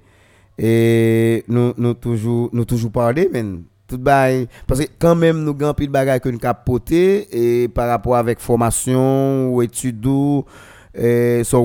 et 0.58 1.42
nous 1.48 1.72
nous 1.76 1.94
toujours 1.94 2.50
nous 2.52 2.64
toujours 2.64 2.92
parler, 2.92 3.28
men. 3.32 3.62
Tout 3.88 3.98
parce 4.04 4.80
que 4.80 4.86
quand 5.00 5.16
même 5.16 5.42
nous 5.42 5.54
grand 5.54 5.74
pile 5.74 5.90
bagage 5.90 6.20
que 6.20 6.28
nous 6.28 6.38
capoter 6.38 7.62
et 7.64 7.68
par 7.68 7.88
rapport 7.88 8.14
avec 8.16 8.38
formation 8.38 9.52
ou 9.52 9.62
études 9.62 10.04
sont 10.04 10.44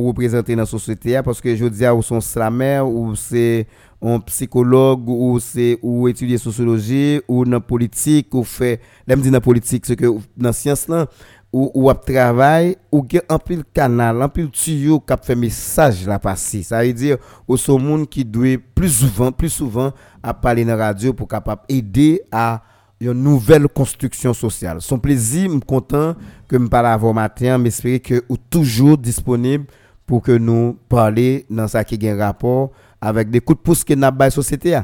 représentés 0.07 0.55
dans 0.55 0.61
la 0.61 0.65
société 0.65 1.21
parce 1.23 1.39
que 1.39 1.55
je 1.55 1.65
dis 1.65 1.87
ou 1.87 2.01
sont 2.01 2.21
slammer 2.21 2.79
ou 2.79 3.13
c'est 3.15 3.67
un 4.01 4.19
psychologue 4.19 5.07
ou 5.07 5.39
c'est 5.39 5.79
ou 5.81 6.07
étudier 6.07 6.37
sociologie 6.37 7.21
ou 7.27 7.45
dans 7.45 7.61
politique 7.61 8.33
ou 8.33 8.43
fait 8.43 8.81
l'aime 9.07 9.21
dire 9.21 9.31
dans 9.31 9.41
politique 9.41 9.85
c'est 9.85 9.95
que 9.95 10.05
dans 10.37 10.51
science 10.53 10.87
là 10.87 11.07
ou 11.51 11.71
ou 11.73 11.93
travail 11.93 12.75
ou 12.91 13.05
gen 13.09 13.21
un 13.29 13.39
pile 13.39 13.63
canal 13.73 14.21
un 14.21 14.29
pile 14.29 14.49
tuyau 14.51 14.99
qui 14.99 15.13
fait 15.23 15.35
message 15.35 16.05
là 16.05 16.19
passer 16.19 16.63
ça 16.63 16.83
veut 16.83 16.93
dire 16.93 17.17
au 17.47 17.57
son 17.57 17.79
monde 17.79 18.09
qui 18.09 18.25
doit 18.25 18.57
plus 18.75 18.89
souvent 18.89 19.31
plus 19.31 19.49
souvent 19.49 19.91
à 20.21 20.33
parler 20.33 20.65
dans 20.65 20.77
radio 20.77 21.13
pour 21.13 21.27
capable 21.27 21.61
aider 21.69 22.21
à 22.31 22.61
une 23.01 23.13
nouvelle 23.13 23.67
construction 23.67 24.33
sociale. 24.33 24.81
Son 24.81 24.99
plaisir, 24.99 25.49
me 25.49 25.59
content 25.59 26.15
que 26.47 26.55
me 26.55 26.67
parle 26.67 26.87
avant 26.87 27.13
matin, 27.13 27.57
m'espérer 27.57 27.99
que 27.99 28.23
ou 28.29 28.37
toujours 28.37 28.97
disponible 28.97 29.65
pour 30.05 30.21
que 30.21 30.31
nous 30.31 30.77
parler 30.87 31.45
dans 31.49 31.67
ça 31.67 31.83
qui 31.83 32.07
a 32.07 32.15
rapport 32.15 32.71
avec 33.05 33.29
des 33.29 33.39
coups 33.39 33.59
de 33.59 33.63
pouce 33.63 33.83
que 33.83 33.93
n'a 33.93 34.11
pas 34.11 34.25
la 34.25 34.29
société. 34.31 34.77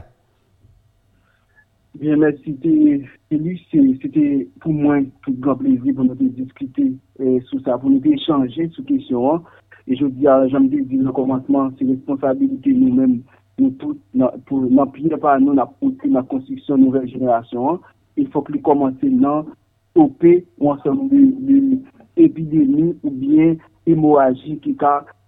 Bien, 1.99 2.15
merci. 2.17 2.41
C'était 2.45 3.01
Félix, 3.29 3.61
c'est- 3.71 3.97
c'était 4.01 4.47
pour 4.61 4.73
moi 4.73 4.99
tout 5.23 5.33
grand 5.39 5.55
plaisir 5.55 5.93
pour 5.95 6.05
nous 6.05 6.15
de 6.15 6.27
discuter 6.29 6.93
euh, 7.19 7.39
sur 7.49 7.59
ça, 7.61 7.77
pour 7.77 7.89
nous 7.89 8.01
échanger 8.05 8.69
sur 8.69 8.85
question. 8.85 9.41
Et 9.87 9.95
je 9.95 10.05
dis, 10.05 10.27
à- 10.27 10.47
j'aime 10.47 10.69
dire 10.69 10.85
le 11.03 11.11
commencement, 11.11 11.69
c'est 11.77 11.85
responsabilité 11.85 12.71
nous-mêmes, 12.73 13.21
nous 13.59 13.71
tous, 13.71 13.97
pour 14.45 14.61
n'appuyer 14.69 15.09
pas 15.17 15.39
nous, 15.39 15.55
pour 15.79 15.91
la 16.05 16.21
construction 16.23 16.77
de 16.77 16.83
nouvelle 16.83 17.09
génération. 17.09 17.79
Il 18.15 18.27
faut 18.29 18.41
que 18.41 18.53
nous 18.53 18.61
commencer 18.61 19.11
à 19.25 19.43
stopper 19.91 20.45
ensemble 20.59 21.09
de, 21.09 21.77
épidémies 22.17 22.95
ou 23.03 23.09
bien 23.11 23.55
hémorragie 23.85 24.57
qui 24.59 24.71
est 24.71 24.85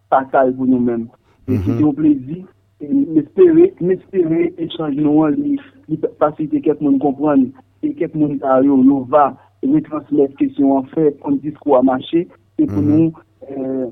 fatale 0.10 0.56
pour 0.56 0.66
nous-mêmes. 0.68 1.08
C'était 1.48 1.84
un 1.84 1.94
plaisir. 1.94 2.46
Et 2.84 2.90
m'espérer 3.80 4.54
échanger 4.58 5.00
li, 5.38 5.58
li 5.88 6.00
faciliter 6.20 6.60
quelqu'un 6.60 6.84
monde 6.84 7.00
comprendre 7.00 7.46
et 7.82 7.94
quelqu'un 7.94 8.20
monde 8.20 8.44
a 8.44 8.62
yo, 8.62 8.76
nous 8.76 9.06
va 9.06 9.38
retransmettre 9.64 10.36
question 10.36 10.78
en 10.78 10.84
fait, 10.84 11.16
un 11.24 11.32
discours 11.34 11.78
à 11.78 11.84
marcher 11.84 12.28
et 12.58 12.66
pour 12.66 12.82
nous, 12.82 13.14
euh, 13.58 13.88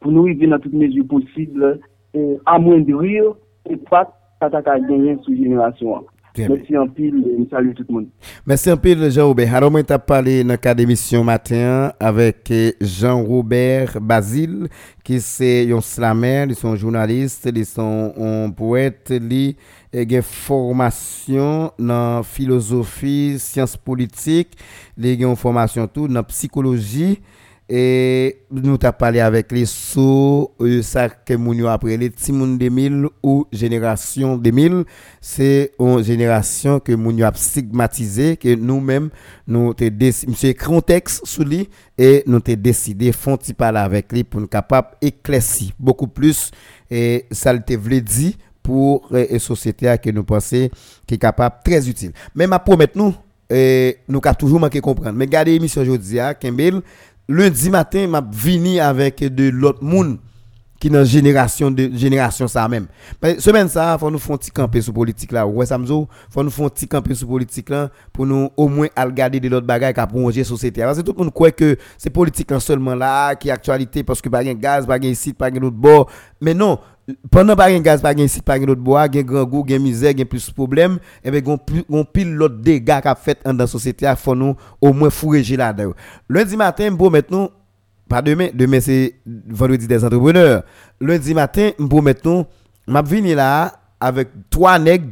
pour 0.00 0.10
nous 0.10 0.22
arriver 0.24 0.48
dans 0.48 0.58
toutes 0.58 0.72
mesures 0.72 1.06
possibles, 1.06 1.78
euh, 2.16 2.36
amoindrir 2.44 3.34
et 3.70 3.76
pas 3.76 4.12
à 4.40 4.48
gagner 4.50 5.16
sous 5.22 5.36
génération. 5.36 5.94
Très 5.94 6.04
bien. 6.04 6.15
Merci 6.38 6.76
en 6.76 6.88
pile 6.88 7.24
et 7.26 7.44
je 7.44 7.48
salue 7.48 7.72
tout 7.74 7.84
le 7.88 7.94
monde. 7.94 8.06
Merci 8.46 8.70
un 8.70 8.76
peu, 8.76 9.10
Jean-Robert. 9.10 9.54
Alors, 9.54 9.70
moi, 9.70 9.82
t'as 9.82 9.98
parlé 9.98 10.42
dans 10.44 10.52
le 10.52 10.56
cadre 10.56 10.78
d'émission 10.78 11.24
matin 11.24 11.92
avec 11.98 12.50
eh, 12.50 12.74
Jean-Robert 12.80 14.00
Basile, 14.00 14.68
qui 15.02 15.20
c'est 15.20 15.70
un 15.70 15.80
slammer, 15.80 16.46
ils 16.48 16.54
sont 16.54 16.76
journalistes, 16.76 17.48
ils 17.54 17.66
sont 17.66 18.12
un 18.18 18.50
poète, 18.50 19.12
ils 19.12 19.56
ont 19.94 20.22
formation 20.22 21.72
dans 21.78 22.22
philosophie, 22.22 23.36
sciences 23.38 23.76
politiques, 23.76 24.56
ils 24.98 25.24
ont 25.24 25.36
formation 25.36 25.86
tout 25.86 26.08
dans 26.08 26.22
psychologie 26.24 27.20
et 27.68 28.42
nous 28.50 28.78
t'a 28.78 28.92
parlé 28.92 29.18
avec 29.20 29.50
les 29.50 29.66
sous 29.66 30.50
euh, 30.60 30.82
ça 30.82 31.08
que 31.08 31.34
nous 31.34 31.66
après 31.66 31.96
les 31.96 32.10
Timoun 32.10 32.58
2000 32.58 33.06
ou 33.24 33.44
génération 33.52 34.36
2000 34.36 34.84
c'est 35.20 35.72
une 35.80 36.02
génération 36.02 36.78
que 36.78 36.92
nous 36.92 37.24
a 37.24 37.32
stigmatisé 37.34 38.36
que 38.36 38.54
nous-mêmes 38.54 39.10
nous 39.48 39.74
t'ai 39.74 39.90
monsieur 39.90 40.50
écrit 40.50 40.82
texte 40.82 41.26
sur 41.26 41.42
lui 41.44 41.68
et 41.98 42.22
nous 42.26 42.40
t'ai 42.40 42.56
décidé 42.56 43.12
font 43.12 43.36
parler 43.56 43.78
avec 43.78 44.12
lui 44.12 44.24
pour 44.24 44.40
nous 44.40 44.46
capable 44.46 44.88
éclaircir 45.00 45.70
beaucoup 45.78 46.08
plus. 46.08 46.50
Et 46.90 47.26
ça 47.30 47.52
le 47.52 47.60
voulu 47.76 48.00
dire 48.02 48.34
pour 48.62 49.06
la 49.10 49.38
société 49.38 49.94
que 50.02 50.10
nous 50.10 50.24
pensons 50.24 50.68
qui 51.06 51.14
est 51.14 51.18
capable 51.18 51.56
très 51.64 51.88
utile. 51.88 52.12
Mais 52.34 52.46
ma 52.46 52.58
promet 52.58 52.88
nous 52.94 53.14
et 53.48 53.98
nous 54.08 54.20
avons 54.24 54.34
toujours 54.34 54.60
manqué 54.60 54.80
comprendre. 54.80 55.16
Mais 55.16 55.24
regardez 55.26 55.52
l'émission 55.52 55.82
aujourd'hui 55.82 56.18
à 56.18 56.34
Kembel 56.34 56.82
lundi 57.28 57.70
matin 57.70 58.06
m'a 58.06 58.24
vini 58.32 58.80
avec 58.80 59.20
de 59.20 59.48
l'autre 59.48 59.82
monde 59.82 60.18
qui 60.78 60.90
dans 60.90 61.04
génération 61.04 61.70
de 61.70 61.90
génération 61.94 62.46
ça 62.46 62.68
même. 62.68 62.86
Semaine 63.38 63.68
ça 63.68 63.96
faut 63.98 64.10
nous 64.10 64.18
faire 64.18 64.38
petit 64.38 64.50
camper 64.50 64.82
sur 64.82 64.92
politique 64.92 65.32
là. 65.32 65.46
Ouais 65.46 65.64
samzo 65.66 66.08
faut 66.30 66.42
nous 66.42 66.50
faire 66.50 66.66
un 66.66 66.68
petit 66.68 66.86
camper 66.86 67.14
sur 67.14 67.28
politique 67.28 67.70
là 67.70 67.90
pour 68.12 68.26
nous 68.26 68.50
au 68.56 68.68
moins 68.68 68.88
regarder 68.96 69.40
de 69.40 69.48
l'autre 69.48 69.66
bagaille 69.66 69.94
qui 69.94 70.00
prolonger 70.06 70.44
société 70.44 70.82
parce 70.82 70.98
que 70.98 71.02
tout 71.02 71.14
le 71.16 71.24
monde 71.24 71.32
croit 71.32 71.50
que 71.50 71.76
c'est 71.96 72.10
politique 72.10 72.52
seulement 72.60 72.94
là 72.94 73.34
qui 73.34 73.50
actualité 73.50 74.04
parce 74.04 74.20
que 74.20 74.28
pas 74.28 74.44
de 74.44 74.52
gaz 74.52 74.86
pas 74.86 74.98
de 74.98 75.12
site 75.14 75.38
pas 75.38 75.50
de 75.50 75.58
l'autre 75.58 75.76
bord. 75.76 76.10
Mais 76.40 76.54
non 76.54 76.78
pendant 77.30 77.54
pas 77.54 77.68
un 77.70 77.80
gaz 77.80 78.02
pas 78.02 78.14
un 78.16 78.26
site 78.26 78.42
pas 78.42 78.58
l'autre 78.58 78.80
bois 78.80 79.08
gain 79.08 79.22
grand 79.22 79.44
goût 79.44 79.62
gain 79.64 79.78
misère 79.78 80.12
gain 80.14 80.24
plus 80.24 80.50
problème 80.50 80.98
et 81.22 81.30
ben 81.30 81.42
gon 81.42 81.58
gon 81.88 82.04
pile 82.04 82.34
l'autre 82.34 82.56
dégâts 82.56 83.00
qu'a 83.00 83.14
fait 83.14 83.38
dans 83.44 83.52
la 83.52 83.66
société 83.66 84.12
faut 84.16 84.34
nous 84.34 84.56
au 84.80 84.92
moins 84.92 85.10
fourrer 85.10 85.42
là 85.42 85.72
dedans 85.72 85.94
lundi 86.28 86.56
matin 86.56 86.90
bon 86.90 87.10
maintenant 87.10 87.50
pas 88.08 88.22
demain 88.22 88.48
demain 88.54 88.80
c'est 88.80 89.14
vendredi 89.26 89.86
des 89.86 90.04
entrepreneurs. 90.04 90.62
Lundi 91.00 91.34
matin 91.34 91.70
bon 91.78 92.02
maintenant 92.02 92.46
m'a 92.86 93.02
venir 93.02 93.36
là 93.36 93.72
avec 93.98 94.28
trois 94.48 94.78
nègres 94.78 95.10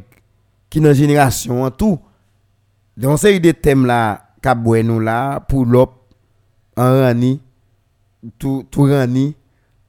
qui 0.69 0.79
dans 0.79 0.93
génération 0.93 1.63
en 1.63 1.71
tout. 1.71 1.99
Donc 2.95 3.19
c'est 3.19 3.39
des 3.39 3.53
thèmes 3.53 3.85
là 3.85 4.21
qu'a 4.41 4.55
nous 4.55 4.99
là 4.99 5.39
pour 5.41 5.65
l'op 5.65 5.93
en 6.77 6.83
rani 7.01 7.41
tout 8.39 8.65
tout 8.71 8.83
rani 8.83 9.35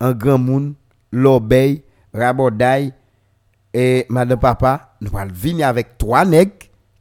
en 0.01 0.13
grand 0.13 0.39
monde 0.39 0.75
l'obéi 1.13 1.83
Raboday 2.17 2.93
et 3.73 4.07
Madame 4.09 4.39
Papa, 4.39 4.97
nous 5.01 5.17
allons 5.17 5.33
venir 5.35 5.69
avec 5.69 5.99
trois 5.99 6.25
nègres 6.25 6.53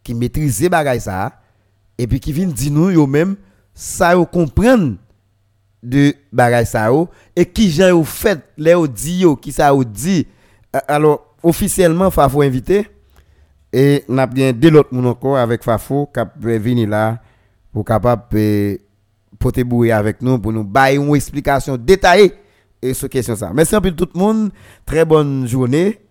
qui 0.03 0.13
maîtrisent 0.13 0.69
bagay 0.69 0.99
ça. 0.99 1.39
Et 1.97 2.07
puis 2.07 2.19
qui 2.19 2.33
viennent 2.33 2.51
dire 2.51 2.71
nous 2.71 2.89
eux 2.89 3.07
même 3.07 3.37
ça 3.73 4.15
vous 4.15 4.25
comprendre 4.25 4.95
de 5.81 6.13
bagay 6.31 6.65
ça 6.65 6.89
et 7.35 7.45
qui 7.45 7.71
j'ai 7.71 7.91
fait 8.03 8.39
les 8.57 8.75
dit 8.89 9.25
qui 9.41 9.51
ça 9.51 9.71
dit. 9.85 10.27
Alors 10.87 11.35
officiellement 11.41 12.11
Fafo 12.11 12.41
invité. 12.41 12.87
Et 13.71 14.05
n'a 14.07 14.25
bien 14.25 14.53
deux 14.53 14.73
autres 14.73 14.93
moun 14.93 15.05
encore 15.05 15.37
avec 15.37 15.63
Fafo 15.63 16.09
qui 16.13 16.21
venir 16.39 16.87
là 16.87 17.19
pour 17.73 17.83
capable 17.83 18.23
porter 19.37 19.63
bouer 19.65 19.91
avec 19.91 20.21
nous 20.21 20.39
pour 20.39 20.53
nous 20.53 20.63
bailler 20.63 20.97
une 20.97 21.13
explication 21.13 21.75
détaillée 21.75 22.33
et 22.89 22.93
ce 22.93 23.07
question 23.07 23.35
ça. 23.35 23.51
Merci 23.53 23.75
peu 23.81 23.91
tout 23.91 24.07
le 24.13 24.19
monde. 24.19 24.51
Très 24.85 25.05
bonne 25.05 25.47
journée. 25.47 26.01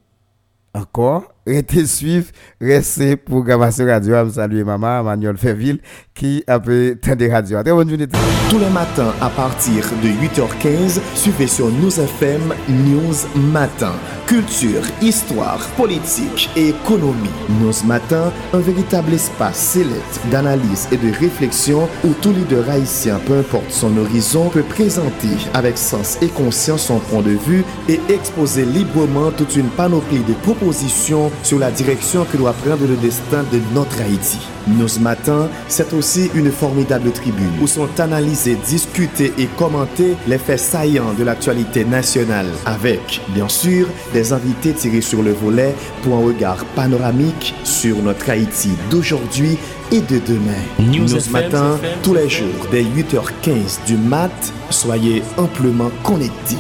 Encore. 0.74 1.33
Restez 1.46 1.86
suivre, 1.86 2.26
restez 2.58 3.16
pour 3.16 3.44
Gravation 3.44 3.84
Radio. 3.84 4.14
Je 4.26 4.30
salue 4.30 4.64
maman, 4.64 5.02
Manuel 5.02 5.36
Ferville, 5.36 5.78
qui 6.14 6.42
a 6.46 6.58
pu 6.58 6.98
des 7.16 7.30
radios. 7.30 7.62
Très 7.62 7.72
bonne 7.72 7.88
journée. 7.88 8.06
Tous 8.48 8.58
les 8.58 8.70
matins, 8.70 9.12
à 9.20 9.28
partir 9.28 9.84
de 10.02 10.08
8h15, 10.08 11.00
suivez 11.14 11.46
sur 11.46 11.68
News 11.70 12.00
FM 12.00 12.54
News 12.68 13.14
Matin. 13.52 13.92
Culture, 14.26 14.82
histoire, 15.02 15.58
politique 15.76 16.48
et 16.56 16.70
économie. 16.70 17.28
News 17.60 17.86
Matin, 17.86 18.32
un 18.54 18.60
véritable 18.60 19.12
espace 19.12 19.58
sélect 19.58 20.20
d'analyse 20.30 20.88
et 20.92 20.96
de 20.96 21.12
réflexion 21.12 21.88
où 22.04 22.14
tout 22.22 22.32
leader 22.32 22.70
haïtien, 22.70 23.20
peu 23.26 23.38
importe 23.38 23.70
son 23.70 23.94
horizon, 23.98 24.48
peut 24.48 24.62
présenter 24.62 25.28
avec 25.52 25.76
sens 25.76 26.16
et 26.22 26.28
conscience 26.28 26.86
son 26.86 27.00
point 27.00 27.20
de 27.20 27.32
vue 27.32 27.64
et 27.88 28.00
exposer 28.08 28.64
librement 28.64 29.30
toute 29.30 29.56
une 29.56 29.68
panoplie 29.68 30.24
de 30.24 30.32
propositions 30.42 31.30
sur 31.42 31.58
la 31.58 31.70
direction 31.70 32.24
que 32.24 32.36
doit 32.36 32.52
prendre 32.52 32.86
le 32.86 32.96
destin 32.96 33.44
de 33.52 33.60
notre 33.74 34.00
Haïti. 34.00 34.38
Nous 34.66 34.88
ce 34.88 34.98
matin, 34.98 35.48
c'est 35.68 35.92
aussi 35.92 36.30
une 36.34 36.50
formidable 36.50 37.10
tribune 37.12 37.52
où 37.60 37.66
sont 37.66 37.88
analysés, 37.98 38.56
discutés 38.66 39.32
et 39.38 39.46
commentés 39.46 40.16
les 40.26 40.38
faits 40.38 40.60
saillants 40.60 41.12
de 41.12 41.24
l'actualité 41.24 41.84
nationale 41.84 42.46
avec, 42.64 43.20
bien 43.28 43.48
sûr, 43.48 43.86
des 44.12 44.32
invités 44.32 44.72
tirés 44.72 45.02
sur 45.02 45.22
le 45.22 45.32
volet 45.32 45.74
pour 46.02 46.14
un 46.16 46.24
regard 46.24 46.64
panoramique 46.76 47.54
sur 47.64 48.02
notre 48.02 48.30
Haïti 48.30 48.70
d'aujourd'hui 48.90 49.58
et 49.92 50.00
de 50.00 50.18
demain. 50.26 50.62
Nous 50.78 51.08
ce 51.08 51.30
matin, 51.30 51.78
tous 52.02 52.14
les 52.14 52.28
jours, 52.28 52.66
dès 52.70 52.82
8h15 52.82 53.86
du 53.86 53.96
mat, 53.96 54.32
soyez 54.70 55.22
amplement 55.36 55.90
connectés. 56.02 56.56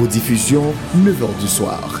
Aux 0.00 0.06
diffusions, 0.06 0.72
9h 0.96 1.40
du 1.40 1.48
soir. 1.48 2.00